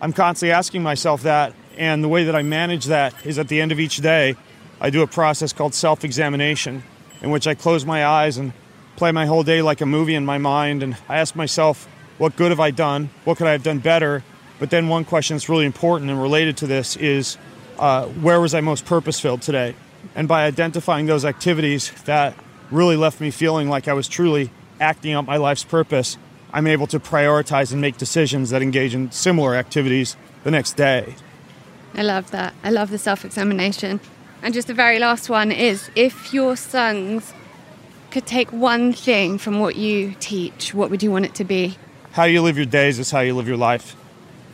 I'm 0.00 0.12
constantly 0.12 0.52
asking 0.52 0.82
myself 0.82 1.22
that. 1.22 1.54
And 1.76 2.04
the 2.04 2.08
way 2.08 2.24
that 2.24 2.36
I 2.36 2.42
manage 2.42 2.86
that 2.86 3.14
is 3.24 3.38
at 3.38 3.48
the 3.48 3.60
end 3.60 3.72
of 3.72 3.80
each 3.80 3.98
day, 3.98 4.36
I 4.80 4.90
do 4.90 5.02
a 5.02 5.06
process 5.06 5.52
called 5.52 5.74
self 5.74 6.04
examination 6.04 6.82
in 7.22 7.30
which 7.30 7.46
I 7.46 7.54
close 7.54 7.84
my 7.84 8.04
eyes 8.04 8.38
and 8.38 8.52
play 8.96 9.12
my 9.12 9.26
whole 9.26 9.42
day 9.42 9.62
like 9.62 9.80
a 9.80 9.86
movie 9.86 10.14
in 10.14 10.24
my 10.24 10.38
mind. 10.38 10.82
And 10.82 10.96
I 11.08 11.18
ask 11.18 11.34
myself, 11.36 11.88
what 12.18 12.36
good 12.36 12.50
have 12.50 12.60
I 12.60 12.70
done? 12.70 13.10
What 13.24 13.38
could 13.38 13.46
I 13.46 13.52
have 13.52 13.62
done 13.62 13.78
better? 13.78 14.22
But 14.58 14.70
then 14.70 14.88
one 14.88 15.04
question 15.04 15.36
that's 15.36 15.48
really 15.48 15.64
important 15.64 16.10
and 16.10 16.20
related 16.20 16.58
to 16.58 16.66
this 16.66 16.96
is 16.96 17.38
uh, 17.78 18.06
where 18.06 18.40
was 18.40 18.54
I 18.54 18.60
most 18.60 18.84
purpose 18.84 19.18
filled 19.18 19.42
today? 19.42 19.74
And 20.14 20.26
by 20.28 20.44
identifying 20.44 21.06
those 21.06 21.24
activities 21.24 21.90
that 22.04 22.34
really 22.70 22.96
left 22.96 23.20
me 23.20 23.30
feeling 23.30 23.68
like 23.68 23.88
I 23.88 23.92
was 23.92 24.08
truly 24.08 24.50
acting 24.80 25.12
out 25.12 25.26
my 25.26 25.36
life's 25.36 25.64
purpose, 25.64 26.16
I'm 26.52 26.66
able 26.66 26.86
to 26.88 26.98
prioritize 26.98 27.72
and 27.72 27.80
make 27.80 27.96
decisions 27.96 28.50
that 28.50 28.62
engage 28.62 28.94
in 28.94 29.10
similar 29.12 29.54
activities 29.54 30.16
the 30.44 30.50
next 30.50 30.76
day. 30.76 31.14
I 31.94 32.02
love 32.02 32.30
that. 32.30 32.54
I 32.62 32.70
love 32.70 32.90
the 32.90 32.98
self 32.98 33.24
examination. 33.24 34.00
And 34.42 34.54
just 34.54 34.68
the 34.68 34.74
very 34.74 34.98
last 34.98 35.28
one 35.28 35.52
is 35.52 35.90
if 35.94 36.32
your 36.32 36.56
sons 36.56 37.32
could 38.10 38.26
take 38.26 38.52
one 38.52 38.92
thing 38.92 39.38
from 39.38 39.60
what 39.60 39.76
you 39.76 40.14
teach, 40.18 40.74
what 40.74 40.90
would 40.90 41.02
you 41.02 41.10
want 41.10 41.26
it 41.26 41.34
to 41.36 41.44
be? 41.44 41.76
How 42.12 42.24
you 42.24 42.42
live 42.42 42.56
your 42.56 42.66
days 42.66 42.98
is 42.98 43.10
how 43.10 43.20
you 43.20 43.34
live 43.34 43.46
your 43.46 43.56
life. 43.56 43.94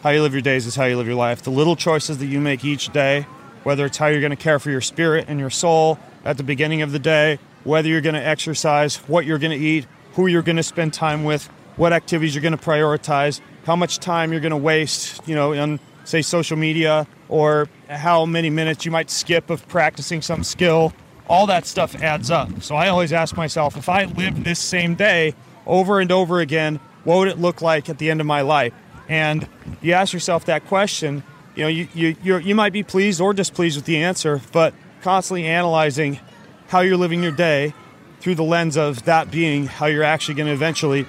How 0.02 0.10
you 0.10 0.22
live 0.22 0.32
your 0.32 0.42
days 0.42 0.66
is 0.66 0.76
how 0.76 0.84
you 0.84 0.96
live 0.96 1.06
your 1.06 1.16
life. 1.16 1.42
The 1.42 1.50
little 1.50 1.76
choices 1.76 2.18
that 2.18 2.26
you 2.26 2.40
make 2.40 2.64
each 2.64 2.92
day, 2.92 3.26
whether 3.66 3.84
it's 3.84 3.96
how 3.96 4.06
you're 4.06 4.20
going 4.20 4.30
to 4.30 4.36
care 4.36 4.60
for 4.60 4.70
your 4.70 4.80
spirit 4.80 5.24
and 5.26 5.40
your 5.40 5.50
soul 5.50 5.98
at 6.24 6.36
the 6.36 6.44
beginning 6.44 6.82
of 6.82 6.92
the 6.92 7.00
day, 7.00 7.36
whether 7.64 7.88
you're 7.88 8.00
going 8.00 8.14
to 8.14 8.24
exercise, 8.24 8.94
what 9.08 9.26
you're 9.26 9.40
going 9.40 9.50
to 9.50 9.56
eat, 9.56 9.84
who 10.12 10.28
you're 10.28 10.40
going 10.40 10.54
to 10.54 10.62
spend 10.62 10.94
time 10.94 11.24
with, 11.24 11.46
what 11.74 11.92
activities 11.92 12.32
you're 12.32 12.42
going 12.42 12.56
to 12.56 12.64
prioritize, 12.64 13.40
how 13.64 13.74
much 13.74 13.98
time 13.98 14.30
you're 14.30 14.40
going 14.40 14.52
to 14.52 14.56
waste, 14.56 15.20
you 15.26 15.34
know, 15.34 15.52
on 15.52 15.80
say 16.04 16.22
social 16.22 16.56
media 16.56 17.08
or 17.28 17.68
how 17.90 18.24
many 18.24 18.50
minutes 18.50 18.84
you 18.84 18.92
might 18.92 19.10
skip 19.10 19.50
of 19.50 19.66
practicing 19.66 20.22
some 20.22 20.44
skill. 20.44 20.92
All 21.28 21.48
that 21.48 21.66
stuff 21.66 21.96
adds 21.96 22.30
up. 22.30 22.62
So 22.62 22.76
I 22.76 22.86
always 22.86 23.12
ask 23.12 23.36
myself, 23.36 23.76
if 23.76 23.88
I 23.88 24.04
lived 24.04 24.44
this 24.44 24.60
same 24.60 24.94
day 24.94 25.34
over 25.66 25.98
and 25.98 26.12
over 26.12 26.38
again, 26.38 26.78
what 27.02 27.18
would 27.18 27.26
it 27.26 27.40
look 27.40 27.62
like 27.62 27.88
at 27.88 27.98
the 27.98 28.12
end 28.12 28.20
of 28.20 28.28
my 28.28 28.42
life? 28.42 28.72
And 29.08 29.48
you 29.82 29.92
ask 29.92 30.12
yourself 30.12 30.44
that 30.44 30.68
question, 30.68 31.24
you 31.56 31.62
know, 31.62 31.68
you, 31.68 31.88
you, 31.94 32.16
you're, 32.22 32.40
you 32.40 32.54
might 32.54 32.72
be 32.72 32.82
pleased 32.82 33.20
or 33.20 33.32
displeased 33.32 33.76
with 33.76 33.86
the 33.86 33.96
answer, 33.96 34.40
but 34.52 34.74
constantly 35.02 35.46
analyzing 35.46 36.20
how 36.68 36.80
you're 36.80 36.96
living 36.96 37.22
your 37.22 37.32
day 37.32 37.72
through 38.20 38.34
the 38.34 38.44
lens 38.44 38.76
of 38.76 39.04
that 39.04 39.30
being 39.30 39.66
how 39.66 39.86
you're 39.86 40.02
actually 40.02 40.34
going 40.34 40.46
to 40.46 40.52
eventually 40.52 41.06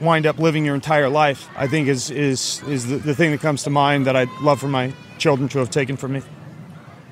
wind 0.00 0.26
up 0.26 0.38
living 0.38 0.64
your 0.64 0.74
entire 0.74 1.08
life, 1.08 1.48
I 1.56 1.66
think 1.66 1.88
is, 1.88 2.10
is, 2.10 2.62
is 2.68 2.86
the, 2.86 2.96
the 2.96 3.14
thing 3.14 3.30
that 3.32 3.40
comes 3.40 3.62
to 3.64 3.70
mind 3.70 4.06
that 4.06 4.16
I'd 4.16 4.30
love 4.40 4.60
for 4.60 4.68
my 4.68 4.92
children 5.18 5.48
to 5.50 5.58
have 5.58 5.70
taken 5.70 5.96
from 5.96 6.12
me. 6.12 6.22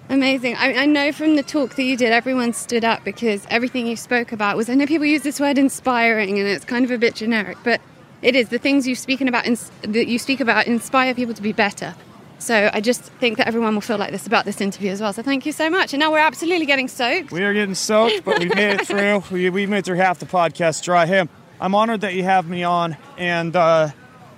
Amazing. 0.09 0.56
I, 0.56 0.74
I 0.74 0.86
know 0.86 1.10
from 1.10 1.36
the 1.36 1.43
talk 1.43 1.76
that 1.76 1.84
you 1.84 1.97
did, 1.97 2.12
everyone 2.12 2.52
stood 2.52 2.84
up 2.84 3.02
because 3.05 3.47
everything 3.48 3.86
you 3.86 3.97
spoke 3.97 4.32
about 4.32 4.56
was. 4.56 4.68
I 4.68 4.74
know 4.74 4.86
people 4.86 5.06
use 5.06 5.22
this 5.22 5.40
word 5.40 5.56
inspiring, 5.56 6.39
and 6.39 6.47
it's 6.47 6.64
kind 6.64 6.84
of 6.84 6.90
a 6.90 6.98
bit 6.98 7.14
generic, 7.14 7.56
but 7.64 7.80
it 8.20 8.36
is 8.36 8.51
the 8.51 8.59
things 8.59 8.86
you 8.86 8.94
speaking 8.94 9.26
about 9.26 9.44
that 9.82 10.06
you 10.06 10.18
speak 10.18 10.40
about 10.40 10.66
inspire 10.66 11.14
people 11.14 11.34
to 11.34 11.43
be 11.43 11.52
better. 11.52 11.94
So 12.43 12.70
I 12.73 12.81
just 12.81 13.02
think 13.02 13.39
that 13.39 13.47
everyone 13.47 13.74
will 13.74 13.81
feel 13.81 13.98
like 13.98 14.10
this 14.10 14.27
about 14.27 14.44
this 14.44 14.60
interview 14.60 14.90
as 14.90 15.01
well. 15.01 15.12
So 15.12 15.23
thank 15.23 15.47
you 15.47 15.52
so 15.52 15.70
much. 15.70 15.93
And 15.93 16.01
now 16.01 16.10
we're 16.10 16.19
absolutely 16.19 16.66
getting 16.66 16.89
soaked. 16.89 17.31
We 17.31 17.44
are 17.44 17.55
getting 17.55 17.77
soaked, 17.77 18.24
but 18.24 18.40
we 18.40 18.47
made 18.47 18.81
it 18.81 18.86
through. 18.86 19.23
We, 19.31 19.48
we 19.48 19.66
made 19.66 19.85
through 19.85 19.97
half 19.97 20.19
the 20.19 20.27
podcast 20.27 20.82
dry. 20.82 21.06
Hey, 21.06 21.27
I'm 21.60 21.74
honored 21.74 22.01
that 22.01 22.14
you 22.14 22.24
have 22.24 22.48
me 22.48 22.64
on, 22.64 22.97
and 23.16 23.55
uh, 23.55 23.90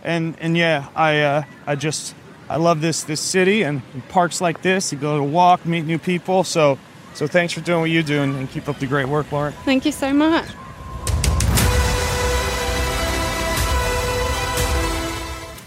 and 0.02 0.36
and 0.38 0.56
yeah, 0.56 0.88
I 0.94 1.20
uh, 1.20 1.42
I 1.66 1.74
just 1.76 2.14
I 2.48 2.58
love 2.58 2.82
this 2.82 3.04
this 3.04 3.20
city 3.20 3.62
and, 3.62 3.82
parks 4.10 4.40
like 4.40 4.60
this. 4.60 4.92
You 4.92 4.98
go 4.98 5.16
to 5.16 5.24
walk, 5.24 5.64
meet 5.64 5.86
new 5.86 5.98
people. 5.98 6.44
So 6.44 6.78
so 7.14 7.26
thanks 7.26 7.54
for 7.54 7.60
doing 7.60 7.80
what 7.80 7.90
you 7.90 8.02
do 8.02 8.20
and, 8.20 8.36
and 8.36 8.50
keep 8.50 8.68
up 8.68 8.78
the 8.78 8.86
great 8.86 9.08
work, 9.08 9.32
Lauren. 9.32 9.54
Thank 9.64 9.86
you 9.86 9.92
so 9.92 10.12
much. 10.12 10.46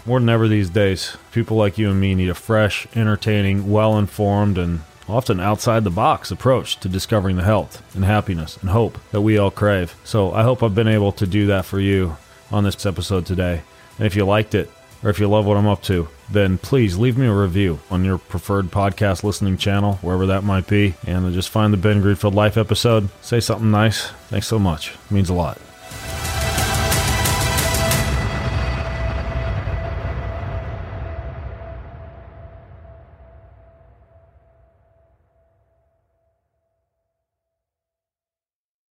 More 0.08 0.20
than 0.20 0.30
ever 0.30 0.48
these 0.48 0.70
days, 0.70 1.18
people 1.32 1.58
like 1.58 1.76
you 1.76 1.90
and 1.90 2.00
me 2.00 2.14
need 2.14 2.30
a 2.30 2.34
fresh, 2.34 2.86
entertaining, 2.96 3.70
well 3.70 3.98
informed, 3.98 4.56
and 4.56 4.80
often 5.06 5.38
outside 5.38 5.84
the 5.84 5.90
box 5.90 6.30
approach 6.30 6.80
to 6.80 6.88
discovering 6.88 7.36
the 7.36 7.44
health 7.44 7.82
and 7.94 8.06
happiness 8.06 8.56
and 8.56 8.70
hope 8.70 8.96
that 9.10 9.20
we 9.20 9.36
all 9.36 9.50
crave. 9.50 9.94
So 10.04 10.32
I 10.32 10.44
hope 10.44 10.62
I've 10.62 10.74
been 10.74 10.88
able 10.88 11.12
to 11.12 11.26
do 11.26 11.48
that 11.48 11.66
for 11.66 11.78
you 11.78 12.16
on 12.50 12.64
this 12.64 12.86
episode 12.86 13.26
today. 13.26 13.60
And 13.98 14.06
if 14.06 14.16
you 14.16 14.24
liked 14.24 14.54
it, 14.54 14.70
or 15.02 15.10
if 15.10 15.18
you 15.18 15.28
love 15.28 15.44
what 15.44 15.58
I'm 15.58 15.68
up 15.68 15.82
to, 15.82 16.08
then 16.30 16.56
please 16.56 16.96
leave 16.96 17.18
me 17.18 17.26
a 17.26 17.34
review 17.34 17.78
on 17.90 18.02
your 18.02 18.16
preferred 18.16 18.70
podcast 18.70 19.24
listening 19.24 19.58
channel, 19.58 19.96
wherever 19.96 20.24
that 20.24 20.42
might 20.42 20.66
be, 20.66 20.94
and 21.06 21.30
just 21.34 21.50
find 21.50 21.70
the 21.70 21.76
Ben 21.76 22.00
Greenfield 22.00 22.34
Life 22.34 22.56
episode. 22.56 23.10
Say 23.20 23.40
something 23.40 23.70
nice. 23.70 24.06
Thanks 24.28 24.46
so 24.46 24.58
much. 24.58 24.92
It 24.92 25.10
means 25.10 25.28
a 25.28 25.34
lot. 25.34 25.60